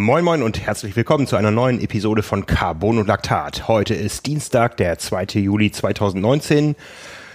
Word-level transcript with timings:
Moin 0.00 0.24
Moin 0.24 0.42
und 0.42 0.58
herzlich 0.58 0.96
willkommen 0.96 1.26
zu 1.26 1.36
einer 1.36 1.50
neuen 1.50 1.78
Episode 1.78 2.22
von 2.22 2.46
Carbon 2.46 2.96
und 2.96 3.06
Laktat. 3.06 3.68
Heute 3.68 3.92
ist 3.92 4.24
Dienstag, 4.24 4.78
der 4.78 4.98
2. 4.98 5.24
Juli 5.34 5.70
2019. 5.72 6.74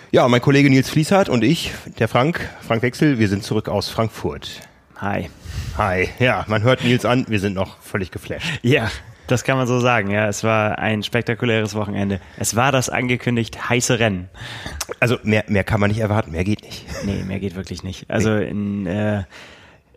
Ja, 0.10 0.28
mein 0.28 0.42
Kollege 0.42 0.72
Nils 0.72 0.90
Fließhardt 0.90 1.30
und 1.30 1.44
ich, 1.44 1.74
der 2.00 2.08
Frank, 2.08 2.50
Frank 2.62 2.82
Wechsel, 2.82 3.20
wir 3.20 3.28
sind 3.28 3.44
zurück 3.44 3.70
aus 3.70 3.90
Frankfurt. 3.90 4.62
Hi. 4.98 5.30
Hi. 5.78 6.10
Ja, 6.18 6.44
man 6.48 6.64
hört 6.64 6.84
Nils 6.84 7.06
an, 7.06 7.26
wir 7.30 7.40
sind 7.40 7.54
noch 7.54 7.80
völlig 7.82 8.10
geflasht. 8.10 8.48
Ja, 8.64 8.90
das 9.28 9.44
kann 9.44 9.58
man 9.58 9.68
so 9.68 9.80
sagen. 9.80 10.10
Ja, 10.10 10.28
es 10.28 10.44
war 10.44 10.80
ein 10.80 11.04
spektakuläres 11.04 11.76
Wochenende. 11.76 12.20
Es 12.40 12.56
war 12.56 12.72
das 12.72 12.90
angekündigt 12.90 13.70
heiße 13.70 14.00
Rennen. 14.00 14.28
Also 15.00 15.20
mehr, 15.22 15.44
mehr 15.50 15.64
kann 15.64 15.80
man 15.80 15.92
nicht 15.92 16.00
erwarten, 16.00 16.32
mehr 16.32 16.44
geht 16.44 16.64
nicht. 16.64 16.84
Nee, 17.06 17.24
mehr 17.26 17.40
geht 17.40 17.56
wirklich 17.56 17.84
nicht. 17.84 18.10
Also 18.10 18.32
nee. 18.32 18.48
in, 18.48 18.88
äh, 18.88 19.24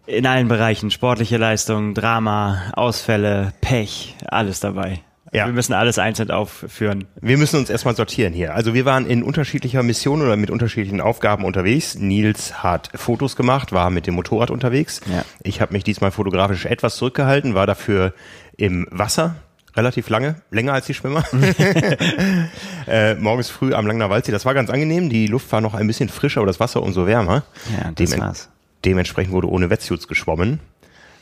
in 0.09 0.27
allen 0.27 0.49
Bereichen, 0.49 0.91
sportliche 0.91 1.37
Leistung, 1.37 1.95
Drama, 1.95 2.73
Ausfälle, 2.73 3.53
Pech, 3.61 4.17
alles 4.27 4.61
dabei. 4.61 5.01
Ja. 5.33 5.45
Wir 5.45 5.53
müssen 5.53 5.75
alles 5.75 5.99
einzeln 5.99 6.31
aufführen. 6.31 7.05
Wir 7.21 7.37
müssen 7.37 7.59
uns 7.59 7.69
erstmal 7.69 7.95
sortieren 7.95 8.33
hier. 8.33 8.55
Also 8.55 8.73
wir 8.73 8.87
waren 8.87 9.05
in 9.05 9.23
unterschiedlicher 9.23 9.83
Mission 9.83 10.23
oder 10.23 10.37
mit 10.37 10.51
unterschiedlichen 10.51 11.03
Aufgaben 11.03 11.45
unterwegs. 11.45 11.97
Nils 11.97 12.63
hat 12.63 12.89
Fotos 12.95 13.37
gemacht, 13.37 13.73
war 13.73 13.91
mit 13.91 14.07
dem 14.07 14.15
Motorrad 14.15 14.51
unterwegs. 14.51 15.03
Ja. 15.13 15.27
Ich 15.43 15.61
habe 15.61 15.75
mich 15.75 15.85
diesmal 15.85 16.13
fotografisch 16.13 16.65
etwas 16.65 16.97
zurückgehalten, 16.97 17.55
war 17.55 17.67
dafür 17.67 18.15
im 18.57 18.87
Wasser 18.91 19.37
relativ 19.77 20.09
lange, 20.09 20.37
länger 20.51 20.73
als 20.73 20.87
die 20.87 20.95
Schwimmer. 20.95 21.25
äh, 22.89 23.15
morgens 23.17 23.51
früh 23.51 23.75
am 23.75 23.87
Langner 23.87 24.09
Waldsee. 24.09 24.33
Das 24.33 24.47
war 24.47 24.55
ganz 24.55 24.71
angenehm. 24.71 25.11
Die 25.11 25.27
Luft 25.27 25.53
war 25.53 25.61
noch 25.61 25.75
ein 25.75 25.87
bisschen 25.87 26.09
frischer, 26.09 26.41
aber 26.41 26.47
das 26.47 26.59
Wasser 26.59 26.83
umso 26.83 27.07
wärmer. 27.07 27.43
Ja, 27.71 27.91
das 27.95 28.11
Dem 28.11 28.21
war's. 28.21 28.49
Dementsprechend 28.85 29.33
wurde 29.33 29.51
ohne 29.51 29.71
Wetsuits 29.71 30.09
geschwommen. 30.09 30.61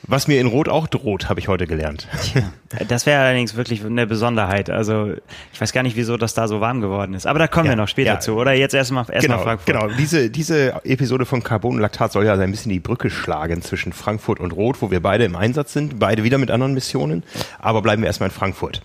Was 0.08 0.28
mir 0.28 0.40
in 0.40 0.46
Rot 0.46 0.68
auch 0.68 0.86
droht, 0.86 1.28
habe 1.28 1.40
ich 1.40 1.48
heute 1.48 1.66
gelernt. 1.66 2.06
Tja, 2.22 2.52
das 2.86 3.06
wäre 3.06 3.20
allerdings 3.22 3.56
wirklich 3.56 3.84
eine 3.84 4.06
Besonderheit. 4.06 4.70
Also 4.70 5.14
ich 5.52 5.60
weiß 5.60 5.72
gar 5.72 5.82
nicht, 5.82 5.96
wieso 5.96 6.16
das 6.16 6.32
da 6.32 6.46
so 6.46 6.60
warm 6.60 6.80
geworden 6.80 7.14
ist. 7.14 7.26
Aber 7.26 7.40
da 7.40 7.48
kommen 7.48 7.66
ja, 7.66 7.72
wir 7.72 7.76
noch 7.76 7.88
später 7.88 8.12
ja. 8.14 8.20
zu, 8.20 8.34
oder? 8.34 8.52
Jetzt 8.52 8.74
erstmal 8.74 9.04
erst 9.10 9.26
genau, 9.26 9.38
Frankfurt. 9.38 9.66
Genau, 9.66 9.88
diese, 9.98 10.30
diese 10.30 10.80
Episode 10.84 11.26
von 11.26 11.42
Carbon 11.42 11.74
und 11.74 11.80
Laktat 11.80 12.12
soll 12.12 12.24
ja 12.24 12.34
ein 12.34 12.50
bisschen 12.50 12.70
die 12.70 12.78
Brücke 12.78 13.10
schlagen 13.10 13.62
zwischen 13.62 13.92
Frankfurt 13.92 14.38
und 14.38 14.52
Rot, 14.52 14.80
wo 14.80 14.92
wir 14.92 15.00
beide 15.00 15.24
im 15.24 15.34
Einsatz 15.34 15.72
sind, 15.72 15.98
beide 15.98 16.22
wieder 16.22 16.38
mit 16.38 16.52
anderen 16.52 16.74
Missionen. 16.74 17.24
Aber 17.58 17.82
bleiben 17.82 18.02
wir 18.02 18.06
erstmal 18.06 18.28
in 18.28 18.34
Frankfurt. 18.34 18.82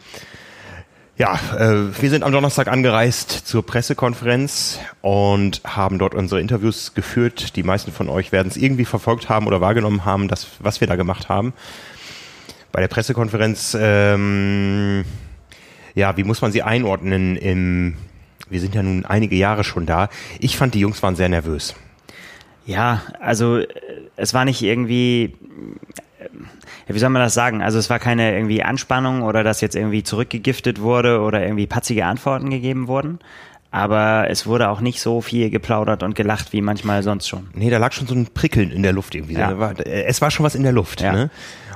Ja, 1.22 1.40
äh, 1.56 2.02
wir 2.02 2.10
sind 2.10 2.24
am 2.24 2.32
Donnerstag 2.32 2.68
angereist 2.68 3.30
zur 3.30 3.64
Pressekonferenz 3.64 4.80
und 5.02 5.62
haben 5.64 6.00
dort 6.00 6.16
unsere 6.16 6.42
Interviews 6.42 6.96
geführt. 6.96 7.56
Die 7.56 7.62
meisten 7.62 7.92
von 7.92 8.10
euch 8.10 8.32
werden 8.32 8.48
es 8.48 8.58
irgendwie 8.58 8.86
verfolgt 8.86 9.30
haben 9.30 9.46
oder 9.46 9.62
wahrgenommen 9.62 10.04
haben, 10.04 10.28
das, 10.28 10.48
was 10.62 10.82
wir 10.82 10.88
da 10.88 10.96
gemacht 10.96 11.30
haben. 11.30 11.54
Bei 12.72 12.82
der 12.82 12.88
Pressekonferenz, 12.88 13.78
ähm, 13.80 15.06
ja, 15.94 16.18
wie 16.18 16.24
muss 16.24 16.42
man 16.42 16.52
sie 16.52 16.64
einordnen? 16.64 17.36
Im, 17.36 17.98
wir 18.50 18.60
sind 18.60 18.74
ja 18.74 18.82
nun 18.82 19.06
einige 19.06 19.36
Jahre 19.36 19.64
schon 19.64 19.86
da. 19.86 20.10
Ich 20.40 20.58
fand, 20.58 20.74
die 20.74 20.80
Jungs 20.80 21.04
waren 21.04 21.16
sehr 21.16 21.30
nervös. 21.30 21.76
Ja, 22.66 23.04
also 23.20 23.58
äh, 23.58 23.68
es 24.16 24.34
war 24.34 24.44
nicht 24.44 24.64
irgendwie 24.64 25.36
wie 26.88 27.00
soll 27.00 27.10
man 27.10 27.22
das 27.22 27.34
sagen? 27.34 27.62
Also 27.62 27.80
es 27.80 27.90
war 27.90 28.00
keine 28.00 28.34
irgendwie 28.34 28.64
Anspannung 28.64 29.24
oder 29.24 29.44
dass 29.44 29.62
jetzt 29.62 29.76
irgendwie 29.76 30.04
zurückgegiftet 30.04 30.82
wurde 30.82 31.22
oder 31.22 31.42
irgendwie 31.42 31.68
patzige 31.68 32.06
Antworten 32.06 32.50
gegeben 32.50 32.88
wurden. 32.88 33.20
Aber 33.74 34.30
es 34.30 34.46
wurde 34.46 34.68
auch 34.70 34.82
nicht 34.82 35.00
so 35.00 35.22
viel 35.22 35.50
geplaudert 35.50 36.04
und 36.04 36.14
gelacht 36.14 36.52
wie 36.52 36.62
manchmal 36.62 37.04
sonst 37.04 37.30
schon. 37.30 37.48
Nee, 37.54 37.70
da 37.70 37.78
lag 37.78 37.94
schon 37.94 38.06
so 38.06 38.14
ein 38.14 38.28
Prickeln 38.28 38.70
in 38.70 38.84
der 38.84 38.92
Luft 38.92 39.16
irgendwie. 39.16 39.36
Ja. 39.36 39.72
Es 39.86 40.22
war 40.22 40.30
schon 40.30 40.46
was 40.46 40.56
in 40.56 40.64
der 40.64 40.74
Luft. 40.74 41.00
Ja. 41.00 41.14
Ne? 41.14 41.30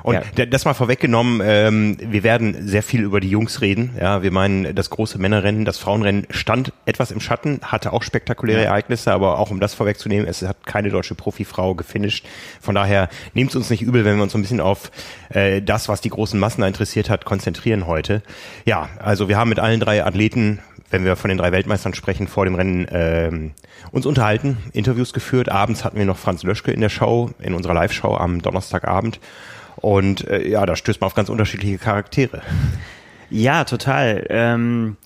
Und 0.06 0.20
ja. 0.38 0.46
das 0.46 0.66
mal 0.66 0.76
vorweggenommen, 0.76 1.42
ähm, 1.44 1.98
wir 2.00 2.22
werden 2.22 2.68
sehr 2.68 2.84
viel 2.84 3.02
über 3.02 3.20
die 3.20 3.30
Jungs 3.32 3.62
reden. 3.62 3.96
Ja, 4.00 4.22
wir 4.22 4.30
meinen, 4.30 4.76
das 4.76 4.92
große 4.92 5.18
Männerrennen, 5.18 5.66
das 5.66 5.80
Frauenrennen 5.80 6.28
stand 6.30 6.74
etwas 6.86 7.10
im 7.10 7.20
Schatten, 7.20 7.60
hatte 7.64 7.92
auch 7.92 8.04
spektakuläre 8.04 8.62
ja. 8.62 8.66
Ereignisse, 8.68 9.12
aber 9.12 9.40
auch 9.40 9.50
um 9.50 9.60
das 9.60 9.74
vorwegzunehmen, 9.74 10.28
es 10.28 10.44
hat 10.44 10.68
keine 10.68 10.92
deutsche 10.92 11.16
Profifrau 11.16 11.74
gefinisht. 11.74 12.28
Von 12.62 12.76
daher 12.76 13.10
nehmt 13.34 13.50
es 13.50 13.56
uns 13.56 13.72
nicht 13.72 13.82
übel, 13.82 14.06
wenn 14.06 14.18
wir 14.18 14.22
uns 14.22 14.34
so 14.34 14.38
ein 14.38 14.44
bisschen 14.44 14.62
auf 14.62 14.92
äh, 15.30 15.64
das, 15.64 15.90
was 15.90 16.02
die 16.02 16.10
großen 16.10 16.40
Massen 16.40 16.62
interessiert 16.62 17.10
hat, 17.10 17.26
konzentrieren 17.26 17.88
heute. 17.88 18.22
Ja, 18.64 18.90
also 19.00 19.28
wir 19.28 19.38
haben 19.38 19.50
mit 19.50 19.58
allen 19.58 19.80
drei 19.80 20.06
Athleten 20.06 20.60
wenn 20.92 21.04
wir 21.04 21.16
von 21.16 21.30
den 21.30 21.40
drei 21.40 21.52
Weltmeistern 21.52 21.96
sprechen, 21.96 22.28
vor 22.28 22.46
dem 22.46 22.54
Rennen 22.54 22.88
ähm, 22.92 23.52
uns 23.92 24.06
unterhalten, 24.06 24.58
Interviews 24.72 25.14
geführt. 25.14 25.50
Abends 25.50 25.84
hatten 25.84 25.98
wir 25.98 26.06
noch 26.06 26.18
Franz 26.18 26.44
Löschke 26.44 26.72
in 26.72 26.80
der 26.80 26.90
Show, 26.90 27.32
in 27.40 27.56
unserer 27.56 27.74
Live-Show 27.74 28.16
am 28.16 28.42
Donnerstagabend. 28.42 29.20
Und 29.86 30.28
äh, 30.28 30.50
ja, 30.50 30.66
da 30.66 30.76
stößt 30.76 31.00
man 31.00 31.06
auf 31.06 31.14
ganz 31.14 31.30
unterschiedliche 31.30 31.78
Charaktere. 31.78 32.42
Ja, 33.30 33.66
total. 33.66 34.26
Ähm, 34.30 34.98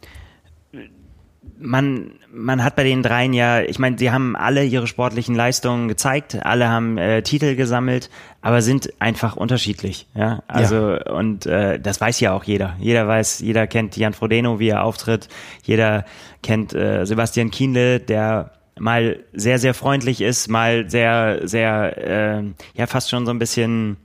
man, 1.60 2.12
man 2.32 2.64
hat 2.64 2.78
bei 2.78 2.86
den 2.86 3.04
dreien 3.04 3.34
ja, 3.34 3.60
ich 3.60 3.78
meine, 3.78 3.98
sie 3.98 4.10
haben 4.10 4.38
alle 4.38 4.64
ihre 4.64 4.88
sportlichen 4.88 5.36
Leistungen 5.36 5.90
gezeigt, 5.90 6.46
alle 6.46 6.70
haben 6.70 6.98
äh, 6.98 7.24
Titel 7.24 7.58
gesammelt, 7.58 8.10
aber 8.42 8.62
sind 8.62 8.94
einfach 9.02 9.36
unterschiedlich. 9.36 10.08
Ja, 10.16 10.44
also 10.48 10.92
ja. 10.92 11.12
und 11.12 11.46
äh, 11.46 11.78
das 11.78 12.00
weiß 12.00 12.22
ja 12.22 12.32
auch 12.32 12.46
jeder. 12.46 12.78
Jeder 12.80 13.06
weiß, 13.06 13.40
jeder 13.40 13.68
kennt 13.68 13.98
Jan 13.98 14.14
Frodeno, 14.14 14.60
wie 14.60 14.70
er 14.70 14.86
auftritt. 14.86 15.28
Jeder 15.62 16.06
kennt 16.42 16.74
äh, 16.74 17.04
Sebastian 17.06 17.52
Kienle, 17.52 18.00
der 18.00 18.52
mal 18.80 19.20
sehr 19.34 19.60
sehr 19.60 19.74
freundlich 19.74 20.22
ist, 20.22 20.48
mal 20.48 20.90
sehr 20.90 21.42
sehr 21.44 21.98
äh, 21.98 22.44
ja 22.76 22.88
fast 22.88 23.10
schon 23.10 23.26
so 23.26 23.34
ein 23.34 23.40
bisschen 23.40 23.98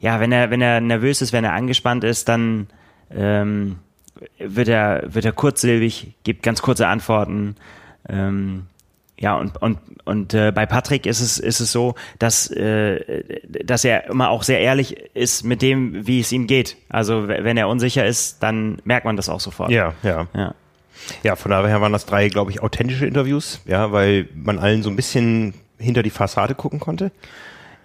ja, 0.00 0.20
wenn 0.20 0.32
er, 0.32 0.50
wenn 0.50 0.60
er 0.60 0.80
nervös 0.80 1.22
ist, 1.22 1.32
wenn 1.32 1.44
er 1.44 1.52
angespannt 1.52 2.04
ist, 2.04 2.28
dann 2.28 2.68
ähm, 3.10 3.78
wird 4.38 4.68
er, 4.68 5.02
wird 5.06 5.24
er 5.24 5.32
kurzsilbig, 5.32 6.14
gibt 6.24 6.42
ganz 6.42 6.62
kurze 6.62 6.86
Antworten. 6.86 7.56
Ähm, 8.08 8.66
ja, 9.20 9.36
und, 9.36 9.60
und, 9.60 9.78
und 10.04 10.32
äh, 10.34 10.52
bei 10.52 10.64
Patrick 10.64 11.04
ist 11.04 11.20
es, 11.20 11.38
ist 11.38 11.58
es 11.58 11.72
so, 11.72 11.96
dass, 12.20 12.48
äh, 12.50 13.24
dass 13.64 13.84
er 13.84 14.08
immer 14.08 14.30
auch 14.30 14.44
sehr 14.44 14.60
ehrlich 14.60 14.96
ist 15.14 15.44
mit 15.44 15.60
dem, 15.60 16.06
wie 16.06 16.20
es 16.20 16.30
ihm 16.30 16.46
geht. 16.46 16.76
Also 16.88 17.26
wenn 17.26 17.56
er 17.56 17.68
unsicher 17.68 18.06
ist, 18.06 18.42
dann 18.42 18.80
merkt 18.84 19.04
man 19.04 19.16
das 19.16 19.28
auch 19.28 19.40
sofort. 19.40 19.70
Ja, 19.70 19.94
ja. 20.04 20.28
Ja, 20.34 20.54
ja 21.24 21.36
von 21.36 21.50
daher 21.50 21.80
waren 21.80 21.92
das 21.92 22.06
drei, 22.06 22.28
glaube 22.28 22.52
ich, 22.52 22.62
authentische 22.62 23.06
Interviews, 23.06 23.60
ja, 23.66 23.90
weil 23.90 24.28
man 24.34 24.60
allen 24.60 24.84
so 24.84 24.90
ein 24.90 24.96
bisschen 24.96 25.54
hinter 25.78 26.04
die 26.04 26.10
Fassade 26.10 26.54
gucken 26.54 26.78
konnte. 26.78 27.10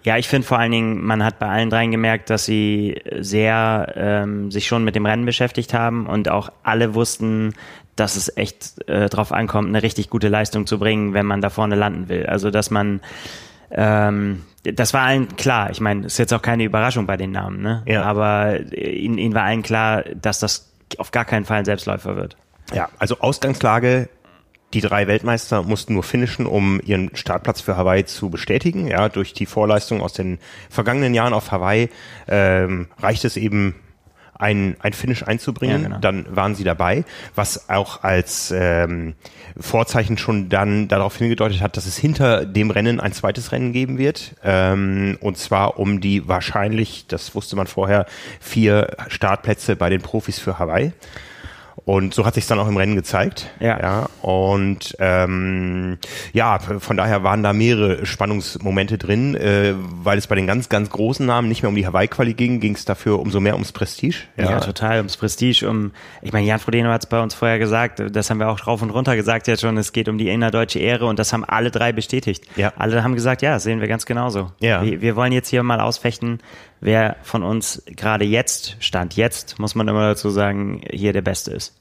Ja, 0.04 0.18
ich 0.18 0.28
finde 0.28 0.46
vor 0.46 0.58
allen 0.58 0.72
Dingen, 0.72 1.02
man 1.02 1.24
hat 1.24 1.38
bei 1.38 1.48
allen 1.48 1.70
dreien 1.70 1.90
gemerkt, 1.90 2.28
dass 2.28 2.44
sie 2.44 3.00
sehr 3.20 3.92
ähm, 3.96 4.50
sich 4.50 4.66
schon 4.66 4.84
mit 4.84 4.94
dem 4.94 5.06
Rennen 5.06 5.24
beschäftigt 5.24 5.72
haben 5.72 6.06
und 6.06 6.28
auch 6.28 6.50
alle 6.62 6.94
wussten, 6.94 7.54
dass 7.96 8.16
es 8.16 8.36
echt 8.36 8.86
äh, 8.88 9.08
drauf 9.08 9.32
ankommt, 9.32 9.68
eine 9.68 9.82
richtig 9.82 10.10
gute 10.10 10.28
Leistung 10.28 10.66
zu 10.66 10.78
bringen, 10.78 11.14
wenn 11.14 11.26
man 11.26 11.40
da 11.40 11.48
vorne 11.48 11.74
landen 11.74 12.08
will. 12.08 12.26
Also 12.26 12.50
dass 12.50 12.70
man 12.70 13.00
ähm, 13.70 14.42
das 14.62 14.94
war 14.94 15.02
allen 15.02 15.36
klar. 15.36 15.70
Ich 15.70 15.80
meine, 15.80 16.06
ist 16.06 16.18
jetzt 16.18 16.32
auch 16.32 16.42
keine 16.42 16.64
Überraschung 16.64 17.06
bei 17.06 17.16
den 17.16 17.32
Namen, 17.32 17.60
ne? 17.60 17.82
Ja. 17.86 18.02
Aber 18.02 18.60
ihnen, 18.72 19.18
ihnen 19.18 19.34
war 19.34 19.42
allen 19.42 19.62
klar, 19.62 20.04
dass 20.14 20.38
das 20.38 20.72
auf 20.98 21.10
gar 21.10 21.24
keinen 21.24 21.44
Fall 21.44 21.58
ein 21.58 21.64
Selbstläufer 21.64 22.16
wird. 22.16 22.36
Ja, 22.72 22.88
also 22.98 23.18
Ausgangslage 23.20 24.08
die 24.74 24.80
drei 24.80 25.06
Weltmeister 25.06 25.62
mussten 25.62 25.94
nur 25.94 26.02
finishen, 26.02 26.46
um 26.46 26.80
ihren 26.84 27.14
Startplatz 27.14 27.60
für 27.60 27.76
Hawaii 27.76 28.04
zu 28.04 28.28
bestätigen. 28.28 28.88
Ja, 28.88 29.08
durch 29.08 29.32
die 29.32 29.46
Vorleistung 29.46 30.02
aus 30.02 30.12
den 30.12 30.38
vergangenen 30.68 31.14
Jahren 31.14 31.32
auf 31.32 31.52
Hawaii 31.52 31.88
ähm, 32.28 32.88
reicht 33.00 33.24
es 33.24 33.36
eben 33.36 33.76
ein, 34.36 34.76
ein 34.80 34.92
Finish 34.92 35.22
einzubringen, 35.22 35.82
ja, 35.82 35.88
genau. 35.88 36.00
dann 36.00 36.26
waren 36.28 36.54
sie 36.54 36.64
dabei, 36.64 37.04
was 37.36 37.68
auch 37.70 38.02
als 38.02 38.52
ähm, 38.56 39.14
Vorzeichen 39.58 40.18
schon 40.18 40.48
dann 40.48 40.88
darauf 40.88 41.16
hingedeutet 41.16 41.60
hat, 41.60 41.76
dass 41.76 41.86
es 41.86 41.96
hinter 41.96 42.44
dem 42.44 42.70
Rennen 42.70 42.98
ein 42.98 43.12
zweites 43.12 43.52
Rennen 43.52 43.72
geben 43.72 43.96
wird, 43.96 44.34
ähm, 44.42 45.18
und 45.20 45.38
zwar 45.38 45.78
um 45.78 46.00
die 46.00 46.26
wahrscheinlich, 46.26 47.06
das 47.06 47.34
wusste 47.36 47.54
man 47.54 47.68
vorher, 47.68 48.06
vier 48.40 48.96
Startplätze 49.08 49.76
bei 49.76 49.88
den 49.88 50.02
Profis 50.02 50.40
für 50.40 50.58
Hawaii. 50.58 50.92
Und 51.84 52.14
so 52.14 52.24
hat 52.24 52.34
sich 52.34 52.46
dann 52.46 52.58
auch 52.58 52.68
im 52.68 52.78
Rennen 52.78 52.96
gezeigt. 52.96 53.50
Ja. 53.60 53.78
ja 53.78 54.08
und 54.22 54.96
ähm, 54.98 55.98
ja, 56.32 56.58
von 56.58 56.96
daher 56.96 57.22
waren 57.24 57.42
da 57.42 57.52
mehrere 57.52 58.06
Spannungsmomente 58.06 58.96
drin, 58.96 59.34
äh, 59.34 59.74
weil 59.76 60.16
es 60.16 60.26
bei 60.26 60.34
den 60.34 60.46
ganz, 60.46 60.70
ganz 60.70 60.88
großen 60.88 61.26
Namen 61.26 61.48
nicht 61.48 61.62
mehr 61.62 61.68
um 61.68 61.74
die 61.74 61.86
Hawaii-Quali 61.86 62.32
ging, 62.32 62.60
ging 62.60 62.74
es 62.74 62.86
dafür 62.86 63.18
umso 63.18 63.38
mehr 63.38 63.52
ums 63.52 63.72
Prestige. 63.72 64.16
Ja, 64.38 64.50
ja 64.50 64.60
total, 64.60 64.98
ums 64.98 65.18
Prestige. 65.18 65.68
Um, 65.68 65.92
ich 66.22 66.32
meine, 66.32 66.46
Jan 66.46 66.58
Frodeno 66.58 66.88
hat 66.88 67.04
es 67.04 67.08
bei 67.08 67.20
uns 67.20 67.34
vorher 67.34 67.58
gesagt, 67.58 68.02
das 68.10 68.30
haben 68.30 68.38
wir 68.38 68.48
auch 68.48 68.60
drauf 68.60 68.80
und 68.80 68.88
runter 68.88 69.14
gesagt 69.14 69.46
jetzt 69.46 69.60
schon, 69.60 69.76
es 69.76 69.92
geht 69.92 70.08
um 70.08 70.16
die 70.16 70.30
innerdeutsche 70.30 70.78
Ehre 70.78 71.04
und 71.04 71.18
das 71.18 71.34
haben 71.34 71.44
alle 71.44 71.70
drei 71.70 71.92
bestätigt. 71.92 72.46
Ja. 72.56 72.72
Alle 72.76 73.04
haben 73.04 73.14
gesagt, 73.14 73.42
ja, 73.42 73.58
sehen 73.58 73.80
wir 73.80 73.88
ganz 73.88 74.06
genauso. 74.06 74.52
Ja. 74.60 74.82
Wir, 74.82 75.02
wir 75.02 75.16
wollen 75.16 75.32
jetzt 75.32 75.48
hier 75.48 75.62
mal 75.62 75.80
ausfechten, 75.80 76.40
wer 76.80 77.16
von 77.22 77.42
uns 77.42 77.82
gerade 77.86 78.24
jetzt, 78.24 78.76
Stand 78.80 79.16
jetzt, 79.16 79.58
muss 79.58 79.74
man 79.74 79.88
immer 79.88 80.08
dazu 80.08 80.30
sagen, 80.30 80.82
hier 80.90 81.12
der 81.12 81.22
Beste 81.22 81.52
ist. 81.52 81.74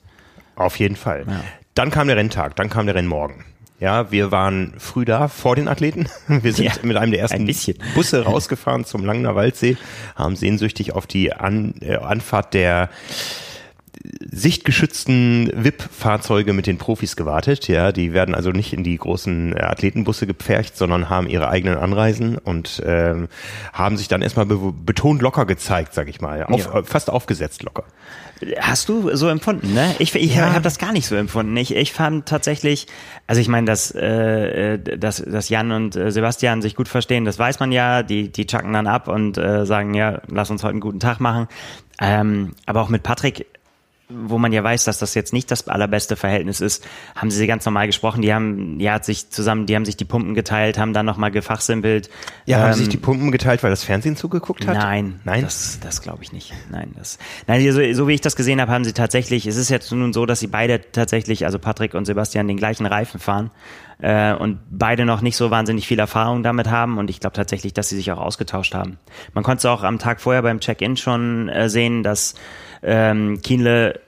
Auf 0.56 0.78
jeden 0.80 0.96
Fall. 0.96 1.26
Ja. 1.28 1.44
Dann 1.74 1.90
kam 1.92 2.08
der 2.08 2.18
Renntag, 2.18 2.56
dann 2.56 2.70
kam 2.70 2.86
der 2.86 2.96
Rennmorgen. 2.96 3.44
Ja, 3.80 4.12
wir 4.12 4.32
waren 4.32 4.74
früh 4.78 5.04
da 5.04 5.28
vor 5.28 5.56
den 5.58 5.68
Athleten. 5.68 6.08
Wir 6.28 6.54
sind 6.54 6.66
Ja, 6.66 6.72
mit 6.84 6.96
einem 6.96 7.12
der 7.12 7.20
ersten 7.20 7.46
ein. 7.46 7.76
Busse 7.96 8.24
rausgefahren 8.24 8.86
zum 8.86 9.04
Langner 9.04 9.36
Waldsee, 9.36 9.76
haben 10.16 10.38
sehnsüchtig 10.38 10.94
auf 10.94 11.06
die 11.06 11.34
An 11.34 11.74
äh, 11.82 11.98
Anfahrt 11.98 12.54
der 12.54 12.90
sichtgeschützten 14.44 15.52
VIP-Fahrzeuge 15.56 16.54
mit 16.54 16.68
den 16.68 16.78
Profis 16.78 17.16
gewartet. 17.16 17.68
Ja, 17.68 17.92
die 17.92 18.14
werden 18.14 18.36
also 18.36 18.52
nicht 18.52 18.74
in 18.74 18.84
die 18.84 18.98
großen 18.98 19.56
äh, 19.56 19.62
Athletenbusse 19.62 20.28
gepfercht, 20.28 20.78
sondern 20.78 21.10
haben 21.10 21.28
ihre 21.28 21.50
eigenen 21.50 21.78
Anreisen 21.78 22.38
und 22.38 22.82
ähm, 22.86 23.28
haben 23.72 23.98
sich 23.98 24.08
dann 24.08 24.22
erstmal 24.22 24.46
be 24.46 24.58
betont 24.74 25.22
locker 25.22 25.46
gezeigt, 25.46 25.94
sag 25.94 26.10
ich 26.10 26.22
mal. 26.22 26.44
Auf, 26.44 26.66
Ja. 26.66 26.80
äh, 26.80 26.84
Fast 26.84 27.10
aufgesetzt 27.10 27.64
locker. 27.64 27.84
Hast 28.60 28.90
du 28.90 29.16
so 29.16 29.30
empfunden, 29.30 29.74
ne? 29.74 29.96
Ich, 30.00 30.14
ich 30.16 30.36
Ja. 30.36 30.52
habe 30.52 30.62
das 30.62 30.78
gar 30.78 30.92
nicht 30.92 31.08
so 31.08 31.16
empfunden. 31.16 31.56
Ich, 31.56 31.74
ich 31.74 31.94
fand 31.94 32.26
tatsächlich, 32.26 32.88
also 33.28 33.40
ich 33.40 33.48
meine, 33.48 33.66
dass, 33.68 33.92
äh, 33.96 34.74
äh, 34.74 34.98
dass, 34.98 35.18
dass 35.26 35.50
Jan 35.50 35.72
und 35.72 35.94
Sebastian 35.94 36.62
sich 36.62 36.76
gut 36.76 36.88
verstehen, 36.90 37.24
das 37.26 37.40
weiß 37.40 37.60
man 37.60 37.72
ja. 37.72 38.04
Die, 38.04 38.30
die 38.32 38.46
chucken 38.46 38.74
dann 38.74 38.88
ab 38.88 39.08
und 39.08 39.38
äh, 39.38 39.66
sagen, 39.66 39.94
ja, 39.94 40.22
lass 40.28 40.50
uns 40.50 40.64
heute 40.64 40.72
einen 40.72 40.82
guten 40.82 41.00
Tag 41.00 41.20
machen. 41.20 41.48
Ähm, 42.02 42.54
aber 42.66 42.82
auch 42.82 42.90
mit 42.90 43.04
Patrick 43.04 43.46
wo 44.10 44.38
man 44.38 44.52
ja 44.52 44.64
weiß, 44.64 44.84
dass 44.84 45.00
das 45.00 45.14
jetzt 45.16 45.34
nicht 45.34 45.50
das 45.50 45.68
allerbeste 45.68 46.16
Verhältnis 46.16 46.62
ist, 46.62 46.86
haben 47.16 47.32
sie 47.32 47.48
ganz 47.48 47.66
normal 47.66 47.88
gesprochen. 47.88 48.22
Die 48.22 48.34
haben, 48.34 48.80
ja, 48.80 48.94
hat 48.94 49.06
sich 49.06 49.30
zusammen, 49.30 49.66
die 49.66 49.76
haben 49.76 49.86
sich 49.86 49.98
die 49.98 50.06
Pumpen 50.06 50.34
geteilt, 50.34 50.78
haben 50.78 50.94
dann 50.94 51.06
nochmal 51.06 51.32
gefachsimpelt. 51.32 52.10
Ja, 52.46 52.60
haben 52.60 52.72
Ähm, 52.72 52.74
sich 52.74 52.90
die 52.90 52.98
Pumpen 52.98 53.32
geteilt, 53.32 53.64
weil 53.64 53.70
das 53.70 53.84
Fernsehen 53.84 54.16
zugeguckt 54.16 54.68
hat? 54.68 54.76
Nein, 54.78 55.20
Nein? 55.24 55.44
das, 55.44 55.80
das 55.82 56.02
glaube 56.02 56.24
ich 56.24 56.34
nicht. 56.34 56.54
Nein, 56.70 56.94
das, 56.98 57.18
nein, 57.48 57.72
so, 57.72 57.94
so 57.94 58.08
wie 58.08 58.14
ich 58.14 58.22
das 58.22 58.36
gesehen 58.36 58.60
habe, 58.62 58.72
haben 58.72 58.84
sie 58.84 58.94
tatsächlich. 58.94 59.48
Es 59.48 59.56
ist 59.56 59.70
jetzt 59.70 59.92
nun 59.92 60.14
so, 60.14 60.26
dass 60.26 60.40
sie 60.40 60.48
beide 60.48 60.82
tatsächlich, 60.92 61.46
also 61.46 61.58
Patrick 61.58 61.94
und 61.94 62.06
Sebastian, 62.06 62.48
den 62.48 62.58
gleichen 62.58 62.86
Reifen 62.86 63.20
fahren 63.20 63.52
äh, 64.00 64.34
und 64.34 64.60
beide 64.70 65.06
noch 65.06 65.22
nicht 65.22 65.38
so 65.38 65.50
wahnsinnig 65.50 65.88
viel 65.88 66.00
Erfahrung 66.00 66.44
damit 66.44 66.70
haben. 66.70 66.98
Und 66.98 67.10
ich 67.10 67.20
glaube 67.20 67.36
tatsächlich, 67.36 67.74
dass 67.74 67.90
sie 67.90 67.96
sich 67.96 68.12
auch 68.12 68.20
ausgetauscht 68.20 68.76
haben. 68.76 69.00
Man 69.34 69.44
konnte 69.44 69.60
es 69.60 69.66
auch 69.66 69.84
am 69.84 69.98
Tag 69.98 70.20
vorher 70.22 70.42
beim 70.42 70.60
Check-in 70.60 70.98
schon 70.98 71.50
äh, 71.50 71.70
sehen, 71.70 72.04
dass 72.04 72.36
ähm, 72.84 73.42
Kienle 73.42 74.00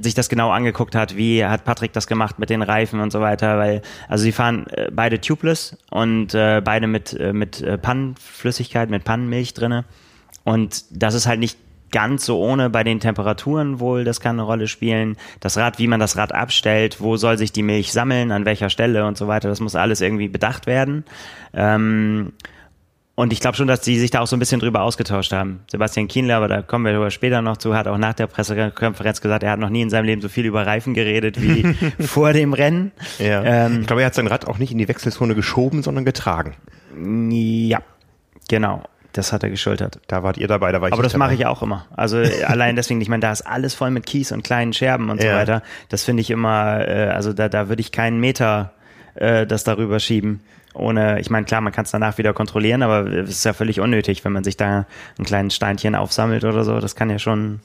sich 0.00 0.14
das 0.14 0.28
genau 0.28 0.50
angeguckt 0.50 0.94
hat, 0.94 1.16
wie 1.16 1.44
hat 1.44 1.64
Patrick 1.64 1.92
das 1.92 2.06
gemacht 2.06 2.38
mit 2.38 2.50
den 2.50 2.62
Reifen 2.62 3.00
und 3.00 3.10
so 3.10 3.20
weiter, 3.20 3.58
weil 3.58 3.82
also 4.08 4.22
sie 4.22 4.32
fahren 4.32 4.66
äh, 4.68 4.90
beide 4.90 5.20
tubeless 5.20 5.76
und 5.90 6.34
äh, 6.34 6.62
beide 6.64 6.86
mit 6.86 7.12
äh, 7.12 7.32
mit 7.32 7.60
äh, 7.60 7.78
Pannenflüssigkeit, 7.78 8.90
mit 8.90 9.04
Pannenmilch 9.04 9.54
drinne 9.54 9.84
und 10.44 10.84
das 10.90 11.14
ist 11.14 11.26
halt 11.26 11.40
nicht 11.40 11.58
ganz 11.92 12.24
so 12.24 12.40
ohne 12.40 12.70
bei 12.70 12.84
den 12.84 13.00
Temperaturen 13.00 13.78
wohl, 13.78 14.04
das 14.04 14.20
kann 14.20 14.36
eine 14.36 14.44
Rolle 14.44 14.66
spielen. 14.66 15.16
Das 15.40 15.58
Rad, 15.58 15.78
wie 15.78 15.86
man 15.86 16.00
das 16.00 16.16
Rad 16.16 16.32
abstellt, 16.32 17.00
wo 17.00 17.16
soll 17.18 17.36
sich 17.36 17.52
die 17.52 17.62
Milch 17.62 17.92
sammeln, 17.92 18.32
an 18.32 18.46
welcher 18.46 18.70
Stelle 18.70 19.04
und 19.06 19.18
so 19.18 19.28
weiter, 19.28 19.48
das 19.50 19.60
muss 19.60 19.76
alles 19.76 20.00
irgendwie 20.00 20.28
bedacht 20.28 20.66
werden. 20.66 21.04
Ähm, 21.52 22.32
und 23.22 23.32
ich 23.32 23.38
glaube 23.40 23.56
schon, 23.56 23.68
dass 23.68 23.80
die 23.80 23.98
sich 24.00 24.10
da 24.10 24.20
auch 24.20 24.26
so 24.26 24.34
ein 24.34 24.40
bisschen 24.40 24.58
drüber 24.60 24.82
ausgetauscht 24.82 25.32
haben. 25.32 25.60
Sebastian 25.70 26.08
Kienle, 26.08 26.34
aber 26.34 26.48
da 26.48 26.60
kommen 26.60 26.84
wir 26.84 27.10
später 27.12 27.40
noch 27.40 27.56
zu, 27.56 27.74
hat 27.74 27.86
auch 27.86 27.96
nach 27.96 28.14
der 28.14 28.26
Pressekonferenz 28.26 29.20
gesagt, 29.20 29.44
er 29.44 29.52
hat 29.52 29.60
noch 29.60 29.70
nie 29.70 29.82
in 29.82 29.90
seinem 29.90 30.06
Leben 30.06 30.20
so 30.20 30.28
viel 30.28 30.44
über 30.44 30.66
Reifen 30.66 30.92
geredet 30.92 31.40
wie 31.40 31.72
vor 32.04 32.32
dem 32.32 32.52
Rennen. 32.52 32.90
Ja. 33.18 33.42
Ähm, 33.44 33.82
ich 33.82 33.86
glaube, 33.86 34.02
er 34.02 34.06
hat 34.06 34.14
sein 34.14 34.26
Rad 34.26 34.46
auch 34.48 34.58
nicht 34.58 34.72
in 34.72 34.78
die 34.78 34.88
Wechselzone 34.88 35.36
geschoben, 35.36 35.82
sondern 35.84 36.04
getragen. 36.04 36.56
ja, 37.30 37.78
genau. 38.48 38.82
Das 39.12 39.32
hat 39.32 39.42
er 39.42 39.50
geschultert. 39.50 40.00
Da 40.08 40.22
wart 40.22 40.38
ihr 40.38 40.48
dabei, 40.48 40.72
da 40.72 40.80
war 40.80 40.88
ich 40.88 40.94
Aber 40.94 41.02
das 41.02 41.16
mache 41.16 41.34
ich 41.34 41.44
auch 41.46 41.62
immer. 41.62 41.86
Also 41.94 42.16
allein 42.46 42.76
deswegen, 42.76 43.00
ich 43.02 43.08
meine, 43.08 43.20
da 43.20 43.30
ist 43.30 43.42
alles 43.42 43.74
voll 43.74 43.90
mit 43.90 44.06
Kies 44.06 44.32
und 44.32 44.42
kleinen 44.42 44.72
Scherben 44.72 45.10
und 45.10 45.20
so 45.20 45.26
Ja. 45.28 45.36
weiter. 45.36 45.62
Das 45.90 46.02
finde 46.02 46.22
ich 46.22 46.30
immer, 46.30 46.88
äh, 46.88 47.08
also 47.08 47.32
da, 47.32 47.48
da 47.48 47.68
würde 47.68 47.80
ich 47.82 47.92
keinen 47.92 48.18
Meter 48.20 48.72
äh, 49.14 49.46
das 49.46 49.64
darüber 49.64 50.00
schieben. 50.00 50.40
Ohne, 50.74 51.20
ich 51.20 51.28
meine, 51.30 51.44
klar, 51.46 51.60
man 51.60 51.72
kann 51.72 51.84
es 51.84 51.90
danach 51.90 52.18
wieder 52.18 52.32
kontrollieren, 52.32 52.82
aber 52.82 53.06
es 53.06 53.30
ist 53.30 53.44
ja 53.44 53.52
völlig 53.52 53.80
unnötig, 53.80 54.24
wenn 54.24 54.32
man 54.32 54.44
sich 54.44 54.56
da 54.56 54.86
ein 55.18 55.24
kleines 55.24 55.54
Steinchen 55.54 55.94
aufsammelt 55.94 56.44
oder 56.44 56.64
so. 56.64 56.80
Das 56.80 56.94
kann 56.96 57.10
ja 57.10 57.18
schon, 57.18 57.60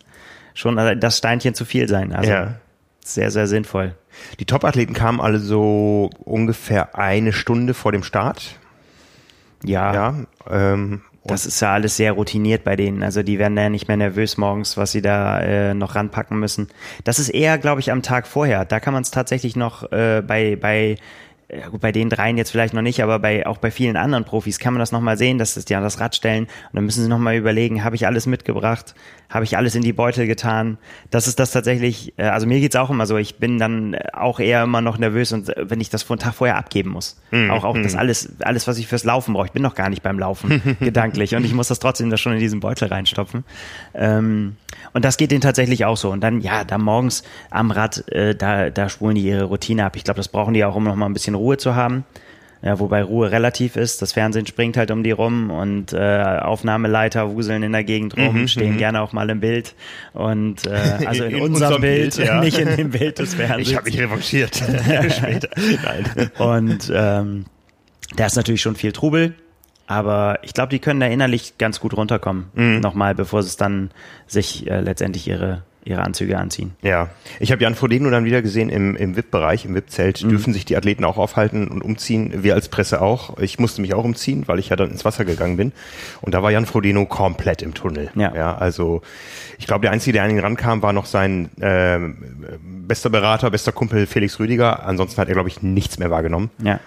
schon 0.53 0.77
äh, 0.77 0.97
das 0.97 1.17
Steinchen 1.17 1.53
zu 1.53 1.63
viel 1.65 1.87
sein. 1.87 2.13
Also 2.13 2.29
Ja. 2.31 2.53
sehr, 3.03 3.31
sehr 3.31 3.47
sinnvoll. 3.47 3.95
Die 4.39 4.45
Top-Athleten 4.45 4.93
kamen 4.93 5.21
alle 5.21 5.39
so 5.39 6.09
ungefähr 6.25 6.97
eine 6.97 7.31
Stunde 7.33 7.73
vor 7.73 7.91
dem 7.91 8.03
Start. 8.03 8.57
Ja, 9.63 9.93
Ja. 9.93 10.15
Ähm, 10.49 11.01
das 11.23 11.45
ist 11.45 11.59
ja 11.59 11.73
alles 11.73 11.97
sehr 11.97 12.13
routiniert 12.13 12.63
bei 12.63 12.77
denen. 12.77 13.03
Also 13.03 13.21
die 13.21 13.37
werden 13.37 13.57
ja 13.57 13.67
nicht 13.67 13.89
mehr 13.89 13.97
nervös 13.97 14.37
morgens, 14.37 14.77
was 14.77 14.93
sie 14.93 15.01
da 15.01 15.41
äh, 15.41 15.73
noch 15.73 15.95
ranpacken 15.95 16.39
müssen. 16.39 16.69
Das 17.03 17.19
ist 17.19 17.27
eher, 17.27 17.57
glaube 17.57 17.81
ich, 17.81 17.91
am 17.91 18.01
Tag 18.01 18.27
vorher. 18.27 18.63
Da 18.63 18.79
kann 18.79 18.93
man 18.93 19.03
es 19.03 19.11
tatsächlich 19.11 19.57
noch 19.57 19.91
äh, 19.91 20.21
bei 20.25 20.55
bei 20.55 20.95
ja, 21.49 21.69
gut, 21.69 21.79
bei 21.79 21.93
den 21.93 22.09
dreien 22.09 22.37
jetzt 22.37 22.51
vielleicht 22.51 22.73
noch 22.73 22.81
nicht, 22.81 23.01
aber 23.01 23.19
bei 23.19 23.47
auch 23.47 23.57
bei 23.57 23.71
vielen 23.71 23.95
anderen 23.95 24.25
Profis 24.25 24.59
kann 24.59 24.73
man 24.73 24.79
das 24.79 24.91
nochmal 24.91 25.17
sehen, 25.17 25.37
dass 25.37 25.53
die 25.53 25.75
an 25.75 25.83
das 25.83 25.99
Rad 25.99 26.13
stellen. 26.13 26.43
Und 26.43 26.73
dann 26.73 26.83
müssen 26.83 27.03
sie 27.03 27.09
nochmal 27.09 27.35
überlegen, 27.35 27.85
habe 27.85 27.95
ich 27.95 28.05
alles 28.05 28.25
mitgebracht, 28.25 28.95
habe 29.29 29.45
ich 29.45 29.57
alles 29.57 29.75
in 29.75 29.81
die 29.81 29.93
Beutel 29.93 30.25
getan. 30.25 30.77
Das 31.09 31.27
ist 31.27 31.39
das 31.39 31.51
tatsächlich, 31.51 32.13
äh, 32.17 32.23
also 32.23 32.47
mir 32.47 32.59
geht's 32.59 32.75
auch 32.75 32.89
immer 32.89 33.05
so, 33.05 33.17
ich 33.17 33.37
bin 33.37 33.57
dann 33.57 33.93
äh, 33.93 34.03
auch 34.13 34.39
eher 34.39 34.63
immer 34.63 34.81
noch 34.81 34.97
nervös 34.97 35.33
und 35.33 35.49
äh, 35.49 35.69
wenn 35.69 35.81
ich 35.81 35.89
das 35.89 36.03
vor 36.03 36.15
einen 36.15 36.21
Tag 36.21 36.35
vorher 36.35 36.57
abgeben 36.57 36.91
muss. 36.91 37.19
Auch 37.49 37.63
auch 37.63 37.77
das 37.77 37.95
alles, 37.95 38.39
alles, 38.39 38.67
was 38.67 38.77
ich 38.77 38.87
fürs 38.87 39.03
Laufen 39.03 39.33
brauche. 39.33 39.47
Ich 39.47 39.51
bin 39.51 39.61
noch 39.63 39.75
gar 39.75 39.89
nicht 39.89 40.01
beim 40.01 40.17
Laufen 40.17 40.77
gedanklich 40.79 41.35
und 41.35 41.43
ich 41.43 41.53
muss 41.53 41.67
das 41.67 41.79
trotzdem 41.79 42.09
da 42.09 42.17
schon 42.17 42.33
in 42.33 42.39
diesen 42.39 42.59
Beutel 42.59 42.87
reinstopfen. 42.87 43.43
Ähm, 43.93 44.55
und 44.93 45.05
das 45.05 45.17
geht 45.17 45.31
denen 45.31 45.41
tatsächlich 45.41 45.85
auch 45.85 45.97
so. 45.97 46.11
Und 46.11 46.21
dann, 46.21 46.41
ja, 46.41 46.63
da 46.63 46.77
morgens 46.77 47.23
am 47.49 47.71
Rad, 47.71 48.07
äh, 48.09 48.35
da, 48.35 48.69
da 48.69 48.89
spulen 48.89 49.15
die 49.15 49.23
ihre 49.23 49.43
Routine 49.43 49.85
ab. 49.85 49.95
Ich 49.95 50.03
glaube, 50.03 50.17
das 50.17 50.29
brauchen 50.29 50.53
die 50.53 50.63
auch, 50.63 50.75
um 50.75 50.83
noch 50.83 50.95
mal 50.95 51.05
ein 51.05 51.13
bisschen 51.13 51.35
Ruhe 51.35 51.57
zu 51.57 51.75
haben. 51.75 52.05
Ja, 52.67 52.79
wobei 52.79 53.01
Ruhe 53.01 53.31
relativ 53.31 53.77
ist. 53.77 54.01
Das 54.01 54.11
Fernsehen 54.11 54.45
springt 54.45 54.75
halt 54.75 54.91
um 54.91 55.01
die 55.01 55.11
rum 55.11 55.51
und 55.51 55.93
äh, 55.93 56.37
Aufnahmeleiter 56.41 57.33
wuseln 57.33 57.63
in 57.63 57.71
der 57.71 57.85
Gegend 57.85 58.17
rum, 58.17 58.45
stehen 58.49 58.77
gerne 58.77 58.99
auch 58.99 59.13
mal 59.13 59.29
im 59.29 59.39
Bild. 59.39 59.73
Und 60.11 60.67
äh, 60.67 60.71
also 61.07 61.23
in, 61.23 61.37
In 61.37 61.41
unserem, 61.43 61.75
unserem 61.75 61.81
Bild, 61.81 62.17
Bild, 62.17 62.27
ja. 62.27 62.39
nicht 62.43 62.57
in 62.57 62.75
dem 62.75 62.89
Bild 62.89 63.19
des 63.19 63.33
Fernsehens. 63.35 63.69
ich 63.69 63.75
habe 63.77 63.89
mich 63.89 63.97
revanchiert. 63.97 64.57
Später. 64.57 65.47
Nein. 65.81 66.29
Und 66.39 66.91
ähm, 66.93 67.45
da 68.17 68.25
ist 68.25 68.35
natürlich 68.35 68.61
schon 68.61 68.75
viel 68.75 68.91
Trubel, 68.91 69.35
aber 69.85 70.39
ich 70.41 70.53
glaube, 70.53 70.71
die 70.71 70.79
können 70.79 70.99
da 70.99 71.05
innerlich 71.07 71.57
ganz 71.57 71.79
gut 71.79 71.95
runterkommen. 71.95 72.47
Nochmal, 72.81 73.15
bevor 73.15 73.39
es 73.39 73.55
dann 73.55 73.91
sich 74.27 74.69
äh, 74.69 74.81
letztendlich 74.81 75.25
ihre, 75.25 75.63
ihre 75.87 76.03
Anzüge 76.03 76.37
anziehen. 76.37 76.73
Ja, 76.81 77.09
ich 77.39 77.51
habe 77.51 77.63
Jan 77.63 77.75
Frodeno 77.75 78.09
dann 78.09 78.25
wieder 78.25 78.41
gesehen 78.41 78.69
im, 78.69 78.95
im 78.95 79.15
VIP-Bereich, 79.15 79.65
im 79.65 79.75
VIP-Zelt. 79.75 80.23
Mhm. 80.23 80.29
Dürfen 80.29 80.53
sich 80.53 80.65
die 80.65 80.75
Athleten 80.75 81.03
auch 81.03 81.17
aufhalten 81.17 81.67
und 81.67 81.81
umziehen. 81.81 82.43
Wir 82.43 82.55
als 82.55 82.69
Presse 82.69 83.01
auch. 83.01 83.37
Ich 83.39 83.59
musste 83.59 83.81
mich 83.81 83.93
auch 83.93 84.03
umziehen, 84.03 84.43
weil 84.47 84.59
ich 84.59 84.69
ja 84.69 84.75
dann 84.75 84.91
ins 84.91 85.05
Wasser 85.05 85.25
gegangen 85.25 85.57
bin. 85.57 85.71
Und 86.21 86.33
da 86.33 86.43
war 86.43 86.51
Jan 86.51 86.65
Frodeno 86.65 87.05
komplett 87.05 87.61
im 87.61 87.73
Tunnel. 87.73 88.11
Ja. 88.15 88.33
ja 88.35 88.57
also 88.57 89.01
ich 89.57 89.67
glaube, 89.67 89.81
der 89.81 89.91
Einzige, 89.91 90.13
der 90.13 90.23
an 90.23 90.31
ihn 90.31 90.39
rankam, 90.39 90.81
war 90.81 90.93
noch 90.93 91.05
sein 91.05 91.49
ähm, 91.61 92.17
bester 92.87 93.09
Berater, 93.09 93.49
bester 93.49 93.71
Kumpel 93.71 94.05
Felix 94.05 94.39
Rüdiger. 94.39 94.85
Ansonsten 94.85 95.19
hat 95.21 95.27
er, 95.27 95.33
glaube 95.33 95.49
ich, 95.49 95.61
nichts 95.61 95.99
mehr 95.99 96.11
wahrgenommen. 96.11 96.49
Ja, 96.63 96.79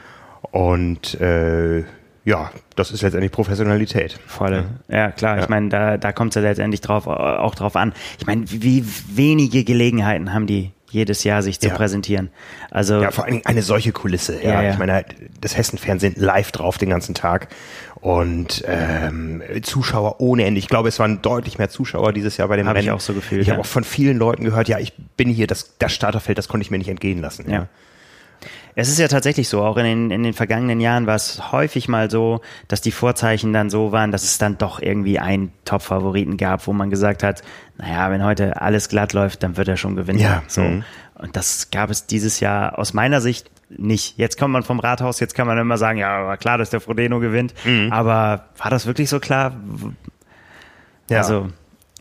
Und 0.50 1.20
äh, 1.20 1.84
ja, 2.30 2.50
das 2.76 2.90
ist 2.92 3.02
letztendlich 3.02 3.32
Professionalität. 3.32 4.18
voll. 4.26 4.64
Ja, 4.88 5.10
klar. 5.10 5.36
Ja. 5.36 5.42
Ich 5.42 5.48
meine, 5.48 5.68
da, 5.68 5.96
da 5.98 6.12
kommt 6.12 6.30
es 6.30 6.36
ja 6.36 6.42
letztendlich 6.48 6.80
drauf, 6.80 7.06
auch 7.06 7.54
drauf 7.54 7.76
an. 7.76 7.92
Ich 8.18 8.26
meine, 8.26 8.44
wie 8.50 8.84
wenige 9.14 9.64
Gelegenheiten 9.64 10.32
haben 10.32 10.46
die 10.46 10.70
jedes 10.92 11.22
Jahr, 11.22 11.40
sich 11.42 11.60
zu 11.60 11.68
Ja. 11.68 11.74
präsentieren. 11.74 12.30
Also 12.70 13.00
Ja, 13.00 13.12
vor 13.12 13.22
allen 13.24 13.34
Dingen 13.34 13.46
eine 13.46 13.62
solche 13.62 13.92
Kulisse. 13.92 14.42
Ja, 14.42 14.60
Ja, 14.62 14.72
ich 14.72 14.78
meine, 14.78 15.04
das 15.40 15.56
Hessen-Fernsehen 15.56 16.14
live 16.16 16.50
drauf 16.50 16.78
den 16.78 16.90
ganzen 16.90 17.14
Tag 17.14 17.46
und 18.00 18.64
ähm, 18.66 19.40
Zuschauer 19.62 20.20
ohne 20.20 20.44
Ende. 20.46 20.58
Ich 20.58 20.66
glaube, 20.68 20.88
es 20.88 20.98
waren 20.98 21.22
deutlich 21.22 21.58
mehr 21.58 21.68
Zuschauer 21.68 22.12
dieses 22.12 22.36
Jahr 22.38 22.48
bei 22.48 22.56
dem 22.56 22.66
Hab 22.66 22.76
ich 22.76 22.82
Rennen. 22.86 22.96
auch 22.96 23.00
so 23.00 23.12
gefühlt, 23.14 23.42
Ich 23.42 23.46
ja. 23.48 23.52
habe 23.54 23.60
auch 23.62 23.66
von 23.66 23.84
vielen 23.84 24.18
Leuten 24.18 24.42
gehört, 24.44 24.68
ja, 24.68 24.78
ich 24.80 24.92
bin 25.16 25.28
hier, 25.28 25.46
das, 25.46 25.76
das 25.78 25.92
Starterfeld, 25.92 26.38
das 26.38 26.48
konnte 26.48 26.62
ich 26.64 26.70
mir 26.72 26.78
nicht 26.78 26.88
entgehen 26.90 27.20
lassen. 27.20 27.48
Ja. 27.50 27.66
Es 28.74 28.88
ist 28.88 28.98
ja 28.98 29.08
tatsächlich 29.08 29.48
so, 29.48 29.62
auch 29.62 29.76
in 29.76 29.84
den, 29.84 30.10
in 30.10 30.22
den 30.22 30.32
vergangenen 30.32 30.80
Jahren 30.80 31.06
war 31.06 31.16
es 31.16 31.52
häufig 31.52 31.88
mal 31.88 32.10
so, 32.10 32.40
dass 32.68 32.80
die 32.80 32.92
Vorzeichen 32.92 33.52
dann 33.52 33.70
so 33.70 33.92
waren, 33.92 34.12
dass 34.12 34.22
es 34.22 34.38
dann 34.38 34.58
doch 34.58 34.80
irgendwie 34.80 35.18
einen 35.18 35.52
Top-Favoriten 35.64 36.36
gab, 36.36 36.66
wo 36.66 36.72
man 36.72 36.90
gesagt 36.90 37.22
hat, 37.22 37.42
naja, 37.78 38.10
wenn 38.10 38.24
heute 38.24 38.60
alles 38.60 38.88
glatt 38.88 39.12
läuft, 39.12 39.42
dann 39.42 39.56
wird 39.56 39.68
er 39.68 39.76
schon 39.76 39.96
gewinnen. 39.96 40.18
Ja, 40.18 40.42
So. 40.46 40.62
mhm. 40.62 40.84
Und 41.14 41.36
das 41.36 41.70
gab 41.70 41.90
es 41.90 42.06
dieses 42.06 42.40
Jahr 42.40 42.78
aus 42.78 42.94
meiner 42.94 43.20
Sicht 43.20 43.50
nicht. 43.68 44.16
Jetzt 44.16 44.38
kommt 44.38 44.52
man 44.52 44.62
vom 44.62 44.80
Rathaus, 44.80 45.20
jetzt 45.20 45.34
kann 45.34 45.46
man 45.46 45.58
immer 45.58 45.76
sagen, 45.76 45.98
ja, 45.98 46.26
war 46.26 46.36
klar, 46.36 46.56
dass 46.58 46.70
der 46.70 46.80
Frodeno 46.80 47.20
gewinnt. 47.20 47.54
Mhm. 47.64 47.92
Aber 47.92 48.46
war 48.56 48.70
das 48.70 48.86
wirklich 48.86 49.08
so 49.08 49.20
klar? 49.20 49.54
Ja. 51.10 51.18
Also, 51.18 51.48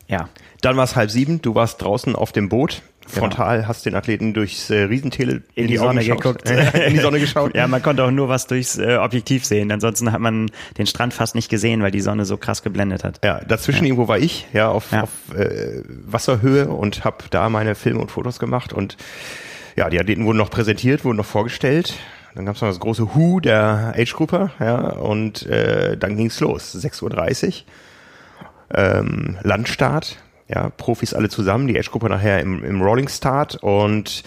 ja. 0.08 0.28
Dann 0.62 0.76
war 0.76 0.84
es 0.84 0.96
halb 0.96 1.10
sieben, 1.10 1.42
du 1.42 1.54
warst 1.54 1.82
draußen 1.82 2.14
auf 2.14 2.32
dem 2.32 2.48
Boot. 2.48 2.82
Frontal 3.10 3.68
hast 3.68 3.84
den 3.86 3.94
Athleten 3.94 4.32
durchs 4.34 4.70
äh, 4.70 4.82
Riesentele 4.84 5.42
in 5.54 5.66
die, 5.66 5.78
Augen 5.78 5.88
Sonne 6.00 6.00
geschaut. 6.00 6.44
geguckt. 6.44 6.50
in 6.86 6.94
die 6.94 7.00
Sonne 7.00 7.20
geschaut. 7.20 7.54
ja, 7.54 7.66
man 7.68 7.82
konnte 7.82 8.04
auch 8.04 8.10
nur 8.10 8.28
was 8.28 8.46
durchs 8.46 8.78
äh, 8.78 8.96
Objektiv 8.96 9.44
sehen. 9.44 9.70
Ansonsten 9.72 10.12
hat 10.12 10.20
man 10.20 10.50
den 10.78 10.86
Strand 10.86 11.12
fast 11.14 11.34
nicht 11.34 11.48
gesehen, 11.50 11.82
weil 11.82 11.90
die 11.90 12.00
Sonne 12.00 12.24
so 12.24 12.36
krass 12.36 12.62
geblendet 12.62 13.04
hat. 13.04 13.20
Ja, 13.24 13.40
dazwischen 13.46 13.84
irgendwo 13.84 14.08
war 14.08 14.18
ich, 14.18 14.46
ja, 14.52 14.68
auf, 14.68 14.92
Ja. 14.92 15.02
auf 15.02 15.10
äh, 15.36 15.82
Wasserhöhe 16.06 16.68
und 16.68 17.04
habe 17.04 17.24
da 17.30 17.48
meine 17.48 17.74
Filme 17.74 18.00
und 18.00 18.10
Fotos 18.10 18.38
gemacht 18.38 18.72
und 18.72 18.96
ja, 19.76 19.88
die 19.90 20.00
Athleten 20.00 20.24
wurden 20.26 20.38
noch 20.38 20.50
präsentiert, 20.50 21.04
wurden 21.04 21.16
noch 21.16 21.24
vorgestellt 21.26 21.94
Dann 22.34 22.44
gab 22.46 22.56
es 22.56 22.60
noch 22.62 22.68
das 22.68 22.80
große 22.80 23.14
Hu 23.14 23.40
der 23.40 23.94
Age-Grupper, 23.96 24.50
ja, 24.60 24.76
und 24.90 25.46
äh, 25.46 25.96
dann 25.96 26.16
ging's 26.16 26.38
los. 26.40 26.74
6.30 26.76 27.46
Uhr. 27.46 27.52
Ähm, 28.72 29.36
Landstart, 29.42 30.18
ja, 30.52 30.70
Profis 30.70 31.14
alle 31.14 31.28
zusammen, 31.28 31.68
die 31.68 31.78
Age-Gruppe 31.78 32.08
nachher 32.08 32.40
im, 32.40 32.64
im 32.64 32.82
Rolling 32.82 33.08
Start 33.08 33.56
und 33.56 34.24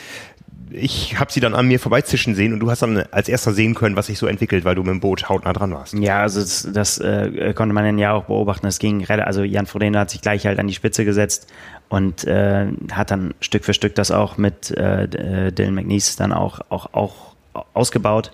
ich 0.74 1.20
habe 1.20 1.32
sie 1.32 1.40
dann 1.40 1.54
an 1.54 1.68
mir 1.68 1.80
vorbeizischen 1.80 2.36
sehen 2.36 2.54
und 2.54 2.60
du 2.60 2.72
hast 2.72 2.82
dann 2.82 3.04
als 3.12 3.30
erster 3.30 3.54
sehen 3.54 3.76
können, 3.76 3.96
was 3.96 4.08
sich 4.08 4.18
so 4.18 4.26
entwickelt, 4.26 4.66
weil 4.66 4.76
du 4.76 4.82
mit 4.82 4.92
dem 4.92 5.00
Boot 5.00 5.30
hautnah 5.30 5.54
dran 5.54 5.72
warst. 5.72 5.94
Ja, 5.94 6.22
also 6.22 6.40
das, 6.40 6.68
das 6.74 6.98
äh, 6.98 7.54
konnte 7.56 7.74
man 7.74 7.86
dann 7.86 8.00
ja 8.00 8.14
auch 8.14 8.26
beobachten. 8.26 8.66
Es 8.66 8.80
ging 8.80 9.06
also 9.06 9.44
Jan 9.44 9.68
Frodeno 9.68 10.00
hat 10.00 10.10
sich 10.10 10.22
gleich 10.22 10.46
halt 10.46 10.60
an 10.60 10.68
die 10.68 10.74
Spitze 10.74 11.06
gesetzt 11.06 11.52
und 11.90 12.24
äh, 12.26 12.68
hat 12.92 13.12
dann 13.12 13.36
Stück 13.40 13.66
für 13.66 13.74
Stück 13.74 13.94
das 13.96 14.10
auch 14.10 14.38
mit 14.38 14.72
äh, 14.72 15.04
äh 15.04 15.52
Dylan 15.52 15.76
McNeese 15.76 16.18
dann 16.18 16.34
auch, 16.34 16.62
auch, 16.70 16.94
auch 16.94 17.36
ausgebaut. 17.74 18.32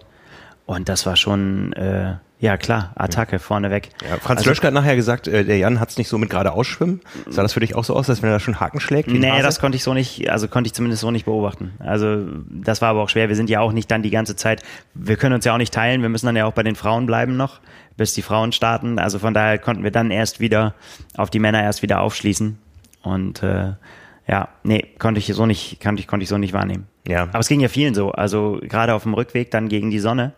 Und 0.65 0.88
das 0.88 1.05
war 1.05 1.15
schon, 1.15 1.74
äh, 1.74 2.15
ja 2.39 2.55
klar, 2.55 2.93
Attacke 2.96 3.34
ja. 3.34 3.39
vorneweg. 3.39 3.89
Ja, 4.01 4.17
Franz 4.17 4.39
also, 4.39 4.51
Löschke 4.51 4.67
hat 4.67 4.74
nachher 4.74 4.96
gesagt, 4.96 5.27
äh, 5.27 5.43
der 5.43 5.58
Jan 5.58 5.81
hat 5.81 5.89
es 5.89 5.98
nicht 5.98 6.08
so 6.08 6.17
mit 6.17 6.29
gerade 6.29 6.53
ausschwimmen. 6.53 7.01
Sah 7.27 7.41
das 7.41 7.53
für 7.53 7.60
dich 7.60 7.75
auch 7.75 7.84
so 7.84 7.96
aus, 7.96 8.10
als 8.10 8.22
wenn 8.22 8.29
er 8.29 8.34
da 8.34 8.39
schon 8.39 8.62
Haken 8.62 8.79
schlägt? 8.79 9.10
Nee, 9.10 9.41
das 9.41 9.60
konnte 9.60 9.75
ich 9.75 9.84
so 9.84 9.93
nicht, 9.93 10.29
also 10.29 10.48
konnte 10.48 10.67
ich 10.67 10.74
zumindest 10.74 11.01
so 11.01 11.12
nicht 11.12 11.25
beobachten. 11.25 11.74
Also 11.79 12.25
das 12.50 12.81
war 12.81 12.89
aber 12.89 13.01
auch 13.01 13.10
schwer. 13.10 13.27
Wir 13.27 13.36
sind 13.36 13.50
ja 13.50 13.60
auch 13.60 13.74
nicht 13.74 13.91
dann 13.91 14.03
die 14.03 14.10
ganze 14.10 14.38
Zeit, 14.38 14.63
wir 14.93 15.17
können 15.17 15.36
uns 15.36 15.43
ja 15.43 15.53
auch 15.53 15.58
nicht 15.58 15.74
teilen, 15.74 16.01
wir 16.01 16.10
müssen 16.10 16.27
dann 16.27 16.36
ja 16.38 16.46
auch 16.46 16.53
bei 16.53 16.63
den 16.63 16.75
Frauen 16.75 17.05
bleiben 17.05 17.36
noch, 17.36 17.60
bis 17.98 18.13
die 18.13 18.22
Frauen 18.22 18.53
starten. 18.53 19.00
Also 19.00 19.19
von 19.19 19.34
daher 19.34 19.58
konnten 19.58 19.84
wir 19.84 19.91
dann 19.91 20.10
erst 20.10 20.39
wieder 20.39 20.75
auf 21.17 21.29
die 21.29 21.39
Männer 21.39 21.62
erst 21.62 21.81
wieder 21.81 22.00
aufschließen. 22.00 22.58
Und 23.03 23.43
äh, 23.43 23.74
ja, 24.27 24.48
nee, 24.63 24.86
konnte 24.98 25.19
ich 25.19 25.27
so 25.27 25.46
nicht, 25.46 25.81
konnte 25.81 26.00
ich, 26.00 26.08
konnte 26.08 26.24
ich 26.24 26.29
so 26.29 26.38
nicht 26.38 26.53
wahrnehmen. 26.53 26.88
Ja. 27.05 27.24
Aber 27.24 27.39
es 27.39 27.50
ging 27.50 27.60
ja 27.60 27.67
vielen 27.67 27.96
so. 27.96 28.12
Also 28.12 28.60
gerade 28.62 28.93
auf 28.93 29.03
dem 29.03 29.13
Rückweg 29.13 29.51
dann 29.51 29.67
gegen 29.67 29.89
die 29.89 30.00
Sonne 30.00 30.34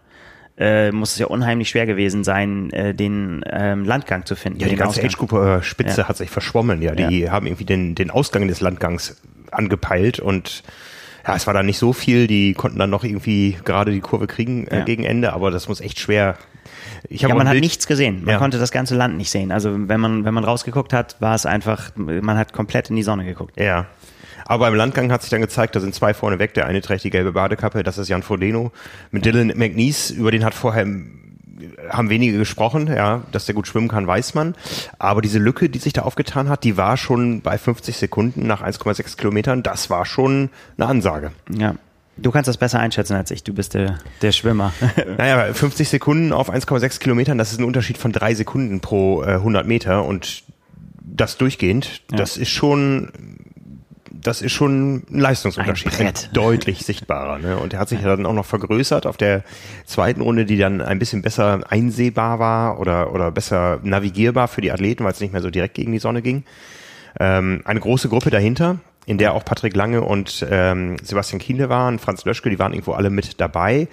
äh, 0.62 0.92
muss 0.92 1.14
es 1.14 1.18
ja 1.18 1.26
unheimlich 1.26 1.70
schwer 1.70 1.88
gewesen 1.88 2.24
sein, 2.24 2.72
äh, 2.72 2.94
den 2.94 3.44
ähm, 3.52 3.84
Landgang 3.84 4.28
zu 4.28 4.36
finden. 4.36 4.60
Ja, 4.60 4.68
die 4.68 4.76
ganze 4.76 5.04
Age-Gruppe-Spitze 5.04 6.02
ja. 6.02 6.08
hat 6.08 6.18
sich 6.18 6.30
verschwommen. 6.30 6.84
Ja, 6.84 6.94
die 6.94 7.22
ja. 7.22 7.32
haben 7.32 7.48
irgendwie 7.48 7.66
den, 7.66 7.96
den 7.96 8.12
Ausgang 8.12 8.48
des 8.48 8.62
Landgangs 8.62 9.20
angepeilt 9.50 10.20
und 10.20 10.64
ja, 11.26 11.36
es 11.36 11.48
war 11.48 11.54
dann 11.54 11.66
nicht 11.66 11.80
so 11.80 11.94
viel. 11.94 12.28
Die 12.28 12.54
konnten 12.54 12.78
dann 12.78 12.92
noch 12.92 13.04
irgendwie 13.04 13.58
gerade 13.64 13.92
die 13.92 14.02
Kurve 14.02 14.28
kriegen 14.28 14.68
äh, 14.68 14.80
ja. 14.80 14.86
gegen 14.86 15.04
Ende, 15.04 15.34
aber 15.34 15.50
das 15.50 15.68
muss 15.68 15.82
echt 15.82 16.00
schwer. 16.00 16.38
Ich 17.10 17.22
ja, 17.22 17.34
man 17.34 17.48
hat 17.48 17.58
nichts 17.58 17.88
gesehen. 17.88 18.24
Man 18.24 18.34
ja. 18.34 18.38
konnte 18.38 18.60
das 18.60 18.72
ganze 18.72 18.96
Land 18.96 19.18
nicht 19.18 19.32
sehen. 19.32 19.52
Also 19.52 19.72
wenn 19.74 20.00
man 20.00 20.26
wenn 20.26 20.34
man 20.34 20.44
rausgeguckt 20.44 20.94
hat, 20.94 21.20
war 21.20 21.34
es 21.34 21.48
einfach, 21.48 21.92
man 21.96 22.38
hat 22.38 22.54
komplett 22.54 22.92
in 22.92 22.96
die 22.96 23.04
Sonne 23.04 23.26
geguckt. 23.26 23.60
Ja. 23.60 23.88
Aber 24.46 24.66
beim 24.66 24.76
Landgang 24.76 25.12
hat 25.12 25.22
sich 25.22 25.30
dann 25.30 25.42
gezeigt, 25.42 25.76
da 25.76 25.80
sind 25.80 25.96
zwei 25.96 26.14
vorne 26.14 26.40
weg. 26.40 26.54
Der 26.54 26.66
eine 26.66 26.82
trägt 26.82 27.04
die 27.04 27.10
gelbe 27.10 27.34
Badekappe, 27.34 27.84
das 27.84 27.98
ist 27.98 28.10
Jan 28.10 28.24
Frodeno. 28.24 28.72
Mit 29.12 29.26
Dylan 29.26 29.54
McNeese, 29.56 30.14
über 30.14 30.32
den 30.32 30.44
hat 30.44 30.54
vorher 30.54 30.86
haben 31.90 32.10
wenige 32.10 32.38
gesprochen, 32.38 32.88
ja, 32.88 33.22
dass 33.32 33.46
der 33.46 33.56
gut 33.56 33.68
schwimmen 33.68 33.88
kann, 33.88 34.08
weiß 34.08 34.34
man. 34.34 34.56
Aber 35.00 35.22
diese 35.22 35.40
Lücke, 35.40 35.70
die 35.70 35.80
sich 35.80 35.94
da 35.94 36.02
aufgetan 36.02 36.50
hat, 36.50 36.64
die 36.64 36.78
war 36.78 36.98
schon 36.98 37.42
bei 37.42 37.58
50 37.58 37.98
Sekunden 37.98 38.48
nach 38.48 38.64
1,6 38.64 39.18
Kilometern. 39.18 39.64
Das 39.64 39.90
war 39.90 40.06
schon 40.06 40.50
eine 40.78 40.88
Ansage. 40.88 41.32
Ja. 41.50 41.76
Du 42.18 42.32
kannst 42.32 42.48
das 42.48 42.58
besser 42.58 42.80
einschätzen 42.80 43.16
als 43.16 43.32
ich. 43.32 43.44
Du 43.44 43.54
bist 43.54 43.74
der, 43.74 43.98
der 44.22 44.32
Schwimmer. 44.32 44.74
naja, 45.18 45.54
50 45.54 45.90
Sekunden 45.90 46.34
auf 46.34 46.54
1,6 46.54 47.00
Kilometern, 47.00 47.38
das 47.38 47.52
ist 47.52 47.60
ein 47.60 47.64
Unterschied 47.64 47.98
von 47.98 48.12
drei 48.12 48.36
Sekunden 48.36 48.80
pro 48.80 49.24
äh, 49.24 49.36
100 49.36 49.66
Meter 49.66 50.06
und 50.06 50.44
das 51.02 51.38
durchgehend, 51.38 52.02
ja. 52.12 52.18
das 52.18 52.38
ist 52.38 52.50
schon 52.50 53.12
das 54.14 54.42
ist 54.42 54.52
schon 54.52 55.04
ein 55.10 55.20
Leistungsunterschied. 55.20 56.00
Ein 56.00 56.14
deutlich 56.34 56.86
sichtbarer. 56.86 57.40
Ne? 57.40 57.58
Und 57.58 57.74
er 57.74 57.80
hat 57.80 57.90
sich 57.90 58.02
ja 58.02 58.16
dann 58.16 58.26
auch 58.26 58.34
noch 58.34 58.46
vergrößert 58.46 59.06
auf 59.06 59.18
der 59.18 59.44
zweiten 59.86 60.22
Runde, 60.22 60.46
die 60.46 60.58
dann 60.58 60.82
ein 60.82 61.00
bisschen 61.00 61.22
besser 61.22 61.62
einsehbar 61.70 62.40
war 62.40 62.80
oder, 62.80 63.14
oder 63.14 63.32
besser 63.32 63.80
navigierbar 63.84 64.48
für 64.48 64.62
die 64.62 64.72
Athleten, 64.72 65.04
weil 65.04 65.12
es 65.12 65.22
nicht 65.22 65.34
mehr 65.34 65.42
so 65.42 65.50
direkt 65.50 65.76
gegen 65.76 65.92
die 65.92 66.00
Sonne 66.00 66.22
ging. 66.22 66.44
Ähm, 67.20 67.62
eine 67.66 67.80
große 67.80 68.10
Gruppe 68.10 68.30
dahinter, 68.30 68.80
in 69.06 69.18
der 69.18 69.34
auch 69.34 69.44
Patrick 69.44 69.76
Lange 69.76 70.02
und 70.02 70.46
ähm, 70.50 70.98
Sebastian 71.02 71.40
Kienle 71.40 71.70
waren, 71.70 71.98
Franz 71.98 72.24
Löschke, 72.24 72.50
die 72.50 72.60
waren 72.60 72.74
irgendwo 72.74 72.94
alle 72.94 73.10
mit 73.10 73.42
dabei. 73.42 73.88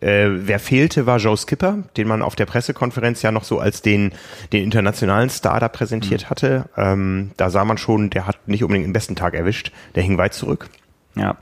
Äh, 0.00 0.28
wer 0.30 0.58
fehlte, 0.58 1.06
war 1.06 1.18
Joe 1.18 1.36
Skipper, 1.36 1.84
den 1.96 2.08
man 2.08 2.22
auf 2.22 2.34
der 2.34 2.46
Pressekonferenz 2.46 3.22
ja 3.22 3.30
noch 3.30 3.44
so 3.44 3.58
als 3.58 3.82
den, 3.82 4.12
den 4.52 4.64
internationalen 4.64 5.28
Star 5.28 5.60
da 5.60 5.68
präsentiert 5.68 6.24
mhm. 6.24 6.30
hatte. 6.30 6.64
Ähm, 6.76 7.32
da 7.36 7.50
sah 7.50 7.64
man 7.64 7.76
schon, 7.76 8.10
der 8.10 8.26
hat 8.26 8.48
nicht 8.48 8.62
unbedingt 8.62 8.86
den 8.86 8.92
besten 8.92 9.16
Tag 9.16 9.34
erwischt. 9.34 9.70
Der 9.94 10.02
hing 10.02 10.16
weit 10.16 10.32
zurück. 10.32 10.70
Ja. 11.14 11.36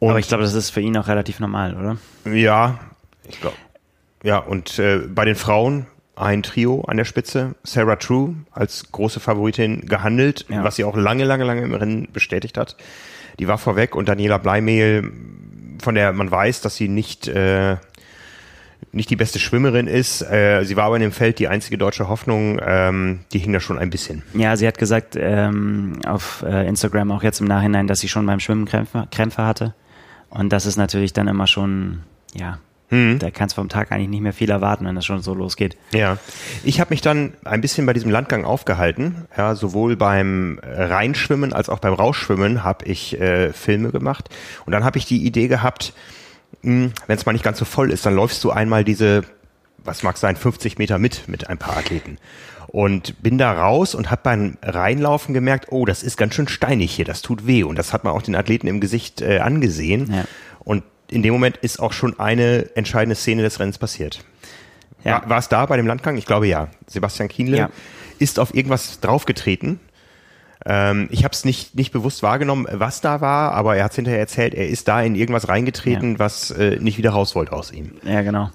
Und 0.00 0.10
Aber 0.10 0.18
ich 0.18 0.28
glaube, 0.28 0.42
das 0.42 0.54
ist 0.54 0.70
für 0.70 0.80
ihn 0.80 0.96
auch 0.96 1.08
relativ 1.08 1.40
normal, 1.40 1.76
oder? 1.76 1.96
Ja, 2.34 2.80
ich 3.28 3.40
glaube. 3.40 3.56
Ja, 4.22 4.38
und 4.38 4.78
äh, 4.78 4.98
bei 4.98 5.24
den 5.24 5.36
Frauen 5.36 5.86
ein 6.20 6.42
Trio 6.42 6.82
an 6.82 6.96
der 6.96 7.04
Spitze. 7.04 7.54
Sarah 7.62 7.96
True 7.96 8.34
als 8.52 8.90
große 8.92 9.20
Favoritin 9.20 9.86
gehandelt, 9.86 10.46
ja. 10.48 10.62
was 10.64 10.76
sie 10.76 10.84
auch 10.84 10.96
lange, 10.96 11.24
lange, 11.24 11.44
lange 11.44 11.62
im 11.62 11.74
Rennen 11.74 12.08
bestätigt 12.12 12.58
hat. 12.58 12.76
Die 13.38 13.48
war 13.48 13.58
vorweg 13.58 13.94
und 13.94 14.08
Daniela 14.08 14.38
Bleimehl, 14.38 15.10
von 15.80 15.94
der 15.94 16.12
man 16.12 16.30
weiß, 16.30 16.60
dass 16.60 16.76
sie 16.76 16.88
nicht, 16.88 17.26
äh, 17.28 17.76
nicht 18.92 19.08
die 19.08 19.16
beste 19.16 19.38
Schwimmerin 19.38 19.86
ist. 19.86 20.22
Äh, 20.22 20.64
sie 20.64 20.76
war 20.76 20.84
aber 20.84 20.96
in 20.96 21.02
dem 21.02 21.12
Feld 21.12 21.38
die 21.38 21.48
einzige 21.48 21.78
deutsche 21.78 22.08
Hoffnung. 22.08 22.60
Ähm, 22.62 23.20
die 23.32 23.38
hing 23.38 23.52
da 23.52 23.60
schon 23.60 23.78
ein 23.78 23.90
bisschen. 23.90 24.22
Ja, 24.34 24.56
sie 24.56 24.66
hat 24.66 24.78
gesagt 24.78 25.16
ähm, 25.18 26.00
auf 26.06 26.44
äh, 26.46 26.68
Instagram 26.68 27.12
auch 27.12 27.22
jetzt 27.22 27.40
im 27.40 27.46
Nachhinein, 27.46 27.86
dass 27.86 28.00
sie 28.00 28.08
schon 28.08 28.26
beim 28.26 28.40
Schwimmen 28.40 28.66
Krämpfe, 28.66 29.08
Krämpfe 29.10 29.46
hatte. 29.46 29.74
Und 30.28 30.52
das 30.52 30.66
ist 30.66 30.76
natürlich 30.76 31.12
dann 31.12 31.28
immer 31.28 31.46
schon, 31.46 32.00
ja, 32.34 32.58
hm. 32.90 33.20
Da 33.20 33.30
kannst 33.30 33.56
du 33.56 33.60
vom 33.60 33.68
Tag 33.68 33.92
eigentlich 33.92 34.08
nicht 34.08 34.20
mehr 34.20 34.32
viel 34.32 34.50
erwarten, 34.50 34.84
wenn 34.84 34.96
das 34.96 35.06
schon 35.06 35.22
so 35.22 35.32
losgeht. 35.32 35.76
Ja. 35.92 36.18
Ich 36.64 36.80
habe 36.80 36.90
mich 36.90 37.00
dann 37.00 37.34
ein 37.44 37.60
bisschen 37.60 37.86
bei 37.86 37.92
diesem 37.92 38.10
Landgang 38.10 38.44
aufgehalten. 38.44 39.26
Ja, 39.36 39.54
sowohl 39.54 39.96
beim 39.96 40.60
Reinschwimmen 40.62 41.52
als 41.52 41.68
auch 41.68 41.78
beim 41.78 41.94
Rausschwimmen 41.94 42.64
habe 42.64 42.84
ich 42.86 43.18
äh, 43.20 43.52
Filme 43.52 43.90
gemacht. 43.90 44.28
Und 44.66 44.72
dann 44.72 44.84
habe 44.84 44.98
ich 44.98 45.06
die 45.06 45.24
Idee 45.24 45.46
gehabt, 45.46 45.92
wenn 46.62 46.92
es 47.06 47.26
mal 47.26 47.32
nicht 47.32 47.44
ganz 47.44 47.58
so 47.58 47.64
voll 47.64 47.90
ist, 47.92 48.04
dann 48.04 48.14
läufst 48.16 48.42
du 48.42 48.50
einmal 48.50 48.84
diese, 48.84 49.22
was 49.78 50.02
mag 50.02 50.18
sein, 50.18 50.34
50 50.34 50.78
Meter 50.78 50.98
mit, 50.98 51.28
mit 51.28 51.48
ein 51.48 51.58
paar 51.58 51.76
Athleten 51.76 52.18
und 52.66 53.22
bin 53.22 53.38
da 53.38 53.52
raus 53.52 53.94
und 53.94 54.10
habe 54.10 54.20
beim 54.22 54.56
Reinlaufen 54.62 55.34
gemerkt, 55.34 55.68
oh, 55.70 55.86
das 55.86 56.02
ist 56.02 56.16
ganz 56.16 56.34
schön 56.34 56.48
steinig 56.48 56.92
hier, 56.92 57.04
das 57.04 57.22
tut 57.22 57.46
weh 57.46 57.64
und 57.64 57.76
das 57.76 57.92
hat 57.92 58.04
man 58.04 58.12
auch 58.12 58.22
den 58.22 58.36
Athleten 58.36 58.66
im 58.66 58.80
Gesicht 58.80 59.22
äh, 59.22 59.38
angesehen. 59.38 60.12
Ja. 60.12 60.24
Und 60.60 60.84
in 61.10 61.22
dem 61.22 61.32
Moment 61.32 61.56
ist 61.58 61.80
auch 61.80 61.92
schon 61.92 62.18
eine 62.18 62.74
entscheidende 62.76 63.14
Szene 63.14 63.42
des 63.42 63.60
Rennens 63.60 63.78
passiert. 63.78 64.24
Ja. 65.04 65.22
War, 65.22 65.30
war 65.30 65.38
es 65.38 65.48
da 65.48 65.66
bei 65.66 65.76
dem 65.76 65.86
Landgang? 65.86 66.16
Ich 66.16 66.26
glaube 66.26 66.46
ja. 66.46 66.68
Sebastian 66.86 67.28
Kienle 67.28 67.56
ja. 67.56 67.70
ist 68.18 68.38
auf 68.38 68.54
irgendwas 68.54 69.00
draufgetreten. 69.00 69.80
Ähm, 70.66 71.08
ich 71.10 71.24
habe 71.24 71.32
es 71.32 71.44
nicht, 71.44 71.74
nicht 71.74 71.90
bewusst 71.90 72.22
wahrgenommen, 72.22 72.66
was 72.70 73.00
da 73.00 73.20
war, 73.20 73.52
aber 73.52 73.76
er 73.76 73.84
hat 73.84 73.94
hinterher 73.94 74.20
erzählt, 74.20 74.54
er 74.54 74.68
ist 74.68 74.88
da 74.88 75.00
in 75.00 75.14
irgendwas 75.14 75.48
reingetreten, 75.48 76.12
ja. 76.12 76.18
was 76.18 76.50
äh, 76.50 76.76
nicht 76.80 76.98
wieder 76.98 77.10
raus 77.10 77.34
wollte 77.34 77.52
aus 77.52 77.72
ihm. 77.72 77.92
Ja, 78.04 78.20
genau. 78.20 78.50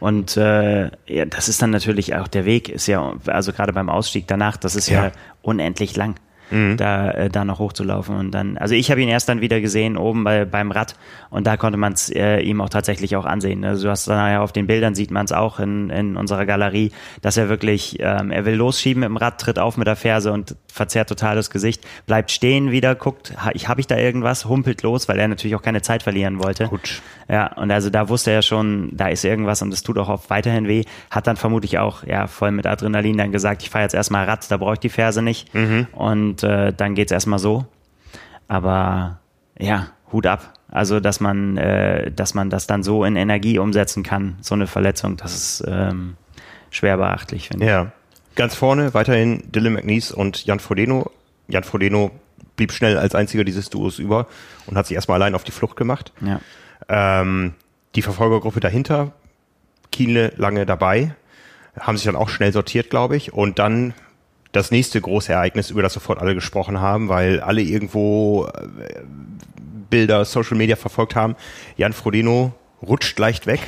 Und 0.00 0.36
äh, 0.36 0.84
ja, 1.06 1.24
das 1.26 1.48
ist 1.48 1.60
dann 1.60 1.70
natürlich 1.70 2.14
auch 2.14 2.26
der 2.26 2.46
Weg, 2.46 2.68
ist 2.68 2.86
ja, 2.86 3.14
also 3.26 3.52
gerade 3.52 3.72
beim 3.72 3.90
Ausstieg 3.90 4.26
danach, 4.26 4.56
das 4.56 4.74
ist 4.74 4.88
ja, 4.88 5.06
ja 5.06 5.12
unendlich 5.42 5.94
lang 5.94 6.16
mhm. 6.52 6.76
da, 6.76 7.10
äh, 7.10 7.30
da 7.30 7.44
noch 7.44 7.58
hochzulaufen. 7.58 8.16
Und 8.16 8.30
dann, 8.32 8.56
also 8.58 8.74
ich 8.74 8.90
habe 8.90 9.00
ihn 9.00 9.08
erst 9.08 9.28
dann 9.28 9.40
wieder 9.40 9.60
gesehen 9.60 9.96
oben 9.96 10.24
bei, 10.24 10.44
beim 10.44 10.70
Rad 10.70 10.96
und 11.30 11.46
da 11.46 11.56
konnte 11.56 11.78
man 11.78 11.94
es 11.94 12.10
äh, 12.10 12.40
ihm 12.40 12.60
auch 12.60 12.68
tatsächlich 12.68 13.16
auch 13.16 13.24
ansehen. 13.24 13.64
Also 13.64 13.84
du 13.84 13.90
hast 13.90 14.06
dann 14.08 14.30
ja 14.30 14.42
auf 14.42 14.52
den 14.52 14.66
Bildern 14.66 14.94
sieht 14.94 15.10
man 15.10 15.24
es 15.24 15.32
auch 15.32 15.58
in, 15.58 15.90
in 15.90 16.16
unserer 16.16 16.46
Galerie, 16.46 16.92
dass 17.22 17.36
er 17.36 17.48
wirklich, 17.48 17.96
ähm, 18.00 18.30
er 18.30 18.44
will 18.44 18.54
losschieben 18.54 19.00
mit 19.00 19.08
dem 19.08 19.16
Rad, 19.16 19.40
tritt 19.40 19.58
auf 19.58 19.76
mit 19.76 19.86
der 19.86 19.96
Ferse 19.96 20.32
und 20.32 20.56
verzerrt 20.72 21.08
total 21.08 21.36
das 21.36 21.50
Gesicht, 21.50 21.86
bleibt 22.06 22.30
stehen 22.30 22.70
wieder, 22.70 22.94
guckt, 22.94 23.34
ha, 23.36 23.50
ich 23.54 23.68
habe 23.68 23.80
ich 23.80 23.86
da 23.86 23.96
irgendwas, 23.96 24.46
humpelt 24.46 24.82
los, 24.82 25.08
weil 25.08 25.18
er 25.18 25.28
natürlich 25.28 25.54
auch 25.54 25.62
keine 25.62 25.82
Zeit 25.82 26.02
verlieren 26.02 26.42
wollte. 26.42 26.68
Gut. 26.68 27.02
Ja, 27.28 27.52
und 27.54 27.70
also 27.70 27.90
da 27.90 28.08
wusste 28.08 28.30
er 28.30 28.42
schon, 28.42 28.90
da 28.92 29.08
ist 29.08 29.24
irgendwas 29.24 29.62
und 29.62 29.72
es 29.72 29.82
tut 29.82 29.98
auch 29.98 30.08
oft 30.08 30.30
weiterhin 30.30 30.68
weh. 30.68 30.84
Hat 31.10 31.26
dann 31.26 31.36
vermutlich 31.36 31.78
auch 31.78 32.04
ja 32.04 32.26
voll 32.26 32.50
mit 32.50 32.66
Adrenalin 32.66 33.16
dann 33.16 33.32
gesagt, 33.32 33.62
ich 33.62 33.70
fahre 33.70 33.84
jetzt 33.84 33.94
erstmal 33.94 34.24
Rad, 34.24 34.50
da 34.50 34.56
brauche 34.56 34.74
ich 34.74 34.80
die 34.80 34.88
Ferse 34.88 35.22
nicht. 35.22 35.54
Mhm. 35.54 35.86
Und 35.92 36.41
äh, 36.42 36.72
dann 36.72 36.94
geht's 36.94 37.12
erstmal 37.12 37.38
so. 37.38 37.66
Aber 38.48 39.18
ja, 39.58 39.88
Hut 40.12 40.26
ab. 40.26 40.54
Also, 40.68 41.00
dass 41.00 41.20
man, 41.20 41.56
äh, 41.56 42.10
dass 42.10 42.34
man 42.34 42.50
das 42.50 42.66
dann 42.66 42.82
so 42.82 43.04
in 43.04 43.16
Energie 43.16 43.58
umsetzen 43.58 44.02
kann, 44.02 44.36
so 44.40 44.54
eine 44.54 44.66
Verletzung, 44.66 45.16
das 45.16 45.34
ist 45.34 45.64
ähm, 45.66 46.16
schwer 46.70 46.96
beachtlich, 46.96 47.48
finde 47.48 47.66
ich. 47.66 47.70
Ja. 47.70 47.92
Ganz 48.34 48.54
vorne 48.54 48.94
weiterhin 48.94 49.42
Dylan 49.52 49.74
McNeese 49.74 50.16
und 50.16 50.46
Jan 50.46 50.60
Frodeno. 50.60 51.10
Jan 51.48 51.64
Frodeno 51.64 52.10
blieb 52.56 52.72
schnell 52.72 52.96
als 52.96 53.14
einziger 53.14 53.44
dieses 53.44 53.68
Duos 53.68 53.98
über 53.98 54.26
und 54.66 54.76
hat 54.76 54.86
sich 54.86 54.94
erstmal 54.94 55.20
allein 55.20 55.34
auf 55.34 55.44
die 55.44 55.52
Flucht 55.52 55.76
gemacht. 55.76 56.12
Ja. 56.22 56.40
Ähm, 56.88 57.54
die 57.94 58.02
Verfolgergruppe 58.02 58.60
dahinter, 58.60 59.12
Kienle 59.90 60.32
lange 60.36 60.64
dabei, 60.64 61.14
haben 61.78 61.96
sich 61.98 62.06
dann 62.06 62.16
auch 62.16 62.30
schnell 62.30 62.52
sortiert, 62.52 62.88
glaube 62.88 63.16
ich. 63.16 63.34
Und 63.34 63.58
dann 63.58 63.92
das 64.52 64.70
nächste 64.70 65.00
große 65.00 65.32
Ereignis, 65.32 65.70
über 65.70 65.82
das 65.82 65.92
sofort 65.94 66.18
alle 66.20 66.34
gesprochen 66.34 66.80
haben, 66.80 67.08
weil 67.08 67.40
alle 67.40 67.62
irgendwo 67.62 68.46
äh, 68.46 69.00
Bilder, 69.90 70.24
Social 70.24 70.56
Media 70.56 70.76
verfolgt 70.76 71.14
haben. 71.16 71.36
Jan 71.76 71.92
Frodeno 71.92 72.52
rutscht 72.82 73.18
leicht 73.18 73.46
weg. 73.46 73.60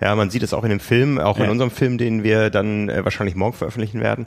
Ja, 0.00 0.16
man 0.16 0.30
sieht 0.30 0.42
es 0.42 0.52
auch 0.52 0.64
in 0.64 0.70
dem 0.70 0.80
Film, 0.80 1.18
auch 1.20 1.38
Ja. 1.38 1.44
in 1.44 1.50
unserem 1.50 1.70
Film, 1.70 1.96
den 1.96 2.24
wir 2.24 2.50
dann 2.50 2.88
äh, 2.88 3.04
wahrscheinlich 3.04 3.36
morgen 3.36 3.52
veröffentlichen 3.56 4.00
werden. 4.00 4.26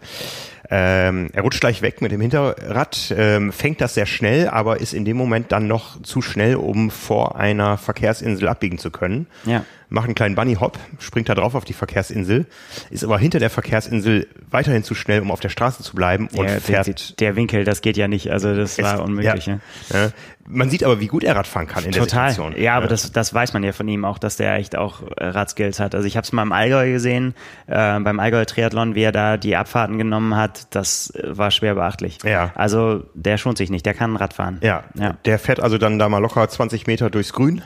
Ähm, 0.70 1.30
er 1.34 1.44
rutscht 1.44 1.60
gleich 1.60 1.82
weg 1.82 2.02
mit 2.02 2.12
dem 2.12 2.22
Hinterrad, 2.22 3.14
ähm, 3.16 3.52
fängt 3.52 3.82
das 3.82 3.94
sehr 3.94 4.06
schnell, 4.06 4.48
aber 4.48 4.80
ist 4.80 4.94
in 4.94 5.06
dem 5.06 5.18
Moment 5.18 5.52
dann 5.52 5.68
noch 5.68 6.02
zu 6.02 6.22
schnell, 6.22 6.56
um 6.56 6.90
vor 6.90 7.36
einer 7.36 7.78
Verkehrsinsel 7.78 8.48
abbiegen 8.48 8.78
zu 8.78 8.90
können. 8.90 9.28
Ja. 9.46 9.64
Macht 9.90 10.06
einen 10.06 10.16
kleinen 10.16 10.36
Bunny-Hop, 10.36 10.80
springt 11.00 11.30
da 11.30 11.36
drauf 11.36 11.54
auf 11.56 11.64
die 11.66 11.74
Verkehrsinsel, 11.74 12.46
ist 12.90 13.04
aber 13.04 13.20
hinter 13.20 13.40
der 13.40 13.50
Verkehrsinsel 13.50 14.28
weiterhin 14.50 14.84
zu 14.84 14.96
schnell, 14.96 15.22
um 15.22 15.32
auf 15.32 15.40
der 15.40 15.50
Straße 15.50 15.84
zu 15.84 15.96
bleiben 15.96 16.28
und 16.36 16.48
der, 16.50 16.60
fährt 16.62 16.88
der, 16.88 16.96
der 17.20 17.36
Winkel, 17.36 17.64
das 17.66 17.82
geht 17.82 17.96
ja 17.98 18.08
nicht. 18.08 18.32
Also 18.32 18.56
das 18.56 18.78
war 18.82 19.04
unmöglich. 19.04 19.46
Ja. 19.46 19.60
Ja. 19.92 20.06
Ja. 20.06 20.10
Man 20.48 20.70
sieht 20.70 20.84
aber, 20.84 21.00
wie 21.00 21.08
gut 21.08 21.24
er 21.24 21.36
Radfahren 21.36 21.68
kann 21.68 21.84
in 21.86 21.92
Total. 21.92 22.26
der 22.28 22.30
Situation. 22.34 22.62
Ja, 22.62 22.76
aber 22.76 22.86
das, 22.88 23.12
das 23.12 23.34
weiß 23.34 23.54
man 23.54 23.64
ja 23.64 23.72
von 23.72 23.88
ihm 23.88 24.06
auch, 24.06 24.20
dass 24.20 24.38
der 24.38 24.56
echt 24.58 24.76
auch 24.76 25.02
äh, 25.18 25.26
Radskills 25.26 25.80
hat. 25.80 25.96
Also 25.96 26.08
ich 26.08 26.18
habe 26.18 26.24
es 26.26 26.32
mal 26.34 26.44
im 26.44 26.52
Allgäu 26.52 26.92
gesehen, 26.92 27.34
äh, 27.66 28.00
beim 28.00 28.20
Allgäu 28.20 28.46
Triathlon, 28.46 28.94
wie 28.94 29.02
er 29.02 29.12
da 29.12 29.38
die 29.38 29.56
Abfahrten 29.56 29.98
genommen 29.98 30.36
hat, 30.36 30.68
das 30.76 31.10
äh, 31.16 31.36
war 31.38 31.50
schwer 31.50 31.74
beachtlich. 31.74 32.20
Ja. 32.24 32.52
Also 32.54 33.06
der 33.16 33.38
schont 33.40 33.58
sich 33.58 33.72
nicht, 33.72 33.88
der 33.88 33.96
kann 33.96 34.16
Rad 34.16 34.34
fahren. 34.34 34.60
Ja, 34.62 34.84
Ja. 34.94 35.18
der 35.26 35.40
fährt 35.40 35.60
also 35.60 35.80
dann 35.80 35.98
da 35.98 36.10
mal 36.10 36.20
locker 36.20 36.48
20 36.48 36.86
Meter 36.86 37.10
durchs 37.10 37.34
Grün. 37.34 37.64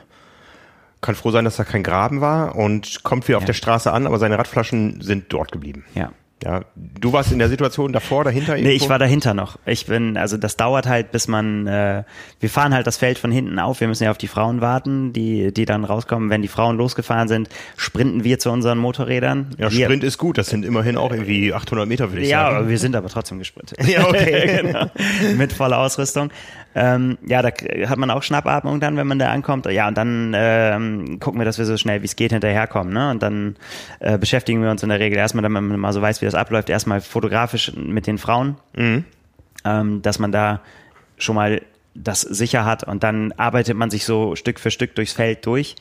Kann 1.01 1.15
froh 1.15 1.31
sein, 1.31 1.45
dass 1.45 1.55
da 1.55 1.63
kein 1.63 1.83
Graben 1.83 2.19
war 2.21 2.55
und 2.55 3.03
kommt 3.03 3.27
wieder 3.27 3.37
auf 3.37 3.43
Ja. 3.43 3.47
der 3.47 3.53
Straße 3.53 3.91
an, 3.91 4.05
aber 4.05 4.19
seine 4.19 4.37
Radflaschen 4.37 5.01
sind 5.01 5.25
dort 5.29 5.51
geblieben. 5.51 5.85
Ja. 5.95 6.11
Ja, 6.41 6.61
du 6.75 7.11
warst 7.11 7.33
in 7.33 7.39
der 7.39 7.49
Situation 7.49 7.91
davor, 7.91 8.23
dahinter? 8.23 8.53
Nee, 8.53 8.59
irgendwo? 8.61 8.75
ich 8.85 8.89
war 8.89 8.97
dahinter 8.97 9.33
noch. 9.33 9.59
Ich 9.65 9.87
bin, 9.87 10.15
also 10.15 10.37
das 10.37 10.55
dauert 10.55 10.87
halt, 10.87 11.11
bis 11.11 11.27
man, 11.27 11.67
äh, 11.67 12.03
wir 12.39 12.49
fahren 12.49 12.73
halt 12.73 12.87
das 12.87 12.95
Feld 12.95 13.19
von 13.19 13.29
hinten 13.29 13.59
auf. 13.59 13.81
Wir 13.81 13.89
müssen 13.89 14.05
ja 14.05 14.11
auf 14.11 14.17
die 14.17 14.29
Frauen 14.29 14.61
warten, 14.61 15.11
die, 15.11 15.53
die 15.53 15.65
dann 15.65 15.83
rauskommen. 15.83 16.29
Wenn 16.29 16.41
die 16.41 16.47
Frauen 16.47 16.77
losgefahren 16.77 17.27
sind, 17.27 17.49
sprinten 17.75 18.23
wir 18.23 18.39
zu 18.39 18.51
unseren 18.51 18.77
Motorrädern. 18.77 19.53
Ja, 19.57 19.69
wir, 19.69 19.83
Sprint 19.87 20.05
ist 20.05 20.17
gut, 20.17 20.37
das 20.37 20.47
sind 20.47 20.63
immerhin 20.63 20.95
auch 20.95 21.11
irgendwie 21.11 21.53
800 21.53 21.85
Meter, 21.89 22.09
würde 22.13 22.21
ich 22.21 22.29
Ja, 22.29 22.43
sagen. 22.43 22.55
aber 22.55 22.69
wir 22.69 22.77
sind 22.79 22.95
aber 22.95 23.09
trotzdem 23.09 23.37
gesprintet. 23.39 23.77
Ja, 23.85 24.07
okay. 24.07 24.61
genau. 24.63 24.85
Mit 25.35 25.51
voller 25.51 25.79
Ausrüstung. 25.79 26.29
Ähm, 26.75 27.17
ja, 27.25 27.41
da 27.41 27.49
hat 27.89 27.97
man 27.97 28.11
auch 28.11 28.21
Schnappatmung 28.21 28.79
dann, 28.79 28.95
wenn 28.95 29.07
man 29.07 29.19
da 29.19 29.29
ankommt. 29.31 29.65
Ja, 29.65 29.87
und 29.87 29.97
dann 29.97 30.33
ähm, 30.35 31.19
gucken 31.19 31.39
wir, 31.39 31.45
dass 31.45 31.57
wir 31.57 31.65
so 31.65 31.77
schnell 31.77 32.01
wie 32.01 32.05
es 32.05 32.15
geht 32.15 32.31
hinterherkommen. 32.31 32.93
Ne? 32.93 33.09
Und 33.09 33.23
dann 33.23 33.55
äh, 33.99 34.17
beschäftigen 34.17 34.61
wir 34.61 34.69
uns 34.69 34.83
in 34.83 34.89
der 34.89 34.99
Regel 34.99 35.17
erstmal, 35.17 35.41
damit 35.41 35.63
man 35.63 35.79
mal 35.79 35.93
so 35.93 36.01
weiß, 36.01 36.21
wie 36.21 36.25
das 36.25 36.35
abläuft, 36.35 36.69
erstmal 36.69 37.01
fotografisch 37.01 37.73
mit 37.75 38.05
den 38.07 38.17
Frauen, 38.17 38.57
ähm, 38.75 40.01
dass 40.01 40.19
man 40.19 40.31
da 40.31 40.61
schon 41.17 41.35
mal 41.35 41.61
das 41.95 42.21
sicher 42.21 42.65
hat 42.65 42.83
und 42.83 43.03
dann 43.03 43.33
arbeitet 43.33 43.75
man 43.75 43.89
sich 43.89 44.05
so 44.05 44.35
Stück 44.35 44.59
für 44.59 44.71
Stück 44.71 44.95
durchs 44.95 45.13
Feld 45.13 45.45
durch. 45.45 45.75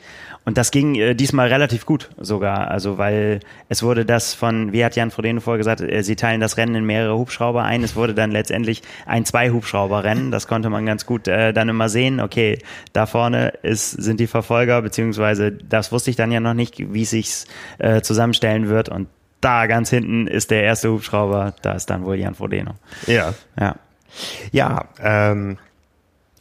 Und 0.49 0.57
das 0.57 0.71
ging 0.71 0.95
äh, 0.95 1.15
diesmal 1.15 1.49
relativ 1.49 1.85
gut 1.85 2.09
sogar, 2.17 2.71
also 2.71 2.97
weil 2.97 3.41
es 3.69 3.83
wurde 3.83 4.07
das 4.07 4.33
von, 4.33 4.73
wie 4.73 4.83
hat 4.83 4.97
Jan 4.97 5.11
Frodeno 5.11 5.43
vorher 5.43 5.59
gesagt, 5.59 5.83
äh, 5.83 6.03
sie 6.03 6.17
teilen 6.17 6.41
das 6.41 6.57
Rennen 6.57 6.75
in 6.75 6.87
mehrere 6.87 7.19
Hubschrauber 7.19 7.65
ein. 7.65 7.85
Es 7.85 7.97
wurde 7.97 8.15
dann 8.15 8.31
letztendlich 8.31 8.81
ein 9.05 9.27
Zwei-Hubschrauber-Rennen. 9.27 10.31
Das 10.31 10.49
konnte 10.49 10.71
man 10.71 10.87
ganz 10.87 11.05
gut 11.05 11.29
äh, 11.29 11.53
dann 11.53 11.69
immer 11.69 11.91
sehen. 11.91 12.19
Okay, 12.19 12.61
da 12.95 13.05
vorne 13.05 13.49
ist, 13.61 13.91
sind 13.91 14.21
die 14.21 14.27
Verfolger, 14.27 14.81
beziehungsweise 14.81 15.53
das 15.53 15.93
wusste 15.93 16.09
ich 16.09 16.17
dann 16.17 16.33
ja 16.33 16.41
noch 16.41 16.55
nicht, 16.55 16.79
wie 16.95 17.03
es 17.03 17.11
sich 17.11 17.45
äh, 17.77 18.01
zusammenstellen 18.01 18.71
wird. 18.71 18.89
Und 18.89 19.09
da 19.43 19.67
ganz 19.67 19.91
hinten 19.91 20.27
ist 20.27 20.51
der 20.51 20.63
erste 20.63 20.91
Hubschrauber, 20.91 21.57
da 21.61 21.73
ist 21.73 21.91
dann 21.91 22.07
wohl 22.07 22.17
Jan 22.17 22.35
Frodeno. 22.35 22.73
Ja. 23.07 23.35
Ja. 23.61 23.77
Ja, 24.51 24.87
ähm, 24.99 25.59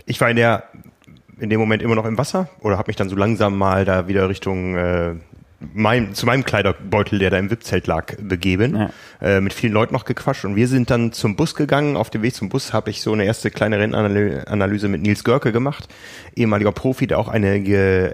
ich 0.06 0.22
war 0.22 0.30
in 0.30 0.38
der 0.38 0.64
in 1.40 1.50
dem 1.50 1.60
Moment 1.60 1.82
immer 1.84 1.96
noch 1.96 2.06
im 2.06 2.18
Wasser 2.18 2.50
oder 2.62 2.78
habe 2.78 2.90
mich 2.90 2.96
dann 2.96 3.10
so 3.10 3.16
langsam 3.16 3.58
mal 3.58 3.86
da 3.86 4.08
wieder 4.08 4.30
Richtung 4.30 4.76
äh, 4.76 5.16
mein, 5.74 6.14
zu 6.14 6.28
meinem 6.28 6.44
Kleiderbeutel, 6.44 7.18
der 7.18 7.32
da 7.32 7.40
im 7.40 7.50
VIP-Zelt 7.50 7.88
lag, 7.88 8.16
begeben. 8.22 8.76
Ja. 8.76 8.90
Äh, 9.20 9.42
mit 9.42 9.54
vielen 9.54 9.74
Leuten 9.74 9.92
noch 9.94 10.06
gequatscht 10.06 10.46
und 10.46 10.56
wir 10.56 10.68
sind 10.68 10.92
dann 10.92 11.14
zum 11.14 11.36
Bus 11.36 11.56
gegangen. 11.56 11.98
Auf 11.98 12.12
dem 12.12 12.22
Weg 12.22 12.36
zum 12.36 12.50
Bus 12.50 12.74
habe 12.74 12.92
ich 12.92 13.02
so 13.02 13.12
eine 13.12 13.24
erste 13.26 13.50
kleine 13.50 13.80
Rennanalyse 13.80 14.88
mit 14.88 15.02
Nils 15.02 15.24
Görke 15.24 15.52
gemacht, 15.52 15.88
ehemaliger 16.36 16.72
Profi, 16.72 17.08
der 17.08 17.18
auch 17.18 17.28
eine 17.28 17.56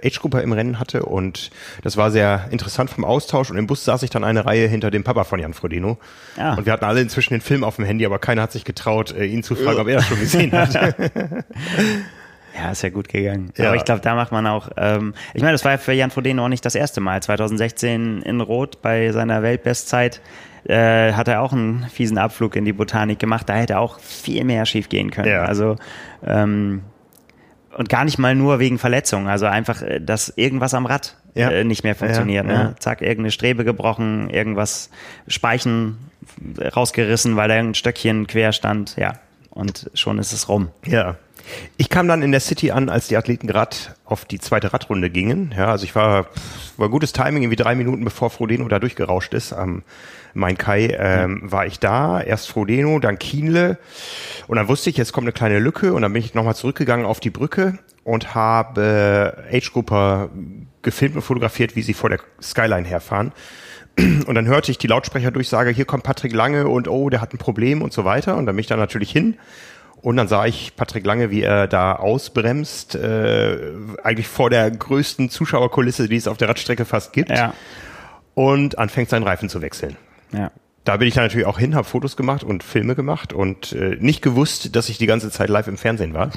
Age-Gruppe 0.02 0.40
im 0.40 0.54
Rennen 0.54 0.80
hatte 0.80 1.04
und 1.04 1.52
das 1.82 1.98
war 1.98 2.12
sehr 2.12 2.48
interessant 2.52 2.90
vom 2.90 3.04
Austausch 3.04 3.52
und 3.52 3.58
im 3.58 3.68
Bus 3.68 3.84
saß 3.84 4.04
ich 4.04 4.10
dann 4.10 4.24
eine 4.24 4.46
Reihe 4.46 4.68
hinter 4.70 4.90
dem 4.90 5.04
Papa 5.04 5.26
von 5.26 5.40
Jan 5.40 5.54
Frodeno 5.54 5.98
Ah. 6.38 6.56
und 6.56 6.66
wir 6.66 6.72
hatten 6.72 6.86
alle 6.86 7.02
inzwischen 7.02 7.34
den 7.34 7.42
Film 7.42 7.66
auf 7.66 7.76
dem 7.76 7.84
Handy, 7.84 8.06
aber 8.06 8.20
keiner 8.20 8.44
hat 8.44 8.54
sich 8.54 8.64
getraut, 8.64 9.14
äh, 9.14 9.26
ihn 9.26 9.44
zu 9.44 9.56
fragen, 9.56 9.80
ob 9.80 9.88
er 9.90 9.98
das 9.98 10.08
schon 10.08 10.20
gesehen 10.20 10.54
hat. 10.54 10.74
Ja, 12.58 12.72
ist 12.72 12.84
ja 12.84 12.90
gut 12.90 13.10
gegangen. 13.10 13.52
Ja. 13.58 13.68
Aber 13.68 13.76
ich 13.76 13.84
glaube, 13.86 14.02
da 14.02 14.14
macht 14.16 14.32
man 14.32 14.46
auch, 14.48 14.70
ähm, 14.78 15.14
ich 15.34 15.42
meine, 15.42 15.54
das 15.54 15.66
war 15.66 15.72
ja 15.72 15.78
für 15.78 15.94
Jan 15.94 16.12
Frodeno 16.12 16.46
auch 16.46 16.50
nicht 16.50 16.64
das 16.66 16.76
erste 16.76 17.02
Mal. 17.02 17.22
2016 17.22 18.22
in 18.22 18.42
Rot 18.42 18.82
bei 18.82 19.12
seiner 19.12 19.42
Weltbestzeit 19.42 20.22
äh, 20.66 21.14
hat 21.14 21.28
er 21.28 21.42
auch 21.42 21.52
einen 21.52 21.88
fiesen 21.90 22.18
Abflug 22.18 22.56
in 22.56 22.64
die 22.66 22.74
Botanik 22.74 23.20
gemacht. 23.20 23.50
Da 23.50 23.56
hätte 23.56 23.80
auch 23.80 24.00
viel 24.00 24.44
mehr 24.44 24.66
schief 24.66 24.88
gehen 24.90 25.10
können. 25.12 25.30
Ja. 25.30 25.44
Also 25.46 25.78
ähm, 26.26 26.84
und 27.76 27.90
gar 27.90 28.06
nicht 28.06 28.20
mal 28.20 28.36
nur 28.36 28.60
wegen 28.60 28.78
Verletzungen, 28.78 29.28
also 29.28 29.48
einfach, 29.48 29.82
äh, 29.82 30.00
dass 30.00 30.30
irgendwas 30.36 30.76
am 30.76 30.86
Rad 30.86 31.18
Ja. 31.34 31.50
äh, 31.50 31.64
nicht 31.64 31.84
mehr 31.84 31.96
funktioniert. 31.96 32.46
Ne? 32.46 32.76
Zack, 32.80 33.02
irgendeine 33.02 33.32
Strebe 33.32 33.64
gebrochen, 33.66 34.30
irgendwas 34.30 34.92
Speichen 35.28 35.98
rausgerissen, 36.76 37.36
weil 37.36 37.48
da 37.50 37.56
irgendein 37.56 37.76
Stöckchen 37.76 38.28
quer 38.28 38.52
stand. 38.54 38.96
Ja, 38.96 39.14
und 39.50 39.90
schon 39.96 40.20
ist 40.20 40.34
es 40.34 40.50
rum. 40.50 40.70
Ja. 40.86 41.16
Ich 41.78 41.90
kam 41.90 42.08
dann 42.08 42.22
in 42.22 42.32
der 42.32 42.40
City 42.40 42.72
an, 42.72 42.90
als 42.90 43.08
die 43.08 43.18
Athleten 43.18 43.48
gerade 43.48 43.76
auf 44.06 44.26
die 44.26 44.40
zweite 44.40 44.74
Radrunde 44.74 45.10
gingen. 45.10 45.54
Ja, 45.58 45.68
also 45.68 45.84
ich 45.84 45.96
war, 45.96 46.28
war 46.78 46.90
gutes 46.90 47.14
Timing, 47.14 47.44
irgendwie 47.44 47.56
drei 47.56 47.76
Minuten 47.76 48.04
bevor 48.04 48.30
Frodeno 48.30 48.68
da 48.68 48.80
durchgerauscht 48.80 49.34
ist. 49.34 49.54
Am 49.54 49.84
Main 50.34 50.58
Kai 50.58 50.96
ähm, 50.98 51.42
war 51.44 51.66
ich 51.66 51.80
da. 51.80 52.22
Erst 52.22 52.50
Frodeno, 52.50 53.00
dann 53.00 53.20
Kienle. 53.20 53.78
Und 54.48 54.58
dann 54.58 54.68
wusste 54.68 54.90
ich, 54.90 54.98
jetzt 54.98 55.14
kommt 55.14 55.26
eine 55.26 55.34
kleine 55.34 55.60
Lücke. 55.60 55.94
Und 55.94 56.02
dann 56.02 56.14
bin 56.14 56.22
ich 56.22 56.34
nochmal 56.34 56.56
zurückgegangen 56.56 57.06
auf 57.06 57.20
die 57.20 57.30
Brücke 57.30 57.78
und 58.04 58.36
habe 58.36 59.46
Age-Grupper 59.52 60.30
gefilmt 60.82 61.16
und 61.16 61.22
fotografiert, 61.22 61.76
wie 61.76 61.82
sie 61.82 61.94
vor 61.94 62.10
der 62.10 62.20
Skyline 62.42 62.88
herfahren. 62.88 63.32
Und 63.98 64.34
dann 64.34 64.48
hörte 64.48 64.72
ich 64.72 64.80
die 64.80 64.88
Lautsprecherdurchsage, 64.88 65.70
hier 65.70 65.86
kommt 65.86 66.04
Patrick 66.04 66.34
Lange 66.34 66.68
und 66.68 66.88
oh, 66.88 67.10
der 67.10 67.22
hat 67.22 67.34
ein 67.34 67.38
Problem 67.38 67.82
und 67.82 67.94
so 67.94 68.06
weiter. 68.06 68.38
Und 68.38 68.48
dann 68.48 68.56
bin 68.56 68.62
ich 68.62 68.68
da 68.68 68.76
natürlich 68.76 69.12
hin. 69.12 69.38
Und 70.04 70.18
dann 70.18 70.28
sah 70.28 70.46
ich 70.46 70.76
Patrick 70.76 71.06
Lange, 71.06 71.32
wie 71.32 71.42
er 71.42 71.66
da 71.68 71.94
ausbremst, 71.96 72.94
äh, 72.96 73.58
eigentlich 74.04 74.28
vor 74.28 74.50
der 74.50 74.70
größten 74.70 75.30
Zuschauerkulisse, 75.30 76.08
die 76.10 76.18
es 76.18 76.28
auf 76.28 76.38
der 76.38 76.50
Radstrecke 76.50 76.84
fast 76.86 77.14
gibt. 77.14 77.30
Ja, 77.32 77.54
Und 78.36 78.78
anfängt 78.78 79.10
seinen 79.10 79.24
Reifen 79.24 79.50
zu 79.50 79.62
wechseln. 79.62 79.96
ja. 80.32 80.52
Da 80.86 80.98
bin 80.98 81.08
ich 81.08 81.14
dann 81.14 81.24
natürlich 81.24 81.48
auch 81.48 81.60
hin, 81.60 81.76
habe 81.76 81.86
Fotos 81.88 82.18
gemacht 82.18 82.44
und 82.44 82.62
Filme 82.62 82.94
gemacht 82.94 83.32
und 83.32 83.72
äh, 83.72 83.96
nicht 84.02 84.22
gewusst, 84.22 84.76
dass 84.76 84.90
ich 84.90 84.98
die 84.98 85.06
ganze 85.06 85.32
Zeit 85.32 85.48
live 85.48 85.70
im 85.70 85.78
Fernsehen 85.78 86.14
war. 86.14 86.30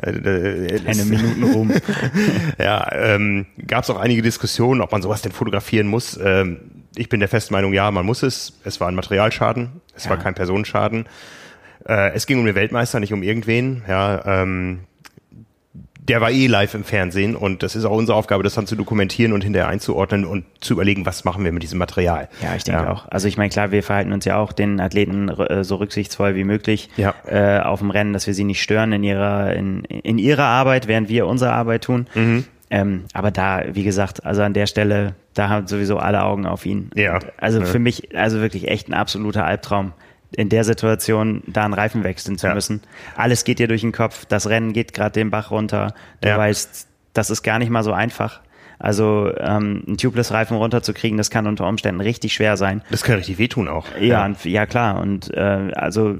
Äh, 0.00 0.10
äh, 0.12 0.80
Eine 0.86 1.04
Minuten 1.06 1.42
rum. 1.42 1.72
ja, 2.60 2.88
ähm, 2.92 3.46
gab 3.66 3.82
es 3.82 3.90
auch 3.90 3.98
einige 3.98 4.22
Diskussionen, 4.22 4.80
ob 4.80 4.92
man 4.92 5.02
sowas 5.02 5.22
denn 5.22 5.32
fotografieren 5.32 5.88
muss. 5.88 6.16
Ähm, 6.22 6.58
ich 6.94 7.08
bin 7.08 7.18
der 7.18 7.28
festen 7.28 7.52
Meinung, 7.52 7.72
ja, 7.72 7.90
man 7.90 8.06
muss 8.06 8.22
es. 8.22 8.52
Es 8.62 8.80
war 8.80 8.86
ein 8.86 8.94
Materialschaden, 8.94 9.80
es 9.96 10.08
war 10.08 10.18
Ja. 10.18 10.22
kein 10.22 10.34
Personenschaden. 10.36 11.06
Äh, 11.90 12.12
es 12.14 12.26
ging 12.26 12.38
um 12.38 12.46
den 12.46 12.54
Weltmeister, 12.54 13.00
nicht 13.00 13.12
um 13.12 13.22
irgendwen. 13.22 13.82
Ja, 13.88 14.42
ähm, 14.42 14.80
der 16.08 16.20
war 16.20 16.30
eh 16.32 16.46
live 16.48 16.74
im 16.74 16.82
Fernsehen 16.82 17.36
und 17.36 17.62
das 17.62 17.76
ist 17.76 17.84
auch 17.84 17.96
unsere 17.96 18.16
Aufgabe, 18.18 18.42
das 18.42 18.54
dann 18.54 18.66
zu 18.66 18.74
dokumentieren 18.74 19.32
und 19.32 19.44
hinterher 19.44 19.68
einzuordnen 19.68 20.24
und 20.24 20.44
zu 20.60 20.72
überlegen, 20.74 21.06
was 21.06 21.24
machen 21.24 21.44
wir 21.44 21.52
mit 21.52 21.62
diesem 21.62 21.78
Material. 21.78 22.28
Ja, 22.42 22.56
ich 22.56 22.64
denke 22.64 22.90
auch. 22.90 23.06
Also 23.10 23.28
ich 23.28 23.36
meine, 23.36 23.50
klar, 23.50 23.70
wir 23.70 23.82
verhalten 23.84 24.12
uns 24.12 24.24
ja 24.24 24.36
auch 24.36 24.52
den 24.52 24.80
Athleten 24.80 25.28
äh, 25.28 25.62
so 25.62 25.76
rücksichtsvoll 25.76 26.34
wie 26.34 26.42
möglich 26.44 26.88
Ja. 26.96 27.14
äh, 27.28 27.60
auf 27.60 27.78
dem 27.78 27.90
Rennen, 27.90 28.12
dass 28.12 28.26
wir 28.26 28.34
sie 28.34 28.42
nicht 28.44 28.60
stören 28.62 28.92
in 28.92 29.04
ihrer, 29.04 29.52
in, 29.54 29.84
in 29.84 30.18
ihrer 30.18 30.44
Arbeit, 30.46 30.88
während 30.88 31.08
wir 31.08 31.26
unsere 31.28 31.52
Arbeit 31.52 31.84
tun. 31.84 32.06
Mhm. 32.14 32.44
Ähm, 32.70 33.04
aber 33.12 33.30
da, 33.30 33.62
wie 33.72 33.84
gesagt, 33.84 34.24
also 34.24 34.42
an 34.42 34.54
der 34.54 34.66
Stelle, 34.66 35.14
da 35.34 35.48
haben 35.48 35.66
sowieso 35.68 35.98
alle 35.98 36.22
Augen 36.22 36.46
auf 36.46 36.66
ihn. 36.66 36.90
Ja. 36.94 37.14
Und 37.16 37.26
also 37.36 37.60
Ja. 37.60 37.66
für 37.66 37.78
mich, 37.78 38.16
also 38.16 38.40
wirklich 38.40 38.66
echt 38.68 38.88
ein 38.88 38.94
absoluter 38.94 39.44
Albtraum, 39.44 39.92
in 40.36 40.48
der 40.48 40.64
Situation 40.64 41.42
da 41.46 41.64
einen 41.64 41.74
Reifen 41.74 42.04
wechseln 42.04 42.38
zu 42.38 42.46
Ja. 42.46 42.54
müssen. 42.54 42.82
Alles 43.16 43.44
geht 43.44 43.58
dir 43.58 43.68
durch 43.68 43.80
den 43.80 43.92
Kopf, 43.92 44.24
das 44.26 44.48
Rennen 44.48 44.72
geht 44.72 44.92
gerade 44.94 45.12
den 45.12 45.30
Bach 45.30 45.50
runter. 45.50 45.94
Du 46.20 46.28
Ja. 46.28 46.38
weißt, 46.38 46.86
das 47.14 47.30
ist 47.30 47.42
gar 47.42 47.58
nicht 47.58 47.70
mal 47.70 47.82
so 47.82 47.92
einfach. 47.92 48.40
Also 48.78 49.30
ähm, 49.38 49.82
einen 49.86 49.98
Tubeless-Reifen 49.98 50.56
runterzukriegen, 50.56 51.18
das 51.18 51.28
kann 51.30 51.46
unter 51.46 51.68
Umständen 51.68 52.00
richtig 52.00 52.32
schwer 52.32 52.56
sein. 52.56 52.82
Das 52.90 53.02
kann 53.02 53.16
richtig 53.16 53.36
wehtun 53.38 53.68
auch. 53.68 53.86
Ja, 54.00 54.24
und, 54.24 54.42
ja 54.44 54.64
klar. 54.66 55.00
Und 55.00 55.34
äh, 55.34 55.72
also 55.74 56.18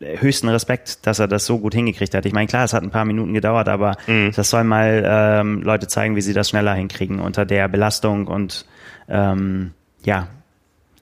höchsten 0.00 0.48
Respekt, 0.48 1.06
dass 1.06 1.20
er 1.20 1.28
das 1.28 1.46
so 1.46 1.58
gut 1.60 1.74
hingekriegt 1.74 2.12
hat. 2.14 2.26
Ich 2.26 2.32
meine, 2.32 2.48
klar, 2.48 2.64
es 2.64 2.72
hat 2.74 2.82
ein 2.82 2.90
paar 2.90 3.04
Minuten 3.04 3.32
gedauert, 3.32 3.68
aber 3.68 3.96
Mhm. 4.08 4.32
das 4.34 4.50
soll 4.50 4.64
mal 4.64 5.04
ähm, 5.06 5.62
Leute 5.62 5.86
zeigen, 5.86 6.16
wie 6.16 6.20
sie 6.20 6.34
das 6.34 6.50
schneller 6.50 6.74
hinkriegen 6.74 7.20
unter 7.20 7.46
der 7.46 7.68
Belastung 7.68 8.26
und 8.26 8.66
ähm, 9.08 9.70
ja, 10.04 10.26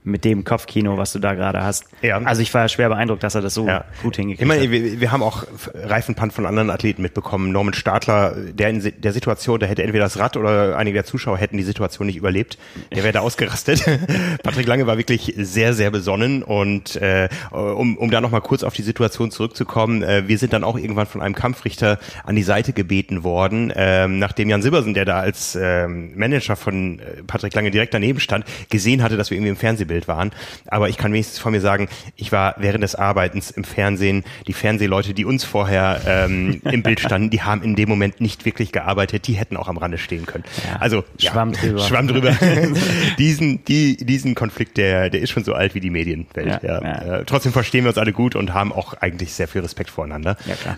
mit 0.03 0.25
dem 0.25 0.45
Kopfkino, 0.45 0.97
was 0.97 1.13
du 1.13 1.19
da 1.19 1.35
gerade 1.35 1.63
hast. 1.63 1.85
Ja. 2.03 2.19
Also 2.19 2.41
ich 2.43 2.53
war 2.55 2.69
schwer 2.69 2.89
beeindruckt, 2.89 3.23
dass 3.23 3.35
er 3.35 3.43
das 3.43 3.55
so 3.55 3.67
ja. 3.67 3.85
gut 4.03 4.17
hingekriegt 4.17 4.41
ich 4.41 4.49
meine, 4.49 4.63
hat. 4.63 4.71
Wir, 4.71 5.01
wir 5.01 5.13
haben 5.13 5.23
auch 5.23 5.45
Reifenpant 5.75 6.33
von 6.33 6.47
anderen 6.47 6.71
Athleten 6.71 7.03
mitbekommen. 7.03 7.53
Norman 7.53 7.75
Stadler, 7.75 8.35
der 8.35 8.71
in 8.71 8.93
der 8.99 9.13
Situation, 9.13 9.61
der 9.61 9.69
hätte 9.69 9.83
entweder 9.83 10.05
das 10.05 10.19
Rad 10.19 10.37
oder 10.37 10.77
einige 10.77 10.95
der 10.95 11.05
Zuschauer 11.05 11.37
hätten 11.37 11.59
die 11.59 11.63
Situation 11.63 12.07
nicht 12.07 12.17
überlebt. 12.17 12.57
Der 12.95 13.03
wäre 13.03 13.13
da 13.13 13.21
ausgerastet. 13.21 13.85
Patrick 14.43 14.67
Lange 14.67 14.87
war 14.87 14.97
wirklich 14.97 15.35
sehr, 15.37 15.75
sehr 15.75 15.91
besonnen 15.91 16.43
und 16.43 16.97
äh, 16.97 17.29
um, 17.51 17.99
um 17.99 18.11
da 18.11 18.21
nochmal 18.21 18.41
kurz 18.41 18.63
auf 18.63 18.73
die 18.73 18.83
Situation 18.83 19.31
zurückzukommen, 19.31 20.03
äh, 20.03 20.27
wir 20.29 20.39
sind 20.39 20.53
dann 20.55 20.65
auch 20.65 20.79
irgendwann 20.79 21.07
von 21.07 21.21
einem 21.21 21.35
Kampfrichter 21.35 21.99
an 22.25 22.37
die 22.37 22.43
Seite 22.43 22.73
gebeten 22.73 23.23
worden, 23.23 23.71
äh, 23.71 24.09
nachdem 24.09 24.49
Jan 24.49 24.63
Silbersen, 24.63 24.95
der 24.95 25.05
da 25.05 25.21
als 25.21 25.55
äh, 25.57 25.87
Manager 25.87 26.57
von 26.57 27.01
äh, 27.01 27.23
Patrick 27.27 27.55
Lange 27.55 27.71
direkt 27.71 27.93
daneben 27.93 28.21
stand, 28.21 28.47
gesehen 28.71 29.03
hatte, 29.03 29.17
dass 29.17 29.31
wir 29.31 29.37
irgendwie 29.37 29.51
im 29.51 29.57
Fernsehen 29.57 29.90
Fernsehbild 29.91 30.09
waren. 30.09 30.31
Aber 30.67 30.89
ich 30.89 30.97
kann 30.97 31.13
wenigstens 31.13 31.39
von 31.39 31.53
mir 31.53 31.61
sagen, 31.61 31.89
ich 32.17 32.33
war 32.33 32.55
während 32.59 32.85
des 32.85 32.95
Arbeitens 32.95 33.51
im 33.51 33.65
Fernsehen. 33.65 34.25
Die 34.47 34.53
Fernsehleute, 34.53 35.15
die 35.15 35.25
uns 35.25 35.45
vorher 35.45 36.01
ähm, 36.07 36.61
im 36.65 36.83
Bild 36.83 37.01
standen, 37.01 37.31
die 37.31 37.43
haben 37.43 37.63
in 37.63 37.77
dem 37.77 37.89
Moment 37.89 38.21
nicht 38.21 38.45
wirklich 38.45 38.73
gearbeitet. 38.73 39.27
Die 39.27 39.35
hätten 39.35 39.57
auch 39.57 39.69
am 39.69 39.77
Rande 39.77 39.99
stehen 39.99 40.27
können. 40.27 40.45
Ja, 40.69 40.77
also 40.79 41.05
schwamm 41.19 41.53
ja, 41.53 41.61
drüber. 41.61 41.81
Schwamm 41.81 42.09
drüber. 42.09 42.37
diesen, 43.19 43.65
die, 43.65 43.97
diesen 43.97 44.35
Konflikt, 44.35 44.77
der, 44.77 45.11
der 45.11 45.21
ist 45.21 45.31
schon 45.31 45.45
so 45.45 45.55
alt 45.55 45.75
wie 45.75 45.81
die 45.81 45.91
Medienwelt. 45.91 46.63
Ja. 46.63 46.79
Äh, 46.79 47.25
trotzdem 47.25 47.53
verstehen 47.53 47.85
wir 47.85 47.89
uns 47.89 47.99
alle 47.99 48.13
gut 48.13 48.37
und 48.37 48.55
haben 48.55 48.73
auch 48.73 48.95
eigentlich 48.95 49.33
sehr 49.33 49.49
viel 49.49 49.63
Respekt 49.63 49.91
voreinander. 49.91 50.37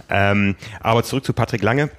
Ähm, 0.09 0.57
aber 0.81 1.03
zurück 1.03 1.25
zu 1.25 1.33
Patrick 1.33 1.63
Lange. 1.63 1.91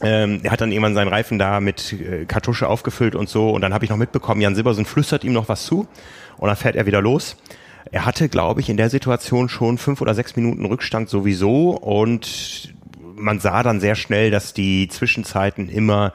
Ähm, 0.00 0.40
er 0.42 0.52
hat 0.52 0.60
dann 0.60 0.70
irgendwann 0.70 0.94
seinen 0.94 1.08
Reifen 1.08 1.38
da 1.38 1.60
mit 1.60 1.92
äh, 1.92 2.24
Kartusche 2.24 2.68
aufgefüllt 2.68 3.14
und 3.14 3.28
so. 3.28 3.50
Und 3.50 3.62
dann 3.62 3.74
habe 3.74 3.84
ich 3.84 3.90
noch 3.90 3.96
mitbekommen, 3.96 4.40
Jan 4.40 4.54
Silbersen 4.54 4.84
flüstert 4.84 5.24
ihm 5.24 5.32
noch 5.32 5.48
was 5.48 5.64
zu 5.64 5.88
und 6.36 6.48
dann 6.48 6.56
fährt 6.56 6.76
er 6.76 6.86
wieder 6.86 7.02
los. 7.02 7.36
Er 7.90 8.04
hatte, 8.04 8.28
glaube 8.28 8.60
ich, 8.60 8.68
in 8.68 8.76
der 8.76 8.90
Situation 8.90 9.48
schon 9.48 9.78
fünf 9.78 10.00
oder 10.00 10.14
sechs 10.14 10.36
Minuten 10.36 10.64
Rückstand 10.64 11.08
sowieso 11.08 11.70
und 11.70 12.74
man 13.16 13.40
sah 13.40 13.62
dann 13.62 13.80
sehr 13.80 13.94
schnell, 13.94 14.30
dass 14.30 14.52
die 14.52 14.88
Zwischenzeiten 14.88 15.68
immer 15.68 16.12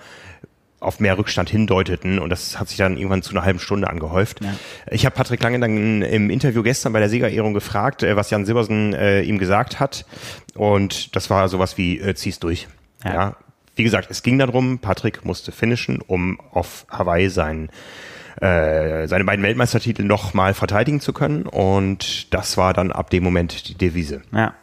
auf 0.80 1.00
mehr 1.00 1.18
Rückstand 1.18 1.50
hindeuteten 1.50 2.20
und 2.20 2.30
das 2.30 2.60
hat 2.60 2.68
sich 2.68 2.78
dann 2.78 2.98
irgendwann 2.98 3.22
zu 3.22 3.32
einer 3.32 3.44
halben 3.44 3.60
Stunde 3.60 3.90
angehäuft. 3.90 4.44
Ja. 4.44 4.54
Ich 4.92 5.06
habe 5.06 5.16
Patrick 5.16 5.42
Lange 5.42 5.60
dann 5.60 6.02
im 6.02 6.30
Interview 6.30 6.62
gestern 6.62 6.94
bei 6.94 7.00
der 7.00 7.10
Siegerehrung 7.10 7.54
gefragt, 7.54 8.04
äh, 8.04 8.16
was 8.16 8.30
Jan 8.30 8.46
Silbersen 8.46 8.94
äh, 8.94 9.22
ihm 9.22 9.38
gesagt 9.40 9.80
hat 9.80 10.06
und 10.56 11.16
das 11.16 11.30
war 11.30 11.48
sowas 11.48 11.78
wie 11.78 12.00
äh, 12.00 12.16
zieh's 12.16 12.40
durch. 12.40 12.68
Ja. 13.04 13.14
ja. 13.14 13.36
Wie 13.76 13.84
gesagt, 13.84 14.10
es 14.12 14.24
ging 14.24 14.38
darum, 14.38 14.80
Patrick 14.80 15.26
musste 15.26 15.52
finishen, 15.52 16.00
um 16.06 16.40
auf 16.52 16.86
Hawaii 16.90 17.30
seinen 17.30 17.70
äh, 18.42 19.08
seine 19.08 19.26
beiden 19.26 19.44
Weltmeistertitel 19.44 20.04
nochmal 20.04 20.54
verteidigen 20.54 21.00
zu 21.00 21.14
können. 21.14 21.44
Und 21.44 22.34
das 22.34 22.58
war 22.58 22.74
dann 22.74 22.92
ab 22.92 23.10
dem 23.10 23.24
Moment 23.24 23.70
die 23.70 23.76
Devise. 23.76 24.22
Ja. 24.32 24.54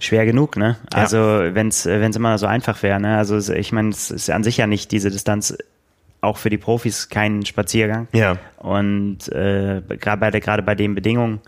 Schwer 0.00 0.24
genug, 0.26 0.56
ne? 0.56 0.76
Also 0.92 1.16
ja. 1.16 1.54
wenn 1.54 1.68
es 1.68 1.86
wenn 1.86 2.10
es 2.10 2.16
immer 2.16 2.36
so 2.38 2.46
einfach 2.46 2.82
wäre, 2.82 2.98
ne? 2.98 3.16
Also 3.16 3.52
ich 3.52 3.70
meine, 3.72 3.90
es 3.90 4.10
ist 4.10 4.30
an 4.30 4.42
sich 4.42 4.56
ja 4.56 4.66
nicht 4.66 4.90
diese 4.92 5.10
Distanz 5.10 5.56
auch 6.20 6.36
für 6.36 6.50
die 6.50 6.58
Profis 6.58 7.08
kein 7.10 7.44
Spaziergang. 7.44 8.08
Ja. 8.12 8.38
Und 8.56 9.28
äh, 9.28 9.82
gerade 10.00 10.20
bei 10.20 10.30
gerade 10.40 10.62
bei 10.62 10.74
den 10.74 10.94
Bedingungen 10.94 11.40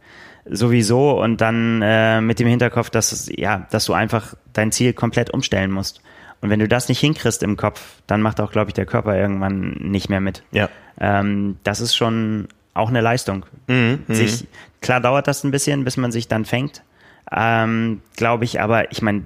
sowieso 0.44 1.20
und 1.20 1.40
dann 1.40 1.82
äh, 1.82 2.20
mit 2.20 2.38
dem 2.38 2.46
Hinterkopf, 2.46 2.90
dass 2.90 3.30
ja, 3.34 3.66
dass 3.70 3.84
du 3.86 3.94
einfach 3.94 4.34
dein 4.52 4.70
Ziel 4.70 4.92
komplett 4.92 5.30
umstellen 5.30 5.70
musst. 5.70 6.02
Und 6.40 6.50
wenn 6.50 6.58
du 6.58 6.68
das 6.68 6.88
nicht 6.88 7.00
hinkriegst 7.00 7.42
im 7.42 7.56
Kopf, 7.56 7.82
dann 8.06 8.22
macht 8.22 8.40
auch, 8.40 8.50
glaube 8.50 8.70
ich, 8.70 8.74
der 8.74 8.86
Körper 8.86 9.16
irgendwann 9.16 9.72
nicht 9.80 10.08
mehr 10.08 10.20
mit. 10.20 10.42
Ja. 10.52 10.68
Ähm, 10.98 11.58
das 11.64 11.80
ist 11.80 11.94
schon 11.94 12.48
auch 12.72 12.88
eine 12.88 13.00
Leistung. 13.00 13.44
Mhm, 13.66 14.04
mhm, 14.06 14.14
sich, 14.14 14.46
klar 14.80 15.00
dauert 15.00 15.28
das 15.28 15.44
ein 15.44 15.50
bisschen, 15.50 15.84
bis 15.84 15.96
man 15.96 16.12
sich 16.12 16.28
dann 16.28 16.44
fängt. 16.44 16.82
Ähm, 17.30 18.00
glaube 18.16 18.44
ich, 18.44 18.60
aber 18.60 18.90
ich 18.90 19.02
meine, 19.02 19.24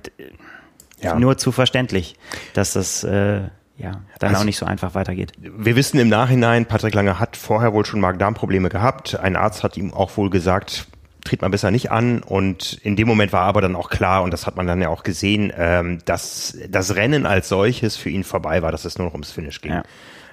ja. 1.00 1.18
nur 1.18 1.38
zu 1.38 1.52
verständlich, 1.52 2.16
dass 2.52 2.72
das 2.72 3.04
äh, 3.04 3.42
ja, 3.76 4.02
dann 4.18 4.30
also, 4.30 4.40
auch 4.40 4.44
nicht 4.44 4.58
so 4.58 4.66
einfach 4.66 4.94
weitergeht. 4.94 5.32
Wir 5.38 5.74
wissen 5.76 5.98
im 5.98 6.08
Nachhinein, 6.08 6.66
Patrick 6.66 6.94
Lange 6.94 7.18
hat 7.18 7.36
vorher 7.36 7.72
wohl 7.72 7.84
schon 7.84 8.00
Magen-Darm-Probleme 8.00 8.68
gehabt. 8.68 9.18
Ein 9.18 9.36
Arzt 9.36 9.62
hat 9.62 9.76
ihm 9.76 9.92
auch 9.92 10.16
wohl 10.16 10.30
gesagt, 10.30 10.86
tritt 11.24 11.42
man 11.42 11.50
besser 11.50 11.70
nicht 11.70 11.90
an. 11.90 12.22
Und 12.22 12.74
in 12.82 12.96
dem 12.96 13.08
Moment 13.08 13.32
war 13.32 13.42
aber 13.42 13.60
dann 13.60 13.76
auch 13.76 13.90
klar, 13.90 14.22
und 14.22 14.30
das 14.32 14.46
hat 14.46 14.56
man 14.56 14.66
dann 14.66 14.80
ja 14.80 14.88
auch 14.88 15.02
gesehen, 15.02 15.52
ähm, 15.56 15.98
dass 16.04 16.56
das 16.68 16.94
Rennen 16.94 17.26
als 17.26 17.48
solches 17.48 17.96
für 17.96 18.10
ihn 18.10 18.24
vorbei 18.24 18.62
war, 18.62 18.70
dass 18.70 18.84
es 18.84 18.98
nur 18.98 19.06
noch 19.06 19.14
ums 19.14 19.32
Finish 19.32 19.60
ging. 19.60 19.72
Ja. 19.72 19.82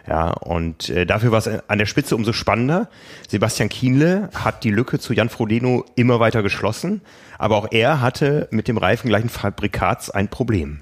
Ja, 0.08 0.32
und 0.32 0.90
äh, 0.90 1.06
dafür 1.06 1.32
war 1.32 1.38
es 1.40 1.48
an 1.48 1.78
der 1.78 1.86
Spitze 1.86 2.16
umso 2.16 2.34
spannender. 2.34 2.90
Sebastian 3.30 3.70
Kienle 3.70 4.30
hat 4.34 4.64
die 4.64 4.72
Lücke 4.72 4.98
zu 4.98 5.14
Jan 5.14 5.30
Frodeno 5.30 5.86
immer 5.96 6.20
weiter 6.20 6.42
geschlossen, 6.42 7.02
aber 7.38 7.58
auch 7.58 7.68
er 7.70 8.02
hatte 8.02 8.48
mit 8.52 8.68
dem 8.68 8.78
Reifen 8.78 9.10
gleichen 9.10 9.30
Fabrikats 9.30 10.10
ein 10.10 10.28
Problem. 10.28 10.80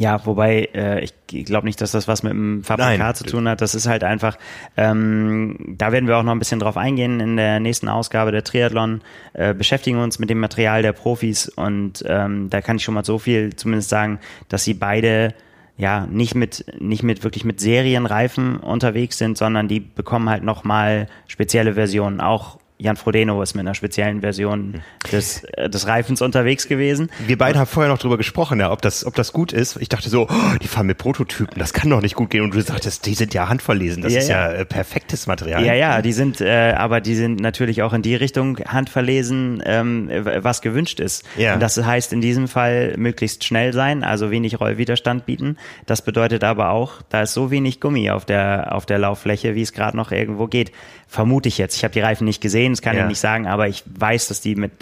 Ja, 0.00 0.24
wobei 0.24 0.70
äh, 0.74 1.04
ich 1.04 1.44
glaube 1.44 1.66
nicht, 1.66 1.78
dass 1.82 1.92
das 1.92 2.08
was 2.08 2.22
mit 2.22 2.32
dem 2.32 2.64
Fabrikat 2.64 3.18
zu 3.18 3.24
tun 3.24 3.46
hat. 3.46 3.60
Das 3.60 3.74
ist 3.74 3.86
halt 3.86 4.02
einfach, 4.02 4.38
ähm, 4.78 5.74
da 5.76 5.92
werden 5.92 6.08
wir 6.08 6.16
auch 6.16 6.22
noch 6.22 6.32
ein 6.32 6.38
bisschen 6.38 6.58
drauf 6.58 6.78
eingehen 6.78 7.20
in 7.20 7.36
der 7.36 7.60
nächsten 7.60 7.86
Ausgabe 7.86 8.32
der 8.32 8.42
Triathlon. 8.42 9.02
Äh, 9.34 9.52
beschäftigen 9.52 9.98
uns 9.98 10.18
mit 10.18 10.30
dem 10.30 10.40
Material 10.40 10.80
der 10.80 10.94
Profis 10.94 11.50
und 11.50 12.02
ähm, 12.08 12.48
da 12.48 12.62
kann 12.62 12.76
ich 12.76 12.82
schon 12.82 12.94
mal 12.94 13.04
so 13.04 13.18
viel 13.18 13.54
zumindest 13.56 13.90
sagen, 13.90 14.20
dass 14.48 14.64
sie 14.64 14.72
beide 14.72 15.34
ja 15.76 16.06
nicht 16.06 16.34
mit 16.34 16.64
nicht 16.78 17.02
mit 17.02 17.22
wirklich 17.22 17.44
mit 17.44 17.60
Serienreifen 17.60 18.56
unterwegs 18.56 19.18
sind, 19.18 19.36
sondern 19.36 19.68
die 19.68 19.80
bekommen 19.80 20.30
halt 20.30 20.44
noch 20.44 20.64
mal 20.64 21.08
spezielle 21.26 21.74
Versionen, 21.74 22.22
auch 22.22 22.58
Jan 22.80 22.96
Frodeno 22.96 23.42
ist 23.42 23.54
mit 23.54 23.60
einer 23.60 23.74
speziellen 23.74 24.22
Version 24.22 24.82
des, 25.12 25.44
äh, 25.44 25.68
des 25.68 25.86
Reifens 25.86 26.22
unterwegs 26.22 26.66
gewesen. 26.66 27.10
Wir 27.26 27.36
beide 27.36 27.58
haben 27.58 27.66
vorher 27.66 27.92
noch 27.92 27.98
drüber 27.98 28.16
gesprochen, 28.16 28.58
ja, 28.58 28.72
ob 28.72 28.80
das, 28.80 29.04
ob 29.04 29.14
das 29.14 29.34
gut 29.34 29.52
ist. 29.52 29.76
Ich 29.80 29.90
dachte 29.90 30.08
so, 30.08 30.28
oh, 30.30 30.58
die 30.62 30.66
fahren 30.66 30.86
mit 30.86 30.96
Prototypen, 30.96 31.58
das 31.58 31.74
kann 31.74 31.90
doch 31.90 32.00
nicht 32.00 32.14
gut 32.14 32.30
gehen. 32.30 32.42
Und 32.42 32.54
du 32.54 32.62
sagtest, 32.62 33.04
die 33.04 33.14
sind 33.14 33.34
ja 33.34 33.48
handverlesen, 33.50 34.02
das 34.02 34.14
ja, 34.14 34.18
ist 34.18 34.28
ja, 34.28 34.52
ja 34.52 34.58
äh, 34.60 34.64
perfektes 34.64 35.26
Material. 35.26 35.64
Ja, 35.64 35.74
ja, 35.74 36.00
die 36.00 36.12
sind, 36.12 36.40
äh, 36.40 36.72
aber 36.76 37.02
die 37.02 37.14
sind 37.14 37.40
natürlich 37.40 37.82
auch 37.82 37.92
in 37.92 38.00
die 38.00 38.14
Richtung 38.14 38.58
handverlesen, 38.66 39.62
ähm, 39.66 40.10
was 40.10 40.62
gewünscht 40.62 41.00
ist. 41.00 41.24
Ja. 41.36 41.54
Und 41.54 41.60
das 41.60 41.76
heißt 41.76 42.14
in 42.14 42.22
diesem 42.22 42.48
Fall 42.48 42.94
möglichst 42.96 43.44
schnell 43.44 43.74
sein, 43.74 44.04
also 44.04 44.30
wenig 44.30 44.58
Rollwiderstand 44.58 45.26
bieten. 45.26 45.58
Das 45.84 46.02
bedeutet 46.02 46.44
aber 46.44 46.70
auch, 46.70 47.02
da 47.10 47.22
ist 47.22 47.34
so 47.34 47.50
wenig 47.50 47.80
Gummi 47.80 48.10
auf 48.10 48.24
der, 48.24 48.74
auf 48.74 48.86
der 48.86 48.98
Lauffläche, 48.98 49.54
wie 49.54 49.62
es 49.62 49.74
gerade 49.74 49.98
noch 49.98 50.12
irgendwo 50.12 50.46
geht. 50.46 50.72
Vermute 51.06 51.48
ich 51.48 51.58
jetzt. 51.58 51.76
Ich 51.76 51.82
habe 51.82 51.92
die 51.92 52.00
Reifen 52.00 52.24
nicht 52.24 52.40
gesehen 52.40 52.69
gesehen, 52.70 52.72
das 52.72 52.82
kann 52.82 52.96
ja. 52.96 53.02
ich 53.02 53.08
nicht 53.08 53.20
sagen, 53.20 53.46
aber 53.46 53.68
ich 53.68 53.82
weiß, 53.86 54.28
dass 54.28 54.40
die 54.40 54.56
mit 54.56 54.72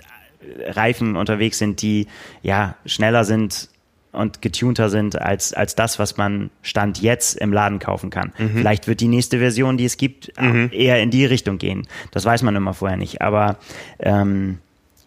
Reifen 0.67 1.17
unterwegs 1.17 1.59
sind, 1.59 1.83
die 1.83 2.07
ja 2.43 2.77
schneller 2.87 3.25
sind 3.25 3.69
und 4.13 4.41
getunter 4.43 4.89
sind 4.89 5.21
als, 5.21 5.53
als 5.53 5.75
das, 5.75 5.99
was 5.99 6.17
man 6.17 6.51
Stand 6.63 7.01
jetzt 7.01 7.37
im 7.37 7.53
Laden 7.53 7.79
kaufen 7.79 8.11
kann. 8.11 8.33
Mhm. 8.39 8.51
Vielleicht 8.57 8.89
wird 8.89 9.01
die 9.01 9.09
nächste 9.09 9.39
Version, 9.39 9.77
die 9.77 9.85
es 9.85 9.97
gibt, 9.97 10.33
mhm. 10.41 10.71
eher 10.73 11.03
in 11.03 11.11
die 11.11 11.25
Richtung 11.27 11.59
gehen. 11.59 11.87
Das 12.11 12.25
weiß 12.25 12.43
man 12.43 12.57
immer 12.57 12.75
vorher 12.75 12.97
nicht. 12.97 13.21
Aber 13.21 13.59
ähm, 13.99 14.59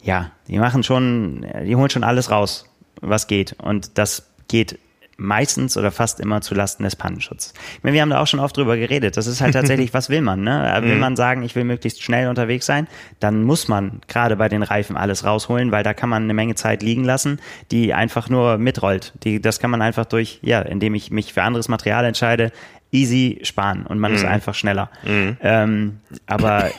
ja, 0.04 0.32
die 0.48 0.60
machen 0.60 0.84
schon, 0.84 1.46
die 1.66 1.76
holen 1.76 1.90
schon 1.90 2.04
alles 2.04 2.30
raus, 2.30 2.70
was 3.02 3.28
geht. 3.28 3.56
Und 3.62 3.98
das 3.98 4.32
geht 4.48 4.78
meistens 5.22 5.78
oder 5.78 5.92
fast 5.92 6.20
immer 6.20 6.42
zu 6.42 6.56
Lasten 6.56 6.84
des 6.84 6.96
Pannenschutzes. 6.96 7.54
Ich 7.78 7.84
meine, 7.84 7.94
wir 7.94 8.02
haben 8.02 8.10
da 8.10 8.20
auch 8.20 8.28
schon 8.28 8.40
oft 8.40 8.58
drüber 8.58 8.76
geredet. 8.76 9.18
Das 9.18 9.28
ist 9.28 9.40
halt 9.40 9.54
tatsächlich, 9.54 9.94
was 9.94 10.10
will 10.10 10.22
man? 10.22 10.42
Ne? 10.42 10.80
Will 10.82 10.96
mhm. 10.96 11.00
man 11.00 11.16
sagen, 11.16 11.44
ich 11.44 11.56
will 11.56 11.64
möglichst 11.64 12.02
schnell 12.02 12.28
unterwegs 12.28 12.66
sein, 12.66 12.88
dann 13.20 13.44
muss 13.44 13.68
man 13.68 14.02
gerade 14.08 14.36
bei 14.36 14.50
den 14.50 14.64
Reifen 14.64 14.98
alles 14.98 15.24
rausholen, 15.24 15.72
weil 15.72 15.84
da 15.84 15.94
kann 15.94 16.10
man 16.10 16.24
eine 16.24 16.34
Menge 16.34 16.56
Zeit 16.56 16.82
liegen 16.82 17.04
lassen, 17.04 17.40
die 17.70 17.94
einfach 17.94 18.30
nur 18.30 18.58
mitrollt. 18.58 19.14
Die, 19.24 19.40
das 19.40 19.60
kann 19.60 19.70
man 19.70 19.82
einfach 19.82 20.06
durch, 20.06 20.40
ja, 20.42 20.62
indem 20.62 20.96
ich 20.96 21.12
mich 21.12 21.34
für 21.34 21.44
anderes 21.44 21.68
Material 21.68 22.04
entscheide, 22.06 22.52
easy 22.92 23.40
sparen 23.44 23.86
und 23.86 24.00
man 24.00 24.12
mhm. 24.12 24.18
ist 24.18 24.26
einfach 24.26 24.56
schneller. 24.56 24.90
Mhm. 25.04 25.38
Ähm, 25.42 26.00
aber 26.26 26.72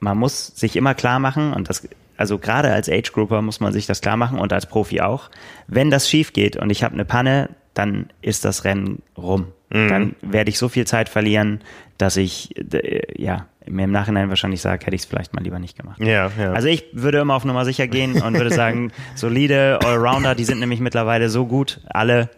man 0.00 0.16
muss 0.16 0.46
sich 0.46 0.76
immer 0.76 0.94
klar 0.94 1.18
machen, 1.18 1.52
und 1.52 1.68
das 1.68 1.88
also 2.18 2.38
gerade 2.38 2.72
als 2.72 2.90
Age 2.90 3.12
Grouper 3.12 3.40
muss 3.40 3.60
man 3.60 3.72
sich 3.72 3.86
das 3.86 4.00
klar 4.00 4.16
machen 4.16 4.38
und 4.38 4.52
als 4.52 4.66
Profi 4.66 5.00
auch. 5.00 5.30
Wenn 5.68 5.90
das 5.90 6.10
schief 6.10 6.32
geht 6.32 6.56
und 6.56 6.68
ich 6.68 6.82
habe 6.82 6.94
eine 6.94 7.04
Panne, 7.04 7.50
dann 7.74 8.08
ist 8.20 8.44
das 8.44 8.64
Rennen 8.64 9.02
rum. 9.16 9.52
Mhm. 9.70 9.88
Dann 9.88 10.16
werde 10.20 10.50
ich 10.50 10.58
so 10.58 10.68
viel 10.68 10.86
Zeit 10.86 11.08
verlieren, 11.08 11.60
dass 11.96 12.16
ich 12.16 12.54
äh, 12.56 13.02
ja 13.16 13.46
mir 13.66 13.84
im 13.84 13.92
Nachhinein 13.92 14.28
wahrscheinlich 14.30 14.60
sage, 14.60 14.86
hätte 14.86 14.96
ich 14.96 15.02
es 15.02 15.06
vielleicht 15.06 15.34
mal 15.34 15.42
lieber 15.42 15.58
nicht 15.58 15.78
gemacht. 15.78 16.00
Ja, 16.00 16.30
ja. 16.38 16.52
Also 16.52 16.68
ich 16.68 16.86
würde 16.92 17.18
immer 17.18 17.34
auf 17.34 17.44
Nummer 17.44 17.64
sicher 17.64 17.86
gehen 17.86 18.20
und 18.20 18.34
würde 18.34 18.50
sagen, 18.52 18.92
solide 19.14 19.78
Allrounder, 19.84 20.34
die 20.34 20.44
sind 20.44 20.58
nämlich 20.58 20.80
mittlerweile 20.80 21.28
so 21.28 21.46
gut, 21.46 21.80
alle, 21.88 22.30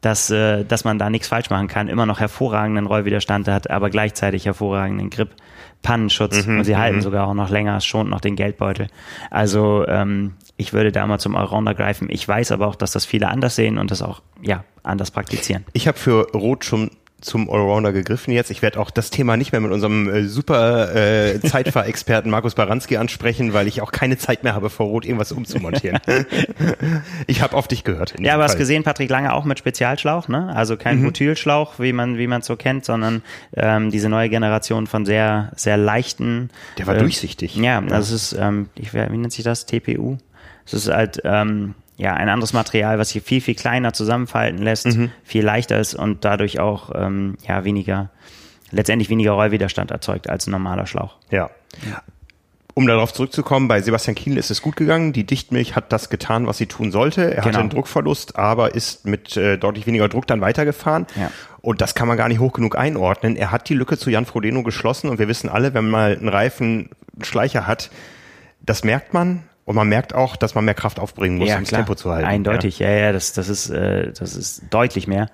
dass, 0.00 0.30
äh, 0.30 0.64
dass 0.64 0.84
man 0.84 0.98
da 0.98 1.08
nichts 1.08 1.28
falsch 1.28 1.50
machen 1.50 1.68
kann, 1.68 1.88
immer 1.88 2.04
noch 2.04 2.20
hervorragenden 2.20 2.86
Rollwiderstand 2.86 3.48
hat, 3.48 3.70
aber 3.70 3.90
gleichzeitig 3.90 4.44
hervorragenden 4.44 5.08
Grip. 5.10 5.30
Pannenschutz 5.82 6.46
mhm, 6.46 6.58
und 6.58 6.64
sie 6.64 6.76
halten 6.76 6.98
mhm. 6.98 7.02
sogar 7.02 7.26
auch 7.26 7.34
noch 7.34 7.50
länger, 7.50 7.80
schont 7.80 8.08
noch 8.08 8.20
den 8.20 8.36
Geldbeutel. 8.36 8.88
Also 9.30 9.84
ähm, 9.88 10.34
ich 10.56 10.72
würde 10.72 10.92
da 10.92 11.06
mal 11.06 11.18
zum 11.18 11.36
Allrounder 11.36 11.74
greifen. 11.74 12.08
Ich 12.10 12.26
weiß 12.26 12.52
aber 12.52 12.68
auch, 12.68 12.76
dass 12.76 12.92
das 12.92 13.04
viele 13.04 13.28
anders 13.28 13.56
sehen 13.56 13.78
und 13.78 13.90
das 13.90 14.02
auch 14.02 14.22
ja 14.40 14.64
anders 14.82 15.10
praktizieren. 15.10 15.64
Ich 15.72 15.88
habe 15.88 15.98
für 15.98 16.30
Rot 16.32 16.64
schon 16.64 16.90
zum 17.22 17.48
Allrounder 17.48 17.92
gegriffen 17.92 18.32
jetzt. 18.32 18.50
Ich 18.50 18.62
werde 18.62 18.78
auch 18.78 18.90
das 18.90 19.10
Thema 19.10 19.36
nicht 19.36 19.52
mehr 19.52 19.60
mit 19.60 19.70
unserem 19.70 20.08
äh, 20.08 20.24
super 20.24 20.94
äh, 20.94 21.40
Zeitfahrexperten 21.40 22.30
Markus 22.30 22.54
Baranski 22.54 22.96
ansprechen, 22.96 23.54
weil 23.54 23.66
ich 23.68 23.80
auch 23.80 23.92
keine 23.92 24.18
Zeit 24.18 24.44
mehr 24.44 24.54
habe, 24.54 24.70
vor 24.70 24.86
Rot 24.86 25.04
irgendwas 25.04 25.32
umzumontieren. 25.32 26.00
ich 27.26 27.42
habe 27.42 27.56
auf 27.56 27.68
dich 27.68 27.84
gehört. 27.84 28.14
Ja, 28.18 28.34
aber 28.34 28.44
hast 28.44 28.58
gesehen, 28.58 28.82
Patrick 28.82 29.08
Lange 29.08 29.32
auch 29.32 29.44
mit 29.44 29.58
Spezialschlauch, 29.58 30.28
ne? 30.28 30.54
Also 30.54 30.76
kein 30.76 30.98
mhm. 30.98 31.04
Butylschlauch, 31.04 31.78
wie 31.78 31.92
man 31.92 32.18
wie 32.18 32.26
man 32.26 32.42
so 32.42 32.56
kennt, 32.56 32.84
sondern 32.84 33.22
ähm, 33.54 33.90
diese 33.90 34.08
neue 34.08 34.28
Generation 34.28 34.86
von 34.86 35.06
sehr 35.06 35.52
sehr 35.56 35.76
leichten. 35.76 36.50
Der 36.78 36.86
war 36.86 36.96
äh, 36.96 36.98
durchsichtig. 36.98 37.56
Ja, 37.56 37.80
das 37.80 38.10
ist 38.10 38.32
ähm, 38.38 38.68
ich, 38.74 38.92
wie 38.92 38.98
nennt 38.98 39.32
sich 39.32 39.44
das 39.44 39.66
TPU? 39.66 40.18
Es 40.66 40.74
ist 40.74 40.88
halt 40.88 41.20
ähm, 41.24 41.74
ja, 41.96 42.14
ein 42.14 42.28
anderes 42.28 42.52
Material, 42.52 42.98
was 42.98 43.10
sich 43.10 43.22
viel, 43.22 43.40
viel 43.40 43.54
kleiner 43.54 43.92
zusammenfalten 43.92 44.62
lässt, 44.62 44.86
mhm. 44.86 45.10
viel 45.24 45.44
leichter 45.44 45.78
ist 45.78 45.94
und 45.94 46.24
dadurch 46.24 46.58
auch 46.58 46.90
ähm, 46.94 47.36
ja, 47.46 47.64
weniger, 47.64 48.10
letztendlich 48.70 49.10
weniger 49.10 49.32
Rollwiderstand 49.32 49.90
erzeugt 49.90 50.28
als 50.28 50.46
ein 50.46 50.52
normaler 50.52 50.86
Schlauch. 50.86 51.16
Ja. 51.30 51.50
Um 52.74 52.86
darauf 52.86 53.12
zurückzukommen, 53.12 53.68
bei 53.68 53.82
Sebastian 53.82 54.14
Kiel 54.14 54.38
ist 54.38 54.50
es 54.50 54.62
gut 54.62 54.76
gegangen. 54.76 55.12
Die 55.12 55.24
Dichtmilch 55.24 55.76
hat 55.76 55.92
das 55.92 56.08
getan, 56.08 56.46
was 56.46 56.56
sie 56.56 56.66
tun 56.66 56.90
sollte. 56.90 57.22
Er 57.22 57.28
genau. 57.28 57.44
hatte 57.44 57.58
einen 57.58 57.68
Druckverlust, 57.68 58.36
aber 58.36 58.74
ist 58.74 59.06
mit 59.06 59.36
äh, 59.36 59.58
deutlich 59.58 59.86
weniger 59.86 60.08
Druck 60.08 60.26
dann 60.26 60.40
weitergefahren. 60.40 61.06
Ja. 61.14 61.30
Und 61.60 61.82
das 61.82 61.94
kann 61.94 62.08
man 62.08 62.16
gar 62.16 62.28
nicht 62.28 62.40
hoch 62.40 62.54
genug 62.54 62.76
einordnen. 62.78 63.36
Er 63.36 63.50
hat 63.50 63.68
die 63.68 63.74
Lücke 63.74 63.98
zu 63.98 64.08
Jan 64.08 64.24
Frodeno 64.24 64.62
geschlossen 64.62 65.10
und 65.10 65.18
wir 65.18 65.28
wissen 65.28 65.50
alle, 65.50 65.74
wenn 65.74 65.84
man 65.84 65.90
mal 65.90 66.16
einen 66.16 66.28
Reifen 66.28 66.88
einen 67.14 67.24
Schleicher 67.24 67.66
hat, 67.66 67.90
das 68.60 68.84
merkt 68.84 69.12
man, 69.12 69.44
und 69.72 69.76
man 69.76 69.88
merkt 69.88 70.14
auch, 70.14 70.36
dass 70.36 70.54
man 70.54 70.66
mehr 70.66 70.74
Kraft 70.74 71.00
aufbringen 71.00 71.38
muss, 71.38 71.48
ja, 71.48 71.56
um 71.56 71.62
das 71.62 71.70
Tempo 71.70 71.94
zu 71.94 72.12
halten. 72.12 72.28
Eindeutig, 72.28 72.78
ja, 72.78 72.90
ja, 72.90 72.96
ja 73.06 73.12
das, 73.12 73.32
das 73.32 73.48
ist, 73.48 73.70
äh, 73.70 74.12
das 74.12 74.36
ist 74.36 74.64
deutlich 74.68 75.06
mehr. 75.06 75.30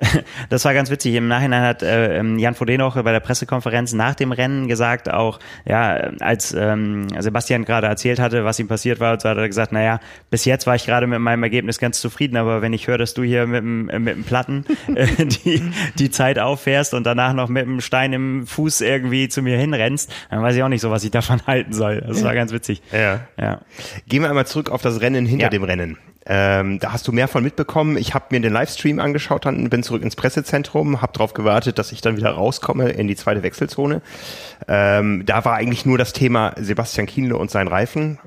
das 0.48 0.64
war 0.64 0.74
ganz 0.74 0.90
witzig. 0.90 1.14
Im 1.14 1.28
Nachhinein 1.28 1.62
hat 1.62 1.82
äh, 1.82 2.18
ähm, 2.18 2.38
Jan 2.38 2.54
Frodeno 2.54 2.90
bei 2.90 3.12
der 3.12 3.20
Pressekonferenz 3.20 3.92
nach 3.92 4.14
dem 4.14 4.32
Rennen 4.32 4.68
gesagt, 4.68 5.10
auch 5.10 5.38
ja, 5.64 6.10
als 6.20 6.52
ähm, 6.52 7.08
Sebastian 7.18 7.64
gerade 7.64 7.86
erzählt 7.86 8.18
hatte, 8.18 8.44
was 8.44 8.58
ihm 8.58 8.68
passiert 8.68 9.00
war, 9.00 9.18
so 9.20 9.28
hat 9.28 9.36
er 9.36 9.46
gesagt, 9.46 9.72
naja, 9.72 10.00
bis 10.30 10.44
jetzt 10.44 10.66
war 10.66 10.74
ich 10.74 10.86
gerade 10.86 11.06
mit 11.06 11.20
meinem 11.20 11.42
Ergebnis 11.42 11.78
ganz 11.78 12.00
zufrieden, 12.00 12.36
aber 12.36 12.62
wenn 12.62 12.72
ich 12.72 12.86
höre, 12.86 12.98
dass 12.98 13.14
du 13.14 13.22
hier 13.22 13.46
mit 13.46 13.62
dem, 13.62 13.88
äh, 13.88 13.98
mit 13.98 14.16
dem 14.16 14.24
Platten 14.24 14.64
äh, 14.94 15.26
die, 15.26 15.62
die 15.98 16.10
Zeit 16.10 16.38
auffährst 16.38 16.94
und 16.94 17.04
danach 17.04 17.32
noch 17.32 17.48
mit 17.48 17.66
dem 17.66 17.80
Stein 17.80 18.12
im 18.12 18.46
Fuß 18.46 18.80
irgendwie 18.80 19.28
zu 19.28 19.42
mir 19.42 19.58
hinrennst, 19.58 20.12
dann 20.30 20.42
weiß 20.42 20.56
ich 20.56 20.62
auch 20.62 20.68
nicht 20.68 20.80
so, 20.80 20.90
was 20.90 21.04
ich 21.04 21.10
davon 21.10 21.40
halten 21.46 21.72
soll. 21.72 22.02
Das 22.06 22.24
war 22.24 22.34
ganz 22.34 22.52
witzig. 22.52 22.82
Ja. 22.92 23.20
ja. 23.38 23.60
Gehen 24.08 24.22
wir 24.22 24.28
einmal 24.28 24.46
zurück 24.46 24.70
auf 24.70 24.82
das 24.82 25.00
Rennen 25.00 25.26
hinter 25.26 25.44
ja. 25.44 25.50
dem 25.50 25.64
Rennen. 25.64 25.98
Ähm, 26.26 26.78
da 26.78 26.92
hast 26.92 27.08
du 27.08 27.12
mehr 27.12 27.28
von 27.28 27.42
mitbekommen. 27.42 27.96
Ich 27.96 28.14
habe 28.14 28.26
mir 28.30 28.40
den 28.40 28.52
Livestream 28.52 29.00
angeschaut, 29.00 29.46
dann 29.46 29.70
bin 29.70 29.82
zurück 29.82 30.02
ins 30.02 30.16
Pressezentrum, 30.16 31.00
habe 31.00 31.12
darauf 31.14 31.32
gewartet, 31.32 31.78
dass 31.78 31.92
ich 31.92 32.02
dann 32.02 32.16
wieder 32.16 32.30
rauskomme 32.30 32.90
in 32.90 33.08
die 33.08 33.16
zweite 33.16 33.42
Wechselzone. 33.42 34.02
Ähm, 34.68 35.24
da 35.26 35.44
war 35.44 35.54
eigentlich 35.54 35.86
nur 35.86 35.98
das 35.98 36.12
Thema 36.12 36.52
Sebastian 36.58 37.06
Kienle 37.06 37.36
und 37.36 37.50
sein 37.50 37.68
Reifen 37.68 38.18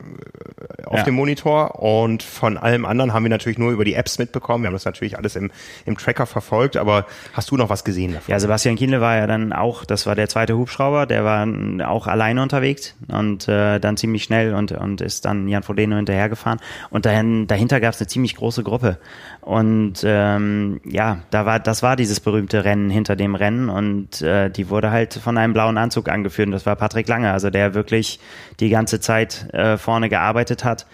äh, 0.80 0.84
auf 0.86 0.98
ja. 0.98 1.04
dem 1.04 1.16
Monitor 1.16 1.82
und 1.82 2.24
von 2.24 2.58
allem 2.58 2.86
anderen 2.86 3.14
haben 3.14 3.24
wir 3.24 3.30
natürlich 3.30 3.58
nur 3.58 3.72
über 3.72 3.86
die 3.86 3.94
Apps 3.94 4.20
mitbekommen. 4.20 4.64
Wir 4.64 4.68
haben 4.68 4.74
das 4.74 4.86
natürlich 4.86 5.18
alles 5.18 5.36
im, 5.36 5.52
im 5.86 5.98
Tracker 5.98 6.26
verfolgt, 6.26 6.78
aber 6.78 7.06
hast 7.34 7.52
du 7.52 7.58
noch 7.58 7.70
was 7.70 7.84
gesehen 7.84 8.14
davon? 8.14 8.32
Ja, 8.32 8.40
Sebastian 8.40 8.76
Kienle 8.76 9.02
war 9.02 9.18
ja 9.18 9.28
dann 9.28 9.54
auch, 9.54 9.86
das 9.86 10.06
war 10.06 10.16
der 10.16 10.28
zweite 10.28 10.58
Hubschrauber, 10.58 11.06
der 11.06 11.24
war 11.24 11.48
auch 11.88 12.08
alleine 12.08 12.42
unterwegs 12.42 12.96
und 13.08 13.48
äh, 13.48 13.80
dann 13.80 13.98
ziemlich 13.98 14.24
schnell 14.24 14.54
und, 14.54 14.72
und 14.72 15.02
ist 15.02 15.26
dann 15.26 15.48
Jan 15.48 15.64
Frodeno 15.64 15.96
hinterhergefahren 15.96 16.60
und 16.90 17.06
dahin, 17.06 17.48
dahinter 17.48 17.80
gab 17.80 17.94
es 17.94 18.00
eine 18.00 18.08
ziemlich 18.08 18.36
große 18.36 18.64
Gruppe. 18.64 18.98
Und 19.42 20.04
ähm, 20.06 20.80
ja, 20.86 21.20
da 21.30 21.46
war, 21.46 21.60
das 21.60 21.84
war 21.84 21.96
dieses 21.96 22.20
berühmte 22.20 22.64
Rennen 22.64 22.90
hinter 22.90 23.16
dem 23.16 23.36
Rennen 23.36 23.70
und 23.70 24.22
äh, 24.22 24.50
die 24.50 24.70
wurde 24.70 24.92
halt 24.92 25.14
von 25.14 25.38
einem 25.38 25.54
blauen 25.54 25.78
Anzug 25.78 26.08
angeführt. 26.24 26.48
Und 26.48 26.54
das 26.54 26.66
war 26.66 26.76
Patrick 26.76 27.08
Lange, 27.08 27.32
also 27.32 27.50
der 27.50 27.74
wirklich 27.74 28.20
die 28.60 28.70
ganze 28.70 29.00
Zeit 29.00 29.54
äh, 29.54 29.78
vorne 29.78 30.10
gearbeitet 30.10 30.64
hat 30.64 30.86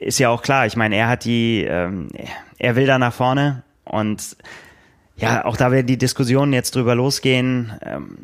ist 0.00 0.18
ja 0.18 0.28
auch 0.28 0.42
klar. 0.42 0.66
Ich 0.66 0.76
meine, 0.76 0.96
er 0.96 1.08
hat 1.08 1.24
die, 1.24 1.64
ähm, 1.68 2.08
er 2.58 2.76
will 2.76 2.86
da 2.86 2.98
nach 2.98 3.12
vorne 3.12 3.62
und 3.84 4.36
ja, 5.16 5.44
auch 5.44 5.56
da 5.56 5.70
werden 5.70 5.86
die 5.86 5.98
Diskussionen 5.98 6.52
jetzt 6.52 6.74
drüber 6.74 6.94
losgehen. 6.94 7.72
Ähm, 7.84 8.18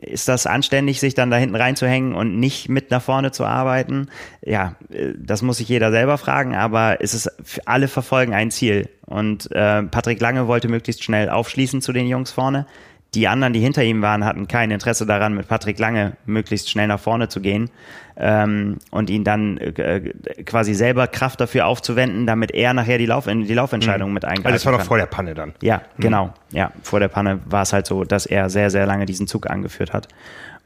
ist 0.00 0.28
das 0.28 0.46
anständig, 0.46 0.98
sich 0.98 1.14
dann 1.14 1.30
da 1.30 1.36
hinten 1.36 1.54
reinzuhängen 1.54 2.14
und 2.14 2.40
nicht 2.40 2.70
mit 2.70 2.90
nach 2.90 3.02
vorne 3.02 3.30
zu 3.30 3.44
arbeiten? 3.44 4.08
Ja, 4.42 4.76
äh, 4.90 5.12
das 5.16 5.42
muss 5.42 5.58
sich 5.58 5.68
jeder 5.68 5.90
selber 5.90 6.16
fragen, 6.16 6.54
aber 6.54 6.98
es 7.00 7.12
ist, 7.12 7.30
alle 7.66 7.88
verfolgen 7.88 8.34
ein 8.34 8.50
Ziel. 8.50 8.88
Und 9.04 9.52
äh, 9.52 9.82
Patrick 9.82 10.20
Lange 10.20 10.46
wollte 10.48 10.68
möglichst 10.68 11.04
schnell 11.04 11.28
aufschließen 11.28 11.82
zu 11.82 11.92
den 11.92 12.06
Jungs 12.06 12.30
vorne. 12.32 12.66
Die 13.14 13.26
anderen, 13.26 13.52
die 13.52 13.60
hinter 13.60 13.82
ihm 13.82 14.02
waren, 14.02 14.24
hatten 14.24 14.46
kein 14.46 14.70
Interesse 14.70 15.04
daran, 15.04 15.34
mit 15.34 15.48
Patrick 15.48 15.78
Lange 15.80 16.12
möglichst 16.26 16.70
schnell 16.70 16.86
nach 16.86 17.00
vorne 17.00 17.28
zu 17.28 17.40
gehen 17.40 17.68
ähm, 18.16 18.78
und 18.90 19.10
ihn 19.10 19.24
dann 19.24 19.58
äh, 19.58 20.12
quasi 20.44 20.74
selber 20.74 21.08
Kraft 21.08 21.40
dafür 21.40 21.66
aufzuwenden, 21.66 22.26
damit 22.26 22.52
er 22.52 22.72
nachher 22.72 22.98
die, 22.98 23.06
Lauf 23.06 23.24
die 23.26 23.54
Laufentscheidung 23.54 24.10
mhm. 24.10 24.14
mit 24.14 24.24
eingreifen 24.24 24.46
Also 24.46 24.54
das 24.54 24.66
war 24.66 24.72
noch 24.78 24.84
vor 24.86 24.98
der 24.98 25.06
Panne 25.06 25.34
dann. 25.34 25.54
Ja, 25.60 25.78
mhm. 25.96 26.02
genau. 26.02 26.34
Ja, 26.52 26.70
vor 26.82 27.00
der 27.00 27.08
Panne 27.08 27.40
war 27.46 27.62
es 27.62 27.72
halt 27.72 27.86
so, 27.86 28.04
dass 28.04 28.26
er 28.26 28.48
sehr, 28.48 28.70
sehr 28.70 28.86
lange 28.86 29.06
diesen 29.06 29.26
Zug 29.26 29.50
angeführt 29.50 29.92
hat. 29.92 30.06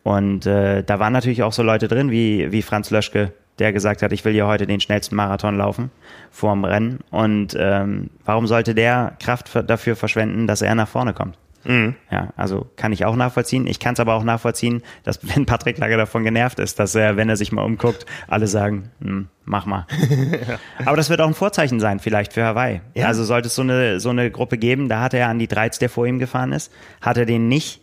Und 0.02 0.44
äh, 0.44 0.82
da 0.82 0.98
waren 0.98 1.14
natürlich 1.14 1.42
auch 1.42 1.52
so 1.54 1.62
Leute 1.62 1.88
drin 1.88 2.10
wie, 2.10 2.52
wie 2.52 2.60
Franz 2.60 2.90
Löschke, 2.90 3.32
der 3.58 3.72
gesagt 3.72 4.02
hat, 4.02 4.12
ich 4.12 4.22
will 4.24 4.34
hier 4.34 4.46
heute 4.46 4.66
den 4.66 4.80
schnellsten 4.80 5.16
Marathon 5.16 5.56
laufen 5.56 5.90
vorm 6.30 6.64
Rennen. 6.64 7.00
Und 7.10 7.56
ähm, 7.58 8.10
warum 8.24 8.46
sollte 8.46 8.74
der 8.74 9.14
Kraft 9.18 9.50
dafür 9.66 9.96
verschwenden, 9.96 10.46
dass 10.46 10.60
er 10.60 10.74
nach 10.74 10.88
vorne 10.88 11.14
kommt? 11.14 11.38
Mhm. 11.64 11.94
Ja, 12.10 12.32
also 12.36 12.70
kann 12.76 12.92
ich 12.92 13.04
auch 13.04 13.16
nachvollziehen. 13.16 13.66
Ich 13.66 13.80
kann 13.80 13.94
es 13.94 14.00
aber 14.00 14.14
auch 14.14 14.24
nachvollziehen, 14.24 14.82
dass 15.02 15.20
wenn 15.34 15.46
Patrick 15.46 15.78
Lager 15.78 15.96
davon 15.96 16.24
genervt 16.24 16.58
ist, 16.58 16.78
dass 16.78 16.94
er, 16.94 17.16
wenn 17.16 17.28
er 17.28 17.36
sich 17.36 17.52
mal 17.52 17.62
umguckt, 17.62 18.06
alle 18.28 18.46
sagen, 18.46 18.90
hm, 19.00 19.28
mach 19.44 19.66
mal. 19.66 19.86
ja. 20.48 20.58
Aber 20.84 20.96
das 20.96 21.10
wird 21.10 21.20
auch 21.20 21.28
ein 21.28 21.34
Vorzeichen 21.34 21.80
sein, 21.80 22.00
vielleicht 22.00 22.32
für 22.32 22.44
Hawaii. 22.44 22.80
Ja. 22.94 23.06
Also 23.06 23.24
sollte 23.24 23.48
es 23.48 23.54
so 23.54 23.62
eine, 23.62 24.00
so 24.00 24.10
eine 24.10 24.30
Gruppe 24.30 24.58
geben, 24.58 24.88
da 24.88 25.00
hat 25.00 25.14
er 25.14 25.28
an 25.28 25.38
die 25.38 25.48
Dreiz, 25.48 25.78
der 25.78 25.88
vor 25.88 26.06
ihm 26.06 26.18
gefahren 26.18 26.52
ist, 26.52 26.72
hat 27.00 27.16
er 27.16 27.26
den 27.26 27.48
nicht, 27.48 27.80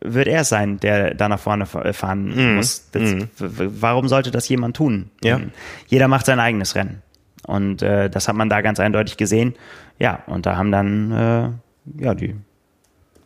wird 0.00 0.26
er 0.26 0.40
es 0.40 0.48
sein, 0.48 0.78
der 0.80 1.14
da 1.14 1.28
nach 1.28 1.38
vorne 1.38 1.66
fahren 1.66 2.34
mhm. 2.34 2.56
muss. 2.56 2.90
Das, 2.90 3.02
mhm. 3.02 3.28
Warum 3.38 4.08
sollte 4.08 4.30
das 4.30 4.48
jemand 4.48 4.76
tun? 4.76 5.10
Ja. 5.22 5.40
Jeder 5.86 6.08
macht 6.08 6.26
sein 6.26 6.40
eigenes 6.40 6.74
Rennen. 6.74 7.02
Und 7.46 7.82
äh, 7.82 8.10
das 8.10 8.26
hat 8.28 8.34
man 8.34 8.48
da 8.48 8.60
ganz 8.60 8.80
eindeutig 8.80 9.16
gesehen. 9.16 9.54
Ja, 9.98 10.24
und 10.26 10.46
da 10.46 10.56
haben 10.56 10.72
dann 10.72 11.12
äh, 11.12 12.02
ja 12.02 12.14
die 12.14 12.34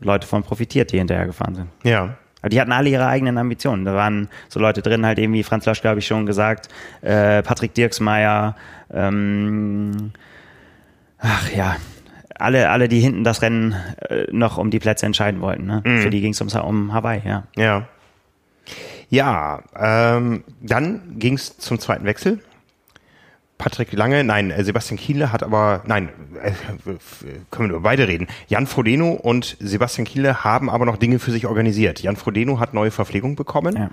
Leute 0.01 0.27
von 0.27 0.43
profitiert, 0.43 0.93
die 0.93 0.99
hinterher 0.99 1.27
gefahren 1.27 1.55
sind. 1.55 1.69
Ja. 1.83 2.17
Aber 2.41 2.49
die 2.49 2.61
hatten 2.61 2.73
alle 2.73 2.89
ihre 2.89 3.07
eigenen 3.07 3.37
Ambitionen. 3.39 3.85
Da 3.85 3.95
waren 3.95 4.29
so 4.49 4.61
Leute 4.61 4.81
drin, 4.83 5.05
halt 5.05 5.19
eben 5.19 5.33
wie 5.35 5.43
Franz 5.43 5.67
Lasch, 5.67 5.83
glaube 5.83 5.99
ich, 5.99 6.07
schon 6.07 6.25
gesagt, 6.25 6.69
äh, 7.03 7.43
Patrick 7.43 7.75
Dirksmeier, 7.75 8.57
ähm, 8.93 10.13
ach 11.19 11.53
ja, 11.53 11.77
alle, 12.35 12.71
alle, 12.71 12.89
die 12.89 13.01
hinten 13.01 13.25
das 13.25 13.43
Rennen 13.43 13.75
äh, 14.09 14.25
noch 14.31 14.57
um 14.57 14.71
die 14.71 14.79
Plätze 14.79 15.05
entscheiden 15.05 15.41
wollten. 15.43 15.67
Ne? 15.67 15.83
Mhm. 15.85 15.99
Für 16.01 16.11
die 16.11 16.21
ging 16.23 16.33
es 16.33 16.41
um 16.41 16.93
Hawaii, 16.93 17.21
ja. 17.25 17.45
Ja. 17.57 17.87
Ja, 19.11 19.63
ähm, 19.77 20.45
dann 20.61 21.19
ging 21.19 21.35
es 21.35 21.59
zum 21.59 21.79
zweiten 21.81 22.05
Wechsel. 22.05 22.39
Patrick 23.61 23.93
Lange, 23.93 24.25
nein, 24.25 24.51
äh, 24.51 24.65
Sebastian 24.65 24.99
Kiele 24.99 25.33
hat 25.33 25.43
aber, 25.43 25.83
nein, 25.87 26.09
äh, 26.43 26.53
können 27.51 27.69
wir 27.69 27.77
über 27.77 27.81
beide 27.91 28.09
reden. 28.09 28.27
Jan 28.49 28.67
Frodeno 28.67 29.11
und 29.11 29.59
Sebastian 29.61 30.07
Kiele 30.07 30.43
haben 30.43 30.71
aber 30.71 30.87
noch 30.87 30.97
Dinge 30.97 31.19
für 31.19 31.31
sich 31.31 31.47
organisiert. 31.47 32.03
Jan 32.03 32.17
Frodeno 32.17 32.59
hat 32.59 32.73
neue 32.73 32.91
Verpflegung 32.91 33.37
bekommen. 33.37 33.77
Ja. 33.77 33.91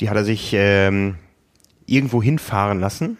Die 0.00 0.08
hat 0.08 0.16
er 0.16 0.24
sich 0.24 0.52
ähm, 0.54 1.16
irgendwo 1.84 2.22
hinfahren 2.22 2.80
lassen. 2.80 3.18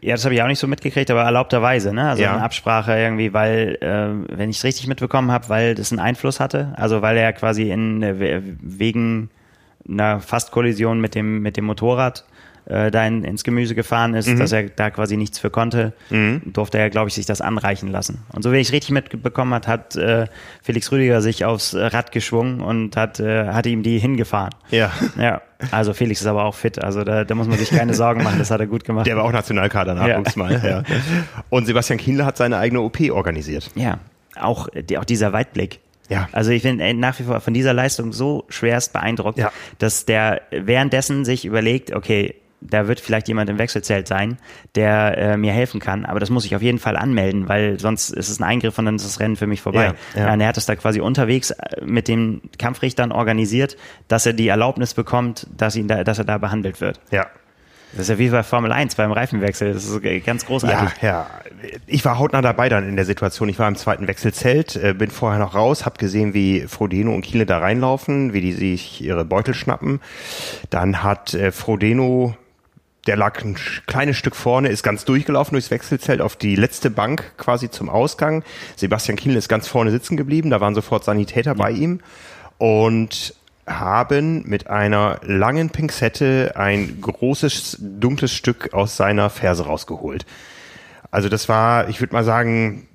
Ja, 0.00 0.14
das 0.14 0.24
habe 0.24 0.34
ich 0.34 0.40
auch 0.40 0.46
nicht 0.46 0.58
so 0.58 0.66
mitgekriegt, 0.66 1.10
aber 1.10 1.24
erlaubterweise, 1.24 1.92
ne? 1.92 2.08
Also 2.08 2.22
ja. 2.22 2.32
eine 2.32 2.42
Absprache 2.42 2.98
irgendwie, 2.98 3.34
weil, 3.34 3.76
äh, 3.82 4.34
wenn 4.34 4.48
ich 4.48 4.56
es 4.56 4.64
richtig 4.64 4.86
mitbekommen 4.86 5.30
habe, 5.30 5.50
weil 5.50 5.74
das 5.74 5.92
einen 5.92 6.00
Einfluss 6.00 6.40
hatte, 6.40 6.72
also 6.76 7.02
weil 7.02 7.18
er 7.18 7.34
quasi 7.34 7.70
in 7.70 8.02
äh, 8.02 8.40
wegen 8.62 9.28
einer 9.86 10.20
Fastkollision 10.20 11.02
mit 11.02 11.14
dem 11.14 11.42
mit 11.42 11.58
dem 11.58 11.66
Motorrad 11.66 12.24
äh, 12.70 12.90
da 12.90 13.06
in, 13.06 13.24
ins 13.24 13.44
Gemüse 13.44 13.74
gefahren 13.74 14.14
ist, 14.14 14.28
mhm. 14.28 14.38
dass 14.38 14.52
er 14.52 14.64
da 14.64 14.90
quasi 14.90 15.16
nichts 15.16 15.38
für 15.38 15.50
konnte, 15.50 15.92
mhm. 16.08 16.42
durfte 16.46 16.78
er, 16.78 16.88
glaube 16.90 17.08
ich, 17.08 17.14
sich 17.14 17.26
das 17.26 17.40
anreichen 17.40 17.88
lassen. 17.88 18.22
Und 18.32 18.42
so 18.42 18.52
wie 18.52 18.58
ich 18.58 18.72
richtig 18.72 18.92
mitbekommen 18.92 19.52
hat, 19.52 19.66
hat 19.66 19.96
äh, 19.96 20.26
Felix 20.62 20.90
Rüdiger 20.92 21.20
sich 21.20 21.44
aufs 21.44 21.74
Rad 21.74 22.12
geschwungen 22.12 22.60
und 22.60 22.96
hat, 22.96 23.20
äh, 23.20 23.48
hat 23.48 23.66
ihm 23.66 23.82
die 23.82 23.98
hingefahren. 23.98 24.54
Ja. 24.70 24.92
Ja. 25.18 25.42
Also 25.70 25.92
Felix 25.92 26.20
ist 26.20 26.26
aber 26.26 26.44
auch 26.44 26.54
fit, 26.54 26.82
also 26.82 27.04
da, 27.04 27.24
da 27.24 27.34
muss 27.34 27.46
man 27.46 27.58
sich 27.58 27.70
keine 27.70 27.92
Sorgen 27.92 28.22
machen, 28.22 28.38
das 28.38 28.50
hat 28.50 28.60
er 28.60 28.66
gut 28.66 28.84
gemacht. 28.84 29.06
Der 29.06 29.16
war 29.16 29.24
auch 29.24 29.32
Nationalkader 29.32 29.94
Nachwuchs 29.94 30.36
ja. 30.36 30.42
mal. 30.42 30.62
Ja. 30.64 30.82
Und 31.50 31.66
Sebastian 31.66 31.98
Kienle 31.98 32.24
hat 32.24 32.36
seine 32.36 32.56
eigene 32.56 32.80
OP 32.80 32.98
organisiert. 33.10 33.70
Ja, 33.74 33.98
auch, 34.36 34.68
die, 34.68 34.96
auch 34.96 35.04
dieser 35.04 35.32
Weitblick. 35.32 35.80
Ja. 36.08 36.28
Also 36.32 36.50
ich 36.50 36.62
bin 36.62 36.78
nach 36.98 37.18
wie 37.18 37.22
vor 37.22 37.40
von 37.40 37.54
dieser 37.54 37.72
Leistung 37.72 38.12
so 38.12 38.44
schwerst 38.48 38.92
beeindruckt, 38.92 39.38
ja. 39.38 39.52
dass 39.78 40.06
der 40.06 40.42
währenddessen 40.50 41.24
sich 41.24 41.44
überlegt, 41.44 41.94
okay, 41.94 42.34
da 42.60 42.88
wird 42.88 43.00
vielleicht 43.00 43.28
jemand 43.28 43.50
im 43.50 43.58
Wechselzelt 43.58 44.06
sein, 44.06 44.38
der 44.74 45.16
äh, 45.18 45.36
mir 45.36 45.52
helfen 45.52 45.80
kann, 45.80 46.04
aber 46.04 46.20
das 46.20 46.30
muss 46.30 46.44
ich 46.44 46.54
auf 46.54 46.62
jeden 46.62 46.78
Fall 46.78 46.96
anmelden, 46.96 47.48
weil 47.48 47.78
sonst 47.78 48.10
ist 48.10 48.28
es 48.28 48.40
ein 48.40 48.44
Eingriff 48.44 48.78
und 48.78 48.84
dann 48.84 48.96
ist 48.96 49.06
das 49.06 49.20
Rennen 49.20 49.36
für 49.36 49.46
mich 49.46 49.60
vorbei. 49.60 49.94
Ja, 50.14 50.20
ja. 50.20 50.34
Ja, 50.34 50.40
er 50.40 50.48
hat 50.48 50.56
es 50.56 50.66
da 50.66 50.76
quasi 50.76 51.00
unterwegs 51.00 51.50
äh, 51.50 51.84
mit 51.84 52.08
den 52.08 52.42
Kampfrichtern 52.58 53.12
organisiert, 53.12 53.76
dass 54.08 54.26
er 54.26 54.32
die 54.32 54.48
Erlaubnis 54.48 54.94
bekommt, 54.94 55.46
dass 55.56 55.76
ihn 55.76 55.88
da, 55.88 56.04
dass 56.04 56.18
er 56.18 56.24
da 56.24 56.38
behandelt 56.38 56.80
wird. 56.80 57.00
Ja. 57.10 57.26
Das 57.92 58.02
ist 58.02 58.08
ja 58.08 58.18
wie 58.18 58.28
bei 58.28 58.42
Formel 58.44 58.70
1 58.70 58.94
beim 58.94 59.10
Reifenwechsel. 59.10 59.72
Das 59.72 59.84
ist 59.84 60.24
ganz 60.24 60.46
großartig. 60.46 61.02
Ja, 61.02 61.08
ja. 61.08 61.26
Ich 61.86 62.04
war 62.04 62.18
hautnah 62.18 62.40
dabei 62.40 62.68
dann 62.68 62.88
in 62.88 62.94
der 62.94 63.04
Situation. 63.04 63.48
Ich 63.48 63.58
war 63.58 63.66
im 63.66 63.74
zweiten 63.74 64.06
Wechselzelt, 64.06 64.76
äh, 64.76 64.94
bin 64.94 65.10
vorher 65.10 65.40
noch 65.40 65.54
raus, 65.54 65.86
habe 65.86 65.98
gesehen, 65.98 66.32
wie 66.32 66.66
Frodeno 66.68 67.12
und 67.12 67.22
Kiele 67.22 67.46
da 67.46 67.58
reinlaufen, 67.58 68.32
wie 68.32 68.40
die 68.40 68.52
sich 68.52 69.00
ihre 69.00 69.24
Beutel 69.24 69.54
schnappen. 69.54 70.00
Dann 70.70 71.02
hat 71.02 71.34
äh, 71.34 71.50
Frodeno 71.50 72.36
der 73.06 73.16
lag 73.16 73.42
ein 73.42 73.56
kleines 73.86 74.16
Stück 74.16 74.36
vorne, 74.36 74.68
ist 74.68 74.82
ganz 74.82 75.04
durchgelaufen 75.04 75.54
durchs 75.54 75.70
Wechselzelt 75.70 76.20
auf 76.20 76.36
die 76.36 76.56
letzte 76.56 76.90
Bank 76.90 77.32
quasi 77.38 77.70
zum 77.70 77.88
Ausgang. 77.88 78.44
Sebastian 78.76 79.16
Kiel 79.16 79.36
ist 79.36 79.48
ganz 79.48 79.68
vorne 79.68 79.90
sitzen 79.90 80.16
geblieben, 80.16 80.50
da 80.50 80.60
waren 80.60 80.74
sofort 80.74 81.04
Sanitäter 81.04 81.54
bei 81.54 81.70
ihm 81.70 82.00
und 82.58 83.34
haben 83.66 84.42
mit 84.46 84.68
einer 84.68 85.20
langen 85.22 85.70
Pinzette 85.70 86.52
ein 86.56 87.00
großes, 87.00 87.78
dunkles 87.80 88.32
Stück 88.32 88.74
aus 88.74 88.96
seiner 88.96 89.30
Ferse 89.30 89.64
rausgeholt. 89.64 90.26
Also 91.10 91.28
das 91.28 91.48
war, 91.48 91.88
ich 91.88 92.00
würde 92.00 92.12
mal 92.12 92.24
sagen, 92.24 92.86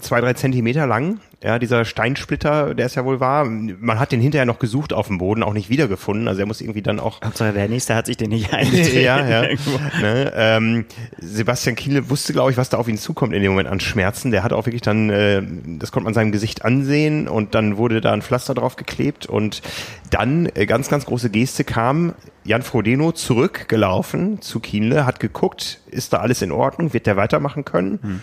zwei, 0.00 0.20
drei 0.20 0.34
Zentimeter 0.34 0.86
lang, 0.86 1.20
ja, 1.42 1.60
dieser 1.60 1.84
Steinsplitter, 1.84 2.74
der 2.74 2.86
es 2.86 2.96
ja 2.96 3.04
wohl 3.04 3.20
war. 3.20 3.44
Man 3.44 4.00
hat 4.00 4.10
den 4.10 4.20
hinterher 4.20 4.44
noch 4.44 4.58
gesucht 4.58 4.92
auf 4.92 5.06
dem 5.06 5.18
Boden, 5.18 5.44
auch 5.44 5.52
nicht 5.52 5.70
wiedergefunden. 5.70 6.26
Also 6.26 6.40
er 6.40 6.46
muss 6.46 6.60
irgendwie 6.60 6.82
dann 6.82 6.98
auch. 6.98 7.20
Hauptsache 7.22 7.52
der 7.52 7.68
nächste 7.68 7.94
hat 7.94 8.06
sich 8.06 8.16
den 8.16 8.30
nicht 8.30 8.52
eingetreten. 8.52 9.00
ja, 9.00 9.24
ja. 9.24 9.42
ne, 10.00 10.32
ähm, 10.34 10.84
Sebastian 11.18 11.76
Kiele 11.76 12.10
wusste, 12.10 12.32
glaube 12.32 12.50
ich, 12.50 12.56
was 12.56 12.70
da 12.70 12.76
auf 12.76 12.88
ihn 12.88 12.98
zukommt 12.98 13.34
in 13.34 13.42
dem 13.42 13.52
Moment 13.52 13.68
an 13.68 13.78
Schmerzen. 13.78 14.32
Der 14.32 14.42
hat 14.42 14.52
auch 14.52 14.66
wirklich 14.66 14.82
dann, 14.82 15.10
äh, 15.10 15.42
das 15.78 15.92
konnte 15.92 16.06
man 16.06 16.14
seinem 16.14 16.32
Gesicht 16.32 16.64
ansehen 16.64 17.28
und 17.28 17.54
dann 17.54 17.76
wurde 17.76 18.00
da 18.00 18.12
ein 18.12 18.22
Pflaster 18.22 18.54
drauf 18.54 18.74
geklebt 18.74 19.26
und 19.26 19.62
dann 20.10 20.50
äh, 20.54 20.66
ganz, 20.66 20.88
ganz 20.88 21.06
große 21.06 21.30
Geste 21.30 21.62
kam 21.62 22.14
Jan 22.42 22.62
Frodeno 22.62 23.12
zurückgelaufen 23.12 24.40
zu 24.40 24.58
Kienle, 24.58 25.06
hat 25.06 25.20
geguckt, 25.20 25.80
ist 25.88 26.12
da 26.12 26.16
alles 26.16 26.42
in 26.42 26.50
Ordnung, 26.50 26.94
wird 26.94 27.06
der 27.06 27.16
weitermachen 27.16 27.64
können? 27.64 28.00
Hm. 28.02 28.22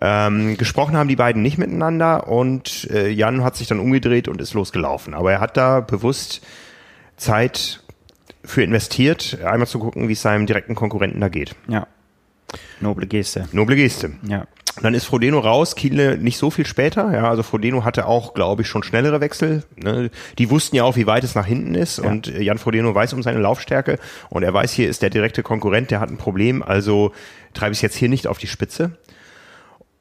Ähm, 0.00 0.56
gesprochen 0.56 0.96
haben 0.96 1.08
die 1.08 1.16
beiden 1.16 1.42
nicht 1.42 1.58
miteinander 1.58 2.28
und 2.28 2.88
äh, 2.90 3.08
Jan 3.08 3.42
hat 3.42 3.56
sich 3.56 3.66
dann 3.66 3.80
umgedreht 3.80 4.28
und 4.28 4.40
ist 4.40 4.54
losgelaufen. 4.54 5.14
Aber 5.14 5.32
er 5.32 5.40
hat 5.40 5.56
da 5.56 5.80
bewusst 5.80 6.42
Zeit 7.16 7.80
für 8.44 8.62
investiert, 8.62 9.38
einmal 9.44 9.66
zu 9.66 9.78
gucken, 9.78 10.08
wie 10.08 10.12
es 10.12 10.22
seinem 10.22 10.46
direkten 10.46 10.74
Konkurrenten 10.74 11.20
da 11.20 11.28
geht. 11.28 11.54
Ja. 11.68 11.86
Noble 12.80 13.06
Geste. 13.06 13.48
Noble 13.52 13.76
Geste. 13.76 14.12
Ja. 14.28 14.46
Dann 14.82 14.92
ist 14.92 15.06
Frodeno 15.06 15.38
raus, 15.38 15.74
Kiele 15.74 16.18
nicht 16.18 16.36
so 16.36 16.50
viel 16.50 16.66
später. 16.66 17.10
Ja, 17.10 17.30
also 17.30 17.42
Frodeno 17.42 17.84
hatte 17.84 18.06
auch, 18.06 18.34
glaube 18.34 18.62
ich, 18.62 18.68
schon 18.68 18.82
schnellere 18.82 19.22
Wechsel. 19.22 19.64
Ne? 19.76 20.10
Die 20.38 20.50
wussten 20.50 20.76
ja 20.76 20.84
auch, 20.84 20.96
wie 20.96 21.06
weit 21.06 21.24
es 21.24 21.34
nach 21.34 21.46
hinten 21.46 21.74
ist. 21.74 21.98
Ja. 21.98 22.04
Und 22.04 22.26
Jan 22.26 22.58
Frodeno 22.58 22.94
weiß 22.94 23.14
um 23.14 23.22
seine 23.22 23.40
Laufstärke. 23.40 23.98
Und 24.28 24.42
er 24.42 24.52
weiß, 24.52 24.72
hier 24.72 24.90
ist 24.90 25.00
der 25.00 25.08
direkte 25.08 25.42
Konkurrent, 25.42 25.90
der 25.90 26.00
hat 26.00 26.10
ein 26.10 26.18
Problem. 26.18 26.62
Also 26.62 27.12
treibe 27.54 27.72
ich 27.72 27.78
es 27.78 27.82
jetzt 27.82 27.96
hier 27.96 28.10
nicht 28.10 28.26
auf 28.26 28.36
die 28.36 28.48
Spitze. 28.48 28.98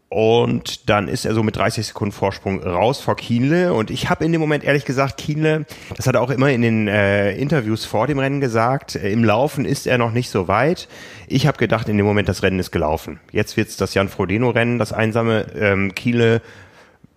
Und 0.07 0.89
dann 0.89 1.07
ist 1.07 1.25
er 1.25 1.33
so 1.33 1.41
mit 1.41 1.55
30 1.55 1.87
Sekunden 1.87 2.11
Vorsprung 2.11 2.63
raus 2.63 3.01
vor 3.01 3.15
Kienle. 3.15 3.73
Und 3.73 3.89
ich 3.89 4.09
habe 4.09 4.23
in 4.23 4.31
dem 4.31 4.39
Moment 4.39 4.63
ehrlich 4.63 4.85
gesagt, 4.85 5.17
Kienle, 5.17 5.65
das 5.95 6.05
hat 6.07 6.15
er 6.15 6.21
auch 6.21 6.29
immer 6.29 6.51
in 6.51 6.61
den 6.61 6.87
äh, 6.87 7.35
Interviews 7.35 7.85
vor 7.85 8.07
dem 8.07 8.19
Rennen 8.19 8.39
gesagt, 8.39 8.95
äh, 8.95 9.11
im 9.11 9.23
Laufen 9.23 9.65
ist 9.65 9.87
er 9.87 9.97
noch 9.97 10.11
nicht 10.11 10.29
so 10.29 10.47
weit. 10.47 10.87
Ich 11.27 11.47
habe 11.47 11.57
gedacht, 11.57 11.89
in 11.89 11.97
dem 11.97 12.05
Moment, 12.05 12.29
das 12.29 12.43
Rennen 12.43 12.59
ist 12.59 12.71
gelaufen. 12.71 13.19
Jetzt 13.31 13.57
wird's 13.57 13.77
das 13.77 13.93
Jan 13.93 14.07
Frodeno-Rennen, 14.07 14.77
das 14.77 14.93
einsame 14.93 15.47
ähm, 15.55 15.95
Kienle. 15.95 16.41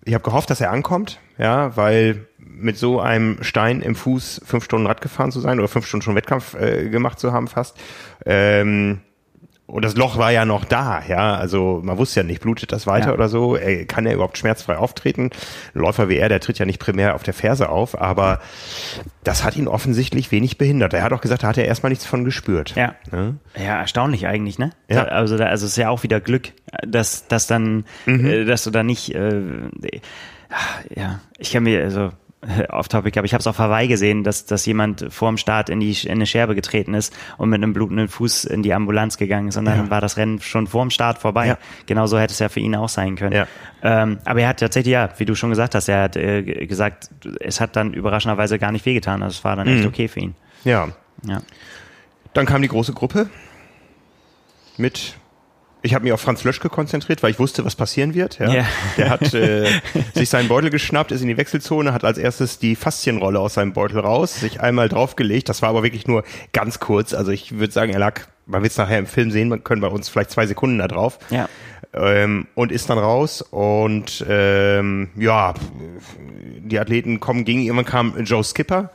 Ich 0.03 0.13
habe 0.15 0.23
gehofft, 0.23 0.49
dass 0.49 0.59
er 0.59 0.71
ankommt, 0.71 1.19
ja, 1.37 1.77
weil 1.77 2.25
mit 2.39 2.77
so 2.77 2.99
einem 2.99 3.43
Stein 3.43 3.81
im 3.81 3.95
Fuß 3.95 4.41
fünf 4.43 4.65
Stunden 4.65 4.87
Rad 4.87 5.01
gefahren 5.01 5.31
zu 5.31 5.39
sein 5.39 5.59
oder 5.59 5.67
fünf 5.67 5.85
Stunden 5.85 6.03
schon 6.03 6.15
Wettkampf 6.15 6.55
äh, 6.55 6.89
gemacht 6.89 7.19
zu 7.19 7.31
haben 7.31 7.47
fast. 7.47 7.77
Ähm, 8.25 9.01
und 9.69 9.85
das 9.85 9.95
Loch 9.95 10.17
war 10.17 10.31
ja 10.31 10.45
noch 10.45 10.65
da, 10.65 11.03
ja. 11.07 11.35
Also 11.35 11.79
man 11.83 11.97
wusste 11.97 12.21
ja 12.21 12.23
nicht, 12.25 12.41
blutet 12.41 12.71
das 12.71 12.87
weiter 12.87 13.09
ja. 13.09 13.13
oder 13.13 13.29
so. 13.29 13.55
Er, 13.55 13.85
kann 13.85 14.07
er 14.07 14.15
überhaupt 14.15 14.37
schmerzfrei 14.37 14.77
auftreten? 14.77 15.29
Ein 15.75 15.81
Läufer 15.81 16.09
wie 16.09 16.17
er, 16.17 16.27
der 16.27 16.39
tritt 16.39 16.57
ja 16.57 16.65
nicht 16.65 16.79
primär 16.79 17.13
auf 17.13 17.21
der 17.21 17.35
Ferse 17.35 17.69
auf, 17.69 17.99
aber 17.99 18.39
das 19.23 19.43
hat 19.43 19.55
ihn 19.55 19.67
offensichtlich 19.67 20.31
wenig 20.31 20.57
behindert. 20.57 20.93
Er 20.93 21.03
hat 21.03 21.13
auch 21.13 21.21
gesagt, 21.21 21.43
da 21.43 21.47
hat 21.47 21.57
er 21.57 21.65
erstmal 21.65 21.91
nichts 21.91 22.05
von 22.05 22.25
gespürt. 22.25 22.73
Ja. 22.75 22.95
Ja, 23.11 23.33
ja 23.55 23.79
erstaunlich 23.79 24.25
eigentlich, 24.25 24.57
ne? 24.57 24.71
Ja. 24.89 25.03
Also, 25.03 25.37
da, 25.37 25.45
also 25.45 25.67
es 25.67 25.73
ist 25.73 25.77
ja 25.77 25.89
auch 25.89 26.01
wieder 26.01 26.19
Glück, 26.19 26.51
dass, 26.87 27.27
dass 27.27 27.45
dann, 27.45 27.85
mhm. 28.07 28.25
äh, 28.25 28.45
dass 28.45 28.63
du 28.63 28.71
da 28.71 28.81
nicht, 28.81 29.13
äh, 29.13 29.39
ja, 30.95 31.19
ich 31.37 31.51
kann 31.51 31.63
mir, 31.63 31.83
also 31.83 32.09
off-topic, 32.69 33.17
aber 33.17 33.25
ich 33.25 33.33
habe 33.33 33.41
es 33.41 33.47
auf 33.47 33.59
Hawaii 33.59 33.87
gesehen, 33.87 34.23
dass, 34.23 34.45
dass 34.45 34.65
jemand 34.65 35.05
vorm 35.09 35.37
Start 35.37 35.69
in, 35.69 35.79
die, 35.81 35.91
in 36.03 36.11
eine 36.11 36.25
Scherbe 36.25 36.55
getreten 36.55 36.93
ist 36.93 37.13
und 37.37 37.49
mit 37.49 37.57
einem 37.57 37.73
blutenden 37.73 38.07
Fuß 38.07 38.45
in 38.45 38.63
die 38.63 38.73
Ambulanz 38.73 39.17
gegangen 39.17 39.49
ist 39.49 39.57
und 39.57 39.65
dann 39.65 39.85
ja. 39.85 39.89
war 39.89 39.99
das 39.99 40.15
Rennen 40.15 40.39
schon 40.39 40.67
vorm 40.67 40.89
Start 40.89 41.17
vorbei. 41.17 41.47
Ja. 41.47 41.57
Genauso 41.85 42.17
hätte 42.17 42.31
es 42.31 42.39
ja 42.39 42.47
für 42.47 42.61
ihn 42.61 42.75
auch 42.75 42.87
sein 42.87 43.17
können. 43.17 43.35
Ja. 43.35 43.47
Ähm, 43.83 44.19
aber 44.23 44.41
er 44.41 44.49
hat 44.49 44.59
tatsächlich, 44.61 44.93
ja, 44.93 45.09
wie 45.17 45.25
du 45.25 45.35
schon 45.35 45.49
gesagt 45.49 45.75
hast, 45.75 45.89
er 45.89 46.03
hat 46.03 46.15
äh, 46.15 46.65
gesagt, 46.65 47.09
es 47.41 47.59
hat 47.59 47.75
dann 47.75 47.93
überraschenderweise 47.93 48.57
gar 48.57 48.71
nicht 48.71 48.85
wehgetan. 48.85 49.21
Also 49.21 49.39
es 49.39 49.43
war 49.43 49.57
dann 49.57 49.67
echt 49.67 49.81
mhm. 49.81 49.87
okay 49.87 50.07
für 50.07 50.21
ihn. 50.21 50.35
Ja. 50.63 50.89
ja. 51.27 51.41
Dann 52.33 52.45
kam 52.45 52.61
die 52.61 52.69
große 52.69 52.93
Gruppe 52.93 53.29
mit 54.77 55.15
ich 55.81 55.93
habe 55.93 56.03
mich 56.03 56.13
auf 56.13 56.19
Franz 56.19 56.43
Löschke 56.43 56.69
konzentriert, 56.69 57.23
weil 57.23 57.31
ich 57.31 57.39
wusste, 57.39 57.63
was 57.63 57.75
passieren 57.75 58.13
wird. 58.13 58.39
Ja. 58.39 58.53
ja. 58.53 58.65
Der 58.97 59.09
hat 59.09 59.33
äh, 59.33 59.65
sich 60.13 60.29
seinen 60.29 60.49
Beutel 60.49 60.69
geschnappt, 60.69 61.11
ist 61.11 61.21
in 61.21 61.27
die 61.27 61.37
Wechselzone, 61.37 61.93
hat 61.93 62.03
als 62.03 62.17
erstes 62.17 62.59
die 62.59 62.75
Faszienrolle 62.75 63.39
aus 63.39 63.53
seinem 63.53 63.73
Beutel 63.73 63.99
raus, 63.99 64.39
sich 64.39 64.59
einmal 64.59 64.89
draufgelegt. 64.89 65.47
Das 65.47 65.61
war 65.61 65.69
aber 65.69 65.83
wirklich 65.83 66.07
nur 66.07 66.23
ganz 66.51 66.79
kurz. 66.79 67.13
Also 67.13 67.31
ich 67.31 67.57
würde 67.57 67.71
sagen, 67.71 67.93
er 67.93 67.99
lag, 67.99 68.21
man 68.45 68.61
wird 68.61 68.71
es 68.71 68.77
nachher 68.77 68.99
im 68.99 69.07
Film 69.07 69.31
sehen, 69.31 69.47
man 69.47 69.63
können 69.63 69.81
bei 69.81 69.87
uns 69.87 70.09
vielleicht 70.09 70.31
zwei 70.31 70.45
Sekunden 70.47 70.79
da 70.79 70.87
drauf. 70.87 71.19
Ja. 71.29 71.47
Ähm, 71.93 72.47
und 72.55 72.71
ist 72.71 72.89
dann 72.89 72.99
raus 72.99 73.41
und 73.41 74.23
ähm, 74.29 75.09
ja, 75.15 75.55
die 76.59 76.79
Athleten 76.79 77.19
kommen 77.19 77.45
gegen, 77.45 77.61
irgendwann 77.61 77.85
kam 77.85 78.23
Joe 78.25 78.43
Skipper 78.43 78.91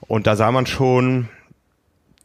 und 0.00 0.26
da 0.26 0.36
sah 0.36 0.52
man 0.52 0.66
schon, 0.66 1.28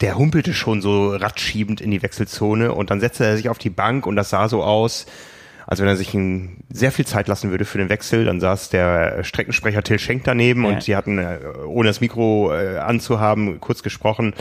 der 0.01 0.17
humpelte 0.17 0.53
schon 0.53 0.81
so 0.81 1.15
radschiebend 1.15 1.81
in 1.81 1.91
die 1.91 2.01
Wechselzone 2.01 2.73
und 2.73 2.91
dann 2.91 2.99
setzte 2.99 3.25
er 3.25 3.37
sich 3.37 3.49
auf 3.49 3.57
die 3.57 3.69
Bank 3.69 4.05
und 4.05 4.15
das 4.15 4.29
sah 4.29 4.47
so 4.47 4.63
aus, 4.63 5.07
als 5.65 5.81
wenn 5.81 5.87
er 5.87 5.97
sich 5.97 6.13
ein, 6.13 6.63
sehr 6.69 6.91
viel 6.91 7.05
Zeit 7.05 7.27
lassen 7.27 7.51
würde 7.51 7.65
für 7.65 7.77
den 7.77 7.89
Wechsel. 7.89 8.23
Dann 8.23 8.39
saß 8.39 8.69
der 8.69 9.23
Streckensprecher 9.23 9.83
Till 9.83 9.99
Schenk 9.99 10.23
daneben 10.23 10.63
ja. 10.63 10.69
und 10.69 10.87
die 10.87 10.95
hatten, 10.95 11.17
äh, 11.17 11.39
ohne 11.65 11.89
das 11.89 11.99
Mikro 11.99 12.53
äh, 12.53 12.77
anzuhaben, 12.77 13.59
kurz 13.59 13.83
gesprochen. 13.83 14.33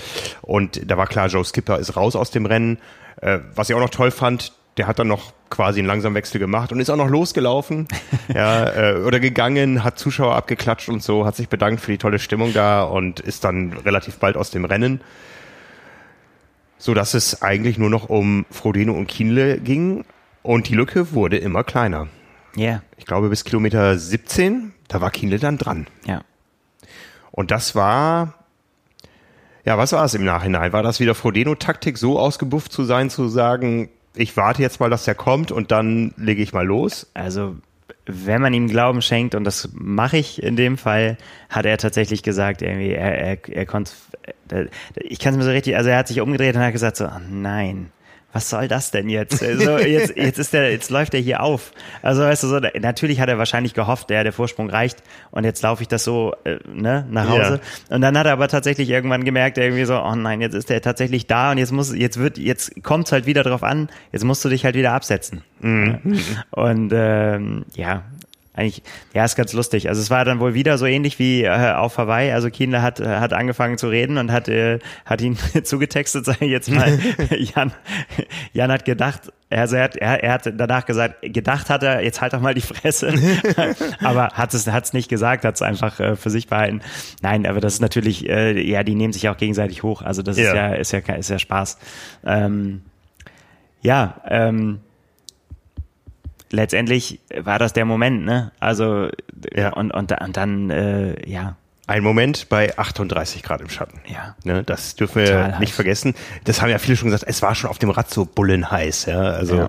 Und 0.42 0.88
da 0.88 0.96
war 0.96 1.06
klar, 1.06 1.26
Joe 1.26 1.44
Skipper 1.44 1.78
ist 1.78 1.96
raus 1.96 2.14
aus 2.14 2.30
dem 2.30 2.46
Rennen. 2.46 2.78
Äh, 3.20 3.40
was 3.54 3.68
ich 3.68 3.74
auch 3.74 3.80
noch 3.80 3.90
toll 3.90 4.12
fand, 4.12 4.52
der 4.76 4.86
hat 4.86 4.98
dann 4.98 5.08
noch 5.08 5.32
quasi 5.50 5.80
einen 5.80 5.88
langsamen 5.88 6.14
Wechsel 6.14 6.38
gemacht 6.38 6.70
und 6.70 6.80
ist 6.80 6.90
auch 6.90 6.96
noch 6.96 7.08
losgelaufen 7.08 7.88
ja, 8.34 8.92
äh, 8.92 8.96
oder 8.98 9.18
gegangen, 9.18 9.82
hat 9.82 9.98
Zuschauer 9.98 10.36
abgeklatscht 10.36 10.88
und 10.88 11.02
so, 11.02 11.26
hat 11.26 11.34
sich 11.34 11.48
bedankt 11.48 11.80
für 11.80 11.90
die 11.90 11.98
tolle 11.98 12.18
Stimmung 12.18 12.52
da 12.52 12.82
und 12.82 13.20
ist 13.20 13.42
dann 13.42 13.72
relativ 13.72 14.18
bald 14.18 14.36
aus 14.36 14.50
dem 14.50 14.64
Rennen 14.64 15.00
so 16.78 16.94
dass 16.94 17.14
es 17.14 17.42
eigentlich 17.42 17.78
nur 17.78 17.90
noch 17.90 18.08
um 18.08 18.46
Frodeno 18.50 18.92
und 18.92 19.06
Kienle 19.06 19.58
ging 19.58 20.04
und 20.42 20.68
die 20.68 20.74
Lücke 20.74 21.12
wurde 21.12 21.38
immer 21.38 21.64
kleiner. 21.64 22.08
Ja. 22.54 22.64
Yeah. 22.64 22.82
Ich 22.96 23.06
glaube 23.06 23.28
bis 23.28 23.44
Kilometer 23.44 23.98
17, 23.98 24.72
da 24.88 25.00
war 25.00 25.10
Kienle 25.10 25.38
dann 25.38 25.58
dran. 25.58 25.86
Ja. 26.06 26.22
Und 27.30 27.50
das 27.50 27.74
war, 27.74 28.34
ja, 29.64 29.76
was 29.76 29.92
war 29.92 30.04
es 30.04 30.14
im 30.14 30.24
Nachhinein? 30.24 30.72
War 30.72 30.82
das 30.82 31.00
wieder 31.00 31.14
Frodeno-Taktik, 31.14 31.98
so 31.98 32.18
ausgebufft 32.18 32.72
zu 32.72 32.84
sein, 32.84 33.10
zu 33.10 33.28
sagen, 33.28 33.90
ich 34.14 34.36
warte 34.36 34.62
jetzt 34.62 34.80
mal, 34.80 34.88
dass 34.88 35.04
der 35.04 35.14
kommt 35.14 35.52
und 35.52 35.70
dann 35.70 36.14
lege 36.16 36.42
ich 36.42 36.52
mal 36.52 36.66
los? 36.66 37.10
Also 37.12 37.56
wenn 38.06 38.40
man 38.40 38.54
ihm 38.54 38.68
Glauben 38.68 39.02
schenkt, 39.02 39.34
und 39.34 39.44
das 39.44 39.70
mache 39.74 40.16
ich 40.16 40.42
in 40.42 40.56
dem 40.56 40.78
Fall, 40.78 41.18
hat 41.48 41.66
er 41.66 41.76
tatsächlich 41.76 42.22
gesagt, 42.22 42.62
irgendwie, 42.62 42.92
er, 42.92 43.18
er, 43.18 43.48
er 43.48 43.66
konnte, 43.66 43.92
ich 44.94 45.18
kann 45.18 45.34
es 45.34 45.38
mir 45.38 45.44
so 45.44 45.50
richtig, 45.50 45.76
also 45.76 45.90
er 45.90 45.98
hat 45.98 46.08
sich 46.08 46.20
umgedreht 46.20 46.54
und 46.54 46.62
hat 46.62 46.72
gesagt 46.72 46.96
so, 46.96 47.06
oh 47.06 47.20
nein, 47.28 47.90
was 48.36 48.50
soll 48.50 48.68
das 48.68 48.90
denn 48.90 49.08
jetzt? 49.08 49.42
Also 49.56 49.78
jetzt, 49.78 50.16
jetzt 50.16 50.38
ist 50.38 50.52
der, 50.52 50.70
jetzt 50.70 50.90
läuft 50.90 51.14
er 51.14 51.20
hier 51.20 51.40
auf. 51.42 51.72
Also 52.02 52.22
weißt 52.22 52.42
du 52.42 52.48
so, 52.48 52.58
natürlich 52.58 53.20
hat 53.20 53.28
er 53.28 53.38
wahrscheinlich 53.38 53.74
gehofft, 53.74 54.10
der, 54.10 54.24
der 54.24 54.32
Vorsprung 54.32 54.68
reicht 54.68 55.02
und 55.30 55.44
jetzt 55.44 55.62
laufe 55.62 55.82
ich 55.82 55.88
das 55.88 56.04
so 56.04 56.34
äh, 56.44 56.58
ne, 56.66 57.06
nach 57.10 57.28
Hause. 57.28 57.60
Ja. 57.88 57.94
Und 57.94 58.02
dann 58.02 58.18
hat 58.18 58.26
er 58.26 58.32
aber 58.32 58.48
tatsächlich 58.48 58.90
irgendwann 58.90 59.24
gemerkt, 59.24 59.56
irgendwie 59.56 59.84
so, 59.84 59.98
oh 60.02 60.14
nein, 60.14 60.40
jetzt 60.40 60.54
ist 60.54 60.70
er 60.70 60.82
tatsächlich 60.82 61.26
da 61.26 61.52
und 61.52 61.58
jetzt 61.58 61.72
muss, 61.72 61.94
jetzt 61.94 62.18
wird, 62.18 62.38
jetzt 62.38 62.82
kommt's 62.82 63.12
halt 63.12 63.24
wieder 63.24 63.42
drauf 63.42 63.62
an, 63.62 63.88
jetzt 64.12 64.24
musst 64.24 64.44
du 64.44 64.48
dich 64.48 64.64
halt 64.64 64.74
wieder 64.74 64.92
absetzen. 64.92 65.42
Mhm. 65.60 66.18
Und 66.50 66.92
ähm, 66.94 67.64
ja, 67.74 68.02
eigentlich, 68.56 68.82
ja, 69.12 69.24
ist 69.24 69.36
ganz 69.36 69.52
lustig. 69.52 69.88
Also 69.88 70.00
es 70.00 70.10
war 70.10 70.24
dann 70.24 70.40
wohl 70.40 70.54
wieder 70.54 70.78
so 70.78 70.86
ähnlich 70.86 71.18
wie 71.18 71.44
äh, 71.44 71.72
auf 71.72 71.98
Hawaii. 71.98 72.32
Also 72.32 72.48
Kienle 72.50 72.80
hat, 72.80 73.00
äh, 73.00 73.06
hat 73.06 73.34
angefangen 73.34 73.76
zu 73.76 73.88
reden 73.88 74.16
und 74.16 74.32
hat, 74.32 74.48
äh, 74.48 74.78
hat 75.04 75.20
ihn 75.20 75.36
zugetextet, 75.62 76.24
sage 76.24 76.46
ich 76.46 76.50
jetzt 76.50 76.70
mal. 76.70 76.98
Jan, 77.38 77.72
Jan 78.54 78.72
hat 78.72 78.86
gedacht, 78.86 79.32
also 79.50 79.76
er 79.76 79.84
hat, 79.84 79.96
er, 79.96 80.24
er 80.24 80.32
hat 80.32 80.52
danach 80.56 80.86
gesagt, 80.86 81.16
gedacht 81.20 81.68
hat 81.68 81.82
er, 81.82 82.02
jetzt 82.02 82.22
halt 82.22 82.32
doch 82.32 82.40
mal 82.40 82.54
die 82.54 82.62
Fresse. 82.62 83.12
aber 84.02 84.28
hat 84.28 84.54
es 84.54 84.66
hat's 84.66 84.94
nicht 84.94 85.08
gesagt, 85.08 85.44
hat 85.44 85.54
es 85.56 85.62
einfach 85.62 86.00
äh, 86.00 86.16
für 86.16 86.30
sich 86.30 86.48
behalten. 86.48 86.80
Nein, 87.20 87.46
aber 87.46 87.60
das 87.60 87.74
ist 87.74 87.80
natürlich, 87.80 88.26
äh, 88.28 88.58
ja, 88.58 88.82
die 88.82 88.94
nehmen 88.94 89.12
sich 89.12 89.28
auch 89.28 89.36
gegenseitig 89.36 89.82
hoch. 89.82 90.00
Also 90.00 90.22
das 90.22 90.38
ja. 90.38 90.48
ist 90.48 90.92
ja, 90.92 91.00
ist 91.00 91.08
ja, 91.08 91.14
ist 91.14 91.30
ja 91.30 91.38
Spaß. 91.38 91.78
Ähm, 92.24 92.82
ja, 93.82 94.20
ähm, 94.26 94.80
letztendlich 96.50 97.20
war 97.36 97.58
das 97.58 97.72
der 97.72 97.84
Moment, 97.84 98.24
ne? 98.24 98.52
Also 98.60 99.08
ja. 99.54 99.72
und, 99.72 99.90
und, 99.90 100.12
und 100.12 100.36
dann, 100.36 100.70
äh, 100.70 101.28
ja. 101.28 101.56
Ein 101.88 102.02
Moment 102.02 102.48
bei 102.48 102.76
38 102.76 103.44
Grad 103.44 103.60
im 103.60 103.68
Schatten. 103.68 104.00
Ja. 104.06 104.34
Ne, 104.42 104.64
das 104.64 104.96
dürfen 104.96 105.20
wir 105.20 105.26
Total 105.26 105.58
nicht 105.60 105.70
heiß. 105.70 105.76
vergessen. 105.76 106.14
Das 106.44 106.60
haben 106.60 106.68
ja 106.68 106.78
viele 106.78 106.96
schon 106.96 107.10
gesagt, 107.10 107.24
es 107.28 107.42
war 107.42 107.54
schon 107.54 107.70
auf 107.70 107.78
dem 107.78 107.90
Rad 107.90 108.10
so 108.10 108.24
bullenheiß, 108.24 109.06
ja. 109.06 109.20
Also 109.20 109.56
ja. 109.56 109.68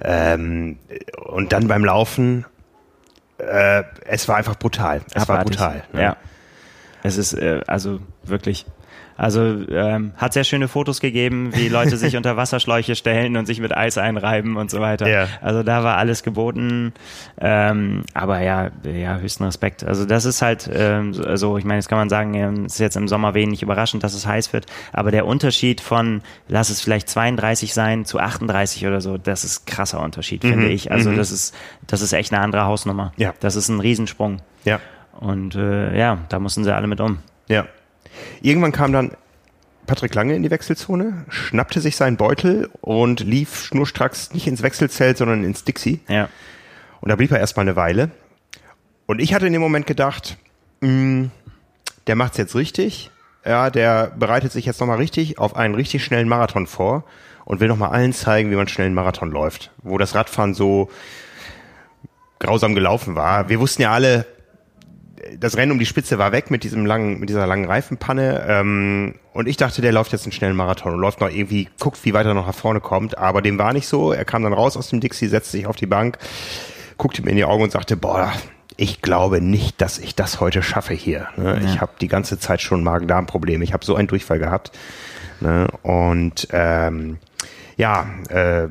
Ähm, 0.00 0.78
und 1.24 1.52
dann 1.52 1.66
beim 1.66 1.84
Laufen, 1.84 2.44
äh, 3.38 3.82
es 4.04 4.28
war 4.28 4.36
einfach 4.36 4.56
brutal. 4.56 5.00
Es 5.12 5.22
Abartig. 5.22 5.58
war 5.58 5.70
brutal. 5.70 5.84
Ne? 5.92 6.02
Ja. 6.02 6.16
Es 7.02 7.16
ist 7.16 7.32
äh, 7.32 7.62
also 7.66 8.00
wirklich 8.22 8.66
also 9.18 9.40
ähm, 9.68 10.12
hat 10.16 10.32
sehr 10.32 10.44
schöne 10.44 10.68
Fotos 10.68 11.00
gegeben, 11.00 11.50
wie 11.52 11.68
Leute 11.68 11.96
sich 11.96 12.16
unter 12.16 12.36
Wasserschläuche 12.36 12.94
stellen 12.94 13.36
und 13.36 13.46
sich 13.46 13.58
mit 13.60 13.76
Eis 13.76 13.98
einreiben 13.98 14.56
und 14.56 14.70
so 14.70 14.80
weiter. 14.80 15.08
Ja. 15.08 15.26
Also 15.42 15.64
da 15.64 15.82
war 15.82 15.96
alles 15.96 16.22
geboten. 16.22 16.94
Ähm, 17.40 18.04
aber 18.14 18.40
ja, 18.40 18.70
ja, 18.84 19.18
höchsten 19.18 19.42
Respekt. 19.42 19.82
Also 19.82 20.04
das 20.04 20.24
ist 20.24 20.40
halt 20.40 20.70
ähm, 20.72 21.12
so, 21.12 21.58
ich 21.58 21.64
meine, 21.64 21.78
jetzt 21.78 21.88
kann 21.88 21.98
man 21.98 22.08
sagen, 22.08 22.34
ähm, 22.34 22.64
es 22.66 22.74
ist 22.74 22.78
jetzt 22.78 22.96
im 22.96 23.08
Sommer 23.08 23.34
wenig 23.34 23.60
überraschend, 23.60 24.04
dass 24.04 24.14
es 24.14 24.24
heiß 24.24 24.52
wird. 24.52 24.66
Aber 24.92 25.10
der 25.10 25.26
Unterschied 25.26 25.80
von, 25.80 26.22
lass 26.46 26.70
es 26.70 26.80
vielleicht 26.80 27.08
32 27.08 27.74
sein 27.74 28.04
zu 28.04 28.20
38 28.20 28.86
oder 28.86 29.00
so, 29.00 29.18
das 29.18 29.42
ist 29.42 29.66
krasser 29.66 30.00
Unterschied, 30.00 30.44
mhm. 30.44 30.48
finde 30.48 30.68
ich. 30.68 30.92
Also 30.92 31.10
mhm. 31.10 31.16
das 31.16 31.32
ist, 31.32 31.56
das 31.88 32.02
ist 32.02 32.12
echt 32.12 32.32
eine 32.32 32.40
andere 32.40 32.66
Hausnummer. 32.66 33.12
Ja. 33.16 33.34
Das 33.40 33.56
ist 33.56 33.68
ein 33.68 33.80
Riesensprung. 33.80 34.42
Ja. 34.64 34.78
Und 35.18 35.56
äh, 35.56 35.98
ja, 35.98 36.18
da 36.28 36.38
mussten 36.38 36.62
sie 36.62 36.72
alle 36.72 36.86
mit 36.86 37.00
um. 37.00 37.18
Ja. 37.48 37.66
Irgendwann 38.40 38.72
kam 38.72 38.92
dann 38.92 39.12
Patrick 39.86 40.14
Lange 40.14 40.36
in 40.36 40.42
die 40.42 40.50
Wechselzone, 40.50 41.24
schnappte 41.28 41.80
sich 41.80 41.96
seinen 41.96 42.16
Beutel 42.16 42.68
und 42.80 43.20
lief 43.20 43.64
schnurstracks 43.64 44.32
nicht 44.34 44.46
ins 44.46 44.62
Wechselzelt, 44.62 45.16
sondern 45.16 45.44
ins 45.44 45.64
Dixie. 45.64 46.00
Ja. 46.08 46.28
Und 47.00 47.08
da 47.08 47.16
blieb 47.16 47.30
er 47.30 47.40
erstmal 47.40 47.64
eine 47.64 47.76
Weile. 47.76 48.10
Und 49.06 49.20
ich 49.20 49.32
hatte 49.32 49.46
in 49.46 49.52
dem 49.52 49.62
Moment 49.62 49.86
gedacht, 49.86 50.36
mh, 50.80 50.88
hm, 50.88 51.30
der 52.06 52.16
macht's 52.16 52.36
jetzt 52.36 52.54
richtig. 52.54 53.10
Ja, 53.44 53.70
der 53.70 54.12
bereitet 54.16 54.52
sich 54.52 54.66
jetzt 54.66 54.80
nochmal 54.80 54.98
richtig 54.98 55.38
auf 55.38 55.56
einen 55.56 55.74
richtig 55.74 56.04
schnellen 56.04 56.28
Marathon 56.28 56.66
vor 56.66 57.04
und 57.44 57.60
will 57.60 57.68
nochmal 57.68 57.90
allen 57.90 58.12
zeigen, 58.12 58.50
wie 58.50 58.56
man 58.56 58.68
schnell 58.68 58.86
einen 58.86 58.94
Marathon 58.94 59.30
läuft. 59.30 59.70
Wo 59.82 59.96
das 59.96 60.14
Radfahren 60.14 60.52
so 60.52 60.90
grausam 62.38 62.74
gelaufen 62.74 63.14
war. 63.14 63.48
Wir 63.48 63.60
wussten 63.60 63.82
ja 63.82 63.92
alle, 63.92 64.26
das 65.38 65.56
Rennen 65.56 65.72
um 65.72 65.78
die 65.78 65.86
Spitze 65.86 66.18
war 66.18 66.32
weg 66.32 66.50
mit 66.50 66.64
diesem 66.64 66.86
langen, 66.86 67.20
mit 67.20 67.28
dieser 67.28 67.46
langen 67.46 67.64
Reifenpanne. 67.64 68.44
Ähm, 68.48 69.14
und 69.32 69.48
ich 69.48 69.56
dachte, 69.56 69.82
der 69.82 69.92
läuft 69.92 70.12
jetzt 70.12 70.24
einen 70.24 70.32
schnellen 70.32 70.56
Marathon 70.56 70.94
und 70.94 71.00
läuft 71.00 71.20
noch 71.20 71.30
irgendwie, 71.30 71.68
guckt, 71.78 71.98
wie 72.04 72.14
weit 72.14 72.26
er 72.26 72.34
noch 72.34 72.46
nach 72.46 72.54
vorne 72.54 72.80
kommt. 72.80 73.18
Aber 73.18 73.42
dem 73.42 73.58
war 73.58 73.72
nicht 73.72 73.88
so. 73.88 74.12
Er 74.12 74.24
kam 74.24 74.42
dann 74.42 74.52
raus 74.52 74.76
aus 74.76 74.88
dem 74.88 75.00
Dixie, 75.00 75.28
setzte 75.28 75.52
sich 75.52 75.66
auf 75.66 75.76
die 75.76 75.86
Bank, 75.86 76.18
guckte 76.96 77.22
mir 77.22 77.30
in 77.30 77.36
die 77.36 77.44
Augen 77.44 77.62
und 77.62 77.72
sagte, 77.72 77.96
boah, 77.96 78.32
ich 78.76 79.02
glaube 79.02 79.40
nicht, 79.40 79.80
dass 79.80 79.98
ich 79.98 80.14
das 80.14 80.40
heute 80.40 80.62
schaffe 80.62 80.94
hier. 80.94 81.28
Ne? 81.36 81.60
Ja. 81.60 81.68
Ich 81.68 81.80
habe 81.80 81.92
die 82.00 82.08
ganze 82.08 82.38
Zeit 82.38 82.60
schon 82.62 82.82
Magen-Darm-Probleme. 82.82 83.64
Ich 83.64 83.72
habe 83.72 83.84
so 83.84 83.96
einen 83.96 84.08
Durchfall 84.08 84.38
gehabt. 84.38 84.70
Ne? 85.40 85.66
Und 85.82 86.48
ähm, 86.52 87.18
ja, 87.76 88.06
äh, 88.28 88.68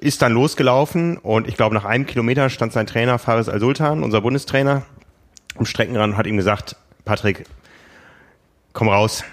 ist 0.00 0.22
dann 0.22 0.32
losgelaufen 0.32 1.16
und 1.16 1.46
ich 1.46 1.56
glaube, 1.56 1.74
nach 1.74 1.84
einem 1.84 2.06
Kilometer 2.06 2.50
stand 2.50 2.72
sein 2.72 2.86
Trainer 2.86 3.18
Faris 3.18 3.48
Al-Sultan, 3.48 4.02
unser 4.02 4.20
Bundestrainer, 4.20 4.82
am 5.56 5.64
Streckenrand 5.64 6.12
und 6.12 6.18
hat 6.18 6.26
ihm 6.26 6.36
gesagt, 6.36 6.76
Patrick, 7.04 7.44
komm 8.72 8.88
raus, 8.88 9.24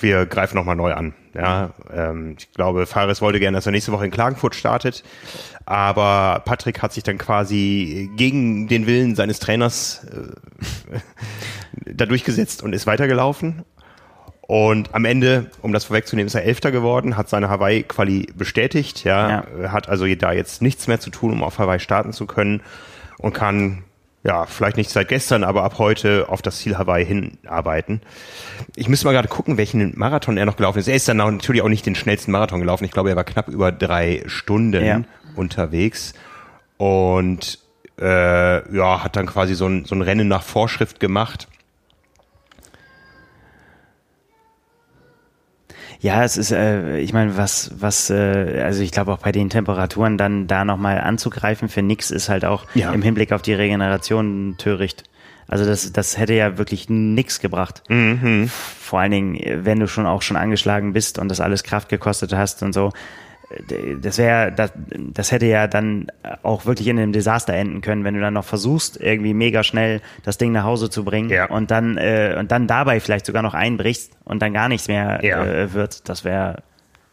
wir 0.00 0.26
greifen 0.26 0.56
nochmal 0.56 0.76
neu 0.76 0.94
an. 0.94 1.14
Ja, 1.34 1.70
ähm, 1.92 2.34
ich 2.38 2.50
glaube, 2.52 2.86
Fares 2.86 3.22
wollte 3.22 3.38
gerne, 3.38 3.56
dass 3.56 3.66
er 3.66 3.72
nächste 3.72 3.92
Woche 3.92 4.04
in 4.04 4.10
Klagenfurt 4.10 4.56
startet, 4.56 5.04
aber 5.64 6.42
Patrick 6.44 6.82
hat 6.82 6.92
sich 6.92 7.04
dann 7.04 7.18
quasi 7.18 8.10
gegen 8.16 8.66
den 8.66 8.86
Willen 8.86 9.14
seines 9.14 9.38
Trainers 9.38 10.04
äh, 10.12 10.98
da 11.94 12.06
durchgesetzt 12.06 12.62
und 12.62 12.72
ist 12.72 12.86
weitergelaufen. 12.86 13.64
Und 14.50 14.96
am 14.96 15.04
Ende, 15.04 15.52
um 15.62 15.72
das 15.72 15.84
vorwegzunehmen, 15.84 16.26
ist 16.26 16.34
er 16.34 16.42
Elfter 16.42 16.72
geworden, 16.72 17.16
hat 17.16 17.28
seine 17.28 17.48
Hawaii-Quali 17.48 18.32
bestätigt, 18.34 19.04
ja, 19.04 19.44
ja, 19.62 19.70
hat 19.70 19.88
also 19.88 20.12
da 20.16 20.32
jetzt 20.32 20.60
nichts 20.60 20.88
mehr 20.88 20.98
zu 20.98 21.10
tun, 21.10 21.30
um 21.30 21.44
auf 21.44 21.60
Hawaii 21.60 21.78
starten 21.78 22.12
zu 22.12 22.26
können 22.26 22.60
und 23.18 23.32
kann 23.32 23.84
ja, 24.22 24.44
vielleicht 24.44 24.76
nicht 24.76 24.90
seit 24.90 25.08
gestern, 25.08 25.44
aber 25.44 25.62
ab 25.62 25.78
heute 25.78 26.26
auf 26.28 26.42
das 26.42 26.58
Ziel 26.58 26.76
Hawaii 26.76 27.06
hinarbeiten. 27.06 28.02
Ich 28.76 28.88
müsste 28.88 29.06
mal 29.06 29.12
gerade 29.12 29.28
gucken, 29.28 29.56
welchen 29.56 29.98
Marathon 29.98 30.36
er 30.36 30.44
noch 30.44 30.56
gelaufen 30.56 30.78
ist. 30.78 30.88
Er 30.88 30.96
ist 30.96 31.08
dann 31.08 31.16
natürlich 31.16 31.62
auch 31.62 31.68
nicht 31.68 31.86
den 31.86 31.94
schnellsten 31.94 32.30
Marathon 32.30 32.60
gelaufen. 32.60 32.84
Ich 32.84 32.90
glaube, 32.90 33.08
er 33.08 33.16
war 33.16 33.24
knapp 33.24 33.48
über 33.48 33.72
drei 33.72 34.22
Stunden 34.26 34.84
ja. 34.84 35.02
unterwegs 35.36 36.12
und 36.76 37.58
äh, 37.98 38.76
ja, 38.76 39.02
hat 39.02 39.16
dann 39.16 39.26
quasi 39.26 39.54
so 39.54 39.66
ein, 39.66 39.84
so 39.86 39.94
ein 39.94 40.02
Rennen 40.02 40.28
nach 40.28 40.42
Vorschrift 40.42 41.00
gemacht. 41.00 41.48
Ja, 46.00 46.24
es 46.24 46.38
ist, 46.38 46.50
äh, 46.50 46.98
ich 46.98 47.12
meine, 47.12 47.36
was, 47.36 47.72
was, 47.78 48.08
äh, 48.08 48.62
also 48.64 48.82
ich 48.82 48.90
glaube 48.90 49.12
auch 49.12 49.18
bei 49.18 49.32
den 49.32 49.50
Temperaturen 49.50 50.16
dann 50.16 50.46
da 50.46 50.64
nochmal 50.64 50.98
anzugreifen 50.98 51.68
für 51.68 51.82
nix 51.82 52.10
ist 52.10 52.30
halt 52.30 52.44
auch 52.44 52.64
ja. 52.74 52.90
im 52.92 53.02
Hinblick 53.02 53.32
auf 53.32 53.42
die 53.42 53.52
Regeneration 53.52 54.54
töricht. 54.56 55.04
Also 55.46 55.66
das, 55.66 55.92
das 55.92 56.16
hätte 56.16 56.32
ja 56.32 56.58
wirklich 56.58 56.88
nix 56.88 57.40
gebracht. 57.40 57.82
Mhm. 57.88 58.48
Vor 58.48 59.00
allen 59.00 59.10
Dingen, 59.10 59.64
wenn 59.64 59.80
du 59.80 59.88
schon 59.88 60.06
auch 60.06 60.22
schon 60.22 60.36
angeschlagen 60.36 60.92
bist 60.92 61.18
und 61.18 61.28
das 61.28 61.40
alles 61.40 61.64
Kraft 61.64 61.88
gekostet 61.88 62.32
hast 62.32 62.62
und 62.62 62.72
so 62.72 62.92
das 64.00 64.18
wäre, 64.18 64.52
das, 64.52 64.72
das 64.76 65.32
hätte 65.32 65.46
ja 65.46 65.66
dann 65.66 66.06
auch 66.42 66.66
wirklich 66.66 66.86
in 66.86 66.98
einem 66.98 67.12
Desaster 67.12 67.52
enden 67.52 67.80
können, 67.80 68.04
wenn 68.04 68.14
du 68.14 68.20
dann 68.20 68.34
noch 68.34 68.44
versuchst, 68.44 69.00
irgendwie 69.00 69.34
mega 69.34 69.64
schnell 69.64 70.00
das 70.22 70.38
Ding 70.38 70.52
nach 70.52 70.64
Hause 70.64 70.88
zu 70.88 71.04
bringen 71.04 71.30
ja. 71.30 71.46
und 71.46 71.70
dann 71.70 71.96
äh, 71.96 72.36
und 72.38 72.52
dann 72.52 72.68
dabei 72.68 73.00
vielleicht 73.00 73.26
sogar 73.26 73.42
noch 73.42 73.54
einbrichst 73.54 74.12
und 74.24 74.40
dann 74.40 74.52
gar 74.52 74.68
nichts 74.68 74.86
mehr 74.86 75.20
ja. 75.24 75.44
äh, 75.44 75.72
wird. 75.72 76.08
Das 76.08 76.24
wäre 76.24 76.62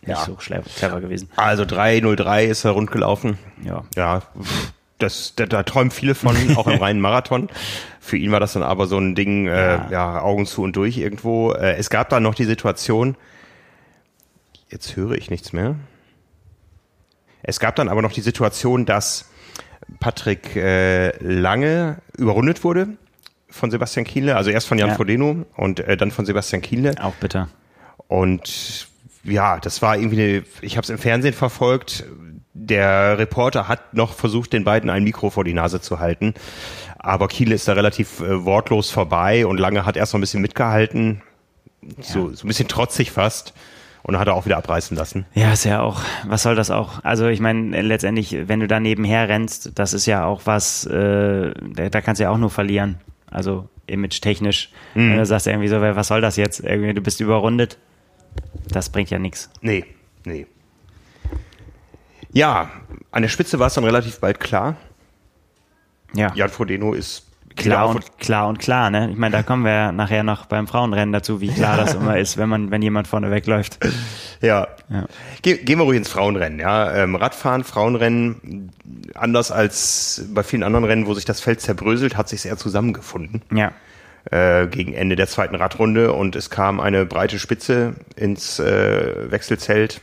nicht 0.01 0.17
ja. 0.17 0.25
so 0.25 0.35
clever 0.35 1.01
gewesen. 1.01 1.29
Also 1.35 1.65
303 1.65 2.45
ist 2.45 2.65
er 2.65 2.71
rund 2.71 2.91
gelaufen. 2.91 3.39
Ja. 3.63 3.83
Ja. 3.95 4.21
Das, 4.99 5.33
da, 5.35 5.45
da 5.45 5.63
träumen 5.63 5.91
viele 5.91 6.15
von, 6.15 6.35
auch 6.55 6.67
im 6.67 6.77
reinen 6.79 7.01
Marathon. 7.01 7.49
Für 7.99 8.17
ihn 8.17 8.31
war 8.31 8.39
das 8.39 8.53
dann 8.53 8.63
aber 8.63 8.87
so 8.87 8.97
ein 8.97 9.15
Ding, 9.15 9.47
äh, 9.47 9.79
ja, 9.91 10.21
Augen 10.21 10.45
zu 10.45 10.61
und 10.61 10.75
durch 10.75 10.97
irgendwo. 10.97 11.51
Äh, 11.51 11.75
es 11.77 11.89
gab 11.89 12.09
dann 12.09 12.23
noch 12.23 12.35
die 12.35 12.45
Situation, 12.45 13.15
jetzt 14.69 14.95
höre 14.95 15.13
ich 15.13 15.29
nichts 15.29 15.51
mehr. 15.51 15.75
Es 17.43 17.59
gab 17.59 17.75
dann 17.75 17.89
aber 17.89 18.01
noch 18.01 18.11
die 18.11 18.21
Situation, 18.21 18.85
dass 18.85 19.29
Patrick 19.99 20.55
äh, 20.55 21.17
Lange 21.23 21.97
überrundet 22.17 22.63
wurde 22.63 22.89
von 23.49 23.71
Sebastian 23.71 24.05
Kienle, 24.05 24.35
also 24.35 24.49
erst 24.49 24.67
von 24.67 24.77
Jan 24.77 24.89
ja. 24.89 24.95
Frodeno 24.95 25.45
und 25.55 25.79
äh, 25.79 25.97
dann 25.97 26.11
von 26.11 26.25
Sebastian 26.25 26.61
Kienle. 26.61 26.95
Auch 27.01 27.13
bitter. 27.15 27.49
Und 28.07 28.87
ja, 29.23 29.59
das 29.59 29.81
war 29.81 29.97
irgendwie 29.97 30.21
eine, 30.21 30.43
ich 30.61 30.77
habe 30.77 30.83
es 30.83 30.89
im 30.89 30.97
Fernsehen 30.97 31.33
verfolgt. 31.33 32.05
Der 32.53 33.17
Reporter 33.17 33.67
hat 33.67 33.93
noch 33.93 34.13
versucht, 34.13 34.53
den 34.53 34.63
beiden 34.63 34.89
ein 34.89 35.03
Mikro 35.03 35.29
vor 35.29 35.43
die 35.43 35.53
Nase 35.53 35.79
zu 35.79 35.99
halten. 35.99 36.33
Aber 36.97 37.27
Kiele 37.27 37.55
ist 37.55 37.67
da 37.67 37.73
relativ 37.73 38.19
äh, 38.19 38.45
wortlos 38.45 38.89
vorbei 38.89 39.45
und 39.45 39.59
Lange 39.59 39.85
hat 39.85 39.95
erst 39.95 40.13
noch 40.13 40.19
ein 40.19 40.21
bisschen 40.21 40.41
mitgehalten. 40.41 41.21
Ja. 41.81 42.03
So, 42.03 42.33
so 42.33 42.45
ein 42.45 42.47
bisschen 42.47 42.67
trotzig 42.67 43.11
fast 43.11 43.53
und 44.07 44.17
hat 44.17 44.27
er 44.27 44.33
auch 44.33 44.45
wieder 44.45 44.57
abreißen 44.57 44.97
lassen. 44.97 45.25
Ja, 45.33 45.51
ist 45.51 45.65
ja 45.65 45.81
auch, 45.81 46.01
was 46.25 46.41
soll 46.41 46.55
das 46.55 46.71
auch? 46.71 47.03
Also 47.03 47.27
ich 47.27 47.41
meine, 47.41 47.81
letztendlich, 47.81 48.47
wenn 48.47 48.61
du 48.61 48.67
da 48.67 48.79
nebenher 48.79 49.27
rennst, 49.27 49.77
das 49.77 49.93
ist 49.93 50.05
ja 50.05 50.25
auch 50.25 50.41
was, 50.45 50.85
äh, 50.85 51.53
da, 51.61 51.89
da 51.89 52.01
kannst 52.01 52.19
du 52.19 52.23
ja 52.23 52.29
auch 52.31 52.37
nur 52.37 52.49
verlieren. 52.49 52.99
Also 53.29 53.67
image-technisch. 53.85 54.71
Mhm. 54.95 55.11
Wenn 55.11 55.17
du 55.17 55.25
sagst 55.25 55.45
irgendwie 55.45 55.67
so, 55.67 55.81
was 55.81 56.07
soll 56.07 56.21
das 56.21 56.37
jetzt? 56.37 56.61
Irgendwie, 56.61 56.93
du 56.93 57.01
bist 57.01 57.19
überrundet. 57.19 57.77
Das 58.69 58.89
bringt 58.89 59.09
ja 59.09 59.19
nichts. 59.19 59.49
Nee, 59.61 59.85
nee. 60.23 60.47
Ja, 62.31 62.71
an 63.11 63.21
der 63.23 63.29
Spitze 63.29 63.59
war 63.59 63.67
es 63.67 63.73
dann 63.73 63.83
relativ 63.83 64.19
bald 64.19 64.39
klar. 64.39 64.77
Ja. 66.13 66.31
Jan 66.33 66.49
Frodeno 66.49 66.93
ist 66.93 67.26
klar 67.57 67.89
und 67.89 68.17
klar 68.19 68.47
und 68.47 68.59
klar, 68.59 68.89
ne? 68.89 69.09
Ich 69.11 69.17
meine, 69.17 69.35
da 69.35 69.43
kommen 69.43 69.65
wir 69.65 69.71
ja 69.71 69.91
nachher 69.91 70.23
noch 70.23 70.45
beim 70.45 70.67
Frauenrennen 70.67 71.11
dazu, 71.11 71.41
wie 71.41 71.49
klar 71.49 71.77
das 71.77 71.95
immer 71.95 72.17
ist, 72.17 72.37
wenn 72.37 72.47
man, 72.47 72.71
wenn 72.71 72.81
jemand 72.81 73.07
vorne 73.07 73.31
wegläuft. 73.31 73.79
Ja. 74.39 74.67
ja. 74.89 75.05
Ge 75.41 75.57
gehen 75.57 75.79
wir 75.79 75.85
ruhig 75.85 75.97
ins 75.97 76.09
Frauenrennen, 76.09 76.59
ja. 76.59 76.93
Ähm, 76.93 77.15
Radfahren, 77.15 77.63
Frauenrennen 77.63 78.71
anders 79.15 79.51
als 79.51 80.25
bei 80.33 80.43
vielen 80.43 80.63
anderen 80.63 80.85
Rennen, 80.85 81.07
wo 81.07 81.13
sich 81.15 81.25
das 81.25 81.41
Feld 81.41 81.59
zerbröselt, 81.59 82.15
hat 82.15 82.29
sich 82.29 82.45
eher 82.45 82.57
zusammengefunden. 82.57 83.41
Ja. 83.51 83.71
Äh, 84.29 84.67
gegen 84.67 84.93
Ende 84.93 85.15
der 85.15 85.27
zweiten 85.27 85.55
Radrunde 85.55 86.13
und 86.13 86.35
es 86.35 86.49
kam 86.49 86.79
eine 86.79 87.05
breite 87.05 87.39
Spitze 87.39 87.95
ins 88.15 88.59
äh, 88.59 89.31
Wechselzelt. 89.31 90.01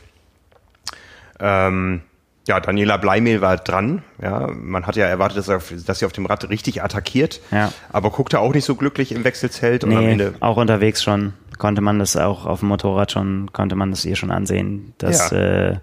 Ähm, 1.39 2.01
ja, 2.47 2.59
Daniela 2.59 2.97
Bleimehl 2.97 3.41
war 3.41 3.57
dran. 3.57 4.03
Ja, 4.21 4.47
man 4.53 4.85
hatte 4.85 4.99
ja 4.99 5.07
erwartet, 5.07 5.37
dass, 5.39 5.47
er, 5.47 5.61
dass 5.85 5.99
sie 5.99 6.05
auf 6.05 6.11
dem 6.11 6.25
Rad 6.27 6.47
richtig 6.49 6.83
attackiert, 6.83 7.41
Ja. 7.51 7.71
aber 7.91 8.11
guckte 8.11 8.39
auch 8.39 8.53
nicht 8.53 8.65
so 8.65 8.75
glücklich 8.75 9.11
im 9.11 9.23
Wechselzelt 9.23 9.83
und 9.83 9.93
am 9.93 10.03
Nee, 10.05 10.11
Ende 10.13 10.33
auch 10.41 10.57
unterwegs 10.57 11.01
schon 11.03 11.33
konnte 11.57 11.81
man 11.81 11.99
das 11.99 12.17
auch 12.17 12.45
auf 12.45 12.59
dem 12.59 12.67
Motorrad 12.69 13.13
schon, 13.13 13.49
konnte 13.53 13.75
man 13.77 13.89
das 13.89 14.03
ihr 14.03 14.15
schon 14.17 14.29
ansehen, 14.29 14.93
dass, 14.97 15.31
Ja. 15.31 15.37
äh, 15.71 15.77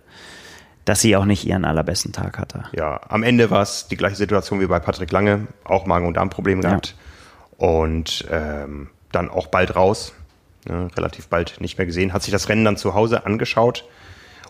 dass 0.85 1.01
sie 1.01 1.17
auch 1.17 1.25
nicht 1.25 1.47
ihren 1.47 1.65
allerbesten 1.65 2.13
Tag 2.13 2.39
hatte. 2.39 2.65
ja, 2.73 3.01
am 3.09 3.23
Ende 3.23 3.51
war 3.51 3.63
es 3.63 3.89
die 3.89 3.97
gleiche 3.97 4.17
Situation 4.17 4.61
wie 4.61 4.67
bei 4.67 4.79
Patrick 4.81 5.11
Lange, 5.13 5.47
auch 5.65 5.87
Magen- 5.87 6.07
und 6.07 6.15
Darmprobleme 6.19 6.61
gehabt 6.61 6.95
und 7.57 8.27
ähm, 8.31 8.89
dann 9.13 9.31
auch 9.31 9.47
bald 9.47 9.75
raus, 9.77 10.13
ne, 10.69 10.89
relativ 10.97 11.29
bald 11.29 11.61
nicht 11.61 11.79
mehr 11.79 11.87
gesehen, 11.87 12.13
hat 12.13 12.23
sich 12.23 12.33
das 12.33 12.49
Rennen 12.49 12.65
dann 12.65 12.77
zu 12.77 12.95
Hause 12.95 13.25
angeschaut 13.27 13.85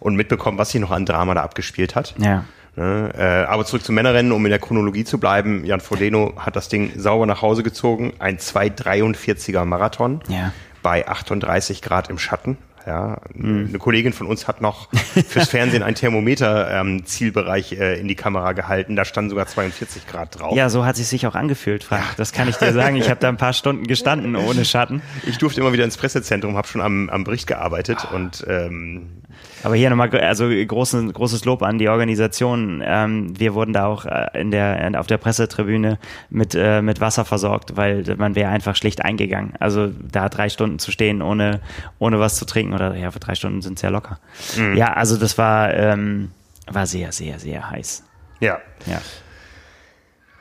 und 0.03 0.17
mitbekommen, 0.17 0.59
was 0.59 0.71
sich 0.71 0.81
noch 0.81 0.91
an 0.91 1.07
Drama 1.07 1.35
da 1.35 1.43
abgespielt 1.43 1.95
hat. 1.95 2.15
Ja. 2.19 2.45
Ne, 2.75 3.13
äh, 3.19 3.51
aber 3.51 3.67
zurück 3.67 3.85
zum 3.85 3.95
Männerrennen, 3.97 4.33
um 4.33 4.45
in 4.47 4.51
der 4.51 4.59
Chronologie 4.59 5.05
zu 5.05 5.19
bleiben. 5.19 5.65
Jan 5.67 5.81
Frodeno 5.81 6.33
hat 6.39 6.57
das 6.57 6.69
Ding 6.71 6.93
sauber 6.97 7.27
nach 7.27 7.43
Hause 7.43 7.63
gezogen. 7.63 8.15
Ein 8.19 8.39
2,43er 8.39 9.65
Marathon 9.65 10.21
Ja. 10.29 10.53
bei 10.83 11.07
38 11.07 11.83
Grad 11.83 12.09
im 12.11 12.19
Schatten. 12.19 12.57
Ja, 12.85 13.19
eine 13.39 13.79
Kollegin 13.79 14.13
von 14.13 14.27
uns 14.27 14.49
hat 14.49 14.61
noch 14.61 14.89
fürs 15.29 15.49
Fernsehen 15.51 15.85
ein 15.85 15.95
Thermometer 15.95 16.69
ähm, 16.81 17.07
Zielbereich 17.07 17.75
äh, 17.79 18.01
in 18.01 18.09
die 18.09 18.17
Kamera 18.17 18.55
gehalten. 18.55 18.97
Da 18.97 19.05
standen 19.05 19.31
sogar 19.31 19.47
42 19.47 20.09
Grad 20.09 20.41
drauf. 20.41 20.57
Ja, 20.57 20.69
so 20.69 20.85
hat 20.85 20.97
sie 20.97 21.05
sich 21.05 21.25
auch 21.29 21.37
angefühlt, 21.37 21.85
Frank. 21.85 22.03
Das 22.17 22.33
kann 22.33 22.49
ich 22.49 22.57
dir 22.57 22.73
sagen. 22.73 22.97
Ich 22.97 23.09
habe 23.09 23.21
da 23.21 23.29
ein 23.29 23.37
paar 23.37 23.53
Stunden 23.53 23.87
gestanden 23.87 24.35
ohne 24.35 24.65
Schatten. 24.65 25.01
Ich 25.29 25.39
durfte 25.39 25.61
immer 25.61 25.73
wieder 25.73 25.85
ins 25.85 25.97
Pressezentrum, 25.97 26.57
habe 26.57 26.67
schon 26.67 26.81
am, 26.81 27.09
am 27.09 27.23
Bericht 27.23 27.47
gearbeitet 27.47 28.09
und 28.13 28.45
ähm, 28.49 29.22
Aber 29.63 29.75
hier 29.77 29.91
nochmal, 29.91 30.11
also 30.21 30.49
großes, 30.49 31.13
großes 31.13 31.45
Lob 31.45 31.63
an 31.63 31.79
die 31.79 31.89
Organisation. 31.89 32.83
Ähm, 32.85 33.39
wir 33.39 33.55
wurden 33.55 33.73
da 33.73 33.87
auch 33.87 34.05
äh, 34.05 34.29
in 34.35 34.51
der, 34.51 34.93
auf 34.99 35.07
der 35.07 35.19
Pressetribüne 35.19 35.99
mit, 36.31 36.55
äh, 36.55 36.83
mit 36.83 37.01
Wasser 37.01 37.25
versorgt, 37.25 37.77
weil 37.77 38.05
man 38.17 38.35
wäre 38.35 38.51
einfach 38.51 38.77
schlicht 38.77 39.05
eingegangen. 39.05 39.55
Also 39.59 39.89
da 39.89 40.29
drei 40.29 40.49
Stunden 40.49 40.79
zu 40.79 40.91
stehen, 40.91 41.23
ohne, 41.23 41.61
ohne 41.99 42.19
was 42.19 42.37
zu 42.37 42.45
trinken 42.45 42.75
oder 42.75 42.95
ja, 42.97 43.11
für 43.11 43.21
drei 43.21 43.35
Stunden 43.35 43.63
sind 43.63 43.79
es 43.79 43.83
ja 43.83 43.89
locker. 43.91 44.19
Ja, 44.77 44.93
also 44.93 45.17
das 45.17 45.39
war, 45.39 45.73
ähm, 45.75 46.31
war 46.67 46.87
sehr, 46.87 47.13
sehr, 47.13 47.39
sehr 47.39 47.71
heiß. 47.71 48.05
ja. 48.41 48.59
Ja. 48.87 49.01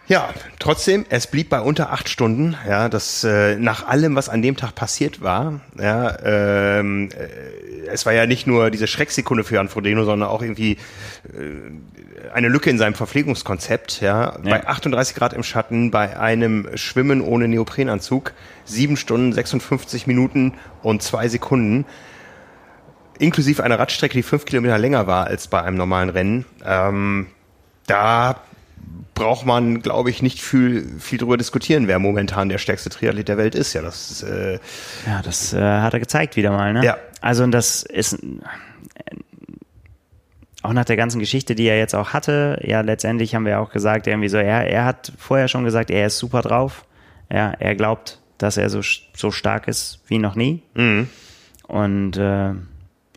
Ja, 0.08 0.34
trotzdem, 0.60 1.06
es 1.10 1.28
blieb 1.28 1.49
bei 1.49 1.62
unter 1.62 1.91
acht 1.91 2.10
Stunden. 2.10 2.58
Ja, 2.68 2.89
das 2.89 3.24
äh, 3.24 3.56
nach 3.56 3.88
allem, 3.88 4.16
was 4.16 4.30
an 4.30 4.41
dem 4.41 4.58
Tag 4.58 4.76
passiert 4.76 5.22
war. 5.22 5.62
Ja, 5.80 6.18
ähm, 6.24 7.10
äh, 7.12 7.88
es 7.88 8.06
war 8.06 8.14
ja 8.14 8.26
nicht 8.26 8.47
nur 8.47 8.72
diese 8.72 8.88
Schrecksekunde 8.88 9.43
für 9.43 9.56
Jan 9.56 9.70
Frodeno, 9.70 10.04
sondern 10.04 10.28
auch 10.28 10.41
irgendwie 10.41 10.74
äh, 10.74 12.32
eine 12.34 12.49
Lücke 12.49 12.70
in 12.70 12.78
seinem 12.78 12.93
Verpflegungskonzept. 12.93 14.02
Ja, 14.02 14.38
bei 14.43 14.66
38 14.66 15.16
Grad 15.16 15.34
im 15.34 15.43
Schatten, 15.43 15.91
bei 15.91 16.20
einem 16.20 16.68
Schwimmen 16.76 17.22
ohne 17.22 17.47
Neoprenanzug, 17.47 18.34
sieben 18.66 18.97
Stunden 18.97 19.32
56 19.32 20.08
Minuten 20.08 20.56
und 20.82 21.04
zwei 21.04 21.28
Sekunden 21.28 21.86
inklusive 23.18 23.64
einer 23.64 23.78
Radstrecke, 23.78 24.16
die 24.16 24.24
fünf 24.24 24.45
Kilometer 24.45 24.78
länger 24.78 25.08
war 25.08 25.28
als 25.28 25.47
bei 25.47 25.62
einem 25.62 25.78
normalen 25.78 26.10
Rennen. 26.10 26.45
Ähm, 26.66 27.28
da 27.88 28.41
braucht 29.14 29.46
man, 29.46 29.82
glaube 29.82 30.10
ich, 30.10 30.22
nicht 30.22 30.42
viel, 30.42 31.00
viel 31.00 31.20
drüber 31.20 31.38
diskutieren, 31.38 31.88
wer 31.88 32.00
momentan 32.00 32.50
der 32.50 32.58
stärkste 32.58 32.89
Triathlet 32.89 33.28
der 33.28 33.38
Welt 33.38 33.56
ist. 33.56 33.74
Ja, 33.74 33.82
das 33.82 34.24
äh, 34.24 34.60
Ja, 35.06 35.22
das 35.24 35.54
äh, 35.54 35.60
hat 35.60 35.94
er 35.94 36.00
gezeigt 36.00 36.36
wieder 36.36 36.52
mal, 36.52 36.74
ne? 36.74 36.84
Ja. 36.84 36.98
Also 37.22 37.44
und 37.44 37.52
das 37.52 37.84
ist 37.84 38.14
äh, 38.14 38.18
auch 40.64 40.74
nach 40.74 40.86
der 40.86 40.98
ganzen 40.98 41.20
Geschichte, 41.20 41.56
die 41.56 41.66
er 41.66 41.78
jetzt 41.78 41.96
auch 41.96 42.14
hatte, 42.14 42.60
ja, 42.64 42.82
letztendlich 42.82 43.36
haben 43.36 43.46
wir 43.46 43.60
auch 43.60 43.72
gesagt, 43.72 44.08
irgendwie 44.08 44.30
so, 44.30 44.38
er, 44.38 44.68
er 44.68 44.86
hat 44.86 45.12
vorher 45.18 45.48
schon 45.48 45.64
gesagt, 45.64 45.89
er 45.89 46.08
ist 46.08 46.18
super 46.18 46.42
drauf. 46.42 46.86
Ja, 47.32 47.52
er 47.60 47.76
glaubt, 47.76 48.20
dass 48.38 48.58
er 48.58 48.70
so, 48.70 48.82
so 49.16 49.32
stark 49.32 49.68
ist 49.68 50.02
wie 50.08 50.18
noch 50.18 50.36
nie. 50.36 50.62
Und 51.68 52.18
äh, 52.18 52.54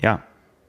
ja, 0.00 0.22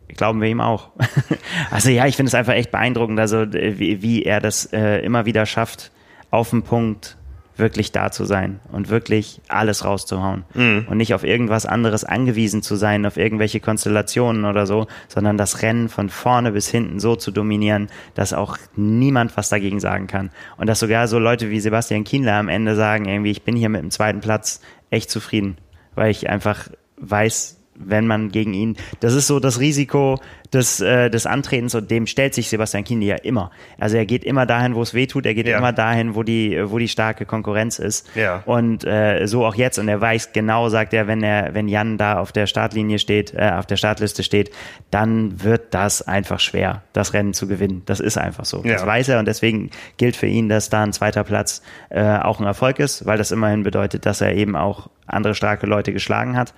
glauben 0.08 0.42
wir 0.42 0.50
ihm 0.50 0.62
auch. 0.62 0.90
also 1.72 1.90
ja, 1.90 2.06
ich 2.06 2.16
finde 2.16 2.30
es 2.30 2.36
einfach 2.36 2.54
echt 2.54 2.72
beeindruckend, 2.72 3.20
also 3.20 3.42
äh, 3.42 3.80
wie, 3.80 4.02
wie 4.02 4.24
er 4.24 4.40
das 4.40 4.66
äh, 4.74 5.00
immer 5.00 5.26
wieder 5.26 5.46
schafft, 5.46 5.92
auf 6.32 6.50
den 6.50 6.64
Punkt 6.64 7.18
wirklich 7.58 7.92
da 7.92 8.12
zu 8.12 8.26
sein 8.26 8.60
und 8.72 8.90
wirklich 8.90 9.42
alles 9.48 9.86
rauszuhauen 9.86 10.44
und 10.88 10.98
nicht 10.98 11.14
auf 11.14 11.24
irgendwas 11.24 11.66
anderes 11.66 12.04
angewiesen 12.04 12.62
zu 12.62 12.76
sein, 12.76 13.06
auf 13.06 13.18
irgendwelche 13.18 13.60
Konstellationen 13.60 14.46
oder 14.46 14.66
so, 14.66 14.88
sondern 15.08 15.38
das 15.38 15.62
Rennen 15.62 15.90
von 15.90 16.10
vorne 16.10 16.52
bis 16.52 16.68
hinten 16.68 17.00
so 17.00 17.16
zu 17.16 17.32
dominieren, 17.32 17.88
dass 18.14 18.34
auch 18.34 18.58
niemand 18.76 19.38
was 19.38 19.50
dagegen 19.50 19.80
sagen 19.80 20.08
kann. 20.08 20.32
Und 20.58 20.68
dass 20.68 20.80
sogar 20.80 21.08
so 21.08 21.20
Leute 21.20 21.50
wie 21.50 21.60
Sebastian 21.60 22.04
Kienler 22.04 22.36
am 22.36 22.50
Ende 22.50 22.76
sagen, 22.76 23.06
irgendwie, 23.06 23.32
ich 23.32 23.44
bin 23.44 23.56
hier 23.56 23.70
mit 23.70 23.82
dem 23.82 23.92
zweiten 23.92 24.20
Platz 24.20 24.60
echt 24.90 25.10
zufrieden, 25.10 25.58
weil 25.96 26.12
ich 26.12 26.30
einfach 26.30 26.68
weiß, 26.98 27.62
wenn 27.78 28.08
man 28.08 28.30
gegen 28.32 28.54
ihn, 28.54 28.78
das 29.02 29.14
ist 29.14 29.28
so 29.28 29.40
das 29.40 29.60
Risiko 29.60 30.18
des, 30.54 30.80
äh, 30.80 31.10
des 31.10 31.26
Antretens 31.26 31.76
und 31.76 31.92
dem 31.92 32.08
stellt 32.08 32.34
sich 32.34 32.48
Sebastian 32.50 32.84
Kienle 32.86 33.06
ja 33.06 33.16
immer. 33.16 33.52
Also 33.78 33.98
er 33.98 34.06
geht 34.06 34.24
immer 34.24 34.46
dahin, 34.46 34.76
wo 34.76 34.82
es 34.82 34.94
weh 34.94 35.08
tut, 35.08 35.26
er 35.26 35.34
geht 35.34 35.48
Ja. 35.48 35.58
immer 35.58 35.74
dahin, 35.74 36.16
wo 36.16 36.24
die, 36.24 36.58
wo 36.66 36.78
die 36.78 36.88
starke 36.88 37.26
Konkurrenz 37.26 37.78
ist. 37.80 38.08
Ja. 38.16 38.44
Und 38.46 38.86
äh, 38.86 39.26
so 39.26 39.46
auch 39.46 39.56
jetzt 39.56 39.78
und 39.80 39.88
er 39.90 40.00
weiß 40.00 40.32
genau, 40.32 40.70
sagt 40.70 40.94
er, 40.94 41.08
wenn 41.08 41.22
er, 41.22 41.54
wenn 41.54 41.68
Jan 41.68 41.98
da 41.98 42.20
auf 42.20 42.32
der 42.32 42.48
Startlinie 42.48 43.00
steht, 43.00 43.34
äh, 43.34 43.52
auf 43.58 43.66
der 43.66 43.76
Startliste 43.76 44.24
steht, 44.24 44.52
dann 44.92 45.44
wird 45.44 45.74
das 45.74 46.02
einfach 46.02 46.40
schwer, 46.40 46.84
das 46.94 47.14
Rennen 47.14 47.34
zu 47.34 47.48
gewinnen. 47.48 47.82
Das 47.86 48.00
ist 48.00 48.18
einfach 48.18 48.46
so. 48.46 48.62
Das 48.64 48.82
Ja. 48.82 48.88
weiß 48.88 49.10
er 49.10 49.20
und 49.20 49.28
deswegen 49.28 49.72
gilt 49.98 50.16
für 50.16 50.28
ihn, 50.28 50.48
dass 50.48 50.70
da 50.70 50.84
ein 50.84 50.94
zweiter 50.94 51.24
Platz 51.26 51.62
äh, 51.90 52.02
auch 52.20 52.40
ein 52.40 52.46
Erfolg 52.46 52.80
ist, 52.80 53.06
weil 53.06 53.18
das 53.18 53.32
immerhin 53.32 53.64
bedeutet, 53.64 54.06
dass 54.06 54.22
er 54.22 54.34
eben 54.34 54.56
auch 54.56 54.90
andere 55.08 55.36
starke 55.36 55.66
Leute 55.68 55.92
geschlagen 55.92 56.38
hat. 56.38 56.54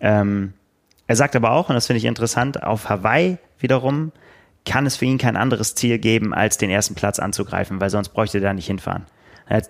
Ähm, 0.00 0.52
er 1.06 1.16
sagt 1.16 1.36
aber 1.36 1.52
auch, 1.52 1.68
und 1.68 1.74
das 1.74 1.86
finde 1.86 1.98
ich 1.98 2.04
interessant, 2.04 2.62
auf 2.62 2.88
Hawaii 2.88 3.38
wiederum 3.58 4.12
kann 4.64 4.86
es 4.86 4.96
für 4.96 5.04
ihn 5.04 5.18
kein 5.18 5.36
anderes 5.36 5.74
Ziel 5.76 5.98
geben, 5.98 6.34
als 6.34 6.58
den 6.58 6.70
ersten 6.70 6.94
Platz 6.94 7.18
anzugreifen, 7.18 7.80
weil 7.80 7.90
sonst 7.90 8.08
bräuchte 8.10 8.38
er 8.38 8.42
da 8.42 8.52
nicht 8.52 8.66
hinfahren. 8.66 9.06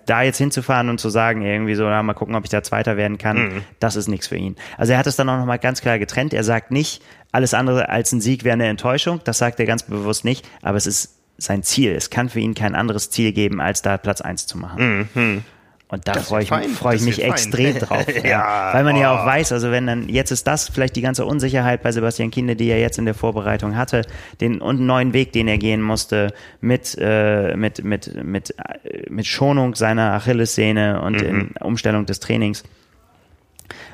Da 0.07 0.23
jetzt 0.23 0.39
hinzufahren 0.39 0.89
und 0.89 0.99
zu 0.99 1.09
sagen, 1.09 1.43
irgendwie 1.43 1.75
so, 1.75 1.83
na, 1.83 2.01
mal 2.01 2.15
gucken, 2.15 2.33
ob 2.33 2.43
ich 2.43 2.49
da 2.49 2.63
Zweiter 2.63 2.97
werden 2.97 3.19
kann, 3.19 3.63
das 3.79 3.95
ist 3.95 4.07
nichts 4.07 4.25
für 4.25 4.35
ihn. 4.35 4.55
Also 4.75 4.93
er 4.93 4.97
hat 4.99 5.05
es 5.05 5.15
dann 5.15 5.29
auch 5.29 5.37
nochmal 5.37 5.59
ganz 5.59 5.81
klar 5.81 5.99
getrennt. 5.99 6.33
Er 6.33 6.43
sagt 6.43 6.71
nicht, 6.71 7.03
alles 7.31 7.53
andere 7.53 7.89
als 7.89 8.11
ein 8.11 8.19
Sieg 8.19 8.43
wäre 8.43 8.53
eine 8.53 8.65
Enttäuschung. 8.65 9.21
Das 9.23 9.37
sagt 9.37 9.59
er 9.59 9.67
ganz 9.67 9.83
bewusst 9.83 10.25
nicht. 10.25 10.49
Aber 10.63 10.77
es 10.77 10.87
ist 10.87 11.19
sein 11.37 11.61
Ziel. 11.61 11.91
Es 11.91 12.09
kann 12.09 12.29
für 12.29 12.39
ihn 12.39 12.55
kein 12.55 12.73
anderes 12.73 13.11
Ziel 13.11 13.33
geben, 13.33 13.61
als 13.61 13.83
da 13.83 13.97
Platz 13.97 14.21
eins 14.21 14.47
zu 14.47 14.57
machen. 14.57 15.43
Und 15.89 16.05
da 16.05 16.15
freue 16.15 16.43
ich, 16.43 16.49
freu 16.49 16.95
ich 16.95 17.01
mich 17.01 17.21
fein. 17.21 17.31
extrem 17.31 17.79
drauf. 17.79 18.05
Ja, 18.23 18.73
Weil 18.73 18.83
man 18.83 18.97
ja 18.97 19.13
oh. 19.13 19.17
auch 19.17 19.25
weiß, 19.25 19.53
also 19.53 19.71
wenn 19.71 19.87
dann, 19.87 20.09
jetzt 20.09 20.31
ist 20.31 20.45
das 20.45 20.67
vielleicht 20.67 20.97
die 20.97 21.01
ganze 21.01 21.25
Unsicherheit 21.25 21.81
bei 21.81 21.93
Sebastian 21.93 22.29
Kienle, 22.29 22.57
die 22.57 22.67
er 22.67 22.79
jetzt 22.79 22.97
in 22.97 23.05
der 23.05 23.13
Vorbereitung 23.13 23.77
hatte, 23.77 24.01
den 24.41 24.59
und 24.59 24.81
neuen 24.81 25.13
Weg, 25.13 25.31
den 25.31 25.47
er 25.47 25.57
gehen 25.57 25.81
musste, 25.81 26.33
mit, 26.59 26.97
äh, 26.99 27.55
mit, 27.55 27.85
mit, 27.85 28.21
mit, 28.21 28.51
äh, 28.57 29.09
mit 29.09 29.27
Schonung 29.27 29.75
seiner 29.75 30.13
Achillessehne 30.13 31.01
und 31.01 31.21
in 31.21 31.51
Umstellung 31.61 32.05
des 32.05 32.19
Trainings. 32.19 32.63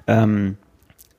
Ähm, 0.07 0.57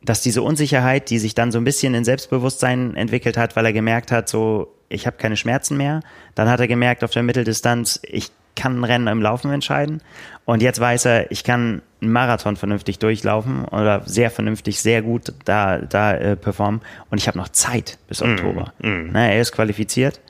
dass 0.02 0.20
diese 0.20 0.42
Unsicherheit, 0.42 1.08
die 1.08 1.18
sich 1.18 1.34
dann 1.34 1.52
so 1.52 1.58
ein 1.58 1.64
bisschen 1.64 1.94
in 1.94 2.04
Selbstbewusstsein 2.04 2.96
entwickelt 2.96 3.36
hat, 3.36 3.54
weil 3.56 3.64
er 3.64 3.72
gemerkt 3.72 4.10
hat, 4.10 4.28
so, 4.28 4.74
ich 4.88 5.06
habe 5.06 5.16
keine 5.16 5.36
Schmerzen 5.36 5.76
mehr. 5.76 6.00
Dann 6.34 6.48
hat 6.48 6.60
er 6.60 6.68
gemerkt 6.68 7.04
auf 7.04 7.10
der 7.12 7.22
Mitteldistanz, 7.22 8.00
ich 8.02 8.30
kann 8.54 8.80
ein 8.80 8.84
Rennen 8.84 9.06
im 9.08 9.22
Laufen 9.22 9.50
entscheiden. 9.50 10.00
Und 10.44 10.62
jetzt 10.62 10.78
weiß 10.80 11.06
er, 11.06 11.30
ich 11.30 11.44
kann 11.44 11.82
einen 12.00 12.12
Marathon 12.12 12.56
vernünftig 12.56 12.98
durchlaufen 12.98 13.64
oder 13.64 14.02
sehr 14.06 14.30
vernünftig, 14.30 14.80
sehr 14.80 15.02
gut 15.02 15.32
da, 15.44 15.78
da 15.78 16.12
äh, 16.12 16.36
performen. 16.36 16.80
Und 17.10 17.18
ich 17.18 17.28
habe 17.28 17.38
noch 17.38 17.48
Zeit 17.48 17.98
bis 18.08 18.22
Oktober. 18.22 18.72
Na, 19.12 19.28
er 19.28 19.40
ist 19.40 19.52
qualifiziert. 19.52 20.20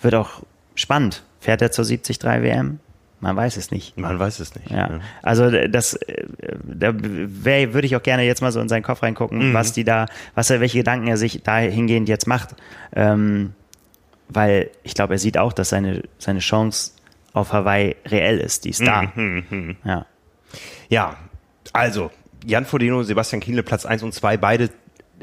Wird 0.00 0.14
auch 0.14 0.42
spannend. 0.74 1.22
Fährt 1.40 1.62
er 1.62 1.70
zur 1.70 1.84
73 1.84 2.22
WM? 2.22 2.80
Man 3.20 3.36
weiß 3.36 3.56
es 3.56 3.70
nicht. 3.70 3.96
man 3.96 4.18
weiß 4.18 4.40
es 4.40 4.56
nicht. 4.56 4.68
Ja, 4.70 4.98
also 5.22 5.48
das, 5.68 5.94
äh, 5.94 6.24
da 6.64 6.92
wär, 6.92 7.72
würde 7.72 7.86
ich 7.86 7.94
auch 7.94 8.02
gerne 8.02 8.24
jetzt 8.24 8.42
mal 8.42 8.50
so 8.50 8.60
in 8.60 8.68
seinen 8.68 8.82
Kopf 8.82 9.04
reingucken, 9.04 9.54
was 9.54 9.72
die 9.72 9.84
da, 9.84 10.06
was 10.34 10.50
er, 10.50 10.60
welche 10.60 10.78
Gedanken 10.78 11.06
er 11.06 11.16
sich 11.16 11.40
dahingehend 11.44 12.08
jetzt 12.08 12.26
macht, 12.26 12.56
ähm, 12.96 13.52
weil 14.28 14.70
ich 14.82 14.94
glaube, 14.94 15.14
er 15.14 15.18
sieht 15.18 15.38
auch, 15.38 15.52
dass 15.52 15.68
seine 15.68 16.02
seine 16.18 16.40
Chance 16.40 16.92
auf 17.32 17.52
Hawaii 17.52 17.96
reell 18.06 18.38
ist, 18.38 18.64
die 18.64 18.70
ist 18.70 18.80
da. 18.80 19.12
Ja, 19.84 20.06
Ja, 20.88 21.16
also 21.72 22.10
Jan 22.44 22.66
Frodeno, 22.66 23.02
Sebastian 23.02 23.40
Kienle, 23.40 23.62
Platz 23.62 23.86
1 23.86 24.02
und 24.02 24.12
2, 24.12 24.36
beide 24.36 24.70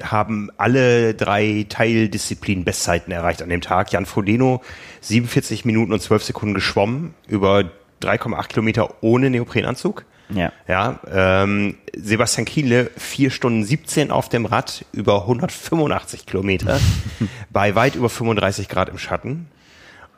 haben 0.02 0.50
alle 0.58 1.14
drei 1.14 1.66
Teildisziplinen 1.68 2.64
Bestzeiten 2.64 3.12
erreicht 3.12 3.42
an 3.42 3.50
dem 3.50 3.62
Tag. 3.62 3.92
Jan 3.92 4.06
Frodeno 4.06 4.62
47 5.02 5.66
Minuten 5.66 5.92
und 5.94 6.02
12 6.02 6.24
Sekunden 6.24 6.56
geschwommen 6.56 7.14
über 7.28 7.66
3,8 8.02 8.48
Kilometer 8.48 8.96
ohne 9.02 9.30
Neoprenanzug. 9.30 10.06
Ja. 10.30 10.52
Ja, 10.68 11.00
ähm, 11.12 11.76
Sebastian 11.96 12.46
Kienle 12.46 12.92
vier 12.96 13.32
Stunden 13.32 13.64
17 13.64 14.12
auf 14.12 14.30
dem 14.30 14.46
Rad 14.46 14.86
über 14.94 15.22
185 15.22 16.26
Kilometer 16.28 16.80
bei 17.50 17.76
weit 17.76 17.96
über 17.96 18.10
35 18.10 18.70
Grad 18.70 18.90
im 18.90 19.00
Schatten. 19.00 19.48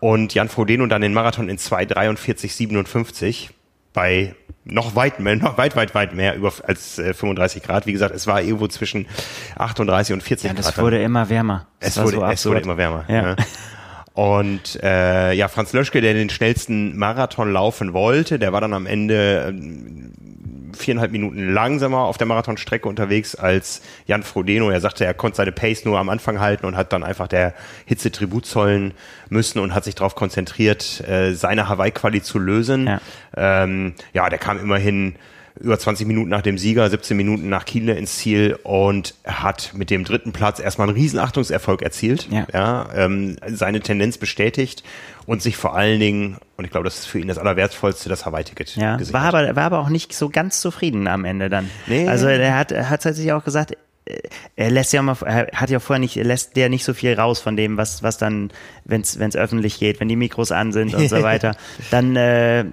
Und 0.01 0.33
Jan 0.33 0.49
Frodeno 0.49 0.85
dann 0.87 1.01
den 1.01 1.13
Marathon 1.13 1.47
in 1.47 1.57
2,43,57 1.57 3.51
bei 3.93 4.35
noch 4.63 4.95
weit 4.95 5.19
mehr, 5.19 5.35
noch 5.35 5.57
weit, 5.57 5.75
weit, 5.75 5.95
weit 5.95 6.13
mehr 6.13 6.35
über 6.35 6.51
als 6.65 6.97
äh, 6.99 7.13
35 7.13 7.63
Grad. 7.63 7.85
Wie 7.85 7.93
gesagt, 7.93 8.13
es 8.13 8.27
war 8.27 8.41
irgendwo 8.41 8.67
zwischen 8.67 9.05
38 9.57 10.13
und 10.13 10.23
40 10.23 10.47
Ja, 10.49 10.53
das 10.55 10.73
Grad. 10.73 10.83
wurde 10.83 11.01
immer 11.01 11.29
wärmer. 11.29 11.67
Das 11.79 11.97
es 11.97 12.03
wurde, 12.03 12.17
so 12.17 12.25
es 12.25 12.45
wurde 12.45 12.61
immer 12.61 12.77
wärmer. 12.77 13.05
Ja. 13.07 13.29
Ja. 13.29 13.35
Und 14.13 14.81
äh, 14.83 15.33
ja, 15.33 15.47
Franz 15.47 15.71
Löschke, 15.71 16.01
der 16.01 16.13
den 16.13 16.29
schnellsten 16.29 16.97
Marathon 16.97 17.53
laufen 17.53 17.93
wollte, 17.93 18.39
der 18.39 18.51
war 18.53 18.59
dann 18.59 18.73
am 18.73 18.85
Ende 18.85 19.45
ähm, 19.49 20.11
viereinhalb 20.74 21.11
Minuten 21.11 21.53
langsamer 21.53 21.99
auf 21.99 22.17
der 22.17 22.28
Marathonstrecke 22.28 22.88
unterwegs 22.88 23.36
als 23.36 23.82
Jan 24.05 24.24
Frodeno. 24.24 24.69
Er 24.69 24.82
sagte, 24.82 25.05
er 25.05 25.13
konnte 25.13 25.38
seine 25.38 25.51
Pace 25.51 25.86
nur 25.86 25.99
am 25.99 26.09
Anfang 26.09 26.39
halten 26.39 26.65
und 26.65 26.76
hat 26.76 26.93
dann 26.93 27.03
einfach 27.03 27.28
der 27.28 27.53
Hitze 27.86 28.11
Tribut 28.11 28.45
zollen 28.45 28.93
müssen 29.30 29.59
und 29.59 29.74
hat 29.74 29.84
sich 29.84 29.95
darauf 29.95 30.15
konzentriert, 30.15 31.01
äh, 31.07 31.34
seine 31.34 31.69
Hawaii-Quali 31.69 32.22
zu 32.22 32.39
lösen. 32.39 32.88
Ja. 32.88 33.01
Ähm, 33.36 33.93
ja, 34.13 34.30
der 34.30 34.39
kam 34.39 34.59
immerhin 34.59 35.15
über 35.62 35.78
20 35.80 36.07
Minuten 36.07 36.30
nach 36.30 36.41
dem 36.41 36.57
Sieger, 36.57 36.89
17 36.89 37.16
Minuten 37.16 37.49
nach 37.49 37.66
Kiel 37.66 37.89
ins 37.89 38.18
Ziel 38.18 38.57
und 38.64 39.16
hat 39.26 39.72
mit 39.76 39.89
dem 39.89 40.03
dritten 40.03 40.32
Platz 40.32 40.59
erstmal 40.59 40.88
einen 40.88 40.97
riesen 40.97 41.20
Achtungserfolg 41.20 41.82
erzielt. 41.82 42.28
Ja. 42.32 42.88
ähm, 42.95 43.38
seine 43.47 43.80
Tendenz 43.82 44.18
bestätigt 44.18 44.84
und 45.26 45.41
sich 45.41 45.57
vor 45.57 45.76
allen 45.76 45.99
Dingen, 45.99 46.38
und 46.57 46.66
ich 46.66 46.72
glaube, 46.72 46.86
das 46.86 46.99
ist 46.99 47.05
für 47.05 47.20
ihn 47.20 47.28
das 47.28 47.38
Allerwertvollste, 47.38 48.09
das 48.09 48.26
Hawaii-Ticket 48.26 48.76
Ja, 48.76 48.97
gesichert. 48.97 49.22
war 49.22 49.34
aber, 49.34 49.55
war 49.55 49.64
aber 49.66 49.80
auch 49.80 49.89
nicht 49.89 50.14
so 50.14 50.30
ganz 50.30 50.62
zufrieden 50.62 51.07
am 51.07 51.26
Ende 51.26 51.49
dann. 51.49 51.70
Nee. 51.88 52.07
Also 52.07 52.28
er 52.28 52.57
hat, 52.57 52.72
er 52.72 52.89
hat 52.89 53.03
tatsächlich 53.03 53.32
auch 53.34 53.43
gesagt, 53.43 53.78
er 54.55 54.71
lässt 54.71 54.93
ja 54.93 55.01
mal, 55.01 55.15
er 55.25 55.47
hat 55.53 55.69
ja 55.69 55.79
vorher 55.79 55.99
nicht, 55.99 56.17
er 56.17 56.23
lässt 56.25 56.55
der 56.55 56.69
nicht 56.69 56.83
so 56.83 56.93
viel 56.93 57.13
raus 57.13 57.39
von 57.39 57.55
dem, 57.55 57.77
was, 57.77 58.01
was 58.03 58.17
dann, 58.17 58.51
wenn 58.83 59.01
es 59.01 59.35
öffentlich 59.35 59.79
geht, 59.79 59.99
wenn 59.99 60.07
die 60.07 60.15
Mikros 60.15 60.51
an 60.51 60.71
sind 60.73 60.93
und 60.95 61.07
so 61.07 61.21
weiter, 61.23 61.55
dann, 61.91 62.15
äh, 62.15 62.65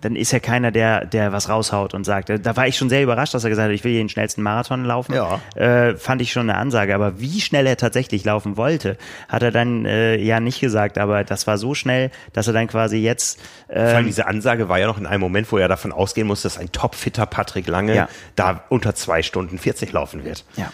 dann 0.00 0.16
ist 0.16 0.32
er 0.32 0.40
keiner, 0.40 0.72
der, 0.72 1.06
der 1.06 1.32
was 1.32 1.48
raushaut 1.48 1.94
und 1.94 2.04
sagt. 2.04 2.30
äh, 2.30 2.40
Da 2.40 2.56
war 2.56 2.66
ich 2.66 2.76
schon 2.76 2.88
sehr 2.88 3.02
überrascht, 3.02 3.32
dass 3.32 3.44
er 3.44 3.50
gesagt 3.50 3.68
hat, 3.68 3.74
ich 3.74 3.84
will 3.84 3.92
hier 3.92 4.02
den 4.02 4.08
schnellsten 4.08 4.42
Marathon 4.42 4.84
laufen. 4.84 5.14
Ja. 5.14 5.40
Äh, 5.54 5.96
fand 5.96 6.20
ich 6.20 6.32
schon 6.32 6.50
eine 6.50 6.58
Ansage. 6.58 6.94
Aber 6.94 7.20
wie 7.20 7.40
schnell 7.40 7.66
er 7.66 7.76
tatsächlich 7.76 8.24
laufen 8.24 8.56
wollte, 8.56 8.98
hat 9.28 9.42
er 9.44 9.52
dann 9.52 9.86
äh, 9.86 10.16
ja 10.16 10.40
nicht 10.40 10.60
gesagt. 10.60 10.98
Aber 10.98 11.22
das 11.24 11.46
war 11.46 11.58
so 11.58 11.74
schnell, 11.74 12.10
dass 12.32 12.48
er 12.48 12.52
dann 12.52 12.66
quasi 12.66 12.98
jetzt 12.98 13.40
Vor 13.68 13.76
allem 13.76 13.98
ähm, 14.00 14.06
diese 14.06 14.26
Ansage 14.26 14.68
war 14.68 14.78
ja 14.78 14.86
noch 14.88 14.98
in 14.98 15.06
einem 15.06 15.20
Moment, 15.20 15.50
wo 15.52 15.58
er 15.58 15.68
davon 15.68 15.92
ausgehen 15.92 16.26
muss, 16.26 16.42
dass 16.42 16.58
ein 16.58 16.72
topfitter 16.72 17.24
Patrick 17.26 17.66
Lange 17.68 17.94
Ja. 17.94 18.08
da 18.34 18.64
unter 18.68 18.94
zwei 18.94 19.22
Stunden 19.22 19.58
40 19.58 19.92
laufen 19.92 20.24
wird. 20.24 20.44
Ja. 20.56 20.70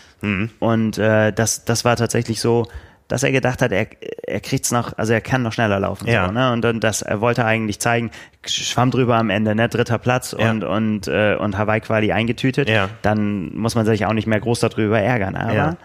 Und 0.60 0.98
äh, 0.98 1.32
das, 1.32 1.64
das 1.64 1.84
war 1.84 1.96
tatsächlich 1.96 2.40
so, 2.40 2.66
dass 3.08 3.24
er 3.24 3.32
gedacht 3.32 3.60
hat, 3.60 3.72
er, 3.72 3.88
er 4.26 4.40
kriegt's 4.40 4.70
noch, 4.70 4.96
also 4.96 5.12
er 5.12 5.20
kann 5.20 5.42
noch 5.42 5.52
schneller 5.52 5.80
laufen. 5.80 6.06
Ja. 6.08 6.26
So, 6.26 6.32
ne? 6.32 6.52
Und 6.52 6.62
dann 6.62 6.80
das, 6.80 7.02
er 7.02 7.20
wollte 7.20 7.44
eigentlich 7.44 7.78
zeigen, 7.80 8.10
schwamm 8.46 8.90
drüber 8.90 9.16
am 9.16 9.28
Ende, 9.28 9.54
ne? 9.54 9.68
Dritter 9.68 9.98
Platz 9.98 10.34
Ja. 10.38 10.50
und, 10.50 10.64
und, 10.64 11.08
äh, 11.08 11.34
und 11.34 11.58
Hawaii 11.58 11.80
Quali 11.80 12.12
eingetütet. 12.12 12.68
Ja. 12.70 12.88
Dann 13.02 13.54
muss 13.54 13.74
man 13.74 13.84
sich 13.84 14.06
auch 14.06 14.12
nicht 14.14 14.26
mehr 14.26 14.40
groß 14.40 14.60
darüber 14.60 14.98
ärgern. 15.00 15.34
Aber 15.36 15.54
Ja. 15.54 15.76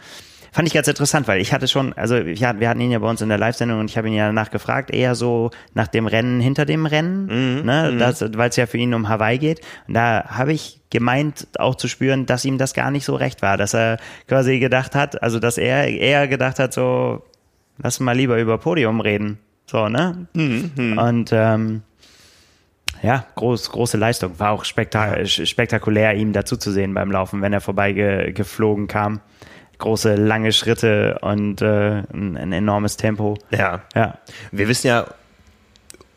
Fand 0.51 0.67
ich 0.67 0.73
ganz 0.73 0.87
interessant, 0.87 1.27
weil 1.27 1.41
ich 1.41 1.53
hatte 1.53 1.67
schon, 1.67 1.93
also 1.93 2.15
hat- 2.15 2.59
wir 2.59 2.69
hatten 2.69 2.81
ihn 2.81 2.91
ja 2.91 2.99
bei 2.99 3.09
uns 3.09 3.21
in 3.21 3.29
der 3.29 3.37
Live-Sendung 3.37 3.79
und 3.79 3.89
ich 3.89 3.97
habe 3.97 4.07
ihn 4.07 4.13
ja 4.13 4.27
danach 4.27 4.51
gefragt, 4.51 4.91
eher 4.91 5.15
so 5.15 5.51
nach 5.73 5.87
dem 5.87 6.07
Rennen 6.07 6.39
hinter 6.41 6.65
dem 6.65 6.85
Rennen, 6.85 7.25
Mhm. 7.59 7.65
ne, 7.65 7.95
das, 7.97 8.21
weil 8.35 8.49
es 8.49 8.55
ja 8.55 8.65
für 8.65 8.77
ihn 8.77 8.93
um 8.93 9.09
Hawaii 9.09 9.37
geht. 9.37 9.61
Und 9.87 9.93
da 9.93 10.25
habe 10.27 10.53
ich 10.53 10.79
gemeint, 10.89 11.47
auch 11.59 11.75
zu 11.75 11.87
spüren, 11.87 12.25
dass 12.25 12.45
ihm 12.45 12.57
das 12.57 12.73
gar 12.73 12.91
nicht 12.91 13.05
so 13.05 13.15
recht 13.15 13.41
war, 13.41 13.57
dass 13.57 13.73
er 13.73 13.97
quasi 14.27 14.59
gedacht 14.59 14.95
hat, 14.95 15.21
also 15.21 15.39
dass 15.39 15.57
er 15.57 15.87
eher 15.87 16.27
gedacht 16.27 16.59
hat, 16.59 16.73
so, 16.73 17.23
lass 17.81 17.99
mal 17.99 18.15
lieber 18.15 18.39
über 18.39 18.57
Podium 18.57 19.01
reden. 19.01 19.39
So, 19.65 19.89
ne? 19.89 20.27
Mhm. 20.33 20.97
Und 20.97 21.29
ähm, 21.33 21.81
ja, 23.03 23.25
groß, 23.35 23.69
große 23.71 23.97
Leistung. 23.97 24.39
War 24.39 24.51
auch 24.51 24.65
spekta 24.65 25.23
spektakulär, 25.25 26.15
ihm 26.15 26.33
dazu 26.33 26.57
zu 26.57 26.71
sehen 26.71 26.93
beim 26.93 27.11
Laufen, 27.11 27.41
wenn 27.41 27.53
er 27.53 27.61
vorbei 27.61 27.91
ge 27.91 28.31
geflogen 28.31 28.87
kam. 28.87 29.19
Große, 29.80 30.15
lange 30.15 30.51
Schritte 30.53 31.19
und 31.21 31.61
äh, 31.61 32.03
ein, 32.13 32.36
ein 32.38 32.51
enormes 32.51 32.97
Tempo. 32.97 33.38
Ja. 33.51 33.82
Ja, 33.95 34.17
Wir 34.51 34.67
wissen 34.67 34.88
ja 34.88 35.05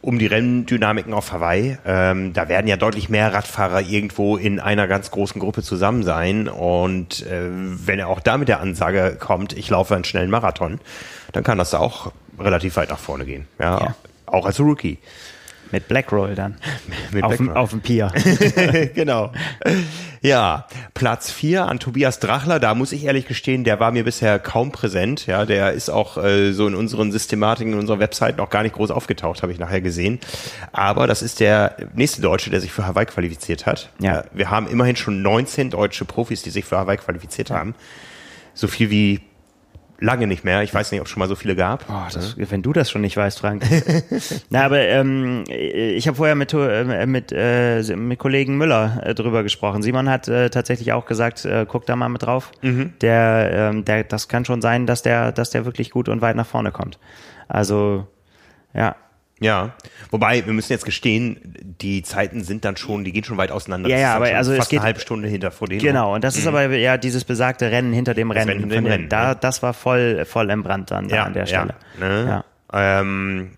um 0.03 0.19
die 0.19 0.27
Renndynamiken 0.27 1.13
auf 1.13 1.31
Hawaii. 1.33 1.77
Ähm, 1.85 2.33
da 2.33 2.49
werden 2.49 2.67
ja 2.67 2.77
deutlich 2.79 3.11
mehr 3.11 3.35
Radfahrer 3.35 3.83
irgendwo 3.83 4.39
in 4.39 4.59
einer 4.59 4.89
ganz 4.89 5.11
großen 5.11 5.39
Gruppe 5.39 5.63
zusammen 5.63 6.05
sein. 6.05 6.49
Und 6.49 7.27
äh, 7.27 7.43
wenn 7.51 7.99
er 7.99 8.09
auch 8.09 8.21
da 8.21 8.39
mit 8.39 8.49
der 8.49 8.61
Ansage 8.61 9.17
kommt, 9.21 9.53
ich 9.53 9.69
laufe 9.69 9.95
einen 9.95 10.05
schnellen 10.05 10.31
Marathon, 10.31 10.81
dann 11.33 11.45
kann 11.45 11.59
das 11.59 11.71
da 11.71 11.81
auch 11.81 12.13
relativ 12.39 12.77
weit 12.77 12.89
nach 12.89 12.99
vorne 12.99 13.27
gehen. 13.27 13.47
Ja, 13.59 13.79
Ja. 13.79 13.95
auch 14.25 14.47
als 14.47 14.59
Rookie. 14.59 14.97
Mit 15.73 15.89
Blackroll 15.89 16.35
dann. 16.35 16.57
Mit 17.13 17.25
auf, 17.25 17.37
dem, 17.37 17.47
Blackroll. 17.47 17.63
auf 17.63 17.71
dem 17.71 17.81
Pier. 17.81 18.13
genau. 18.95 19.33
Ja, 20.23 20.67
Platz 20.95 21.31
vier 21.31 21.67
an 21.67 21.79
Tobias 21.79 22.19
Drachler, 22.21 22.61
da 22.61 22.75
muss 22.75 22.93
ich 22.93 23.05
ehrlich 23.05 23.27
gestehen, 23.27 23.65
der 23.65 23.81
war 23.81 23.91
mir 23.91 24.05
bisher 24.05 24.39
kaum 24.39 24.71
präsent. 24.71 25.27
Ja, 25.27 25.47
der 25.47 25.73
ist 25.73 25.89
auch 25.89 26.17
äh, 26.23 26.53
so 26.53 26.67
in 26.67 26.75
unseren 26.75 27.11
Systematiken, 27.11 27.73
in 27.73 27.79
unserer 27.79 27.99
Website 27.99 28.37
noch 28.37 28.51
gar 28.51 28.63
nicht 28.63 28.75
groß 28.75 28.91
aufgetaucht, 28.91 29.43
habe 29.43 29.53
ich 29.53 29.59
nachher 29.59 29.81
gesehen. 29.81 30.21
Aber 30.73 31.07
das 31.07 31.23
ist 31.23 31.41
der 31.41 31.77
nächste 31.95 32.21
Deutsche, 32.21 32.51
der 32.51 32.61
sich 32.61 32.71
für 32.73 32.87
Hawaii 32.87 33.07
qualifiziert 33.07 33.67
hat. 33.67 33.91
Ja. 33.99 34.21
Äh, 34.21 34.25
Wir 34.35 34.51
haben 34.51 34.67
immerhin 34.69 34.97
schon 34.97 35.23
19 35.23 35.71
deutsche 35.71 36.05
Profis, 36.05 36.43
die 36.43 36.51
sich 36.51 36.65
für 36.65 36.79
Hawaii 36.79 36.99
qualifiziert 36.99 37.51
haben. 37.51 37.75
So 38.53 38.69
viel 38.69 38.91
wie 38.91 39.21
lange 40.01 40.27
nicht 40.27 40.45
mehr. 40.45 40.63
Ich 40.63 40.75
weiß 40.75 40.91
nicht, 40.91 41.01
ob 41.01 41.07
es 41.07 41.13
schon 41.13 41.21
mal 41.21 41.29
so 41.29 41.35
viele 41.35 41.55
gab. 41.55 41.85
Oh, 41.89 42.09
das, 42.13 42.37
wenn 42.37 42.63
du 42.63 42.73
das 42.73 42.91
schon 42.91 43.03
nicht 43.03 43.17
weißt, 43.17 43.39
Frank. 43.39 43.65
Na, 44.51 44.65
aber 44.65 44.81
ähm, 44.81 45.45
ich 45.49 46.07
habe 46.09 46.17
vorher 46.17 46.35
mit, 46.35 46.53
äh, 46.55 47.07
mit, 47.07 47.33
äh, 47.33 47.83
mit 47.97 48.19
Kollegen 48.19 48.57
Müller 48.57 49.01
äh, 49.05 49.15
drüber 49.15 49.43
gesprochen. 49.43 49.83
Simon 49.83 50.09
hat 50.09 50.29
äh, 50.29 50.51
tatsächlich 50.51 50.93
auch 50.93 51.07
gesagt, 51.07 51.45
äh, 51.45 51.67
guck 51.69 51.87
da 51.87 51.97
mal 51.97 52.09
mit 52.09 52.23
drauf. 52.23 52.51
Der, 53.01 53.51
ähm, 53.53 53.85
der, 53.85 54.05
das 54.05 54.29
kann 54.29 54.45
schon 54.45 54.63
sein, 54.63 54.87
dass 54.87 55.03
der, 55.03 55.33
dass 55.33 55.51
der 55.51 55.65
wirklich 55.65 55.91
gut 55.91 56.09
und 56.09 56.21
weit 56.21 56.37
nach 56.37 56.47
vorne 56.47 56.73
kommt. 56.73 56.99
Also, 57.49 58.07
ja. 58.75 58.97
Ja, 59.41 59.73
wobei 60.11 60.45
wir 60.45 60.53
müssen 60.53 60.73
jetzt 60.73 60.85
gestehen, 60.85 61.39
die 61.81 62.03
Zeiten 62.03 62.45
sind 62.45 62.65
dann 62.65 62.77
schon, 62.77 63.05
die 63.05 63.13
gehen 63.13 63.25
schon 63.25 63.39
weit 63.39 63.51
auseinander. 63.51 63.89
Ja, 63.89 63.97
ja, 63.99 64.13
dann 64.15 64.23
aber 64.23 64.37
also 64.37 64.53
es 64.53 64.59
fast 64.59 64.71
geht- 64.71 64.81
eine 64.81 64.87
halbe 64.87 65.01
Stunde 65.01 65.29
hinter 65.29 65.51
vor 65.51 65.67
denen. 65.67 65.81
Genau, 65.81 66.15
und 66.15 66.23
das 66.25 66.37
ist 66.37 66.47
aber 66.47 66.67
ja 66.67 66.99
dieses 66.99 67.25
besagte 67.25 67.71
Rennen 67.71 67.93
hinter 67.93 68.13
dem 68.15 68.31
Rennen. 68.31 68.49
Rennen 68.49 68.61
hinter 68.61 68.75
von 68.77 68.85
dem 68.85 68.91
Rennen, 68.93 69.09
da, 69.09 69.29
ja. 69.29 69.35
Das 69.35 69.63
war 69.63 69.73
voll, 69.75 70.25
voll 70.27 70.51
entbrannt 70.51 70.91
dann 70.91 71.09
da 71.09 71.17
ja, 71.17 71.25
an 71.25 71.33
der 71.33 71.47
Stelle. 71.47 71.75
Ja, 72.01 72.07
ne? 72.07 72.45
Ähm, 72.73 73.51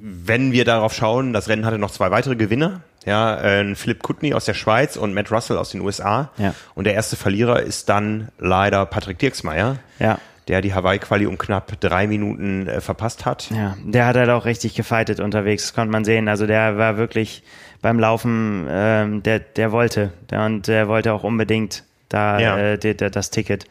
wenn 0.00 0.50
wir 0.52 0.64
darauf 0.64 0.92
schauen, 0.94 1.32
das 1.32 1.48
Rennen 1.48 1.64
hatte 1.64 1.78
noch 1.78 1.90
zwei 1.90 2.10
weitere 2.10 2.34
Gewinner. 2.34 2.80
Ja, 3.04 3.38
äh, 3.40 3.74
Philipp 3.74 4.02
Kutny 4.02 4.34
aus 4.34 4.46
der 4.46 4.54
Schweiz 4.54 4.96
und 4.96 5.14
Matt 5.14 5.30
Russell 5.30 5.56
aus 5.56 5.70
den 5.70 5.80
USA. 5.82 6.30
Ja. 6.38 6.54
Und 6.74 6.84
der 6.84 6.94
erste 6.94 7.16
Verlierer 7.16 7.60
ist 7.60 7.88
dann 7.88 8.28
leider 8.38 8.84
Patrick 8.86 9.18
Dirksmeier, 9.18 9.76
Ja. 9.98 10.18
Der 10.48 10.60
die 10.62 10.74
Hawaii-Quali 10.74 11.26
um 11.26 11.38
knapp 11.38 11.78
drei 11.80 12.06
Minuten 12.06 12.66
äh, 12.66 12.80
verpasst 12.80 13.26
hat. 13.26 13.50
Ja, 13.50 13.76
der 13.84 14.06
hat 14.06 14.16
halt 14.16 14.30
auch 14.30 14.44
richtig 14.44 14.74
gefightet 14.74 15.20
unterwegs, 15.20 15.64
das 15.64 15.74
konnte 15.74 15.92
man 15.92 16.04
sehen. 16.04 16.28
Also 16.28 16.46
der 16.46 16.76
war 16.78 16.96
wirklich 16.96 17.42
beim 17.82 17.98
Laufen, 17.98 18.66
ähm, 18.68 19.22
der, 19.22 19.38
der 19.40 19.70
wollte. 19.72 20.12
Der, 20.30 20.44
und 20.44 20.66
der 20.66 20.88
wollte 20.88 21.12
auch 21.12 21.22
unbedingt 21.24 21.84
da 22.08 22.38
Ja. 22.40 22.58
äh, 22.58 22.78
die, 22.78 22.96
die, 22.96 23.10
das 23.10 23.30
Ticket. 23.30 23.66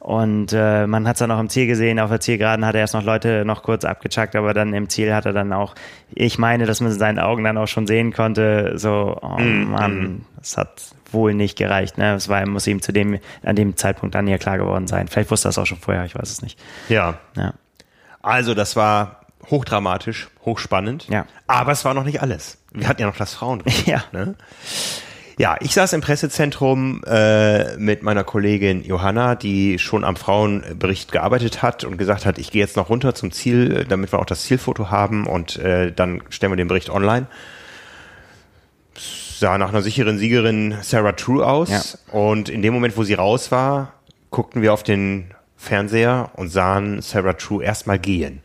Und 0.00 0.52
äh, 0.52 0.86
man 0.86 1.08
hat 1.08 1.14
es 1.16 1.20
dann 1.20 1.30
auch 1.30 1.40
im 1.40 1.48
Ziel 1.48 1.66
gesehen, 1.66 1.98
auf 1.98 2.10
der 2.10 2.20
Zielgeraden 2.20 2.66
hat 2.66 2.74
er 2.74 2.82
erst 2.82 2.92
noch 2.92 3.02
Leute 3.04 3.44
noch 3.46 3.62
kurz 3.62 3.86
abgecheckt, 3.86 4.36
aber 4.36 4.52
dann 4.52 4.74
im 4.74 4.90
Ziel 4.90 5.14
hat 5.14 5.24
er 5.24 5.32
dann 5.32 5.50
auch, 5.54 5.74
ich 6.12 6.38
meine, 6.38 6.66
dass 6.66 6.82
man 6.82 6.92
in 6.92 6.98
seinen 6.98 7.18
Augen 7.18 7.42
dann 7.42 7.56
auch 7.56 7.68
schon 7.68 7.86
sehen 7.86 8.12
konnte, 8.12 8.72
so, 8.76 9.16
oh 9.22 9.38
Mann, 9.40 10.26
das 10.36 10.58
hat 10.58 10.82
wohl 11.14 11.32
nicht 11.32 11.56
gereicht. 11.56 11.96
Ne? 11.96 12.12
Das 12.12 12.28
war, 12.28 12.44
muss 12.46 12.66
ihm 12.66 12.82
zu 12.82 12.92
dem, 12.92 13.18
an 13.42 13.56
dem 13.56 13.76
Zeitpunkt 13.76 14.14
dann 14.14 14.28
ja 14.28 14.36
klar 14.36 14.58
geworden 14.58 14.86
sein. 14.86 15.08
Vielleicht 15.08 15.30
wusste 15.30 15.48
er 15.48 15.50
es 15.50 15.58
auch 15.58 15.66
schon 15.66 15.78
vorher, 15.78 16.04
ich 16.04 16.14
weiß 16.14 16.30
es 16.30 16.42
nicht. 16.42 16.58
Ja. 16.90 17.18
Ja. 17.36 17.54
Also 18.20 18.54
das 18.54 18.76
war 18.76 19.20
hochdramatisch, 19.50 20.28
hochspannend. 20.44 21.08
Ja. 21.08 21.26
Aber 21.46 21.72
es 21.72 21.84
war 21.84 21.94
noch 21.94 22.04
nicht 22.04 22.22
alles. 22.22 22.58
Wir 22.72 22.88
hatten 22.88 23.00
ja 23.00 23.06
noch 23.06 23.16
das 23.16 23.34
Frauen. 23.34 23.62
Ja. 23.86 24.04
Ne? 24.12 24.34
Ja, 25.36 25.56
ich 25.60 25.74
saß 25.74 25.92
im 25.94 26.00
Pressezentrum 26.00 27.02
äh, 27.06 27.76
mit 27.76 28.04
meiner 28.04 28.22
Kollegin 28.22 28.84
Johanna, 28.84 29.34
die 29.34 29.80
schon 29.80 30.04
am 30.04 30.14
Frauenbericht 30.14 31.10
gearbeitet 31.10 31.60
hat 31.60 31.82
und 31.82 31.98
gesagt 31.98 32.24
hat, 32.24 32.38
ich 32.38 32.52
gehe 32.52 32.62
jetzt 32.62 32.76
noch 32.76 32.88
runter 32.88 33.14
zum 33.16 33.32
Ziel, 33.32 33.78
äh, 33.78 33.84
damit 33.84 34.12
wir 34.12 34.20
auch 34.20 34.26
das 34.26 34.42
Zielfoto 34.42 34.90
haben 34.90 35.26
und 35.26 35.56
äh, 35.56 35.90
dann 35.90 36.22
stellen 36.28 36.52
wir 36.52 36.56
den 36.56 36.68
Bericht 36.68 36.88
online. 36.88 37.26
Sah 39.44 39.58
nach 39.58 39.68
einer 39.68 39.82
sicheren 39.82 40.16
Siegerin 40.16 40.76
Sarah 40.80 41.12
True 41.12 41.46
aus 41.46 41.68
Ja. 41.68 41.82
und 42.18 42.48
in 42.48 42.62
dem 42.62 42.72
Moment, 42.72 42.96
wo 42.96 43.02
sie 43.04 43.12
raus 43.12 43.50
war, 43.52 43.92
guckten 44.30 44.62
wir 44.62 44.72
auf 44.72 44.82
den 44.82 45.34
Fernseher 45.54 46.30
und 46.36 46.48
sahen 46.48 47.02
Sarah 47.02 47.34
True 47.34 47.62
erstmal 47.62 47.98
gehen. 47.98 48.40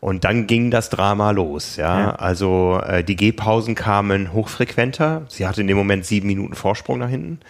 Und 0.00 0.24
dann 0.24 0.46
ging 0.46 0.70
das 0.70 0.90
Drama 0.90 1.30
los, 1.30 1.76
ja. 1.76 2.00
ja. 2.00 2.10
Also 2.16 2.82
äh, 2.86 3.02
die 3.02 3.16
Gehpausen 3.16 3.74
kamen 3.74 4.34
hochfrequenter. 4.34 5.22
Sie 5.28 5.46
hatte 5.46 5.62
in 5.62 5.68
dem 5.68 5.78
Moment 5.78 6.04
sieben 6.04 6.26
Minuten 6.26 6.52
Vorsprung 6.54 6.98
nach 6.98 7.08
hinten. 7.08 7.40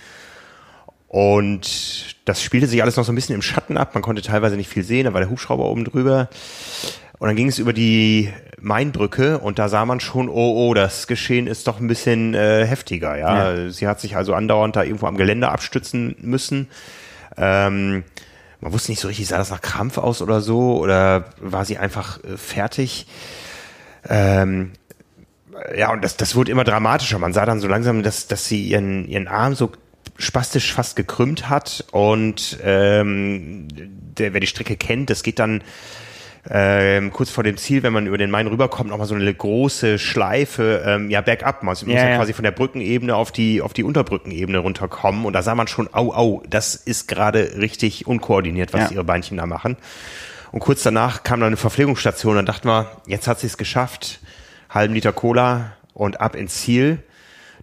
Und 1.09 2.15
das 2.25 2.41
spielte 2.41 2.69
sich 2.69 2.83
alles 2.83 2.95
noch 2.97 3.05
so 3.05 3.11
ein 3.11 3.17
bisschen 3.17 3.35
im 3.35 3.43
Schatten 3.43 3.77
ab. 3.77 3.95
Man 3.95 4.03
konnte 4.05 4.23
teilweise 4.23 4.55
nicht 4.57 4.69
viel 4.69 4.85
sehen, 4.85 5.07
da 5.07 5.13
war 5.13 5.21
der 5.21 5.31
Hubschrauber 5.31 5.65
oben 5.65 5.85
drüber. 5.85 6.29
Und 7.25 7.29
dann 7.29 7.37
ging 7.37 7.49
es 7.49 7.59
über 7.59 7.73
die 7.73 8.31
Mainbrücke 8.61 9.39
und 9.39 9.59
da 9.59 9.71
sah 9.71 9.87
man 9.87 9.99
schon, 9.99 10.29
oh, 10.29 10.69
oh, 10.69 10.75
das 10.75 11.07
Geschehen 11.07 11.47
ist 11.47 11.67
doch 11.67 11.81
ein 11.81 11.87
bisschen 11.87 12.35
äh, 12.35 12.67
heftiger. 12.67 13.17
Ja? 13.17 13.55
ja? 13.55 13.71
sie 13.71 13.89
hat 13.89 13.99
sich 13.99 14.15
also 14.15 14.35
andauernd 14.35 14.77
da 14.77 14.83
irgendwo 14.83 15.07
am 15.07 15.17
Gelände 15.17 15.49
abstützen 15.49 16.17
müssen. 16.21 16.69
Ähm, 17.39 18.05
man 18.61 18.73
wusste 18.75 18.93
nicht 18.93 19.01
so 19.01 19.09
richtig, 19.09 19.27
sah 19.27 19.39
das 19.39 19.49
nach 19.49 19.63
Krampf 19.63 19.97
aus 19.97 20.21
oder 20.21 20.43
so 20.43 20.77
oder 20.77 21.31
war 21.41 21.65
sie 21.65 21.79
einfach 21.79 22.23
äh, 22.25 22.37
fertig? 22.37 23.07
Ähm, 24.07 24.73
ja, 25.75 25.95
und 25.95 26.05
das, 26.05 26.19
das 26.19 26.37
wurde 26.37 26.53
immer 26.53 26.65
dramatischer. 26.65 27.19
Man 27.19 27.33
sah 27.33 27.47
dann 27.47 27.59
so 27.59 27.69
langsam, 27.69 28.03
dass, 28.03 28.27
dass 28.27 28.45
sie 28.45 28.69
ihren, 28.69 29.09
ihren 29.09 29.29
Arm 29.29 29.55
so 29.55 29.73
spastisch 30.19 30.75
fast 30.75 30.95
gekrümmt 30.95 31.49
hat 31.49 31.87
und 31.91 32.59
ähm, 32.63 33.69
der, 33.73 34.35
wer 34.35 34.41
die 34.41 34.47
Strecke 34.47 34.77
kennt, 34.77 35.09
das 35.09 35.23
geht 35.23 35.39
dann 35.39 35.63
ähm, 36.51 37.11
kurz 37.11 37.31
vor 37.31 37.43
dem 37.43 37.57
Ziel, 37.57 37.83
wenn 37.83 37.93
man 37.93 38.07
über 38.07 38.19
den 38.19 38.31
Main 38.31 38.47
rüberkommt, 38.47 38.91
nochmal 38.91 39.07
so 39.07 39.15
eine 39.15 39.33
große 39.33 39.99
Schleife, 39.99 40.83
ähm, 40.87 41.11
ja, 41.11 41.23
bergab. 41.23 41.63
Man 41.63 41.73
muss 41.73 41.83
ja, 41.83 42.09
ja, 42.09 42.17
quasi 42.17 42.35
von 42.35 42.43
der 42.43 42.51
Brückenebene 42.51 43.17
auf 43.17 43.33
die, 43.33 43.63
auf 43.63 43.73
die 43.73 43.83
Unterbrückenebene 43.83 44.59
runterkommen. 44.59 45.25
Und 45.25 45.33
da 45.33 45.43
sah 45.43 45.55
man 45.55 45.69
schon, 45.69 45.89
au, 45.93 46.13
au, 46.13 46.43
das 46.49 46.75
ist 46.75 47.09
gerade 47.09 47.57
richtig 47.57 48.07
unkoordiniert, 48.07 48.75
was 48.75 48.91
ja. 48.91 48.97
ihre 48.97 49.05
Beinchen 49.05 49.39
da 49.39 49.47
machen. 49.47 49.77
Und 50.53 50.61
kurz 50.61 50.83
danach 50.83 51.23
kam 51.23 51.41
dann 51.41 51.49
eine 51.49 51.57
Verpflegungsstation. 51.57 52.37
Dann 52.37 52.47
dachten 52.47 52.69
wir, 52.69 52.91
jetzt 53.07 53.27
hat 53.27 53.41
sie 53.41 53.47
es 53.47 53.57
geschafft. 53.57 54.21
Halben 54.69 54.93
Liter 54.93 55.13
Cola 55.13 55.73
und 55.95 56.21
ab 56.21 56.37
ins 56.37 56.57
Ziel. 56.57 57.03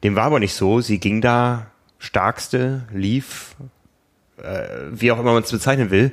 Dem 0.03 0.15
war 0.15 0.23
aber 0.23 0.39
nicht 0.39 0.55
so. 0.55 0.81
Sie 0.81 0.99
ging 0.99 1.21
da 1.21 1.67
starkste, 1.99 2.81
lief, 2.91 3.55
wie 4.91 5.11
auch 5.11 5.19
immer 5.19 5.33
man 5.33 5.43
es 5.43 5.51
bezeichnen 5.51 5.91
will, 5.91 6.11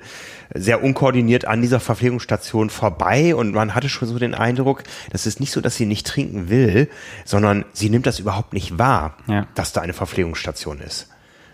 sehr 0.54 0.82
unkoordiniert 0.82 1.44
an 1.44 1.60
dieser 1.60 1.80
Verpflegungsstation 1.80 2.70
vorbei 2.70 3.34
und 3.34 3.52
man 3.52 3.74
hatte 3.74 3.88
schon 3.88 4.08
so 4.08 4.18
den 4.18 4.34
Eindruck, 4.34 4.82
das 5.10 5.26
ist 5.26 5.40
nicht 5.40 5.52
so, 5.52 5.60
dass 5.60 5.76
sie 5.76 5.86
nicht 5.86 6.06
trinken 6.06 6.48
will, 6.48 6.88
sondern 7.24 7.64
sie 7.72 7.90
nimmt 7.90 8.06
das 8.06 8.18
überhaupt 8.18 8.52
nicht 8.52 8.78
wahr, 8.78 9.16
ja. 9.26 9.46
dass 9.54 9.72
da 9.72 9.80
eine 9.80 9.92
Verpflegungsstation 9.92 10.80
ist. 10.80 11.08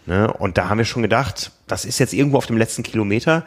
Ne? 0.06 0.32
Und 0.32 0.58
da 0.58 0.68
haben 0.68 0.78
wir 0.78 0.84
schon 0.84 1.02
gedacht, 1.02 1.50
das 1.66 1.84
ist 1.84 1.98
jetzt 1.98 2.12
irgendwo 2.12 2.36
auf 2.36 2.46
dem 2.46 2.58
letzten 2.58 2.82
Kilometer 2.82 3.44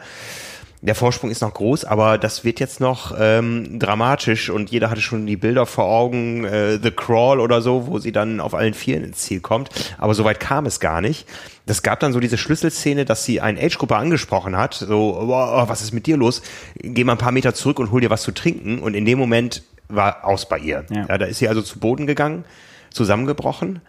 der 0.80 0.94
Vorsprung 0.94 1.30
ist 1.30 1.42
noch 1.42 1.54
groß, 1.54 1.84
aber 1.84 2.18
das 2.18 2.44
wird 2.44 2.60
jetzt 2.60 2.78
noch 2.78 3.14
ähm, 3.18 3.80
dramatisch 3.80 4.48
und 4.48 4.70
jeder 4.70 4.90
hatte 4.90 5.00
schon 5.00 5.26
die 5.26 5.36
Bilder 5.36 5.66
vor 5.66 5.86
Augen, 5.86 6.44
äh, 6.44 6.78
The 6.80 6.92
Crawl 6.92 7.40
oder 7.40 7.60
so, 7.60 7.88
wo 7.88 7.98
sie 7.98 8.12
dann 8.12 8.40
auf 8.40 8.54
allen 8.54 8.74
Vieren 8.74 9.02
ins 9.02 9.18
Ziel 9.18 9.40
kommt. 9.40 9.70
Aber 9.98 10.14
soweit 10.14 10.38
kam 10.38 10.66
es 10.66 10.78
gar 10.78 11.00
nicht. 11.00 11.26
Das 11.66 11.82
gab 11.82 11.98
dann 11.98 12.12
so 12.12 12.20
diese 12.20 12.38
Schlüsselszene, 12.38 13.04
dass 13.04 13.24
sie 13.24 13.40
eine 13.40 13.60
Age-Gruppe 13.60 13.96
angesprochen 13.96 14.56
hat, 14.56 14.74
so, 14.74 15.18
oh, 15.20 15.68
was 15.68 15.82
ist 15.82 15.92
mit 15.92 16.06
dir 16.06 16.16
los? 16.16 16.42
Geh 16.76 17.02
mal 17.02 17.12
ein 17.12 17.18
paar 17.18 17.32
Meter 17.32 17.54
zurück 17.54 17.80
und 17.80 17.90
hol 17.90 18.00
dir 18.00 18.10
was 18.10 18.22
zu 18.22 18.32
trinken. 18.32 18.78
Und 18.78 18.94
in 18.94 19.04
dem 19.04 19.18
Moment 19.18 19.64
war 19.88 20.24
aus 20.24 20.48
bei 20.48 20.58
ihr. 20.58 20.84
Ja. 20.90 21.06
ja 21.08 21.18
da 21.18 21.26
ist 21.26 21.38
sie 21.38 21.48
also 21.48 21.60
zu 21.60 21.80
Boden 21.80 22.06
gegangen, 22.06 22.44
zusammengebrochen, 22.90 23.80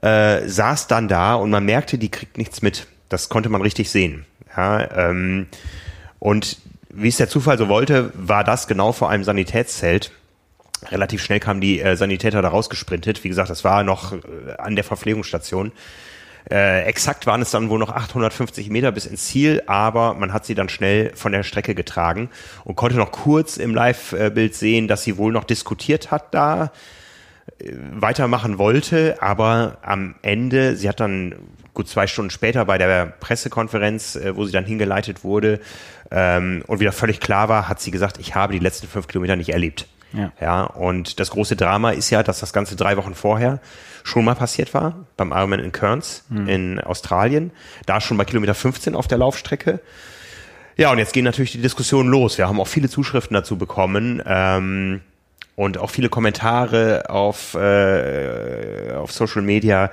äh, 0.00 0.46
saß 0.46 0.86
dann 0.86 1.08
da 1.08 1.34
und 1.34 1.50
man 1.50 1.64
merkte, 1.64 1.98
die 1.98 2.08
kriegt 2.08 2.38
nichts 2.38 2.62
mit. 2.62 2.86
Das 3.08 3.28
konnte 3.28 3.48
man 3.48 3.62
richtig 3.62 3.90
sehen. 3.90 4.24
Ja, 4.56 5.10
ähm, 5.10 5.46
und 6.20 6.58
wie 6.90 7.08
es 7.08 7.16
der 7.16 7.28
Zufall 7.28 7.58
so 7.58 7.68
wollte, 7.68 8.12
war 8.14 8.44
das 8.44 8.68
genau 8.68 8.92
vor 8.92 9.10
einem 9.10 9.24
Sanitätszelt. 9.24 10.12
Relativ 10.88 11.22
schnell 11.22 11.40
kamen 11.40 11.60
die 11.60 11.80
äh, 11.80 11.96
Sanitäter 11.96 12.42
da 12.42 12.48
rausgesprintet. 12.48 13.24
Wie 13.24 13.28
gesagt, 13.28 13.50
das 13.50 13.64
war 13.64 13.82
noch 13.82 14.12
äh, 14.12 14.18
an 14.58 14.76
der 14.76 14.84
Verpflegungsstation. 14.84 15.72
Äh, 16.50 16.84
exakt 16.84 17.26
waren 17.26 17.42
es 17.42 17.50
dann 17.50 17.68
wohl 17.68 17.78
noch 17.78 17.90
850 17.90 18.70
Meter 18.70 18.92
bis 18.92 19.06
ins 19.06 19.26
Ziel, 19.26 19.62
aber 19.66 20.14
man 20.14 20.32
hat 20.32 20.46
sie 20.46 20.54
dann 20.54 20.68
schnell 20.68 21.12
von 21.14 21.32
der 21.32 21.42
Strecke 21.42 21.74
getragen 21.74 22.30
und 22.64 22.76
konnte 22.76 22.96
noch 22.96 23.12
kurz 23.12 23.56
im 23.56 23.74
Live-Bild 23.74 24.54
sehen, 24.54 24.88
dass 24.88 25.02
sie 25.02 25.18
wohl 25.18 25.32
noch 25.32 25.44
diskutiert 25.44 26.10
hat 26.10 26.34
da, 26.34 26.72
äh, 27.58 27.72
weitermachen 27.92 28.58
wollte, 28.58 29.16
aber 29.20 29.78
am 29.82 30.14
Ende, 30.22 30.76
sie 30.76 30.88
hat 30.88 31.00
dann 31.00 31.34
gut 31.80 31.88
zwei 31.88 32.06
Stunden 32.06 32.30
später 32.30 32.66
bei 32.66 32.76
der 32.76 33.06
Pressekonferenz, 33.06 34.14
äh, 34.14 34.36
wo 34.36 34.44
sie 34.44 34.52
dann 34.52 34.66
hingeleitet 34.66 35.24
wurde 35.24 35.60
ähm, 36.10 36.62
und 36.66 36.78
wieder 36.78 36.92
völlig 36.92 37.20
klar 37.20 37.48
war, 37.48 37.70
hat 37.70 37.80
sie 37.80 37.90
gesagt, 37.90 38.18
ich 38.18 38.34
habe 38.34 38.52
die 38.52 38.58
letzten 38.58 38.86
fünf 38.86 39.08
Kilometer 39.08 39.34
nicht 39.34 39.48
erlebt. 39.48 39.86
Ja. 40.12 40.32
ja, 40.40 40.64
und 40.64 41.20
das 41.20 41.30
große 41.30 41.56
Drama 41.56 41.92
ist 41.92 42.10
ja, 42.10 42.22
dass 42.22 42.40
das 42.40 42.52
Ganze 42.52 42.76
drei 42.76 42.96
Wochen 42.96 43.14
vorher 43.14 43.60
schon 44.02 44.24
mal 44.26 44.34
passiert 44.34 44.74
war, 44.74 45.06
beim 45.16 45.30
Ironman 45.30 45.60
in 45.60 45.72
Kearns 45.72 46.24
mhm. 46.28 46.48
in 46.48 46.80
Australien. 46.80 47.50
Da 47.86 48.00
schon 48.00 48.18
bei 48.18 48.24
Kilometer 48.24 48.54
15 48.54 48.94
auf 48.94 49.08
der 49.08 49.18
Laufstrecke. 49.18 49.80
Ja, 50.76 50.90
und 50.90 50.98
jetzt 50.98 51.14
gehen 51.14 51.24
natürlich 51.24 51.52
die 51.52 51.62
Diskussionen 51.62 52.10
los. 52.10 52.36
Wir 52.36 52.46
haben 52.46 52.60
auch 52.60 52.68
viele 52.68 52.90
Zuschriften 52.90 53.34
dazu 53.34 53.56
bekommen. 53.56 54.22
Ähm, 54.26 55.00
und 55.56 55.78
auch 55.78 55.90
viele 55.90 56.08
Kommentare 56.08 57.04
auf, 57.08 57.54
äh, 57.54 58.92
auf 58.96 59.12
Social 59.12 59.42
Media, 59.42 59.90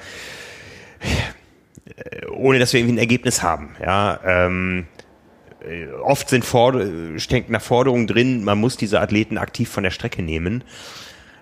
ohne 2.38 2.59
dass 2.59 2.73
wir 2.73 2.79
irgendwie 2.79 2.95
ein 2.95 2.99
Ergebnis 2.99 3.43
haben. 3.43 3.75
Ja, 3.83 4.19
ähm, 4.25 4.88
äh, 5.67 5.88
oft 6.03 6.29
sind 6.29 6.45
Forder 6.45 6.88
steckt 7.17 7.49
nach 7.49 7.61
Forderungen 7.61 8.07
drin, 8.07 8.43
man 8.43 8.59
muss 8.59 8.77
diese 8.77 9.01
Athleten 9.01 9.38
aktiv 9.38 9.69
von 9.69 9.83
der 9.83 9.91
Strecke 9.91 10.21
nehmen. 10.21 10.63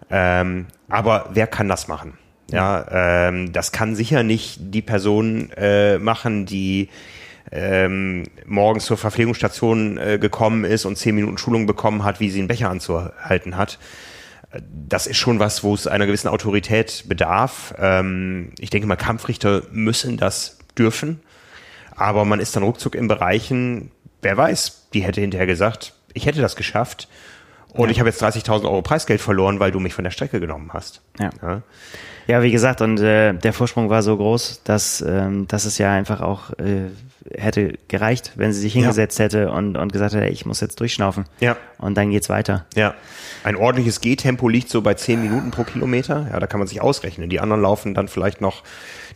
Ähm, 0.10 0.68
aber 0.90 1.30
wer 1.34 1.48
kann 1.48 1.68
das 1.68 1.88
machen? 1.88 2.18
Ja, 2.52 2.86
ähm, 2.92 3.52
das 3.54 3.72
kann 3.72 3.96
sicher 3.96 4.24
nicht 4.24 4.60
die 4.60 4.84
Person 4.84 5.50
äh, 5.58 5.98
machen, 5.98 6.46
die 6.46 6.90
ähm, 7.52 8.24
morgens 8.46 8.86
zur 8.86 8.98
Verpflegungsstation 8.98 9.98
äh, 9.98 10.18
gekommen 10.20 10.64
ist 10.64 10.86
und 10.86 10.98
zehn 10.98 11.16
Minuten 11.16 11.38
Schulung 11.38 11.66
bekommen 11.66 12.04
hat, 12.04 12.20
wie 12.20 12.30
sie 12.30 12.40
einen 12.40 12.48
Becher 12.48 12.70
anzuhalten 12.70 13.58
hat. 13.58 13.80
Das 14.88 15.08
ist 15.08 15.18
schon 15.18 15.40
was, 15.40 15.64
wo 15.64 15.74
es 15.74 15.88
einer 15.88 16.06
gewissen 16.06 16.28
Autorität 16.28 17.06
bedarf. 17.08 17.74
Ähm, 17.80 18.52
ich 18.60 18.70
denke 18.70 18.88
mal, 18.88 18.96
Kampfrichter 18.96 19.64
müssen 19.72 20.18
das 20.18 20.60
dürfen. 20.78 21.20
Aber 21.96 22.26
man 22.26 22.40
ist 22.40 22.56
dann 22.56 22.64
ruckzuck 22.64 22.96
in 22.96 23.08
Bereichen, 23.08 23.92
wer 24.22 24.36
weiß, 24.36 24.90
die 24.94 25.02
hätte 25.02 25.22
hinterher 25.22 25.48
gesagt, 25.48 25.94
ich 26.14 26.26
hätte 26.26 26.42
das 26.42 26.56
geschafft 26.56 27.08
und 27.76 27.86
ja. 27.86 27.92
ich 27.92 28.00
habe 28.00 28.10
jetzt 28.10 28.24
30.000 28.24 28.64
Euro 28.64 28.82
Preisgeld 28.82 29.22
verloren, 29.22 29.60
weil 29.60 29.72
du 29.72 29.80
mich 29.80 29.94
von 29.94 30.04
der 30.04 30.12
Strecke 30.12 30.40
genommen 30.40 30.72
hast. 30.74 31.02
Ja, 31.20 31.30
ja. 31.42 31.62
ja 32.28 32.42
wie 32.42 32.52
gesagt, 32.52 32.82
und 32.82 33.00
äh, 33.00 33.34
der 33.34 33.54
Vorsprung 33.54 33.90
war 33.90 34.02
so 34.02 34.16
groß, 34.16 34.62
dass, 34.64 35.02
ähm, 35.02 35.48
dass 35.48 35.66
es 35.66 35.78
ja 35.78 35.92
einfach 35.92 36.22
auch 36.22 36.52
äh, 36.52 36.90
hätte 37.38 37.78
gereicht, 37.88 38.34
wenn 38.36 38.54
sie 38.54 38.62
sich 38.62 38.74
hingesetzt 38.74 39.20
ja. 39.20 39.26
hätte 39.26 39.52
und, 39.52 39.78
und 39.78 39.92
gesagt 39.92 40.14
hätte, 40.14 40.28
ich 40.28 40.46
muss 40.46 40.62
jetzt 40.62 40.80
durchschnaufen. 40.80 41.26
Ja. 41.40 41.58
Und 41.78 41.96
dann 41.96 42.12
geht's 42.12 42.30
weiter. 42.30 42.66
Ja. 42.76 42.94
Ein 43.44 43.56
ordentliches 43.56 44.00
Gehtempo 44.00 44.48
liegt 44.48 44.70
so 44.70 44.82
bei 44.82 44.94
10 44.94 45.22
Minuten 45.22 45.52
pro 45.52 45.64
Kilometer. 45.64 46.28
Ja, 46.32 46.40
da 46.40 46.48
kann 46.48 46.60
man 46.60 46.68
sich 46.68 46.82
ausrechnen. 46.82 47.30
Die 47.30 47.40
anderen 47.40 47.62
laufen 47.62 47.94
dann 47.94 48.08
vielleicht 48.08 48.42
noch 48.42 48.64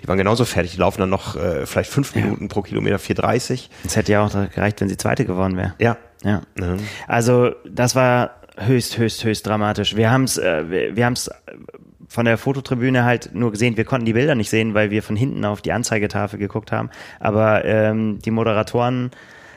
die 0.02 0.08
waren 0.08 0.18
genauso 0.18 0.46
fertig, 0.46 0.72
die 0.72 0.78
laufen 0.78 1.02
dann 1.02 1.10
noch 1.10 1.36
äh, 1.36 1.66
vielleicht 1.66 1.92
fünf 1.92 2.16
ja. 2.16 2.22
Minuten 2.22 2.48
pro 2.48 2.62
Kilometer, 2.62 2.98
4,30. 2.98 3.70
Es 3.86 3.96
hätte 3.96 4.12
ja 4.12 4.26
auch 4.26 4.32
gereicht, 4.32 4.80
wenn 4.82 4.90
sie 4.90 4.98
Zweite 4.98 5.26
geworden 5.26 5.58
wäre. 5.58 5.74
Ja. 5.80 5.98
Ja. 6.24 6.42
Mhm. 6.56 6.80
Also 7.08 7.52
das 7.70 7.96
war 7.96 8.32
höchst, 8.58 8.98
höchst, 8.98 9.24
höchst 9.24 9.48
dramatisch. 9.48 9.96
Wir 9.96 10.12
haben 10.12 10.24
es 10.24 10.38
äh, 10.38 10.70
wir, 10.70 10.96
wir 10.96 11.14
von 12.10 12.26
der 12.26 12.38
Fototribüne 12.38 13.06
halt 13.06 13.34
nur 13.34 13.52
gesehen. 13.52 13.78
Wir 13.78 13.86
konnten 13.86 14.06
die 14.06 14.14
Bilder 14.14 14.36
nicht 14.36 14.50
sehen, 14.50 14.74
weil 14.74 14.90
wir 14.90 15.04
von 15.04 15.16
hinten 15.16 15.46
auf 15.46 15.62
die 15.62 15.72
Anzeigetafel 15.72 16.40
geguckt 16.40 16.72
haben. 16.72 16.90
Aber 17.20 17.64
ähm, 17.66 18.20
die 18.20 18.32
Moderatoren 18.32 19.12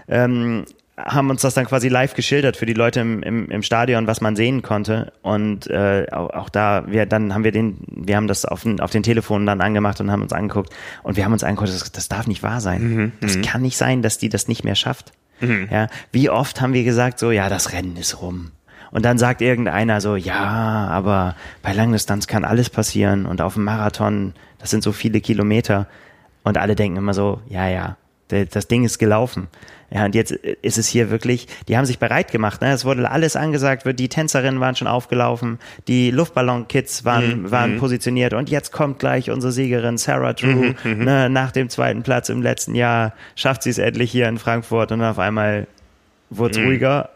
ähm, 0.07 0.66
haben 0.97 1.30
uns 1.30 1.40
das 1.40 1.55
dann 1.55 1.64
quasi 1.64 1.88
live 1.88 2.14
geschildert 2.14 2.57
für 2.57 2.66
die 2.66 2.74
Leute 2.74 3.01
im, 3.01 3.22
im, 3.22 3.51
im 3.51 3.62
Stadion, 3.62 4.07
was 4.07 4.20
man 4.20 4.36
sehen 4.36 4.62
konnte. 4.62 5.12
Und 5.22 5.66
äh, 5.68 6.07
auch, 6.12 6.30
auch 6.30 6.49
da, 6.51 6.84
wir 6.86 7.07
dann 7.07 7.32
haben 7.32 7.45
wir 7.45 7.53
den, 7.53 7.78
wir 7.88 8.16
haben 8.16 8.28
das 8.28 8.45
auf 8.45 8.62
den, 8.62 8.80
auf 8.80 8.90
den 8.90 9.03
Telefonen 9.03 9.47
dann 9.47 9.61
angemacht 9.61 10.01
und 10.01 10.11
haben 10.11 10.22
uns 10.22 10.32
angeguckt. 10.32 10.70
Und 11.03 11.16
wir 11.16 11.24
haben 11.24 11.32
uns 11.32 11.45
angeguckt, 11.45 11.72
das, 11.72 11.93
das 11.93 12.09
darf 12.09 12.26
nicht 12.26 12.43
wahr 12.43 12.61
sein. 12.61 12.82
Mhm, 12.82 13.12
das 13.20 13.36
mhm. 13.36 13.43
kann 13.43 13.62
nicht 13.62 13.76
sein, 13.76 14.03
dass 14.03 14.18
die 14.18 14.28
das 14.28 14.49
nicht 14.49 14.64
mehr 14.64 14.74
schafft. 14.74 15.12
Mhm. 15.40 15.68
Ja, 15.70 15.88
wie 16.12 16.28
oft 16.28 16.61
haben 16.61 16.74
wir 16.74 16.84
gesagt 16.84 17.18
so, 17.18 17.30
ja, 17.30 17.49
das 17.49 17.72
Rennen 17.72 17.97
ist 17.97 18.20
rum. 18.20 18.53
Und 18.90 19.07
dann 19.07 19.16
sagt 19.16 19.40
irgendeiner 19.40 20.03
so, 20.03 20.16
ja, 20.16 20.88
aber 20.90 21.34
bei 21.62 21.72
Langdistanz 21.72 22.26
kann 22.26 22.45
alles 22.45 22.68
passieren 22.68 23.24
und 23.24 23.40
auf 23.40 23.55
dem 23.55 23.64
Marathon, 23.64 24.34
das 24.59 24.68
sind 24.68 24.82
so 24.82 24.93
viele 24.93 25.22
Kilometer. 25.22 25.86
Und 26.45 26.59
alle 26.59 26.74
denken 26.76 26.99
immer 26.99 27.14
so, 27.14 27.40
ja, 27.49 27.68
ja, 27.68 27.97
das 28.50 28.68
Ding 28.68 28.84
ist 28.84 28.98
gelaufen. 28.98 29.48
Ja, 29.94 30.06
und 30.06 30.14
jetzt 30.14 30.30
ist 30.32 30.78
es 30.78 30.88
hier 30.88 31.10
wirklich, 31.10 31.48
die 31.68 31.76
haben 31.76 31.84
sich 31.84 31.98
bereit 31.98 32.32
gemacht, 32.32 32.62
ne? 32.62 32.72
Es 32.72 32.86
wurde 32.86 33.10
alles 33.10 33.36
angesagt, 33.36 33.84
die 33.98 34.08
Tänzerinnen 34.08 34.58
waren 34.58 34.74
schon 34.74 34.88
aufgelaufen, 34.88 35.58
die 35.86 36.10
Luftballon-Kids 36.10 37.04
waren, 37.04 37.42
mhm. 37.42 37.50
waren 37.50 37.74
mhm. 37.74 37.78
positioniert 37.78 38.32
und 38.32 38.48
jetzt 38.48 38.72
kommt 38.72 39.00
gleich 39.00 39.30
unsere 39.30 39.52
Siegerin 39.52 39.98
Sarah 39.98 40.32
Drew, 40.32 40.48
mhm, 40.48 40.76
mhm. 40.82 41.04
ne? 41.04 41.28
nach 41.28 41.52
dem 41.52 41.68
zweiten 41.68 42.02
Platz 42.02 42.30
im 42.30 42.40
letzten 42.40 42.74
Jahr 42.74 43.12
schafft 43.36 43.64
sie 43.64 43.70
es 43.70 43.76
endlich 43.76 44.10
hier 44.10 44.28
in 44.28 44.38
Frankfurt 44.38 44.92
und 44.92 45.02
auf 45.02 45.18
einmal 45.18 45.66
wurde 46.30 46.52
es 46.52 46.58
mhm. 46.58 46.64
ruhiger 46.64 47.10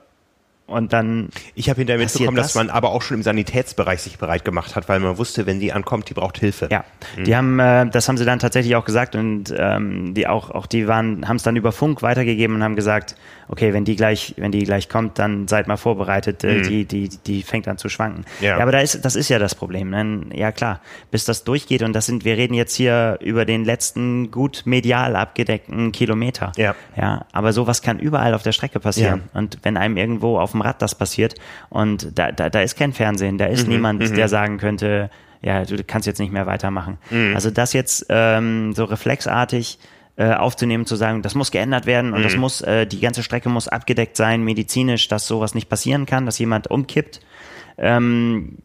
und 0.66 0.92
dann. 0.92 1.28
Ich 1.54 1.68
habe 1.68 1.78
hinterher 1.78 2.02
mitbekommen, 2.02 2.36
das? 2.36 2.48
dass 2.48 2.54
man 2.56 2.70
aber 2.70 2.90
auch 2.90 3.02
schon 3.02 3.18
im 3.18 3.22
Sanitätsbereich 3.22 4.02
sich 4.02 4.18
bereit 4.18 4.44
gemacht 4.44 4.74
hat, 4.74 4.88
weil 4.88 5.00
man 5.00 5.16
wusste, 5.16 5.46
wenn 5.46 5.60
die 5.60 5.72
ankommt, 5.72 6.08
die 6.10 6.14
braucht 6.14 6.38
Hilfe. 6.38 6.68
Ja, 6.70 6.84
mhm. 7.16 7.24
die 7.24 7.36
haben, 7.36 7.58
äh, 7.60 7.86
das 7.88 8.08
haben 8.08 8.16
sie 8.16 8.24
dann 8.24 8.38
tatsächlich 8.38 8.74
auch 8.74 8.84
gesagt 8.84 9.14
und 9.14 9.54
ähm, 9.56 10.14
die 10.14 10.26
auch, 10.26 10.50
auch 10.50 10.66
die 10.66 10.88
waren, 10.88 11.28
haben 11.28 11.36
es 11.36 11.44
dann 11.44 11.56
über 11.56 11.72
Funk 11.72 12.02
weitergegeben 12.02 12.56
und 12.56 12.64
haben 12.64 12.76
gesagt, 12.76 13.14
okay, 13.48 13.72
wenn 13.72 13.84
die 13.84 13.94
gleich, 13.94 14.34
wenn 14.38 14.50
die 14.50 14.64
gleich 14.64 14.88
kommt, 14.88 15.20
dann 15.20 15.46
seid 15.46 15.68
mal 15.68 15.76
vorbereitet, 15.76 16.42
äh, 16.42 16.58
mhm. 16.58 16.62
die, 16.64 16.84
die, 16.84 17.08
die 17.08 17.42
fängt 17.42 17.68
an 17.68 17.78
zu 17.78 17.88
schwanken. 17.88 18.24
Ja. 18.40 18.56
ja, 18.56 18.58
aber 18.58 18.72
da 18.72 18.80
ist, 18.80 19.04
das 19.04 19.14
ist 19.14 19.28
ja 19.28 19.38
das 19.38 19.54
Problem. 19.54 19.90
Ne? 19.90 20.22
Ja 20.34 20.50
klar, 20.50 20.80
bis 21.12 21.24
das 21.24 21.44
durchgeht 21.44 21.82
und 21.82 21.92
das 21.92 22.06
sind, 22.06 22.24
wir 22.24 22.36
reden 22.36 22.54
jetzt 22.54 22.74
hier 22.74 23.18
über 23.20 23.44
den 23.44 23.64
letzten 23.64 24.32
gut 24.32 24.62
medial 24.64 25.14
abgedeckten 25.14 25.92
Kilometer. 25.92 26.52
Ja. 26.56 26.74
Ja, 26.96 27.26
aber 27.32 27.52
sowas 27.52 27.82
kann 27.82 28.00
überall 28.00 28.34
auf 28.34 28.42
der 28.42 28.52
Strecke 28.52 28.80
passieren. 28.80 29.22
Ja. 29.32 29.40
Und 29.40 29.58
wenn 29.62 29.76
einem 29.76 29.96
irgendwo 29.96 30.38
auf 30.40 30.55
dem 30.56 30.62
Rad 30.62 30.82
das 30.82 30.94
passiert 30.94 31.34
und 31.68 32.18
da, 32.18 32.32
da, 32.32 32.50
da 32.50 32.60
ist 32.60 32.76
kein 32.76 32.92
Fernsehen, 32.92 33.38
da 33.38 33.46
ist 33.46 33.66
mhm, 33.66 33.74
niemand, 33.74 34.00
mhm. 34.00 34.14
der 34.14 34.28
sagen 34.28 34.58
könnte, 34.58 35.10
ja, 35.42 35.64
du 35.64 35.82
kannst 35.84 36.06
jetzt 36.06 36.18
nicht 36.18 36.32
mehr 36.32 36.46
weitermachen. 36.46 36.98
Mhm. 37.10 37.34
Also 37.34 37.50
das 37.50 37.72
jetzt 37.72 38.06
ähm, 38.08 38.72
so 38.72 38.84
reflexartig 38.84 39.78
äh, 40.16 40.32
aufzunehmen, 40.32 40.86
zu 40.86 40.96
sagen, 40.96 41.22
das 41.22 41.34
muss 41.34 41.50
geändert 41.50 41.86
werden 41.86 42.12
und 42.12 42.20
mhm. 42.20 42.24
das 42.24 42.36
muss, 42.36 42.62
äh, 42.62 42.86
die 42.86 43.00
ganze 43.00 43.22
Strecke 43.22 43.48
muss 43.48 43.68
abgedeckt 43.68 44.16
sein, 44.16 44.42
medizinisch, 44.42 45.08
dass 45.08 45.26
sowas 45.26 45.54
nicht 45.54 45.68
passieren 45.68 46.06
kann, 46.06 46.26
dass 46.26 46.38
jemand 46.38 46.70
umkippt, 46.70 47.20
ähm, 47.78 48.58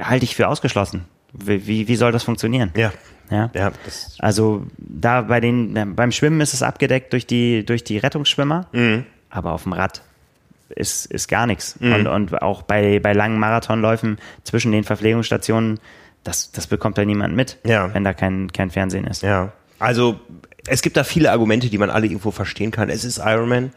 halte 0.00 0.24
ich 0.24 0.34
für 0.34 0.48
ausgeschlossen. 0.48 1.04
Wie, 1.32 1.88
wie 1.88 1.96
soll 1.96 2.10
das 2.10 2.24
funktionieren? 2.24 2.72
Ja. 2.74 2.92
Ja. 3.30 3.50
ja 3.54 3.72
also 4.18 4.66
da 4.78 5.22
bei 5.22 5.40
den 5.40 5.94
beim 5.94 6.12
Schwimmen 6.12 6.40
ist 6.40 6.54
es 6.54 6.62
abgedeckt 6.62 7.12
durch 7.12 7.26
die 7.26 7.64
durch 7.66 7.84
die 7.84 7.98
Rettungsschwimmer, 7.98 8.66
mhm. 8.72 9.04
aber 9.28 9.52
auf 9.52 9.64
dem 9.64 9.74
Rad 9.74 10.02
ist, 10.70 11.06
ist 11.06 11.28
gar 11.28 11.46
nichts. 11.46 11.78
Mhm. 11.80 11.92
Und, 11.92 12.06
und 12.06 12.42
auch 12.42 12.62
bei, 12.62 13.00
bei 13.00 13.12
langen 13.12 13.38
Marathonläufen 13.38 14.18
zwischen 14.44 14.72
den 14.72 14.84
Verpflegungsstationen, 14.84 15.80
das, 16.24 16.52
das 16.52 16.66
bekommt 16.66 16.98
da 16.98 17.04
niemand 17.04 17.34
mit, 17.34 17.58
ja. 17.64 17.92
wenn 17.94 18.04
da 18.04 18.12
kein, 18.12 18.52
kein 18.52 18.70
Fernsehen 18.70 19.06
ist. 19.06 19.22
Ja. 19.22 19.52
Also 19.78 20.20
es 20.66 20.82
gibt 20.82 20.96
da 20.96 21.04
viele 21.04 21.30
Argumente, 21.30 21.70
die 21.70 21.78
man 21.78 21.90
alle 21.90 22.06
irgendwo 22.06 22.30
verstehen 22.30 22.70
kann. 22.70 22.88
Es 22.90 23.04
ist 23.04 23.18
Ironman. 23.18 23.72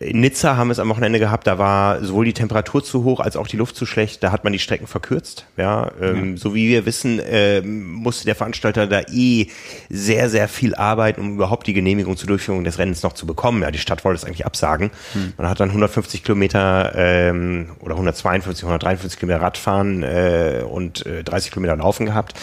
In 0.00 0.20
Nizza 0.20 0.56
haben 0.56 0.68
wir 0.68 0.72
es 0.72 0.78
am 0.78 0.88
Wochenende 0.88 1.18
gehabt, 1.18 1.46
da 1.46 1.58
war 1.58 2.04
sowohl 2.04 2.26
die 2.26 2.32
Temperatur 2.32 2.84
zu 2.84 3.04
hoch 3.04 3.20
als 3.20 3.36
auch 3.36 3.46
die 3.46 3.56
Luft 3.56 3.74
zu 3.74 3.86
schlecht, 3.86 4.22
da 4.22 4.32
hat 4.32 4.44
man 4.44 4.52
die 4.52 4.58
Strecken 4.58 4.86
verkürzt. 4.86 5.46
Ja, 5.56 5.90
ähm, 6.00 6.32
ja. 6.32 6.36
so 6.36 6.54
wie 6.54 6.68
wir 6.68 6.86
wissen, 6.86 7.18
äh, 7.18 7.62
musste 7.62 8.26
der 8.26 8.34
Veranstalter 8.34 8.86
da 8.86 9.00
eh 9.10 9.48
sehr, 9.88 10.28
sehr 10.28 10.48
viel 10.48 10.74
arbeiten, 10.74 11.20
um 11.20 11.34
überhaupt 11.34 11.66
die 11.66 11.72
Genehmigung 11.72 12.16
zur 12.16 12.28
Durchführung 12.28 12.64
des 12.64 12.78
Rennens 12.78 13.02
noch 13.02 13.14
zu 13.14 13.26
bekommen. 13.26 13.62
Ja, 13.62 13.70
die 13.70 13.78
Stadt 13.78 14.04
wollte 14.04 14.18
es 14.18 14.24
eigentlich 14.24 14.46
absagen. 14.46 14.90
Hm. 15.14 15.32
Man 15.36 15.48
hat 15.48 15.60
dann 15.60 15.70
150 15.70 16.22
Kilometer 16.22 16.92
ähm, 16.94 17.70
oder 17.80 17.94
152, 17.94 18.64
153 18.64 19.18
Kilometer 19.18 19.42
Radfahren 19.42 20.02
äh, 20.02 20.62
und 20.68 21.06
äh, 21.06 21.24
30 21.24 21.50
Kilometer 21.50 21.76
Laufen 21.76 22.06
gehabt. 22.06 22.34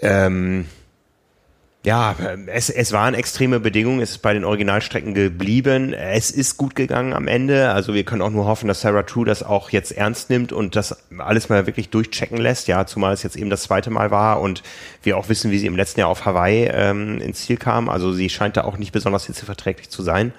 Ähm, 0.00 0.66
ja, 1.84 2.16
es, 2.46 2.70
es 2.70 2.92
waren 2.92 3.12
extreme 3.12 3.60
Bedingungen, 3.60 4.00
es 4.00 4.12
ist 4.12 4.22
bei 4.22 4.32
den 4.32 4.44
Originalstrecken 4.44 5.12
geblieben. 5.12 5.92
Es 5.92 6.30
ist 6.30 6.56
gut 6.56 6.74
gegangen 6.74 7.12
am 7.12 7.28
Ende. 7.28 7.70
Also 7.72 7.92
wir 7.92 8.04
können 8.04 8.22
auch 8.22 8.30
nur 8.30 8.46
hoffen, 8.46 8.68
dass 8.68 8.80
Sarah 8.80 9.02
True 9.02 9.26
das 9.26 9.42
auch 9.42 9.68
jetzt 9.68 9.92
ernst 9.92 10.30
nimmt 10.30 10.50
und 10.50 10.76
das 10.76 10.96
alles 11.18 11.50
mal 11.50 11.66
wirklich 11.66 11.90
durchchecken 11.90 12.38
lässt. 12.38 12.68
Ja, 12.68 12.86
zumal 12.86 13.12
es 13.12 13.22
jetzt 13.22 13.36
eben 13.36 13.50
das 13.50 13.64
zweite 13.64 13.90
Mal 13.90 14.10
war 14.10 14.40
und 14.40 14.62
wir 15.02 15.18
auch 15.18 15.28
wissen, 15.28 15.50
wie 15.50 15.58
sie 15.58 15.66
im 15.66 15.76
letzten 15.76 16.00
Jahr 16.00 16.08
auf 16.08 16.24
Hawaii 16.24 16.70
ähm, 16.72 17.20
ins 17.20 17.42
Ziel 17.42 17.58
kam. 17.58 17.90
Also 17.90 18.14
sie 18.14 18.30
scheint 18.30 18.56
da 18.56 18.64
auch 18.64 18.78
nicht 18.78 18.92
besonders 18.92 19.26
hitzeverträglich 19.26 19.90
zu 19.90 20.02
sein. 20.02 20.32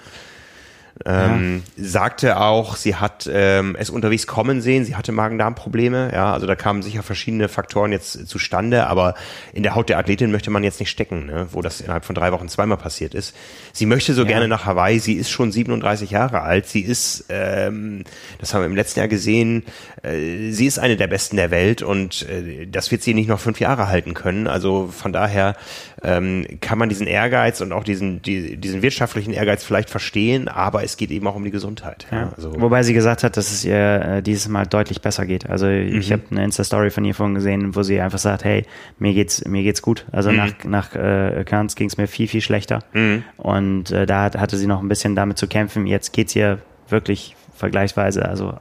Ähm, 1.04 1.62
ja. 1.76 1.84
Sagte 1.84 2.40
auch, 2.40 2.78
sie 2.78 2.96
hat 2.96 3.30
ähm, 3.32 3.76
es 3.78 3.90
unterwegs 3.90 4.28
kommen 4.28 4.62
sehen, 4.62 4.86
sie 4.86 4.96
hatte 4.96 5.12
Magen-Darm-Probleme, 5.12 6.12
ja, 6.14 6.32
also 6.32 6.48
da 6.48 6.56
kamen 6.56 6.82
sicher 6.84 7.04
verschiedene 7.04 7.50
Faktoren 7.50 7.92
jetzt 7.92 8.30
zustande, 8.30 8.88
aber 8.88 9.16
in 9.52 9.64
der 9.64 9.76
Haut 9.76 9.90
der 9.90 9.98
Athletin 9.98 10.32
möchte 10.32 10.52
man 10.52 10.64
jetzt 10.64 10.80
nicht 10.80 10.90
stecken, 10.90 11.26
ne, 11.26 11.48
wo 11.52 11.62
das 11.62 11.82
innerhalb 11.82 12.06
von 12.06 12.16
drei 12.16 12.32
Wochen 12.32 12.48
zweimal 12.48 12.78
passiert 12.78 13.14
ist. 13.14 13.36
Sie 13.74 13.86
möchte 13.86 14.14
so 14.14 14.22
ja. 14.22 14.28
gerne 14.30 14.48
nach 14.48 14.66
Hawaii, 14.66 15.00
sie 15.00 15.16
ist 15.16 15.30
schon 15.30 15.52
37 15.52 16.12
Jahre 16.12 16.44
alt, 16.44 16.66
sie 16.66 16.82
ist, 16.82 17.26
ähm, 17.28 18.06
das 18.40 18.54
haben 18.54 18.62
wir 18.62 18.68
im 18.68 18.76
letzten 18.76 19.00
Jahr 19.00 19.10
gesehen, 19.10 19.64
äh, 20.02 20.52
sie 20.52 20.66
ist 20.66 20.80
eine 20.80 20.96
der 20.96 21.08
Besten 21.08 21.36
der 21.36 21.52
Welt 21.52 21.82
und 21.82 22.26
äh, 22.30 22.68
das 22.68 22.90
wird 22.92 23.04
sie 23.04 23.14
nicht 23.14 23.28
noch 23.28 23.42
fünf 23.42 23.60
Jahre 23.60 23.90
halten 23.90 24.14
können, 24.14 24.48
also 24.48 24.88
von 24.88 25.12
daher 25.12 25.58
ähm, 26.04 26.46
kann 26.62 26.78
man 26.78 26.88
diesen 26.88 27.06
Ehrgeiz 27.08 27.60
und 27.60 27.74
auch 27.74 27.84
diesen, 27.84 28.22
die, 28.22 28.56
diesen 28.56 28.82
wirtschaftlichen 28.82 29.34
Ehrgeiz 29.34 29.66
vielleicht 29.66 29.90
verstehen, 29.90 30.48
aber 30.48 30.85
es 30.86 30.98
geht 30.98 31.12
eben 31.12 31.28
auch 31.28 31.36
um 31.36 31.44
die 31.44 31.52
Gesundheit. 31.52 32.06
Ja. 32.12 32.32
Also. 32.36 32.54
Wobei 32.60 32.84
sie 32.84 32.94
gesagt 32.94 33.24
hat, 33.24 33.36
dass 33.36 33.52
es 33.52 33.66
ihr 33.66 33.76
äh, 33.76 34.22
dieses 34.22 34.48
Mal 34.48 34.66
deutlich 34.66 35.02
besser 35.02 35.26
geht. 35.26 35.50
Also 35.50 35.66
mhm. 35.66 36.00
ich 36.00 36.12
habe 36.12 36.24
eine 36.32 36.44
Insta-Story 36.44 36.92
von 36.92 37.04
ihr 37.04 37.16
vorhin 37.16 37.36
gesehen, 37.36 37.76
wo 37.76 37.84
sie 37.84 38.00
einfach 38.00 38.20
sagt, 38.20 38.44
hey, 38.44 38.64
mir 39.00 39.14
geht's, 39.14 39.44
mir 39.46 39.64
geht's 39.64 39.82
gut. 39.82 40.06
Also 40.12 40.32
mhm. 40.32 40.38
nach, 40.38 40.64
nach 40.64 40.96
äh, 40.96 41.44
Cairns 41.44 41.76
ging 41.76 41.88
es 41.88 41.98
mir 41.98 42.08
viel, 42.08 42.28
viel 42.28 42.42
schlechter. 42.42 42.84
Mhm. 42.94 43.24
Und 43.38 43.92
äh, 43.92 44.06
da 44.06 44.32
hatte 44.38 44.58
sie 44.58 44.68
noch 44.68 44.82
ein 44.82 44.88
bisschen 44.88 45.16
damit 45.16 45.38
zu 45.38 45.48
kämpfen. 45.48 45.88
Jetzt 45.88 46.14
geht's 46.14 46.36
ihr 46.36 46.60
wirklich 46.88 47.36
vergleichsweise, 47.56 48.26
also 48.26 48.54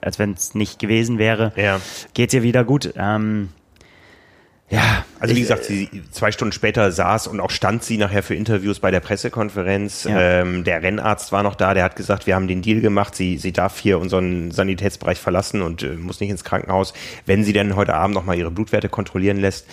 als 0.00 0.18
wenn 0.18 0.32
es 0.32 0.54
nicht 0.54 0.78
gewesen 0.78 1.18
wäre, 1.18 1.52
ja. 1.56 1.80
geht's 2.14 2.32
ihr 2.32 2.42
wieder 2.42 2.64
gut. 2.64 2.92
Ähm, 2.96 3.48
ja, 4.68 5.04
also 5.20 5.36
wie 5.36 5.40
gesagt, 5.40 5.64
sie 5.64 5.88
zwei 6.10 6.32
Stunden 6.32 6.50
später 6.50 6.90
saß 6.90 7.28
und 7.28 7.40
auch 7.40 7.50
stand 7.50 7.84
sie 7.84 7.98
nachher 7.98 8.24
für 8.24 8.34
Interviews 8.34 8.80
bei 8.80 8.90
der 8.90 8.98
Pressekonferenz. 8.98 10.04
Ja. 10.04 10.40
Ähm, 10.40 10.64
der 10.64 10.82
Rennarzt 10.82 11.30
war 11.30 11.44
noch 11.44 11.54
da, 11.54 11.72
der 11.72 11.84
hat 11.84 11.94
gesagt, 11.94 12.26
wir 12.26 12.34
haben 12.34 12.48
den 12.48 12.62
Deal 12.62 12.80
gemacht, 12.80 13.14
sie, 13.14 13.38
sie 13.38 13.52
darf 13.52 13.78
hier 13.78 14.00
unseren 14.00 14.50
Sanitätsbereich 14.50 15.20
verlassen 15.20 15.62
und 15.62 15.84
äh, 15.84 15.90
muss 15.90 16.18
nicht 16.18 16.30
ins 16.30 16.42
Krankenhaus, 16.42 16.94
wenn 17.26 17.44
sie 17.44 17.52
denn 17.52 17.76
heute 17.76 17.94
Abend 17.94 18.16
nochmal 18.16 18.36
ihre 18.38 18.50
Blutwerte 18.50 18.88
kontrollieren 18.88 19.36
lässt. 19.36 19.68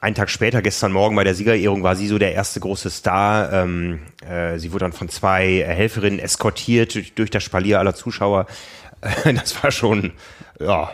Einen 0.00 0.14
Tag 0.14 0.30
später, 0.30 0.62
gestern 0.62 0.92
Morgen 0.92 1.16
bei 1.16 1.24
der 1.24 1.34
Siegerehrung, 1.34 1.82
war 1.82 1.96
sie 1.96 2.06
so 2.06 2.18
der 2.18 2.32
erste 2.32 2.60
große 2.60 2.88
Star. 2.88 3.52
Ähm, 3.52 3.98
äh, 4.26 4.58
sie 4.58 4.72
wurde 4.72 4.84
dann 4.84 4.92
von 4.92 5.08
zwei 5.08 5.62
Helferinnen 5.66 6.20
eskortiert 6.20 6.94
durch, 6.94 7.14
durch 7.14 7.30
das 7.30 7.42
Spalier 7.42 7.80
aller 7.80 7.94
Zuschauer. 7.94 8.46
das 9.24 9.62
war 9.62 9.72
schon, 9.72 10.12
ja, 10.60 10.90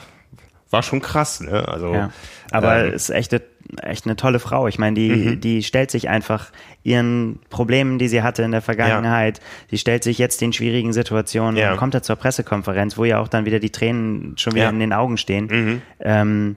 war 0.71 0.83
schon 0.83 1.03
krass, 1.03 1.41
ne? 1.41 1.69
Also, 1.69 1.93
ja. 1.93 2.11
Aber 2.51 2.87
ähm, 2.87 2.93
ist 2.93 3.11
echt, 3.11 3.35
echt 3.83 4.07
eine 4.07 4.17
tolle 4.17 4.39
Frau. 4.39 4.69
Ich 4.69 4.79
meine, 4.79 4.95
die, 4.95 5.11
mhm. 5.11 5.41
die 5.41 5.63
stellt 5.63 5.91
sich 5.91 6.09
einfach 6.09 6.51
ihren 6.83 7.41
Problemen, 7.51 7.99
die 7.99 8.09
sie 8.09 8.23
hatte 8.23 8.43
in 8.43 8.53
der 8.53 8.63
Vergangenheit, 8.63 9.39
ja. 9.39 9.45
die 9.73 9.79
stellt 9.79 10.05
sich 10.05 10.19
jetzt 10.19 10.41
den 10.41 10.53
schwierigen 10.53 10.93
Situationen 10.93 11.57
ja. 11.57 11.73
und 11.73 11.79
kommt 11.79 11.95
da 11.95 12.03
zur 12.03 12.17
Pressekonferenz, 12.17 12.97
wo 12.97 13.05
ja 13.05 13.19
auch 13.21 13.29
dann 13.29 13.45
wieder 13.45 13.59
die 13.59 13.71
Tränen 13.71 14.37
schon 14.39 14.55
wieder 14.55 14.65
ja. 14.65 14.71
in 14.71 14.81
den 14.81 14.93
Augen 14.93 15.17
stehen. 15.17 15.47
Mhm. 15.47 15.83
Ähm, 16.01 16.57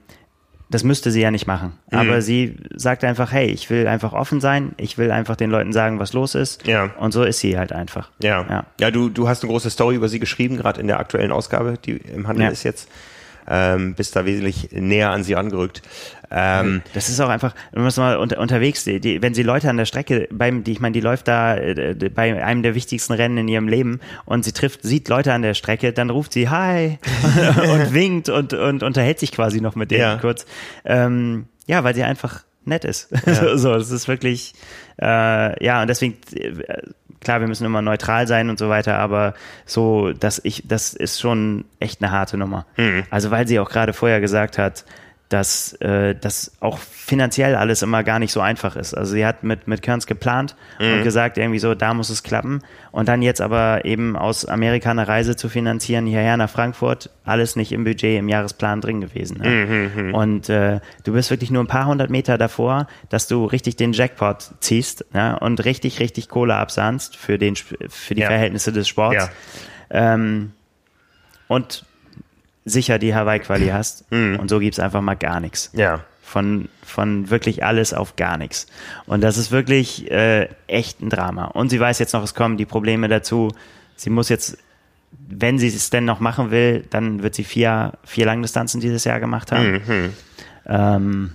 das 0.71 0.83
müsste 0.83 1.09
sie 1.09 1.21
ja 1.21 1.31
nicht 1.31 1.47
machen. 1.47 1.73
Mhm. 1.91 1.97
Aber 1.97 2.21
sie 2.21 2.57
sagt 2.75 3.03
einfach, 3.03 3.31
hey, 3.31 3.47
ich 3.47 3.69
will 3.69 3.87
einfach 3.87 4.13
offen 4.13 4.39
sein, 4.39 4.73
ich 4.77 4.97
will 4.97 5.11
einfach 5.11 5.35
den 5.35 5.49
Leuten 5.49 5.73
sagen, 5.73 5.99
was 5.99 6.13
los 6.13 6.35
ist. 6.35 6.67
Ja. 6.67 6.91
Und 6.99 7.11
so 7.11 7.23
ist 7.23 7.39
sie 7.39 7.57
halt 7.57 7.71
einfach. 7.71 8.11
Ja. 8.21 8.45
Ja, 8.47 8.65
ja 8.79 8.91
du, 8.91 9.09
du 9.09 9.27
hast 9.27 9.43
eine 9.43 9.51
große 9.51 9.71
Story 9.71 9.95
über 9.95 10.09
sie 10.09 10.19
geschrieben, 10.19 10.57
gerade 10.57 10.79
in 10.79 10.87
der 10.87 10.99
aktuellen 10.99 11.31
Ausgabe, 11.31 11.75
die 11.83 11.93
im 11.93 12.27
Handel 12.27 12.45
ja. 12.45 12.51
ist 12.51 12.63
jetzt 12.63 12.87
ähm, 13.49 13.95
bist 13.95 14.15
da 14.15 14.25
wesentlich 14.25 14.69
näher 14.71 15.09
an 15.09 15.23
sie 15.23 15.35
angerückt. 15.35 15.81
Ähm, 16.31 16.83
das 16.93 17.09
ist 17.09 17.19
auch 17.19 17.29
einfach, 17.29 17.55
du 17.73 17.81
musst 17.81 17.97
mal 17.97 18.17
unter, 18.17 18.39
unterwegs, 18.39 18.83
die, 18.83 19.21
wenn 19.21 19.33
sie 19.33 19.41
Leute 19.41 19.69
an 19.69 19.77
der 19.77 19.85
Strecke, 19.85 20.27
beim, 20.31 20.63
die, 20.63 20.73
ich 20.73 20.79
meine, 20.79 20.93
die 20.93 21.01
läuft 21.01 21.27
da 21.27 21.57
äh, 21.57 21.95
bei 22.13 22.43
einem 22.43 22.61
der 22.61 22.75
wichtigsten 22.75 23.13
Rennen 23.13 23.39
in 23.39 23.47
ihrem 23.47 23.67
Leben 23.67 23.99
und 24.25 24.45
sie 24.45 24.51
trifft, 24.51 24.83
sieht 24.83 25.09
Leute 25.09 25.33
an 25.33 25.41
der 25.41 25.55
Strecke, 25.55 25.91
dann 25.91 26.11
ruft 26.11 26.33
sie 26.33 26.49
Hi 26.49 26.99
und 27.71 27.93
winkt 27.93 28.29
und, 28.29 28.53
und 28.53 28.83
unterhält 28.83 29.19
sich 29.19 29.31
quasi 29.31 29.59
noch 29.59 29.75
mit 29.75 29.89
denen 29.89 30.01
ja. 30.01 30.17
kurz. 30.17 30.45
Ähm, 30.85 31.47
ja, 31.65 31.83
weil 31.83 31.95
sie 31.95 32.03
einfach 32.03 32.43
nett 32.65 32.85
ist. 32.85 33.09
Ja. 33.25 33.57
so, 33.57 33.73
das 33.73 33.89
ist 33.89 34.07
wirklich, 34.07 34.53
äh, 35.01 35.65
ja, 35.65 35.81
und 35.81 35.87
deswegen, 35.87 36.17
äh, 36.35 36.81
klar, 37.21 37.41
wir 37.41 37.47
müssen 37.47 37.65
immer 37.65 37.81
neutral 37.81 38.27
sein 38.27 38.49
und 38.49 38.59
so 38.59 38.69
weiter, 38.69 38.97
aber 38.97 39.33
so, 39.65 40.13
dass 40.13 40.39
ich, 40.43 40.63
das 40.67 40.93
ist 40.93 41.19
schon 41.19 41.65
echt 41.79 42.01
eine 42.01 42.11
harte 42.11 42.37
Nummer. 42.37 42.65
Mhm. 42.77 43.03
Also 43.09 43.31
weil 43.31 43.47
sie 43.47 43.59
auch 43.59 43.69
gerade 43.69 43.93
vorher 43.93 44.21
gesagt 44.21 44.57
hat, 44.57 44.85
dass 45.29 45.73
äh, 45.73 46.15
das 46.15 46.51
auch 46.59 46.79
finanziell 46.79 47.55
alles 47.55 47.83
immer 47.83 48.03
gar 48.03 48.17
nicht 48.17 48.31
so 48.31 48.41
einfach 48.41 48.75
ist. 48.75 48.95
Also 48.95 49.13
sie 49.13 49.25
hat 49.25 49.43
mit, 49.43 49.67
mit 49.67 49.83
Kearns 49.83 50.07
geplant 50.07 50.55
mhm. 50.79 50.93
und 50.93 51.03
gesagt, 51.03 51.37
irgendwie 51.37 51.59
so, 51.59 51.75
da 51.75 51.93
muss 51.93 52.09
es 52.09 52.23
klappen. 52.23 52.63
Und 52.91 53.07
dann 53.07 53.21
jetzt 53.21 53.39
aber 53.39 53.85
eben 53.85 54.15
aus 54.15 54.45
Amerika 54.45 54.89
eine 54.89 55.07
Reise 55.07 55.35
zu 55.35 55.47
finanzieren, 55.47 56.07
hierher 56.07 56.35
nach 56.35 56.49
Frankfurt, 56.49 57.11
alles 57.25 57.55
nicht 57.55 57.71
im 57.71 57.83
Budget, 57.83 58.17
im 58.17 58.27
Jahresplan 58.27 58.81
drin 58.81 59.01
gewesen. 59.01 59.37
Ne? 59.37 59.91
Mhm, 59.95 60.07
mhm. 60.07 60.15
und 60.15 60.49
äh, 60.49 60.79
du 61.03 61.13
bist 61.13 61.29
wirklich 61.29 61.51
nur 61.51 61.63
ein 61.63 61.67
paar 61.67 61.85
hundert 61.85 62.09
Meter 62.09 62.39
davor, 62.39 62.87
dass 63.09 63.27
du 63.27 63.45
richtig 63.45 63.75
den 63.75 63.93
Jackpot 63.93 64.55
ziehst 64.61 65.05
ja, 65.13 65.35
und 65.35 65.63
richtig, 65.63 65.99
richtig 65.99 66.29
Kohle 66.29 66.55
absahnst 66.55 67.15
für, 67.15 67.37
den, 67.37 67.55
für 67.55 68.15
die 68.15 68.21
ja. 68.21 68.27
Verhältnisse 68.27 68.71
des 68.71 68.87
Sports. 68.87 69.29
Ja. 69.91 70.13
Ähm, 70.15 70.53
und 71.47 71.85
sicher 72.69 72.99
die 72.99 73.13
Hawaii-Quali 73.13 73.67
hast. 73.73 74.11
Mhm. 74.11 74.39
Und 74.39 74.49
so 74.49 74.59
gibt's 74.59 74.79
einfach 74.79 75.01
mal 75.01 75.15
gar 75.15 75.39
nichts. 75.39 75.71
Ja. 75.73 76.01
Von, 76.21 76.69
von 76.83 77.29
wirklich 77.31 77.63
alles 77.63 77.93
auf 77.93 78.15
gar 78.15 78.37
nichts. 78.37 78.67
Und 79.07 79.21
das 79.21 79.37
ist 79.37 79.51
wirklich 79.51 80.11
äh, 80.11 80.47
echt 80.67 81.01
ein 81.01 81.09
Drama. 81.09 81.45
Und 81.45 81.69
sie 81.69 81.79
weiß 81.79 81.97
jetzt 81.99 82.13
noch, 82.13 82.23
es 82.23 82.35
kommen 82.35 82.57
die 82.57 82.65
Probleme 82.65 83.07
dazu. 83.07 83.51
Sie 83.95 84.11
muss 84.11 84.29
jetzt, 84.29 84.57
wenn 85.27 85.57
sie 85.57 85.67
es 85.67 85.89
denn 85.89 86.05
noch 86.05 86.19
machen 86.19 86.51
will, 86.51 86.85
dann 86.91 87.23
wird 87.23 87.33
sie 87.33 87.43
vier, 87.43 87.93
vier 88.03 88.25
Langdistanzen 88.25 88.79
dieses 88.79 89.05
Jahr 89.05 89.19
gemacht 89.19 89.51
haben. 89.51 89.71
Mhm. 89.71 90.13
Ähm, 90.67 91.31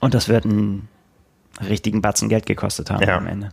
und 0.00 0.14
das 0.14 0.28
wird 0.30 0.46
einen 0.46 0.88
richtigen 1.68 2.00
Batzen 2.00 2.28
Geld 2.28 2.46
gekostet 2.46 2.90
haben 2.90 3.02
ja. 3.02 3.16
am 3.16 3.26
Ende. 3.26 3.50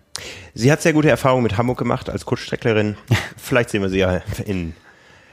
Sie 0.54 0.72
hat 0.72 0.82
sehr 0.82 0.94
gute 0.94 1.10
Erfahrungen 1.10 1.44
mit 1.44 1.58
Hamburg 1.58 1.78
gemacht 1.78 2.10
als 2.10 2.26
Kurzstrecklerin. 2.26 2.96
Vielleicht 3.38 3.70
sehen 3.70 3.82
wir 3.82 3.90
sie 3.90 4.00
ja 4.00 4.22
in 4.46 4.74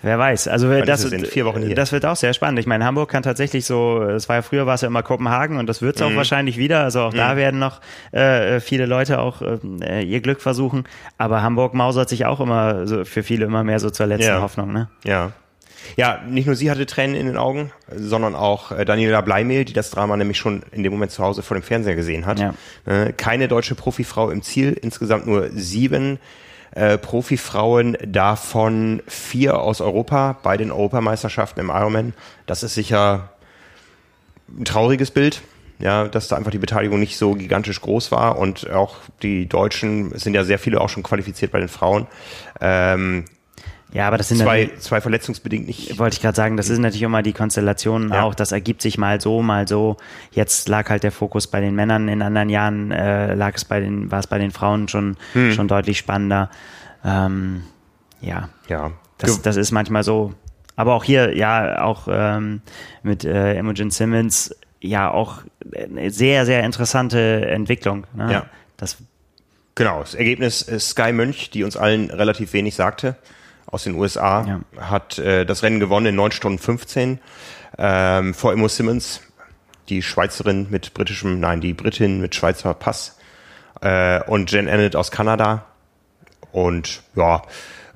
Wer 0.04 0.18
weiß. 0.18 0.48
Also 0.48 0.70
das, 0.82 1.08
das 1.08 1.92
wird 1.92 2.04
auch 2.04 2.16
sehr 2.16 2.34
spannend. 2.34 2.58
Ich 2.58 2.66
meine, 2.66 2.84
Hamburg 2.84 3.08
kann 3.08 3.22
tatsächlich 3.22 3.64
so, 3.64 4.02
es 4.02 4.28
war 4.28 4.36
ja 4.36 4.42
früher 4.42 4.66
war 4.66 4.74
es 4.74 4.82
ja 4.82 4.88
immer 4.88 5.02
Kopenhagen 5.02 5.56
und 5.56 5.66
das 5.66 5.80
wird 5.80 5.96
es 5.96 6.02
mhm. 6.02 6.08
auch 6.08 6.16
wahrscheinlich 6.16 6.58
wieder. 6.58 6.82
Also 6.82 7.00
auch 7.00 7.12
mhm. 7.14 7.16
da 7.16 7.36
werden 7.36 7.58
noch 7.58 7.80
äh, 8.12 8.60
viele 8.60 8.84
Leute 8.84 9.18
auch 9.18 9.40
äh, 9.40 10.02
ihr 10.02 10.20
Glück 10.20 10.42
versuchen. 10.42 10.84
Aber 11.16 11.42
Hamburg 11.42 11.72
mausert 11.72 12.10
sich 12.10 12.26
auch 12.26 12.40
immer 12.40 12.86
so 12.86 13.06
für 13.06 13.22
viele 13.22 13.46
immer 13.46 13.64
mehr 13.64 13.80
so 13.80 13.88
zur 13.88 14.04
letzten 14.04 14.28
ja. 14.28 14.42
Hoffnung. 14.42 14.74
Ne? 14.74 14.90
Ja. 15.04 15.32
Ja, 15.96 16.20
nicht 16.28 16.46
nur 16.46 16.54
sie 16.54 16.70
hatte 16.70 16.84
Tränen 16.84 17.16
in 17.16 17.26
den 17.26 17.36
Augen, 17.38 17.72
sondern 17.94 18.34
auch 18.34 18.72
äh, 18.72 18.84
Daniela 18.84 19.22
Bleimehl, 19.22 19.64
die 19.64 19.72
das 19.72 19.90
Drama 19.90 20.18
nämlich 20.18 20.36
schon 20.36 20.64
in 20.70 20.82
dem 20.82 20.92
Moment 20.92 21.12
zu 21.12 21.22
Hause 21.22 21.42
vor 21.42 21.56
dem 21.56 21.62
Fernseher 21.62 21.94
gesehen 21.94 22.26
hat. 22.26 22.40
Ja. 22.40 22.54
Äh, 22.84 23.12
keine 23.12 23.48
deutsche 23.48 23.74
Profifrau 23.74 24.30
im 24.30 24.42
Ziel, 24.42 24.76
insgesamt 24.80 25.26
nur 25.26 25.48
sieben 25.50 26.18
äh, 26.74 26.98
Profifrauen, 26.98 27.96
davon 28.04 29.02
vier 29.06 29.60
aus 29.60 29.80
Europa 29.80 30.38
bei 30.42 30.56
den 30.56 30.70
Europameisterschaften 30.70 31.60
im 31.60 31.68
Ironman. 31.68 32.14
Das 32.46 32.62
ist 32.62 32.74
sicher 32.74 33.30
ein 34.48 34.64
trauriges 34.64 35.10
Bild. 35.10 35.42
Ja, 35.80 36.06
dass 36.06 36.28
da 36.28 36.36
einfach 36.36 36.52
die 36.52 36.58
Beteiligung 36.58 37.00
nicht 37.00 37.16
so 37.18 37.34
gigantisch 37.34 37.80
groß 37.80 38.12
war 38.12 38.38
und 38.38 38.70
auch 38.70 38.94
die 39.22 39.48
Deutschen 39.48 40.12
es 40.12 40.22
sind 40.22 40.34
ja 40.34 40.44
sehr 40.44 40.60
viele 40.60 40.80
auch 40.80 40.88
schon 40.88 41.02
qualifiziert 41.02 41.50
bei 41.50 41.58
den 41.58 41.68
Frauen. 41.68 42.06
Ähm, 42.60 43.24
ja, 43.94 44.08
aber 44.08 44.18
das 44.18 44.28
sind 44.28 44.38
zwei, 44.38 44.72
zwei 44.80 45.00
verletzungsbedingt 45.00 45.68
nicht. 45.68 45.98
Wollte 46.00 46.14
ich 46.14 46.20
gerade 46.20 46.34
sagen, 46.34 46.56
das 46.56 46.66
sind 46.66 46.82
natürlich 46.82 47.02
immer 47.02 47.22
die 47.22 47.32
Konstellationen 47.32 48.12
ja. 48.12 48.24
auch. 48.24 48.34
Das 48.34 48.50
ergibt 48.50 48.82
sich 48.82 48.98
mal 48.98 49.20
so, 49.20 49.40
mal 49.40 49.68
so. 49.68 49.98
Jetzt 50.32 50.68
lag 50.68 50.90
halt 50.90 51.04
der 51.04 51.12
Fokus 51.12 51.46
bei 51.46 51.60
den 51.60 51.76
Männern. 51.76 52.08
In 52.08 52.20
anderen 52.20 52.48
Jahren 52.48 52.90
äh, 52.90 53.34
lag 53.34 53.54
es 53.54 53.64
bei 53.64 53.78
den, 53.78 54.10
war 54.10 54.18
es 54.18 54.26
bei 54.26 54.38
den 54.38 54.50
Frauen 54.50 54.88
schon 54.88 55.16
hm. 55.34 55.52
schon 55.52 55.68
deutlich 55.68 55.96
spannender. 55.96 56.50
Ähm, 57.04 57.62
ja, 58.20 58.48
ja. 58.68 58.90
Das, 59.18 59.40
das 59.42 59.54
ist 59.54 59.70
manchmal 59.70 60.02
so. 60.02 60.34
Aber 60.74 60.94
auch 60.94 61.04
hier, 61.04 61.36
ja, 61.36 61.84
auch 61.84 62.08
ähm, 62.10 62.62
mit 63.04 63.24
äh, 63.24 63.56
Imogen 63.56 63.92
Simmons, 63.92 64.56
ja, 64.80 65.08
auch 65.08 65.42
eine 65.72 66.10
sehr, 66.10 66.46
sehr 66.46 66.64
interessante 66.64 67.46
Entwicklung. 67.46 68.08
Ne? 68.12 68.32
Ja. 68.32 68.46
Das 68.76 68.96
Genau, 69.76 70.00
das 70.00 70.14
Ergebnis 70.14 70.62
ist 70.62 70.90
Sky 70.90 71.12
Mönch, 71.12 71.50
die 71.50 71.64
uns 71.64 71.76
allen 71.76 72.10
relativ 72.10 72.52
wenig 72.52 72.74
sagte 72.74 73.16
aus 73.66 73.84
den 73.84 73.94
USA, 73.94 74.44
ja. 74.46 74.60
hat 74.80 75.18
äh, 75.18 75.44
das 75.44 75.62
Rennen 75.62 75.80
gewonnen 75.80 76.06
in 76.06 76.14
9 76.16 76.32
Stunden 76.32 76.58
15 76.58 77.18
ähm, 77.78 78.34
vor 78.34 78.52
Immo 78.52 78.68
Simmons, 78.68 79.20
die 79.88 80.02
Schweizerin 80.02 80.68
mit 80.70 80.94
britischem, 80.94 81.40
nein, 81.40 81.60
die 81.60 81.74
Britin 81.74 82.20
mit 82.20 82.34
Schweizer 82.34 82.74
Pass 82.74 83.18
äh, 83.80 84.22
und 84.24 84.50
Jen 84.52 84.68
Annett 84.68 84.96
aus 84.96 85.10
Kanada. 85.10 85.66
Und 86.52 87.02
ja, 87.16 87.42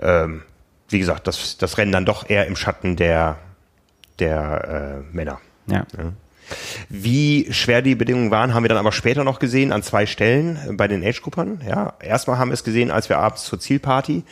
ähm, 0.00 0.42
wie 0.88 0.98
gesagt, 0.98 1.26
das, 1.26 1.58
das 1.58 1.78
Rennen 1.78 1.92
dann 1.92 2.04
doch 2.04 2.28
eher 2.28 2.46
im 2.46 2.56
Schatten 2.56 2.96
der, 2.96 3.38
der 4.18 5.04
äh, 5.10 5.14
Männer. 5.16 5.40
Ja. 5.66 5.86
ja. 5.96 6.12
Wie 6.88 7.52
schwer 7.52 7.82
die 7.82 7.94
Bedingungen 7.94 8.30
waren, 8.30 8.54
haben 8.54 8.64
wir 8.64 8.68
dann 8.68 8.78
aber 8.78 8.92
später 8.92 9.22
noch 9.22 9.38
gesehen 9.38 9.70
an 9.70 9.82
zwei 9.82 10.06
Stellen 10.06 10.76
bei 10.76 10.88
den 10.88 11.04
Age-Gruppern. 11.04 11.60
Ja, 11.66 11.94
erstmal 12.00 12.38
haben 12.38 12.48
wir 12.48 12.54
es 12.54 12.64
gesehen, 12.64 12.90
als 12.90 13.08
wir 13.08 13.18
abends 13.18 13.44
zur 13.44 13.60
Zielparty 13.60 14.24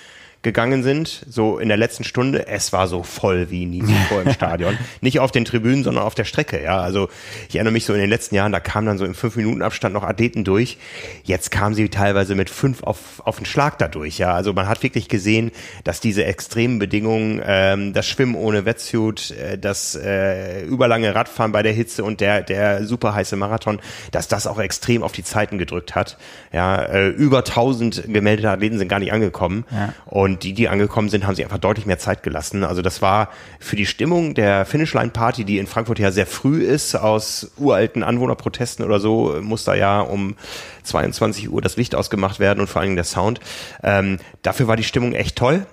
gegangen 0.47 0.85
sind, 0.85 1.27
so 1.29 1.59
in 1.59 1.67
der 1.67 1.77
letzten 1.77 2.05
Stunde, 2.05 2.47
es 2.47 2.73
war 2.73 2.87
so 2.87 3.03
voll 3.03 3.51
wie 3.51 3.67
nie 3.67 3.81
zuvor 3.81 4.23
im 4.23 4.33
Stadion. 4.33 4.79
Nicht 5.01 5.19
auf 5.19 5.33
den 5.33 5.45
Tribünen, 5.45 5.83
sondern 5.83 6.05
auf 6.05 6.15
der 6.15 6.23
Strecke, 6.23 6.63
ja. 6.63 6.81
Also 6.81 7.09
ich 7.49 7.57
erinnere 7.57 7.73
mich 7.73 7.85
so 7.85 7.93
in 7.93 7.99
den 7.99 8.09
letzten 8.09 8.37
Jahren, 8.37 8.53
da 8.53 8.61
kamen 8.61 8.87
dann 8.87 8.97
so 8.97 9.05
im 9.05 9.17
fünf 9.17 9.35
Minuten 9.35 9.61
Abstand 9.61 9.93
noch 9.93 10.05
Athleten 10.05 10.45
durch. 10.45 10.79
Jetzt 11.25 11.51
kamen 11.51 11.75
sie 11.75 11.89
teilweise 11.89 12.37
mit 12.37 12.49
fünf 12.49 12.85
auf, 12.85 13.21
auf 13.25 13.39
den 13.39 13.45
Schlag 13.45 13.77
dadurch, 13.79 14.19
ja. 14.19 14.35
Also 14.35 14.53
man 14.53 14.69
hat 14.69 14.85
wirklich 14.85 15.09
gesehen, 15.09 15.51
dass 15.83 15.99
diese 15.99 16.25
extremen 16.25 16.79
Bedingungen, 16.79 17.43
ähm, 17.45 17.93
das 17.93 18.07
Schwimmen 18.07 18.37
ohne 18.37 18.65
Wetsuit, 18.65 19.33
äh, 19.33 19.59
das 19.59 19.97
äh, 19.97 20.63
überlange 20.63 21.13
Radfahren 21.13 21.51
bei 21.51 21.65
der 21.65 21.73
Hitze 21.73 22.05
und 22.05 22.21
der, 22.21 22.43
der 22.43 22.85
super 22.85 23.17
heiße 23.17 23.35
Marathon, 23.35 23.81
dass 24.13 24.29
das 24.29 24.47
auch 24.47 24.61
extrem 24.61 25.03
auf 25.03 25.11
die 25.11 25.25
Zeiten 25.25 25.59
gedrückt 25.59 25.97
hat. 25.97 26.19
Ja, 26.53 26.81
äh, 26.83 27.09
über 27.09 27.43
tausend 27.43 28.05
gemeldete 28.07 28.49
Athleten 28.49 28.79
sind 28.79 28.87
gar 28.87 29.01
nicht 29.01 29.13
angekommen. 29.13 29.65
Ja. 29.73 29.93
Und 30.05 30.36
und 30.37 30.43
die, 30.43 30.53
die 30.53 30.69
angekommen 30.69 31.09
sind, 31.09 31.27
haben 31.27 31.35
sich 31.35 31.47
einfach 31.47 31.57
deutlich 31.57 31.87
mehr 31.87 31.99
Zeit 31.99 32.23
gelassen. 32.23 32.63
Also 32.63 32.83
das 32.83 33.01
war 33.01 33.31
für 33.59 33.75
die 33.75 33.87
Stimmung 33.87 34.35
der 34.35 34.67
Finishline 34.67 35.09
Party, 35.09 35.47
die 35.47 35.57
in 35.57 35.67
Frankfurt 35.67 35.99
ja 35.99 36.13
sehr 36.13 36.27
früh 36.27 36.63
ist, 36.63 36.95
aus 36.95 37.53
uralten 37.57 38.03
Anwohnerprotesten 38.03 38.85
oder 38.85 39.01
so, 39.01 39.39
muss 39.41 39.65
da 39.65 39.75
ja 39.75 40.01
um 40.01 40.37
22 40.83 41.51
Uhr 41.51 41.63
das 41.63 41.77
Licht 41.79 41.95
ausgemacht 41.95 42.39
werden 42.39 42.61
und 42.61 42.67
vor 42.67 42.81
allen 42.81 42.89
Dingen 42.89 42.97
der 42.97 43.07
Sound. 43.07 43.41
Ähm, 43.83 44.19
dafür 44.43 44.69
war 44.69 44.77
die 44.77 44.85
Stimmung 44.85 45.15
echt 45.15 45.37
toll. 45.37 45.65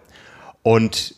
Und 0.62 1.16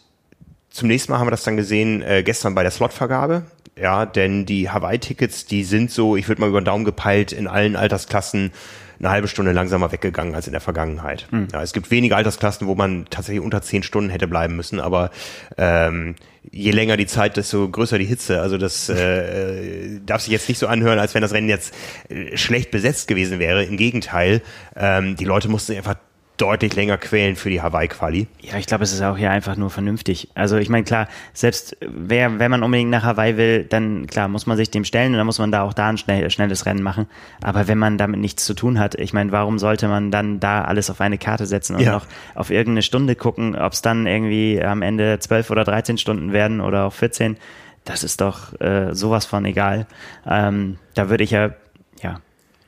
zum 0.72 0.88
nächsten 0.88 1.12
Mal 1.12 1.20
haben 1.20 1.28
wir 1.28 1.32
das 1.32 1.44
dann 1.44 1.56
gesehen 1.56 2.02
äh, 2.02 2.24
gestern 2.24 2.56
bei 2.56 2.64
der 2.64 2.72
Slotvergabe. 2.72 3.44
Ja, 3.78 4.08
denn 4.08 4.48
die 4.48 4.72
Hawaii-Tickets, 4.72 5.46
die 5.46 5.64
sind 5.64 5.92
so, 5.92 6.16
ich 6.16 6.28
würde 6.28 6.42
mal 6.42 6.50
über 6.50 6.62
den 6.62 6.66
Daumen 6.66 6.86
gepeilt, 6.86 7.32
in 7.32 7.46
allen 7.46 7.76
Altersklassen 7.76 8.54
eine 9.00 9.10
halbe 9.10 9.28
Stunde 9.28 9.52
langsamer 9.52 9.92
weggegangen 9.92 10.36
als 10.36 10.48
in 10.48 10.54
der 10.54 10.62
Vergangenheit. 10.62 11.28
Mhm. 11.32 11.48
Ja, 11.52 11.62
es 11.62 11.74
gibt 11.74 11.92
wenige 11.92 12.16
Altersklassen, 12.16 12.68
wo 12.68 12.76
man 12.76 13.06
tatsächlich 13.10 13.44
unter 13.44 13.62
zehn 13.62 13.84
Stunden 13.84 14.10
hätte 14.10 14.28
bleiben 14.28 14.56
müssen, 14.56 14.80
aber 14.80 15.12
ähm, 15.58 16.16
je 16.52 16.72
länger 16.72 16.98
die 16.98 17.08
Zeit, 17.08 17.38
desto 17.38 17.70
größer 17.70 17.98
die 17.98 18.06
Hitze. 18.06 18.42
Also 18.42 18.58
das 18.58 18.90
äh, 18.90 20.00
darf 20.06 20.22
sich 20.22 20.32
jetzt 20.32 20.48
nicht 20.50 20.60
so 20.60 20.68
anhören, 20.68 21.00
als 21.00 21.14
wenn 21.14 21.22
das 21.22 21.34
Rennen 21.34 21.50
jetzt 21.50 21.74
äh, 22.10 22.38
schlecht 22.38 22.72
besetzt 22.72 23.08
gewesen 23.08 23.40
wäre. 23.40 23.64
Im 23.64 23.78
Gegenteil, 23.78 24.42
ähm, 24.76 25.16
die 25.16 25.26
Leute 25.26 25.50
mussten 25.50 25.76
einfach 25.76 25.96
deutlich 26.38 26.76
länger 26.76 26.98
quälen 26.98 27.36
für 27.36 27.50
die 27.50 27.62
Hawaii-Quali. 27.62 28.28
Ja, 28.42 28.58
ich 28.58 28.66
glaube, 28.66 28.84
es 28.84 28.92
ist 28.92 29.02
auch 29.02 29.18
hier 29.18 29.32
einfach 29.32 29.56
nur 29.56 29.70
vernünftig. 29.70 30.30
Also 30.36 30.58
ich 30.58 30.70
meine, 30.70 30.84
klar, 30.84 31.08
selbst 31.34 31.78
wer, 31.82 32.40
wenn 32.40 32.52
man 32.52 32.64
unbedingt 32.64 32.90
nach 32.90 33.04
Hawaii 33.04 33.38
will, 33.38 33.64
dann 33.64 34.08
klar, 34.08 34.28
muss 34.28 34.46
man 34.46 34.58
sich 34.58 34.70
dem 34.70 34.84
stellen 34.84 35.14
und 35.14 35.18
dann 35.18 35.26
muss 35.26 35.40
man 35.40 35.52
da 35.52 35.62
auch 35.62 35.74
da 35.74 35.90
ein 35.90 35.98
schnell, 35.98 36.30
schnelles 36.30 36.66
Rennen 36.66 36.84
machen. 36.84 37.08
Aber 37.42 37.68
wenn 37.68 37.78
man 37.78 37.98
damit 37.98 38.20
nichts 38.20 38.46
zu 38.46 38.54
tun 38.54 38.80
hat, 38.80 38.96
ich 38.96 39.14
meine, 39.14 39.32
warum 39.32 39.60
sollte 39.60 39.88
man 39.88 40.12
dann 40.12 40.40
da 40.40 40.64
alles 40.64 40.90
auf 40.90 41.02
eine 41.02 41.18
Karte 41.18 41.46
setzen 41.46 41.76
und 41.76 41.82
ja. 41.82 41.94
noch 41.94 42.06
auf 42.34 42.50
irgendeine 42.50 42.82
Stunde 42.82 43.16
gucken, 43.16 43.56
ob 43.56 43.74
es 43.74 43.82
dann 43.82 44.06
irgendwie 44.08 44.62
am 44.62 44.82
Ende 44.82 45.20
zwölf 45.20 45.50
oder 45.50 45.64
dreizehn 45.64 45.98
Stunden 45.98 46.34
werden 46.34 46.60
oder 46.60 46.86
auch 46.86 46.94
14? 46.94 47.38
Das 47.86 48.04
ist 48.04 48.20
doch 48.20 48.60
äh, 48.60 48.94
sowas 48.94 49.26
von 49.26 49.46
egal. 49.46 49.86
Ähm, 50.28 50.78
da 50.96 51.10
würde 51.10 51.24
ich 51.24 51.32
ja, 51.32 51.46
ja, 51.46 51.54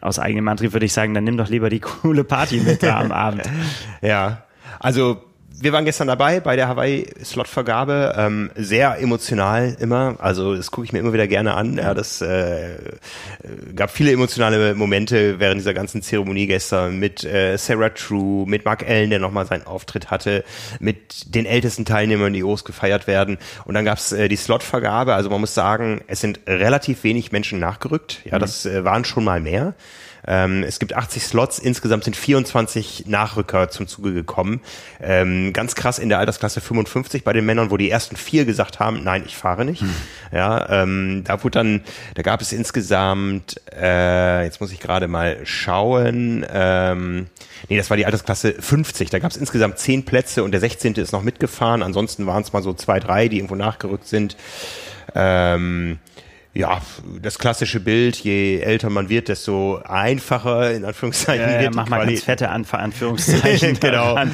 aus 0.02 0.20
eigenem 0.20 0.48
Antrieb 0.48 0.74
würde 0.74 0.86
ich 0.86 0.94
sagen, 0.94 1.14
dann 1.14 1.24
nimm 1.24 1.38
doch 1.38 1.50
lieber 1.50 1.70
die 1.70 1.80
coole 1.80 2.24
Party 2.24 2.60
mit 2.60 2.84
da 2.84 3.00
am 3.00 3.12
Abend. 3.12 3.44
Ja, 4.02 4.44
also 4.80 5.24
wir 5.60 5.74
waren 5.74 5.86
gestern 5.86 6.08
dabei 6.08 6.40
bei 6.40 6.56
der 6.56 6.68
Hawaii-Slot-Vergabe. 6.68 8.14
Ähm, 8.18 8.52
sehr 8.56 9.00
emotional 9.00 9.76
immer. 9.80 10.16
Also 10.20 10.56
das 10.56 10.70
gucke 10.70 10.86
ich 10.86 10.94
mir 10.94 11.00
immer 11.00 11.14
wieder 11.14 11.28
gerne 11.28 11.56
an. 11.56 11.78
Ja, 11.78 11.94
das 11.94 12.22
äh, 12.22 12.78
gab 13.76 13.90
viele 13.90 14.12
emotionale 14.12 14.76
Momente 14.76 15.40
während 15.40 15.60
dieser 15.60 15.74
ganzen 15.74 16.02
Zeremonie 16.02 16.46
gestern 16.46 17.00
mit 17.00 17.24
äh, 17.24 17.58
Sarah 17.58 17.90
True, 17.90 18.48
mit 18.48 18.66
Mark 18.66 18.88
Allen, 18.88 19.10
der 19.10 19.20
nochmal 19.20 19.48
seinen 19.48 19.66
Auftritt 19.66 20.12
hatte, 20.12 20.44
mit 20.80 21.34
den 21.34 21.46
ältesten 21.46 21.86
Teilnehmern, 21.86 22.34
die 22.34 22.42
groß 22.42 22.64
gefeiert 22.64 23.08
werden. 23.08 23.38
Und 23.66 23.74
dann 23.74 23.86
gab's 23.86 24.12
äh, 24.12 24.28
die 24.30 24.36
Slot-Vergabe. 24.36 25.16
Also 25.16 25.30
man 25.30 25.42
muss 25.42 25.56
sagen, 25.56 26.02
es 26.08 26.22
sind 26.22 26.40
relativ 26.46 27.04
wenig 27.04 27.32
Menschen 27.32 27.60
nachgerückt. 27.60 28.22
Ja, 28.26 28.36
mhm. 28.36 28.42
das 28.42 28.66
äh, 28.68 28.86
waren 28.86 29.06
schon 29.06 29.24
mal 29.24 29.40
mehr. 29.40 29.74
Ähm, 30.28 30.64
es 30.64 30.80
gibt 30.80 30.94
80 30.94 31.24
Slots, 31.24 31.58
insgesamt 31.60 32.04
sind 32.04 32.16
24 32.16 33.06
Nachrücker 33.08 33.70
zum 33.70 33.88
Zuge 33.88 34.14
gekommen. 34.14 34.62
Ähm, 35.02 35.54
ganz 35.54 35.76
krass 35.76 36.00
in 36.00 36.10
der 36.10 36.20
Altersklasse 36.20 36.60
55 36.60 37.24
bei 37.24 37.34
den 37.34 37.46
Männern, 37.46 37.72
wo 37.72 37.78
die 37.78 37.90
ersten 37.90 38.18
vier 38.18 38.46
gesagt 38.46 38.80
haben, 38.80 39.04
nein, 39.04 39.24
ich 39.26 39.38
fahre 39.38 39.64
nicht. 39.64 39.82
Hm. 39.82 39.94
Ja, 40.32 40.84
ähm, 40.84 41.24
da 41.24 41.44
wurde 41.44 41.60
dann, 41.60 41.82
da 42.16 42.22
gab 42.22 42.42
es 42.42 42.52
insgesamt, 42.52 43.62
äh, 43.74 44.44
jetzt 44.44 44.60
muss 44.60 44.72
ich 44.72 44.80
gerade 44.80 45.08
mal 45.08 45.38
schauen, 45.46 46.46
ähm, 46.52 47.28
nee, 47.70 47.78
das 47.78 47.90
war 47.90 47.98
die 47.98 48.06
Altersklasse 48.06 48.54
50. 48.60 49.10
Da 49.10 49.20
gab 49.20 49.32
es 49.32 49.38
insgesamt 49.38 49.80
zehn 49.80 50.04
Plätze 50.04 50.44
und 50.44 50.52
der 50.52 50.60
16. 50.60 50.96
ist 50.96 51.14
noch 51.14 51.24
mitgefahren. 51.24 51.82
Ansonsten 51.82 52.26
waren 52.28 52.44
es 52.44 52.52
mal 52.52 52.62
so 52.62 52.74
zwei, 52.74 53.00
drei, 53.00 53.30
die 53.30 53.38
irgendwo 53.38 53.56
nachgerückt 53.56 54.08
sind. 54.08 54.36
Ähm, 55.16 56.00
ja, 56.58 56.82
das 57.22 57.38
klassische 57.38 57.80
Bild, 57.80 58.16
je 58.16 58.60
älter 58.60 58.90
man 58.90 59.10
wird, 59.10 59.28
desto 59.28 59.80
einfacher, 59.86 60.72
in 60.74 60.86
Anführungszeichen, 60.86 61.48
ja, 61.48 61.62
wird 61.62 61.76
mach 61.76 61.88
mal 61.88 62.06
ganz 62.06 62.24
fette 62.24 62.50
Anf 62.50 62.74
Anführungszeichen. 62.74 63.78
genau. 63.80 64.16
Ne, 64.16 64.32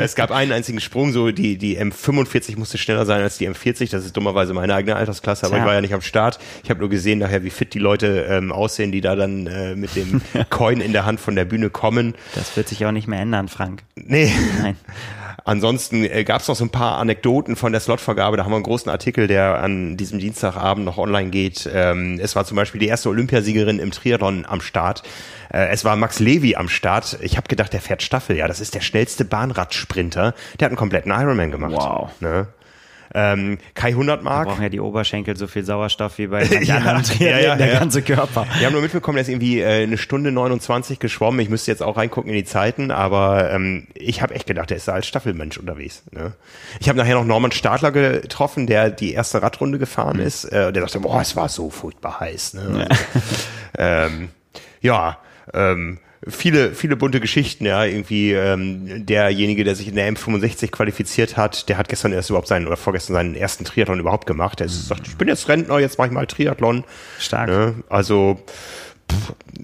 es 0.00 0.14
gab 0.14 0.30
einen 0.30 0.52
einzigen 0.52 0.80
Sprung, 0.80 1.10
so 1.10 1.32
die, 1.32 1.58
die 1.58 1.76
M45 1.80 2.56
musste 2.56 2.78
schneller 2.78 3.04
sein 3.04 3.20
als 3.20 3.38
die 3.38 3.48
M40. 3.48 3.90
Das 3.90 4.04
ist 4.04 4.16
dummerweise 4.16 4.54
meine 4.54 4.74
eigene 4.74 4.94
Altersklasse, 4.94 5.46
aber 5.46 5.56
ja. 5.56 5.62
ich 5.62 5.66
war 5.66 5.74
ja 5.74 5.80
nicht 5.80 5.94
am 5.94 6.02
Start. 6.02 6.38
Ich 6.62 6.70
habe 6.70 6.78
nur 6.78 6.88
gesehen 6.88 7.18
nachher, 7.18 7.42
wie 7.42 7.50
fit 7.50 7.74
die 7.74 7.80
Leute 7.80 8.26
ähm, 8.30 8.52
aussehen, 8.52 8.92
die 8.92 9.00
da 9.00 9.16
dann 9.16 9.48
äh, 9.48 9.74
mit 9.74 9.96
dem 9.96 10.22
Coin 10.50 10.80
in 10.80 10.92
der 10.92 11.04
Hand 11.04 11.18
von 11.18 11.34
der 11.34 11.46
Bühne 11.46 11.70
kommen. 11.70 12.14
Das 12.36 12.56
wird 12.56 12.68
sich 12.68 12.86
auch 12.86 12.92
nicht 12.92 13.08
mehr 13.08 13.20
ändern, 13.20 13.48
Frank. 13.48 13.82
Nee. 13.96 14.32
Nein. 14.62 14.76
Ansonsten 15.46 16.04
äh, 16.04 16.24
gab 16.24 16.40
es 16.40 16.48
noch 16.48 16.56
so 16.56 16.64
ein 16.64 16.70
paar 16.70 16.98
Anekdoten 16.98 17.54
von 17.54 17.70
der 17.70 17.80
Slotvergabe. 17.80 18.36
Da 18.36 18.44
haben 18.44 18.50
wir 18.50 18.56
einen 18.56 18.64
großen 18.64 18.90
Artikel, 18.90 19.28
der 19.28 19.60
an 19.62 19.96
diesem 19.96 20.18
Dienstagabend 20.18 20.84
noch 20.84 20.98
online 20.98 21.30
geht. 21.30 21.70
Ähm, 21.72 22.18
es 22.20 22.34
war 22.34 22.44
zum 22.44 22.56
Beispiel 22.56 22.80
die 22.80 22.88
erste 22.88 23.10
Olympiasiegerin 23.10 23.78
im 23.78 23.92
Triathlon 23.92 24.44
am 24.44 24.60
Start. 24.60 25.04
Äh, 25.52 25.68
es 25.68 25.84
war 25.84 25.94
Max 25.94 26.18
Levy 26.18 26.56
am 26.56 26.68
Start. 26.68 27.18
Ich 27.22 27.36
habe 27.36 27.46
gedacht, 27.46 27.72
der 27.72 27.80
fährt 27.80 28.02
Staffel. 28.02 28.36
Ja, 28.36 28.48
das 28.48 28.58
ist 28.58 28.74
der 28.74 28.80
schnellste 28.80 29.24
Bahnradsprinter. 29.24 30.34
Der 30.58 30.66
hat 30.66 30.70
einen 30.70 30.76
kompletten 30.76 31.12
Ironman 31.12 31.52
gemacht. 31.52 31.74
Wow. 31.76 32.10
Ne? 32.18 32.48
Ähm, 33.14 33.58
Kai 33.74 33.88
100 33.88 34.22
Mark. 34.22 34.44
Da 34.44 34.50
brauchen 34.50 34.62
ja 34.62 34.68
die 34.68 34.80
Oberschenkel 34.80 35.36
so 35.36 35.46
viel 35.46 35.64
Sauerstoff 35.64 36.18
wie 36.18 36.26
bei 36.26 36.44
ja, 36.62 36.76
anderen 36.76 37.04
ja, 37.18 37.38
ja, 37.38 37.56
der 37.56 37.78
ganze 37.78 38.02
Körper. 38.02 38.46
Wir 38.58 38.66
haben 38.66 38.72
nur 38.72 38.82
mitbekommen, 38.82 39.16
der 39.16 39.22
ist 39.22 39.28
irgendwie 39.28 39.60
äh, 39.60 39.82
eine 39.82 39.98
Stunde 39.98 40.32
29 40.32 40.98
geschwommen. 40.98 41.40
Ich 41.40 41.48
müsste 41.48 41.70
jetzt 41.70 41.82
auch 41.82 41.96
reingucken 41.96 42.30
in 42.30 42.36
die 42.36 42.44
Zeiten, 42.44 42.90
aber 42.90 43.50
ähm, 43.52 43.88
ich 43.94 44.22
habe 44.22 44.34
echt 44.34 44.46
gedacht, 44.46 44.70
der 44.70 44.76
ist 44.76 44.88
da 44.88 44.92
als 44.92 45.06
Staffelmensch 45.06 45.58
unterwegs. 45.58 46.02
Ne? 46.10 46.32
Ich 46.80 46.88
habe 46.88 46.98
nachher 46.98 47.14
noch 47.14 47.24
Norman 47.24 47.52
Stadler 47.52 47.92
getroffen, 47.92 48.66
der 48.66 48.90
die 48.90 49.12
erste 49.12 49.42
Radrunde 49.42 49.78
gefahren 49.78 50.18
mhm. 50.18 50.26
ist. 50.26 50.44
Äh, 50.44 50.72
der 50.72 50.82
sagte, 50.82 51.00
boah, 51.00 51.20
es 51.20 51.36
war 51.36 51.48
so 51.48 51.70
furchtbar 51.70 52.20
heiß. 52.20 52.54
Ne? 52.54 52.88
ähm, 53.78 54.28
ja, 54.80 55.18
ähm, 55.52 55.98
viele, 56.28 56.74
viele 56.74 56.96
bunte 56.96 57.20
Geschichten, 57.20 57.66
ja, 57.66 57.84
irgendwie 57.84 58.32
ähm, 58.32 59.06
derjenige, 59.06 59.64
der 59.64 59.74
sich 59.74 59.88
in 59.88 59.94
der 59.94 60.12
M65 60.12 60.70
qualifiziert 60.70 61.36
hat, 61.36 61.68
der 61.68 61.78
hat 61.78 61.88
gestern 61.88 62.12
erst 62.12 62.30
überhaupt 62.30 62.48
seinen 62.48 62.66
oder 62.66 62.76
vorgestern 62.76 63.14
seinen 63.14 63.34
ersten 63.34 63.64
Triathlon 63.64 64.00
überhaupt 64.00 64.26
gemacht. 64.26 64.60
Der 64.60 64.68
sagt, 64.68 65.06
ich 65.06 65.16
bin 65.16 65.28
jetzt 65.28 65.48
Rentner, 65.48 65.78
jetzt 65.78 65.98
mache 65.98 66.08
ich 66.08 66.14
mal 66.14 66.26
Triathlon. 66.26 66.84
Stark. 67.18 67.48
Ne? 67.48 67.74
Also 67.88 68.40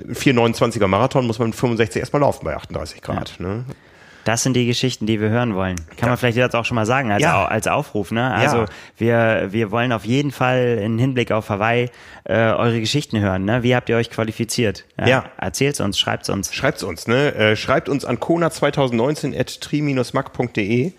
4,29er 0.08 0.86
Marathon 0.86 1.26
muss 1.26 1.38
man 1.38 1.48
mit 1.48 1.56
65 1.56 2.00
erstmal 2.00 2.20
laufen 2.20 2.44
bei 2.44 2.54
38 2.54 3.02
Grad. 3.02 3.36
Ja. 3.38 3.46
Ne? 3.46 3.64
Das 4.24 4.42
sind 4.42 4.54
die 4.54 4.66
Geschichten, 4.66 5.06
die 5.06 5.20
wir 5.20 5.30
hören 5.30 5.54
wollen. 5.54 5.76
Kann 5.76 6.02
ja. 6.02 6.08
man 6.08 6.16
vielleicht 6.16 6.36
jetzt 6.36 6.54
auch 6.54 6.64
schon 6.64 6.76
mal 6.76 6.86
sagen 6.86 7.10
als, 7.10 7.22
ja. 7.22 7.44
als 7.44 7.66
Aufruf. 7.66 8.12
Ne? 8.12 8.32
Also 8.32 8.58
ja. 8.58 8.66
wir, 8.98 9.48
wir 9.52 9.70
wollen 9.70 9.92
auf 9.92 10.04
jeden 10.04 10.30
Fall 10.30 10.80
im 10.82 10.98
Hinblick 10.98 11.32
auf 11.32 11.48
Hawaii 11.48 11.90
äh, 12.24 12.34
eure 12.34 12.80
Geschichten 12.80 13.18
hören. 13.18 13.44
Ne? 13.44 13.62
Wie 13.62 13.74
habt 13.74 13.88
ihr 13.88 13.96
euch 13.96 14.10
qualifiziert? 14.10 14.84
Ja. 14.98 15.06
ja. 15.06 15.24
Erzählt's 15.38 15.80
uns, 15.80 15.98
schreibt's 15.98 16.28
uns. 16.28 16.54
Schreibt's 16.54 16.82
uns. 16.82 17.06
Ne? 17.06 17.34
Äh, 17.34 17.56
schreibt 17.56 17.88
uns 17.88 18.04
an 18.04 18.18
kona2019 18.18 19.38
at 19.38 19.60
tri-mac.de 19.60 20.92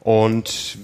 und 0.00 0.78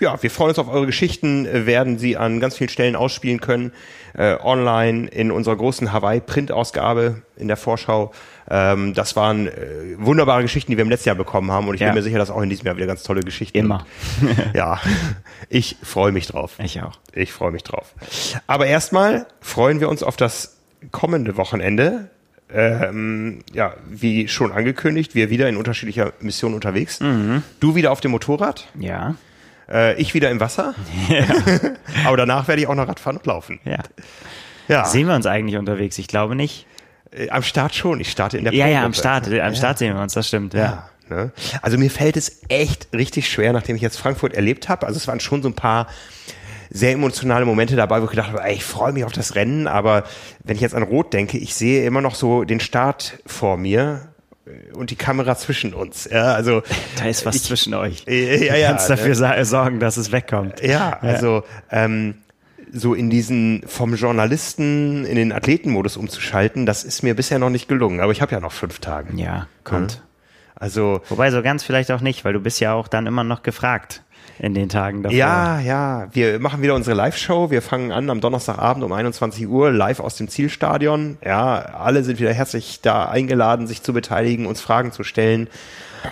ja, 0.00 0.22
wir 0.22 0.30
freuen 0.30 0.50
uns 0.50 0.58
auf 0.58 0.68
eure 0.68 0.86
Geschichten, 0.86 1.46
werden 1.66 1.98
sie 1.98 2.16
an 2.16 2.40
ganz 2.40 2.56
vielen 2.56 2.70
Stellen 2.70 2.96
ausspielen 2.96 3.40
können, 3.40 3.72
äh, 4.14 4.36
online 4.42 5.08
in 5.08 5.30
unserer 5.30 5.56
großen 5.56 5.92
Hawaii-Print-Ausgabe 5.92 7.22
in 7.36 7.48
der 7.48 7.56
Vorschau. 7.56 8.12
Ähm, 8.48 8.94
das 8.94 9.16
waren 9.16 9.48
äh, 9.48 9.52
wunderbare 9.98 10.42
Geschichten, 10.42 10.70
die 10.70 10.76
wir 10.76 10.84
im 10.84 10.90
letzten 10.90 11.08
Jahr 11.08 11.16
bekommen 11.16 11.50
haben 11.50 11.68
und 11.68 11.74
ich 11.74 11.80
ja. 11.80 11.88
bin 11.88 11.96
mir 11.96 12.02
sicher, 12.02 12.18
dass 12.18 12.30
auch 12.30 12.42
in 12.42 12.50
diesem 12.50 12.66
Jahr 12.66 12.76
wieder 12.76 12.86
ganz 12.86 13.02
tolle 13.02 13.20
Geschichten. 13.20 13.58
Immer. 13.58 13.86
ja, 14.54 14.80
ich 15.48 15.76
freue 15.82 16.12
mich 16.12 16.26
drauf. 16.26 16.54
Ich 16.58 16.80
auch. 16.82 16.98
Ich 17.12 17.32
freue 17.32 17.50
mich 17.50 17.62
drauf. 17.62 17.94
Aber 18.46 18.66
erstmal 18.66 19.26
freuen 19.40 19.80
wir 19.80 19.88
uns 19.88 20.02
auf 20.02 20.16
das 20.16 20.58
kommende 20.92 21.36
Wochenende. 21.36 22.10
Ähm, 22.48 23.42
ja, 23.52 23.74
wie 23.88 24.28
schon 24.28 24.52
angekündigt, 24.52 25.16
wir 25.16 25.30
wieder 25.30 25.48
in 25.48 25.56
unterschiedlicher 25.56 26.12
Mission 26.20 26.54
unterwegs. 26.54 27.00
Mhm. 27.00 27.42
Du 27.58 27.74
wieder 27.74 27.90
auf 27.90 28.00
dem 28.00 28.12
Motorrad. 28.12 28.68
Ja. 28.78 29.16
Äh, 29.68 30.00
ich 30.00 30.14
wieder 30.14 30.30
im 30.30 30.40
Wasser. 30.40 30.74
Ja. 31.08 31.24
Aber 32.06 32.16
danach 32.16 32.48
werde 32.48 32.62
ich 32.62 32.68
auch 32.68 32.74
noch 32.74 32.88
Radfahren 32.88 33.16
und 33.18 33.26
laufen. 33.26 33.60
Ja. 33.64 33.78
ja. 34.68 34.84
Sehen 34.84 35.08
wir 35.08 35.14
uns 35.14 35.26
eigentlich 35.26 35.58
unterwegs? 35.58 35.98
Ich 35.98 36.08
glaube 36.08 36.34
nicht. 36.34 36.66
Äh, 37.10 37.30
am 37.30 37.42
Start 37.42 37.74
schon. 37.74 38.00
Ich 38.00 38.10
starte 38.10 38.38
in 38.38 38.44
der 38.44 38.52
Ja, 38.52 38.66
ja, 38.66 38.84
am 38.84 38.94
Start. 38.94 39.28
Am 39.28 39.54
Start 39.54 39.78
sehen 39.78 39.94
wir 39.94 40.02
uns, 40.02 40.14
das 40.14 40.28
stimmt. 40.28 40.54
Ja. 40.54 40.60
ja 40.60 40.90
ne? 41.16 41.32
Also 41.62 41.78
mir 41.78 41.90
fällt 41.90 42.16
es 42.16 42.42
echt 42.48 42.88
richtig 42.92 43.28
schwer, 43.28 43.52
nachdem 43.52 43.76
ich 43.76 43.82
jetzt 43.82 43.98
Frankfurt 43.98 44.34
erlebt 44.34 44.68
habe. 44.68 44.86
Also 44.86 44.96
es 44.98 45.08
waren 45.08 45.20
schon 45.20 45.42
so 45.42 45.48
ein 45.48 45.54
paar 45.54 45.86
sehr 46.70 46.92
emotionale 46.92 47.44
Momente 47.44 47.76
dabei, 47.76 48.00
wo 48.00 48.04
ich 48.04 48.10
gedacht 48.10 48.28
habe, 48.28 48.42
ey, 48.42 48.54
ich 48.54 48.64
freue 48.64 48.92
mich 48.92 49.04
auf 49.04 49.12
das 49.12 49.34
Rennen, 49.34 49.66
aber 49.66 50.04
wenn 50.42 50.56
ich 50.56 50.62
jetzt 50.62 50.74
an 50.74 50.82
Rot 50.82 51.12
denke, 51.12 51.38
ich 51.38 51.54
sehe 51.54 51.86
immer 51.86 52.00
noch 52.00 52.14
so 52.14 52.44
den 52.44 52.60
Start 52.60 53.18
vor 53.24 53.56
mir 53.56 54.08
und 54.74 54.90
die 54.90 54.96
Kamera 54.96 55.36
zwischen 55.36 55.74
uns. 55.74 56.08
Ja, 56.10 56.34
also 56.34 56.62
da 56.98 57.06
ist 57.06 57.26
was 57.26 57.36
ich, 57.36 57.42
zwischen 57.42 57.74
euch. 57.74 58.04
Ja, 58.06 58.14
ja, 58.14 58.54
du 58.54 58.74
kannst 58.74 58.90
dafür 58.90 59.14
ne? 59.14 59.44
sorgen, 59.44 59.80
dass 59.80 59.96
es 59.96 60.12
wegkommt. 60.12 60.62
Ja, 60.62 60.98
also 61.00 61.44
ähm, 61.70 62.14
so 62.72 62.94
in 62.94 63.10
diesen 63.10 63.62
vom 63.66 63.94
Journalisten 63.94 65.04
in 65.04 65.16
den 65.16 65.32
Athletenmodus 65.32 65.96
umzuschalten, 65.96 66.66
das 66.66 66.84
ist 66.84 67.02
mir 67.02 67.14
bisher 67.14 67.38
noch 67.38 67.50
nicht 67.50 67.68
gelungen. 67.68 68.00
Aber 68.00 68.12
ich 68.12 68.22
habe 68.22 68.32
ja 68.32 68.40
noch 68.40 68.52
fünf 68.52 68.78
Tage. 68.80 69.16
Ja, 69.16 69.48
kommt. 69.64 69.94
Ja. 69.94 70.00
Also 70.54 71.02
wobei 71.08 71.30
so 71.30 71.42
ganz 71.42 71.64
vielleicht 71.64 71.90
auch 71.90 72.00
nicht, 72.00 72.24
weil 72.24 72.32
du 72.32 72.40
bist 72.40 72.60
ja 72.60 72.72
auch 72.72 72.88
dann 72.88 73.06
immer 73.06 73.24
noch 73.24 73.42
gefragt 73.42 74.02
in 74.38 74.54
den 74.54 74.68
Tagen 74.68 75.02
davor. 75.02 75.16
Ja, 75.16 75.60
ja. 75.60 76.08
Wir 76.12 76.38
machen 76.38 76.62
wieder 76.62 76.74
unsere 76.74 76.96
Live-Show. 76.96 77.50
Wir 77.50 77.62
fangen 77.62 77.92
an 77.92 78.10
am 78.10 78.20
Donnerstagabend 78.20 78.84
um 78.84 78.92
21 78.92 79.46
Uhr 79.48 79.70
live 79.70 80.00
aus 80.00 80.16
dem 80.16 80.28
Zielstadion. 80.28 81.18
Ja, 81.24 81.56
alle 81.56 82.04
sind 82.04 82.20
wieder 82.20 82.32
herzlich 82.32 82.80
da 82.82 83.06
eingeladen, 83.06 83.66
sich 83.66 83.82
zu 83.82 83.92
beteiligen, 83.92 84.46
uns 84.46 84.60
Fragen 84.60 84.92
zu 84.92 85.04
stellen. 85.04 85.48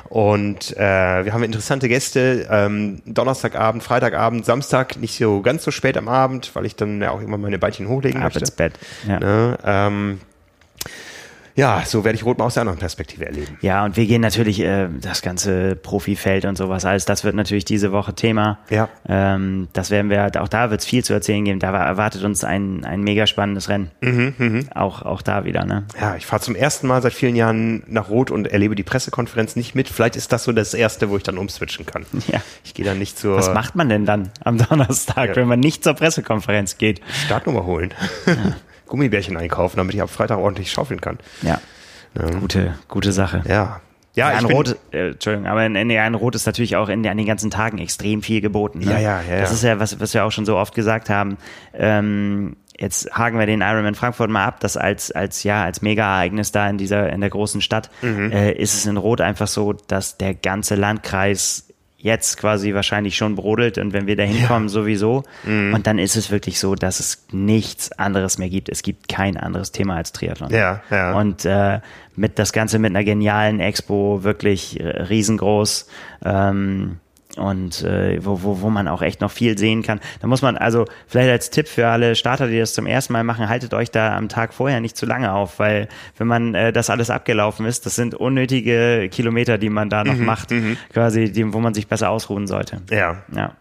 Und 0.08 0.76
äh, 0.76 1.24
wir 1.24 1.32
haben 1.32 1.42
interessante 1.42 1.88
Gäste. 1.88 2.48
Ähm, 2.50 3.02
Donnerstagabend, 3.04 3.82
Freitagabend, 3.82 4.44
Samstag 4.44 4.96
nicht 4.96 5.16
so 5.16 5.40
ganz 5.40 5.62
so 5.62 5.70
spät 5.70 5.96
am 5.96 6.08
Abend, 6.08 6.50
weil 6.54 6.66
ich 6.66 6.76
dann 6.76 7.00
ja 7.00 7.10
auch 7.10 7.20
immer 7.20 7.38
meine 7.38 7.58
Beinchen 7.58 7.88
hochlegen 7.88 8.20
Ab 8.20 8.26
möchte. 8.26 8.40
ins 8.40 8.50
Bett. 8.50 8.74
Ja. 9.06 9.20
Ne? 9.20 9.58
Ähm, 9.64 10.20
ja, 11.56 11.82
so 11.86 12.04
werde 12.04 12.16
ich 12.16 12.24
Rot 12.24 12.38
mal 12.38 12.46
aus 12.46 12.54
der 12.54 12.62
anderen 12.62 12.80
Perspektive 12.80 13.26
erleben. 13.26 13.58
Ja, 13.60 13.84
und 13.84 13.96
wir 13.96 14.06
gehen 14.06 14.20
natürlich 14.20 14.60
äh, 14.60 14.88
das 15.00 15.22
ganze 15.22 15.76
Profifeld 15.76 16.46
und 16.46 16.56
sowas 16.56 16.84
alles. 16.84 17.04
Das 17.04 17.22
wird 17.22 17.36
natürlich 17.36 17.64
diese 17.64 17.92
Woche 17.92 18.14
Thema. 18.14 18.58
Ja. 18.70 18.88
Ähm, 19.08 19.68
das 19.72 19.90
werden 19.90 20.10
wir, 20.10 20.32
auch 20.40 20.48
da 20.48 20.70
wird 20.70 20.80
es 20.80 20.86
viel 20.86 21.04
zu 21.04 21.12
erzählen 21.12 21.44
geben. 21.44 21.60
Da 21.60 21.70
erwartet 21.70 22.24
uns 22.24 22.42
ein, 22.42 22.84
ein 22.84 23.02
mega 23.02 23.28
spannendes 23.28 23.68
Rennen. 23.68 23.90
Mhm, 24.00 24.34
mh. 24.36 24.60
Auch, 24.74 25.02
auch 25.02 25.22
da 25.22 25.44
wieder, 25.44 25.64
ne? 25.64 25.84
Ja, 26.00 26.16
ich 26.16 26.26
fahre 26.26 26.42
zum 26.42 26.56
ersten 26.56 26.88
Mal 26.88 27.02
seit 27.02 27.12
vielen 27.12 27.36
Jahren 27.36 27.84
nach 27.86 28.08
Rot 28.08 28.32
und 28.32 28.48
erlebe 28.48 28.74
die 28.74 28.82
Pressekonferenz 28.82 29.54
nicht 29.54 29.76
mit. 29.76 29.88
Vielleicht 29.88 30.16
ist 30.16 30.32
das 30.32 30.42
so 30.42 30.52
das 30.52 30.74
erste, 30.74 31.08
wo 31.08 31.16
ich 31.16 31.22
dann 31.22 31.38
umswitchen 31.38 31.86
kann. 31.86 32.04
Ja. 32.26 32.40
Ich 32.64 32.72
gehe 32.72 32.86
dann 32.86 32.98
nicht 32.98 33.18
zur. 33.18 33.36
Was 33.36 33.52
macht 33.52 33.74
man 33.74 33.90
denn 33.90 34.06
dann 34.06 34.30
am 34.42 34.56
Donnerstag, 34.56 35.28
ja. 35.28 35.36
wenn 35.36 35.46
man 35.46 35.60
nicht 35.60 35.84
zur 35.84 35.92
Pressekonferenz 35.92 36.78
geht? 36.78 37.02
Startnummer 37.26 37.66
holen. 37.66 37.92
Ja. 38.26 38.34
Gummibärchen 38.94 39.36
einkaufen, 39.36 39.76
damit 39.78 39.92
ich 39.92 40.00
am 40.00 40.06
Freitag 40.06 40.38
ordentlich 40.38 40.70
schaufeln 40.70 41.00
kann. 41.00 41.18
Ja. 41.42 41.60
ja. 42.16 42.30
Gute, 42.38 42.78
gute 42.86 43.10
Sache. 43.10 43.42
Ja. 43.44 43.80
Ja, 44.14 44.30
ja 44.30 44.38
ein 44.38 44.44
Rot, 44.44 44.76
äh, 44.92 45.08
Entschuldigung, 45.08 45.48
aber 45.48 45.66
in, 45.66 45.74
in, 45.74 45.90
ein 45.90 46.14
Rot 46.14 46.36
ist 46.36 46.46
natürlich 46.46 46.76
auch 46.76 46.88
in, 46.88 47.04
an 47.04 47.16
den 47.16 47.26
ganzen 47.26 47.50
Tagen 47.50 47.78
extrem 47.78 48.22
viel 48.22 48.40
geboten. 48.40 48.78
Ne? 48.78 48.92
Ja, 48.92 49.00
ja, 49.00 49.20
ja. 49.28 49.40
Das 49.40 49.50
ist 49.50 49.64
ja, 49.64 49.80
was, 49.80 49.98
was 49.98 50.14
wir 50.14 50.24
auch 50.24 50.30
schon 50.30 50.46
so 50.46 50.56
oft 50.56 50.76
gesagt 50.76 51.10
haben. 51.10 51.38
Ähm, 51.72 52.54
jetzt 52.78 53.10
haken 53.10 53.36
wir 53.40 53.46
den 53.46 53.62
Ironman 53.62 53.96
Frankfurt 53.96 54.30
mal 54.30 54.44
ab, 54.44 54.60
das 54.60 54.76
als 54.76 55.10
als 55.10 55.42
ja 55.42 55.64
als 55.64 55.82
Mega-Ereignis 55.82 56.52
da 56.52 56.70
in 56.70 56.78
dieser 56.78 57.12
in 57.12 57.20
der 57.20 57.30
großen 57.30 57.62
Stadt 57.62 57.90
mhm. 58.00 58.30
äh, 58.30 58.52
ist 58.52 58.74
es 58.74 58.86
in 58.86 58.96
Rot 58.96 59.20
einfach 59.20 59.48
so, 59.48 59.72
dass 59.72 60.18
der 60.18 60.34
ganze 60.34 60.76
Landkreis 60.76 61.73
jetzt 62.04 62.36
quasi 62.36 62.74
wahrscheinlich 62.74 63.16
schon 63.16 63.34
brodelt 63.34 63.78
und 63.78 63.94
wenn 63.94 64.06
wir 64.06 64.14
da 64.14 64.24
hinkommen, 64.24 64.68
ja. 64.68 64.72
sowieso. 64.72 65.24
Mhm. 65.44 65.72
Und 65.72 65.86
dann 65.86 65.98
ist 65.98 66.16
es 66.16 66.30
wirklich 66.30 66.60
so, 66.60 66.74
dass 66.74 67.00
es 67.00 67.26
nichts 67.32 67.92
anderes 67.92 68.36
mehr 68.36 68.50
gibt. 68.50 68.68
Es 68.68 68.82
gibt 68.82 69.08
kein 69.08 69.38
anderes 69.38 69.72
Thema 69.72 69.96
als 69.96 70.12
Triathlon. 70.12 70.50
Ja, 70.50 70.82
ja. 70.90 71.14
Und 71.18 71.46
äh, 71.46 71.80
mit 72.14 72.38
das 72.38 72.52
Ganze 72.52 72.78
mit 72.78 72.90
einer 72.90 73.04
genialen 73.04 73.58
Expo, 73.58 74.22
wirklich 74.22 74.78
riesengroß. 74.80 75.88
Ähm, 76.26 76.98
und 77.36 77.82
äh, 77.82 78.24
wo, 78.24 78.42
wo, 78.42 78.60
wo 78.60 78.70
man 78.70 78.88
auch 78.88 79.02
echt 79.02 79.20
noch 79.20 79.30
viel 79.30 79.58
sehen 79.58 79.82
kann. 79.82 80.00
Da 80.20 80.26
muss 80.26 80.42
man, 80.42 80.56
also 80.56 80.84
vielleicht 81.06 81.30
als 81.30 81.50
Tipp 81.50 81.68
für 81.68 81.88
alle 81.88 82.14
Starter, 82.14 82.46
die 82.46 82.58
das 82.58 82.74
zum 82.74 82.86
ersten 82.86 83.12
Mal 83.12 83.24
machen, 83.24 83.48
haltet 83.48 83.74
euch 83.74 83.90
da 83.90 84.16
am 84.16 84.28
Tag 84.28 84.54
vorher 84.54 84.80
nicht 84.80 84.96
zu 84.96 85.06
lange 85.06 85.32
auf, 85.32 85.58
weil 85.58 85.88
wenn 86.16 86.26
man 86.26 86.54
äh, 86.54 86.72
das 86.72 86.90
alles 86.90 87.10
abgelaufen 87.10 87.66
ist, 87.66 87.86
das 87.86 87.96
sind 87.96 88.14
unnötige 88.14 89.08
Kilometer, 89.10 89.58
die 89.58 89.70
man 89.70 89.90
da 89.90 90.04
noch 90.04 90.14
Mhm, 90.14 90.24
macht, 90.24 90.52
quasi, 90.92 91.32
die, 91.32 91.52
wo 91.52 91.60
man 91.60 91.74
sich 91.74 91.88
besser 91.88 92.10
ausruhen 92.10 92.46
sollte. 92.46 92.82
Ja. 92.90 93.22
Ja. 93.34 93.56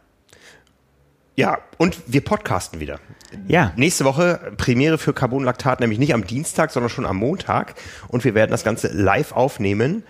Ja, 1.35 1.57
und 1.77 1.97
wir 2.05 2.21
podcasten 2.21 2.79
wieder. 2.79 2.99
Ja. 3.47 3.73
Nächste 3.75 4.05
Woche 4.05 4.53
Premiere 4.57 4.99
für 4.99 5.13
Carbonlaktat, 5.13 5.79
nämlich 5.79 5.97
nicht 5.97 6.13
am 6.13 6.27
Dienstag, 6.27 6.69
sondern 6.69 6.91
schon 6.91 7.07
am 7.07 7.17
Montag. 7.17 7.73
Und 8.07 8.23
wir 8.23 8.35
werden 8.35 8.51
das 8.51 8.63
Ganze 8.63 8.89
live 8.89 9.31
aufnehmen 9.31 10.03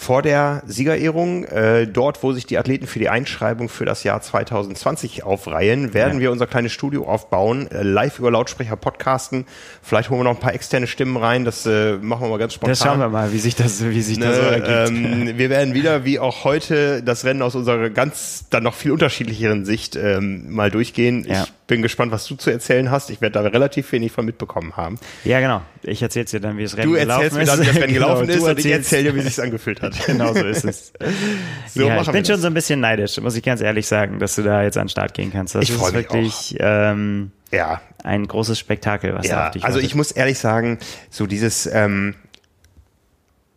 vor 0.00 0.22
der 0.22 0.62
Siegerehrung. 0.66 1.44
Äh, 1.44 1.86
dort, 1.86 2.22
wo 2.22 2.32
sich 2.32 2.46
die 2.46 2.56
Athleten 2.56 2.86
für 2.86 2.98
die 2.98 3.10
Einschreibung 3.10 3.68
für 3.68 3.84
das 3.84 4.02
Jahr 4.02 4.22
2020 4.22 5.24
aufreihen, 5.24 5.92
werden 5.92 6.14
Ja. 6.14 6.20
wir 6.20 6.32
unser 6.32 6.46
kleines 6.46 6.72
Studio 6.72 7.06
aufbauen, 7.06 7.70
äh, 7.70 7.82
live 7.82 8.18
über 8.18 8.30
Lautsprecher 8.30 8.76
podcasten. 8.76 9.44
Vielleicht 9.82 10.08
holen 10.08 10.20
wir 10.20 10.24
noch 10.24 10.30
ein 10.36 10.40
paar 10.40 10.54
externe 10.54 10.86
Stimmen 10.86 11.18
rein. 11.18 11.44
Das 11.44 11.66
äh, 11.66 11.98
machen 12.00 12.22
wir 12.22 12.28
mal 12.30 12.38
ganz 12.38 12.54
spontan. 12.54 12.70
Das 12.72 12.78
schauen 12.82 12.98
wir 12.98 13.10
mal, 13.10 13.30
wie 13.34 13.38
sich 13.38 13.54
das, 13.56 13.84
wie 13.84 14.00
sich 14.00 14.18
das 14.18 14.36
so 14.36 14.42
Ne, 14.42 14.48
ergibt. 14.62 14.96
ähm, 14.96 15.38
wir 15.38 15.50
werden 15.50 15.74
wieder, 15.74 16.04
wie 16.06 16.18
auch 16.18 16.44
heute, 16.44 17.02
das 17.02 17.26
Rennen 17.26 17.42
aus 17.42 17.54
unserer 17.54 17.90
ganz, 17.90 18.46
dann 18.48 18.62
noch 18.62 18.74
viel 18.74 18.92
unterschiedlicheren 18.92 19.66
Sicht 19.66 19.96
ähm, 19.96 20.46
mal 20.50 20.70
durchgehen. 20.70 21.26
Ja. 21.28 21.42
Ich 21.44 21.52
bin 21.70 21.82
gespannt, 21.82 22.10
was 22.12 22.26
du 22.26 22.34
zu 22.34 22.50
erzählen 22.50 22.90
hast. 22.90 23.10
Ich 23.10 23.20
werde 23.20 23.32
da 23.42 23.48
relativ 23.48 23.90
wenig 23.92 24.10
von 24.12 24.26
mitbekommen 24.26 24.76
haben. 24.76 24.98
Ja, 25.24 25.38
genau. 25.40 25.62
Ich 25.82 26.02
erzähl's 26.02 26.32
dir 26.32 26.40
dann, 26.40 26.58
wie 26.58 26.64
das 26.64 26.76
Rennen 26.76 26.92
Du 26.92 26.98
gelaufen 26.98 27.22
erzählst 27.22 27.36
mir 27.36 27.42
ist. 27.42 27.48
dann, 27.48 27.60
wie 27.60 27.66
das 27.66 27.76
Rennen 27.76 27.94
Genau, 27.94 28.06
gelaufen 28.08 28.26
du 28.26 28.32
ist 28.34 28.42
und 28.42 28.58
ich 28.58 28.66
erzähle 28.72 29.04
dir, 29.04 29.14
wie 29.14 29.20
sich's 29.22 29.38
angefühlt 29.38 29.80
hat. 29.80 29.94
Genau 30.06 30.34
so 30.34 30.44
ist 30.44 30.64
es. 30.64 30.92
So 31.74 31.86
ja, 31.86 32.00
ich 32.02 32.10
bin 32.10 32.24
schon 32.24 32.40
so 32.40 32.48
ein 32.48 32.54
bisschen 32.54 32.80
neidisch, 32.80 33.20
muss 33.20 33.36
ich 33.36 33.44
ganz 33.44 33.60
ehrlich 33.60 33.86
sagen, 33.86 34.18
dass 34.18 34.34
du 34.34 34.42
da 34.42 34.64
jetzt 34.64 34.76
an 34.76 34.86
den 34.86 34.90
Start 34.90 35.14
gehen 35.14 35.30
kannst. 35.32 35.54
Das 35.54 35.62
Ich 35.62 35.70
ist 35.70 35.80
mich 35.80 35.92
wirklich 35.92 36.56
ähm, 36.58 37.30
Ja, 37.52 37.80
ein 38.02 38.26
großes 38.26 38.58
Spektakel, 38.58 39.14
was 39.14 39.28
da 39.28 39.32
ja. 39.32 39.46
auf 39.46 39.50
dich 39.52 39.62
Also 39.64 39.76
wartet. 39.76 39.88
ich 39.88 39.94
muss 39.94 40.10
ehrlich 40.10 40.38
sagen, 40.38 40.78
so 41.08 41.26
dieses, 41.26 41.66
ähm, 41.72 42.16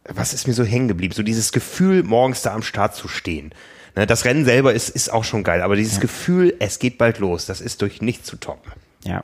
was 0.07 0.33
ist 0.33 0.47
mir 0.47 0.53
so 0.53 0.63
hängen 0.63 0.87
geblieben? 0.87 1.13
So 1.15 1.23
dieses 1.23 1.51
Gefühl, 1.51 2.03
morgens 2.03 2.43
da 2.43 2.53
am 2.53 2.61
Start 2.61 2.95
zu 2.95 3.07
stehen. 3.07 3.51
Ne, 3.95 4.07
das 4.07 4.25
Rennen 4.25 4.45
selber 4.45 4.73
ist, 4.73 4.89
ist 4.89 5.11
auch 5.11 5.23
schon 5.23 5.43
geil, 5.43 5.61
aber 5.61 5.75
dieses 5.75 5.99
Gefühl, 5.99 6.55
es 6.59 6.79
geht 6.79 6.97
bald 6.97 7.19
los, 7.19 7.45
das 7.45 7.61
ist 7.61 7.81
durch 7.81 8.01
nichts 8.01 8.27
zu 8.27 8.37
toppen. 8.37 8.71
Ja. 9.03 9.23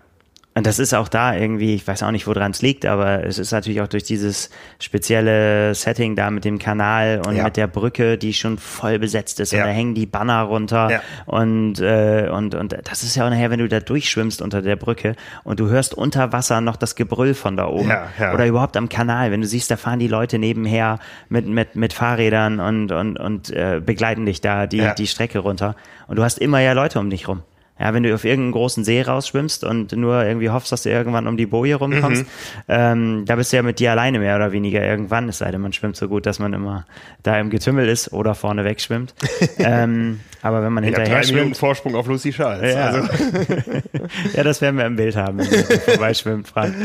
Und 0.55 0.65
das 0.65 0.77
ist 0.79 0.93
auch 0.93 1.07
da 1.07 1.35
irgendwie, 1.35 1.75
ich 1.75 1.87
weiß 1.87 2.03
auch 2.03 2.11
nicht, 2.11 2.27
woran 2.27 2.51
es 2.51 2.61
liegt, 2.61 2.85
aber 2.85 3.23
es 3.23 3.37
ist 3.37 3.51
natürlich 3.51 3.79
auch 3.81 3.87
durch 3.87 4.03
dieses 4.03 4.49
spezielle 4.79 5.73
Setting 5.75 6.15
da 6.15 6.31
mit 6.31 6.43
dem 6.43 6.59
Kanal 6.59 7.21
und 7.25 7.35
Ja. 7.35 7.43
mit 7.45 7.55
der 7.55 7.67
Brücke, 7.67 8.17
die 8.17 8.33
schon 8.33 8.57
voll 8.57 8.99
besetzt 8.99 9.39
ist 9.39 9.51
Ja. 9.53 9.59
und 9.61 9.67
da 9.67 9.73
hängen 9.73 9.93
die 9.95 10.05
Banner 10.05 10.41
runter 10.41 10.89
Ja. 10.91 11.01
und, 11.27 11.79
äh, 11.79 12.27
und, 12.31 12.55
und 12.55 12.75
das 12.83 13.03
ist 13.03 13.15
ja 13.15 13.25
auch 13.25 13.29
nachher, 13.29 13.51
wenn 13.51 13.59
du 13.59 13.67
da 13.69 13.79
durchschwimmst 13.79 14.41
unter 14.41 14.61
der 14.61 14.75
Brücke 14.75 15.15
und 15.43 15.59
du 15.59 15.69
hörst 15.69 15.93
unter 15.93 16.33
Wasser 16.33 16.59
noch 16.61 16.75
das 16.75 16.95
Gebrüll 16.95 17.35
von 17.35 17.55
da 17.55 17.67
oben 17.67 17.89
oder 18.33 18.45
überhaupt 18.45 18.75
am 18.75 18.89
Kanal, 18.89 19.31
wenn 19.31 19.41
du 19.41 19.47
siehst, 19.47 19.71
da 19.71 19.77
fahren 19.77 19.99
die 19.99 20.07
Leute 20.09 20.39
nebenher 20.39 20.99
mit, 21.29 21.47
mit, 21.47 21.75
mit 21.75 21.93
Fahrrädern 21.93 22.59
und, 22.59 22.91
und, 22.91 23.17
und 23.19 23.49
äh, 23.51 23.81
begleiten 23.85 24.25
dich 24.25 24.41
da 24.41 24.67
die, 24.67 24.85
die 24.97 25.07
Strecke 25.07 25.39
runter 25.39 25.75
und 26.07 26.17
du 26.17 26.23
hast 26.23 26.37
immer 26.39 26.59
ja 26.59 26.73
Leute 26.73 26.99
um 26.99 27.09
dich 27.09 27.27
rum. 27.27 27.43
Ja, 27.79 27.93
wenn 27.93 28.03
du 28.03 28.13
auf 28.13 28.25
irgendeinen 28.25 28.51
großen 28.51 28.83
See 28.83 29.01
rausschwimmst 29.01 29.63
und 29.63 29.93
nur 29.93 30.23
irgendwie 30.25 30.49
hoffst, 30.49 30.71
dass 30.71 30.83
du 30.83 30.89
irgendwann 30.89 31.27
um 31.27 31.37
die 31.37 31.45
Boje 31.45 31.75
rumkommst, 31.75 32.23
Mhm. 32.23 32.27
ähm, 32.67 33.23
da 33.25 33.35
bist 33.37 33.51
du 33.53 33.57
ja 33.57 33.63
mit 33.63 33.79
dir 33.79 33.91
alleine 33.91 34.19
mehr 34.19 34.35
oder 34.35 34.51
weniger 34.51 34.83
irgendwann, 34.83 35.29
es 35.29 35.37
sei 35.37 35.49
denn, 35.51 35.61
man 35.61 35.71
schwimmt 35.73 35.95
so 35.95 36.07
gut, 36.09 36.25
dass 36.25 36.39
man 36.39 36.51
immer 36.53 36.85
da 37.23 37.39
im 37.39 37.49
Getümmel 37.49 37.87
ist 37.87 38.11
oder 38.11 38.35
vorne 38.35 38.65
wegschwimmt. 38.65 39.13
ähm, 39.59 40.19
aber 40.41 40.61
wenn 40.63 40.73
man 40.73 40.83
Ich 40.83 40.89
hinterher 40.89 41.15
drei 41.21 41.25
Minuten 41.27 41.39
schwimmt, 41.45 41.57
Vorsprung 41.57 41.95
auf 41.95 42.07
Lucy 42.07 42.31
Charles. 42.31 42.73
Ja. 42.73 42.85
Also, 42.87 43.07
ja, 44.35 44.43
das 44.43 44.61
werden 44.61 44.77
wir 44.77 44.85
im 44.85 44.95
Bild 44.95 45.15
haben, 45.15 45.39
wenn 45.39 45.49
wir 45.51 45.79
vorbeischwimmt, 45.79 46.47
Frank. 46.47 46.75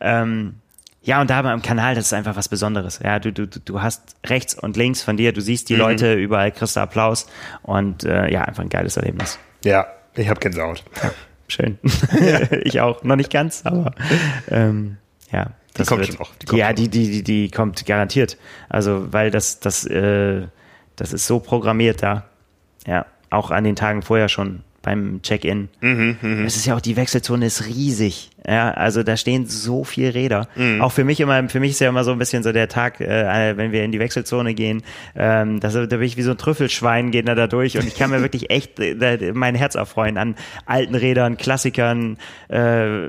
Ähm, 0.00 0.54
ja, 1.02 1.20
und 1.20 1.30
da 1.30 1.38
aber 1.38 1.52
im 1.54 1.62
Kanal, 1.62 1.94
das 1.94 2.06
ist 2.06 2.12
einfach 2.12 2.36
was 2.36 2.48
Besonderes. 2.48 3.00
Ja, 3.02 3.18
du, 3.18 3.32
du, 3.32 3.46
du 3.46 3.80
hast 3.80 4.16
rechts 4.26 4.54
und 4.54 4.76
links 4.76 5.02
von 5.02 5.16
dir, 5.16 5.32
du 5.32 5.40
siehst 5.40 5.68
Mhm. 5.70 5.74
die 5.74 5.78
Leute, 5.80 6.14
überall 6.14 6.50
kriegst 6.52 6.76
du 6.76 6.80
Applaus 6.80 7.26
und 7.62 8.04
äh, 8.04 8.30
ja, 8.30 8.42
einfach 8.42 8.62
ein 8.62 8.68
geiles 8.68 8.96
Erlebnis. 8.96 9.38
ja, 9.64 9.86
ich 10.14 10.28
habe 10.28 10.40
Gänsehaut. 10.40 10.84
Schön. 11.48 11.78
ich 12.62 12.80
auch. 12.80 13.02
Noch 13.02 13.16
nicht 13.16 13.30
ganz, 13.30 13.62
aber 13.64 13.92
ähm, 14.48 14.98
ja. 15.32 15.52
Das 15.74 15.86
kommt 15.86 16.00
wird, 16.00 16.10
schon 16.10 16.18
noch, 16.18 16.34
die 16.34 16.46
kommt 16.46 16.58
ja, 16.58 16.72
die, 16.72 16.88
die, 16.88 17.10
die, 17.10 17.22
die 17.22 17.50
kommt 17.50 17.86
garantiert. 17.86 18.36
Also, 18.68 19.12
weil 19.12 19.30
das, 19.30 19.60
das, 19.60 19.84
äh, 19.86 20.48
das 20.96 21.12
ist 21.12 21.26
so 21.26 21.38
programmiert 21.38 22.02
da. 22.02 22.24
Ja, 22.86 23.06
auch 23.30 23.50
an 23.50 23.64
den 23.64 23.76
Tagen 23.76 24.02
vorher 24.02 24.28
schon 24.28 24.64
beim 24.82 25.20
Check-in. 25.22 25.68
Mhm, 25.80 26.44
Es 26.46 26.56
ist 26.56 26.64
ja 26.66 26.74
auch, 26.74 26.80
die 26.80 26.96
Wechselzone 26.96 27.46
ist 27.46 27.66
riesig. 27.66 28.30
Ja, 28.48 28.70
also 28.70 29.02
da 29.02 29.18
stehen 29.18 29.46
so 29.46 29.84
viele 29.84 30.14
Räder. 30.14 30.48
Mhm. 30.56 30.80
Auch 30.80 30.92
für 30.92 31.04
mich 31.04 31.20
immer, 31.20 31.46
für 31.50 31.60
mich 31.60 31.72
ist 31.72 31.80
ja 31.80 31.90
immer 31.90 32.04
so 32.04 32.12
ein 32.12 32.18
bisschen 32.18 32.42
so 32.42 32.52
der 32.52 32.68
Tag, 32.68 32.98
äh, 33.02 33.56
wenn 33.58 33.70
wir 33.72 33.84
in 33.84 33.92
die 33.92 33.98
Wechselzone 34.00 34.54
gehen, 34.54 34.82
ähm, 35.14 35.60
das, 35.60 35.74
da 35.74 35.84
bin 35.84 36.02
ich 36.02 36.16
wie 36.16 36.22
so 36.22 36.30
ein 36.30 36.38
Trüffelschwein, 36.38 37.10
geht 37.10 37.28
er 37.28 37.34
da 37.34 37.46
durch 37.46 37.76
und 37.76 37.86
ich 37.86 37.94
kann 37.96 38.08
mir 38.10 38.22
wirklich 38.22 38.48
echt 38.50 38.80
äh, 38.80 39.32
mein 39.34 39.54
Herz 39.54 39.74
erfreuen 39.74 40.16
an 40.16 40.36
alten 40.64 40.94
Rädern, 40.94 41.36
Klassikern, 41.36 42.16
äh, 42.48 43.08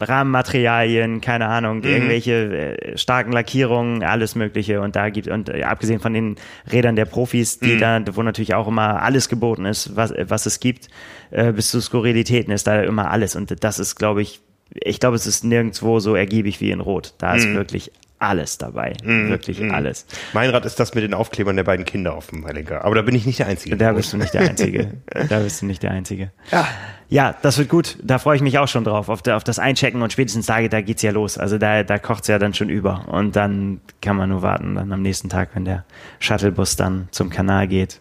Rahmenmaterialien, 0.00 1.20
keine 1.20 1.46
Ahnung, 1.46 1.82
irgendwelche 1.82 2.76
äh, 2.92 2.98
starken 2.98 3.32
Lackierungen, 3.32 4.02
alles 4.02 4.34
mögliche 4.34 4.80
und 4.80 4.96
da 4.96 5.08
gibt 5.10 5.28
und 5.28 5.48
äh, 5.48 5.62
abgesehen 5.62 6.00
von 6.00 6.12
den 6.14 6.36
Rädern 6.70 6.96
der 6.96 7.04
Profis, 7.04 7.58
die 7.58 7.78
da, 7.78 8.00
wo 8.12 8.22
natürlich 8.22 8.54
auch 8.54 8.68
immer 8.68 9.02
alles 9.02 9.28
geboten 9.28 9.64
ist, 9.64 9.96
was, 9.96 10.12
was 10.16 10.46
es 10.46 10.60
gibt, 10.60 10.88
äh, 11.30 11.52
bis 11.52 11.70
zu 11.70 11.80
Skurrilitäten 11.80 12.52
ist 12.52 12.66
da 12.66 12.82
immer 12.82 13.10
alles 13.10 13.36
und 13.36 13.62
das 13.62 13.78
ist, 13.78 13.96
glaube 13.96 14.22
ich, 14.22 14.40
ich 14.74 15.00
glaube, 15.00 15.16
es 15.16 15.26
ist 15.26 15.44
nirgendwo 15.44 15.98
so 16.00 16.14
ergiebig 16.14 16.60
wie 16.60 16.70
in 16.70 16.80
Rot. 16.80 17.14
Da 17.18 17.34
ist 17.34 17.48
wirklich 17.54 17.90
alles 18.18 18.58
dabei. 18.58 18.94
Wirklich 19.02 19.62
alles. 19.72 20.06
Mein 20.32 20.50
Rad 20.50 20.64
ist 20.64 20.80
das 20.80 20.94
mit 20.94 21.04
den 21.04 21.14
Aufklebern 21.14 21.56
der 21.56 21.64
beiden 21.64 21.84
Kinder 21.84 22.14
auf 22.14 22.28
dem 22.28 22.46
Lenker. 22.46 22.84
Aber 22.84 22.94
da 22.94 23.02
bin 23.02 23.14
ich 23.14 23.26
nicht 23.26 23.38
der 23.38 23.46
Einzige. 23.46 23.76
Da 23.76 23.92
bist 23.92 24.12
du 24.12 24.16
nicht 24.16 24.34
der 24.34 24.42
Einzige. 24.42 24.94
Da 25.28 25.38
bist 25.38 25.62
du 25.62 25.66
nicht 25.66 25.82
der 25.82 25.92
Einzige. 25.92 26.30
Ja. 26.50 26.66
Ja, 27.10 27.34
das 27.40 27.56
wird 27.56 27.70
gut. 27.70 27.96
Da 28.02 28.18
freue 28.18 28.36
ich 28.36 28.42
mich 28.42 28.58
auch 28.58 28.68
schon 28.68 28.84
drauf. 28.84 29.08
Auf, 29.08 29.22
der, 29.22 29.36
auf 29.36 29.44
das 29.44 29.58
Einchecken 29.58 30.02
und 30.02 30.12
spätestens 30.12 30.46
da, 30.46 30.60
da 30.68 30.82
geht's 30.82 31.00
ja 31.02 31.10
los. 31.10 31.38
Also 31.38 31.56
da, 31.56 31.82
da 31.82 31.98
kocht's 31.98 32.28
ja 32.28 32.38
dann 32.38 32.52
schon 32.52 32.68
über. 32.68 33.08
Und 33.08 33.34
dann 33.34 33.80
kann 34.02 34.16
man 34.16 34.28
nur 34.28 34.42
warten, 34.42 34.74
dann 34.74 34.92
am 34.92 35.00
nächsten 35.00 35.30
Tag, 35.30 35.50
wenn 35.54 35.64
der 35.64 35.84
Shuttlebus 36.18 36.76
dann 36.76 37.08
zum 37.10 37.30
Kanal 37.30 37.66
geht. 37.66 38.00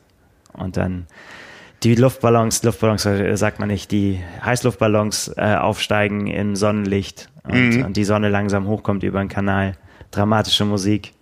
Und 0.51 0.75
dann 0.75 1.05
die 1.83 1.95
Luftballons, 1.95 2.63
Luftballons 2.63 3.05
äh, 3.05 3.35
sagt 3.35 3.59
man 3.59 3.67
nicht, 3.69 3.91
die 3.91 4.23
Heißluftballons 4.43 5.33
äh, 5.37 5.55
aufsteigen 5.55 6.27
im 6.27 6.55
Sonnenlicht 6.55 7.29
und, 7.43 7.83
und 7.83 7.97
die 7.97 8.03
Sonne 8.03 8.29
langsam 8.29 8.67
hochkommt 8.67 9.03
über 9.03 9.19
den 9.19 9.29
Kanal. 9.29 9.73
Dramatische 10.11 10.65
Musik. 10.65 11.13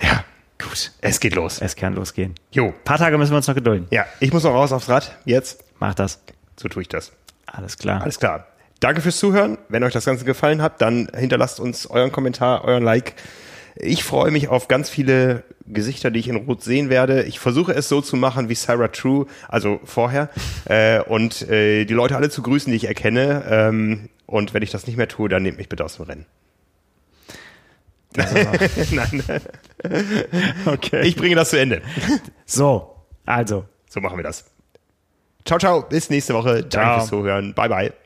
Ja, 0.00 0.24
Gut, 0.58 0.92
es 1.00 1.20
geht 1.20 1.34
los. 1.34 1.60
es 1.60 1.76
kann 1.76 1.94
losgehen. 1.94 2.34
Jo. 2.50 2.66
Ein 2.66 2.74
paar 2.84 2.98
Tage 2.98 3.18
müssen 3.18 3.32
wir 3.32 3.36
uns 3.36 3.46
noch 3.46 3.54
gedulden. 3.54 3.86
Ja, 3.90 4.06
ich 4.20 4.32
muss 4.32 4.44
noch 4.44 4.52
raus 4.52 4.72
aufs 4.72 4.88
Rad. 4.88 5.16
Jetzt. 5.24 5.64
Mach 5.78 5.94
das. 5.94 6.22
So 6.56 6.68
tue 6.68 6.82
ich 6.82 6.88
das. 6.88 7.12
Alles 7.46 7.76
klar. 7.78 8.02
Alles 8.02 8.18
klar. 8.18 8.46
Danke 8.80 9.00
fürs 9.00 9.18
Zuhören. 9.18 9.58
Wenn 9.68 9.82
euch 9.84 9.92
das 9.92 10.04
Ganze 10.04 10.24
gefallen 10.24 10.62
hat, 10.62 10.80
dann 10.80 11.08
hinterlasst 11.14 11.60
uns 11.60 11.86
euren 11.86 12.12
Kommentar, 12.12 12.64
euren 12.64 12.82
Like. 12.82 13.14
Ich 13.76 14.04
freue 14.04 14.30
mich 14.30 14.48
auf 14.48 14.68
ganz 14.68 14.88
viele 14.88 15.44
Gesichter, 15.68 16.10
die 16.10 16.20
ich 16.20 16.28
in 16.28 16.36
Rot 16.36 16.62
sehen 16.62 16.88
werde. 16.90 17.24
Ich 17.24 17.38
versuche 17.38 17.72
es 17.72 17.88
so 17.88 18.00
zu 18.00 18.16
machen 18.16 18.48
wie 18.48 18.54
Sarah 18.54 18.88
True, 18.88 19.26
also 19.48 19.80
vorher, 19.84 20.30
äh, 20.66 21.00
und 21.00 21.42
äh, 21.48 21.84
die 21.84 21.94
Leute 21.94 22.16
alle 22.16 22.30
zu 22.30 22.42
grüßen, 22.42 22.70
die 22.70 22.76
ich 22.76 22.84
erkenne. 22.86 23.44
Ähm, 23.48 24.08
und 24.26 24.54
wenn 24.54 24.62
ich 24.62 24.70
das 24.70 24.86
nicht 24.86 24.96
mehr 24.96 25.08
tue, 25.08 25.28
dann 25.28 25.42
nehmt 25.42 25.58
mich 25.58 25.68
bitte 25.68 25.84
aus 25.84 25.96
dem 25.96 26.06
Rennen. 26.06 26.26
Nein, 28.92 29.22
Okay. 30.66 31.02
ich 31.06 31.16
bringe 31.16 31.34
das 31.34 31.50
zu 31.50 31.58
Ende. 31.60 31.82
So, 32.46 32.96
also. 33.26 33.66
So 33.88 34.00
machen 34.00 34.16
wir 34.16 34.24
das. 34.24 34.46
Ciao, 35.44 35.58
ciao. 35.58 35.82
Bis 35.82 36.10
nächste 36.10 36.34
Woche. 36.34 36.62
Danke 36.62 36.70
Ciao. 36.70 36.94
fürs 36.98 37.08
Zuhören. 37.08 37.54
Bye, 37.54 37.68
bye. 37.68 38.05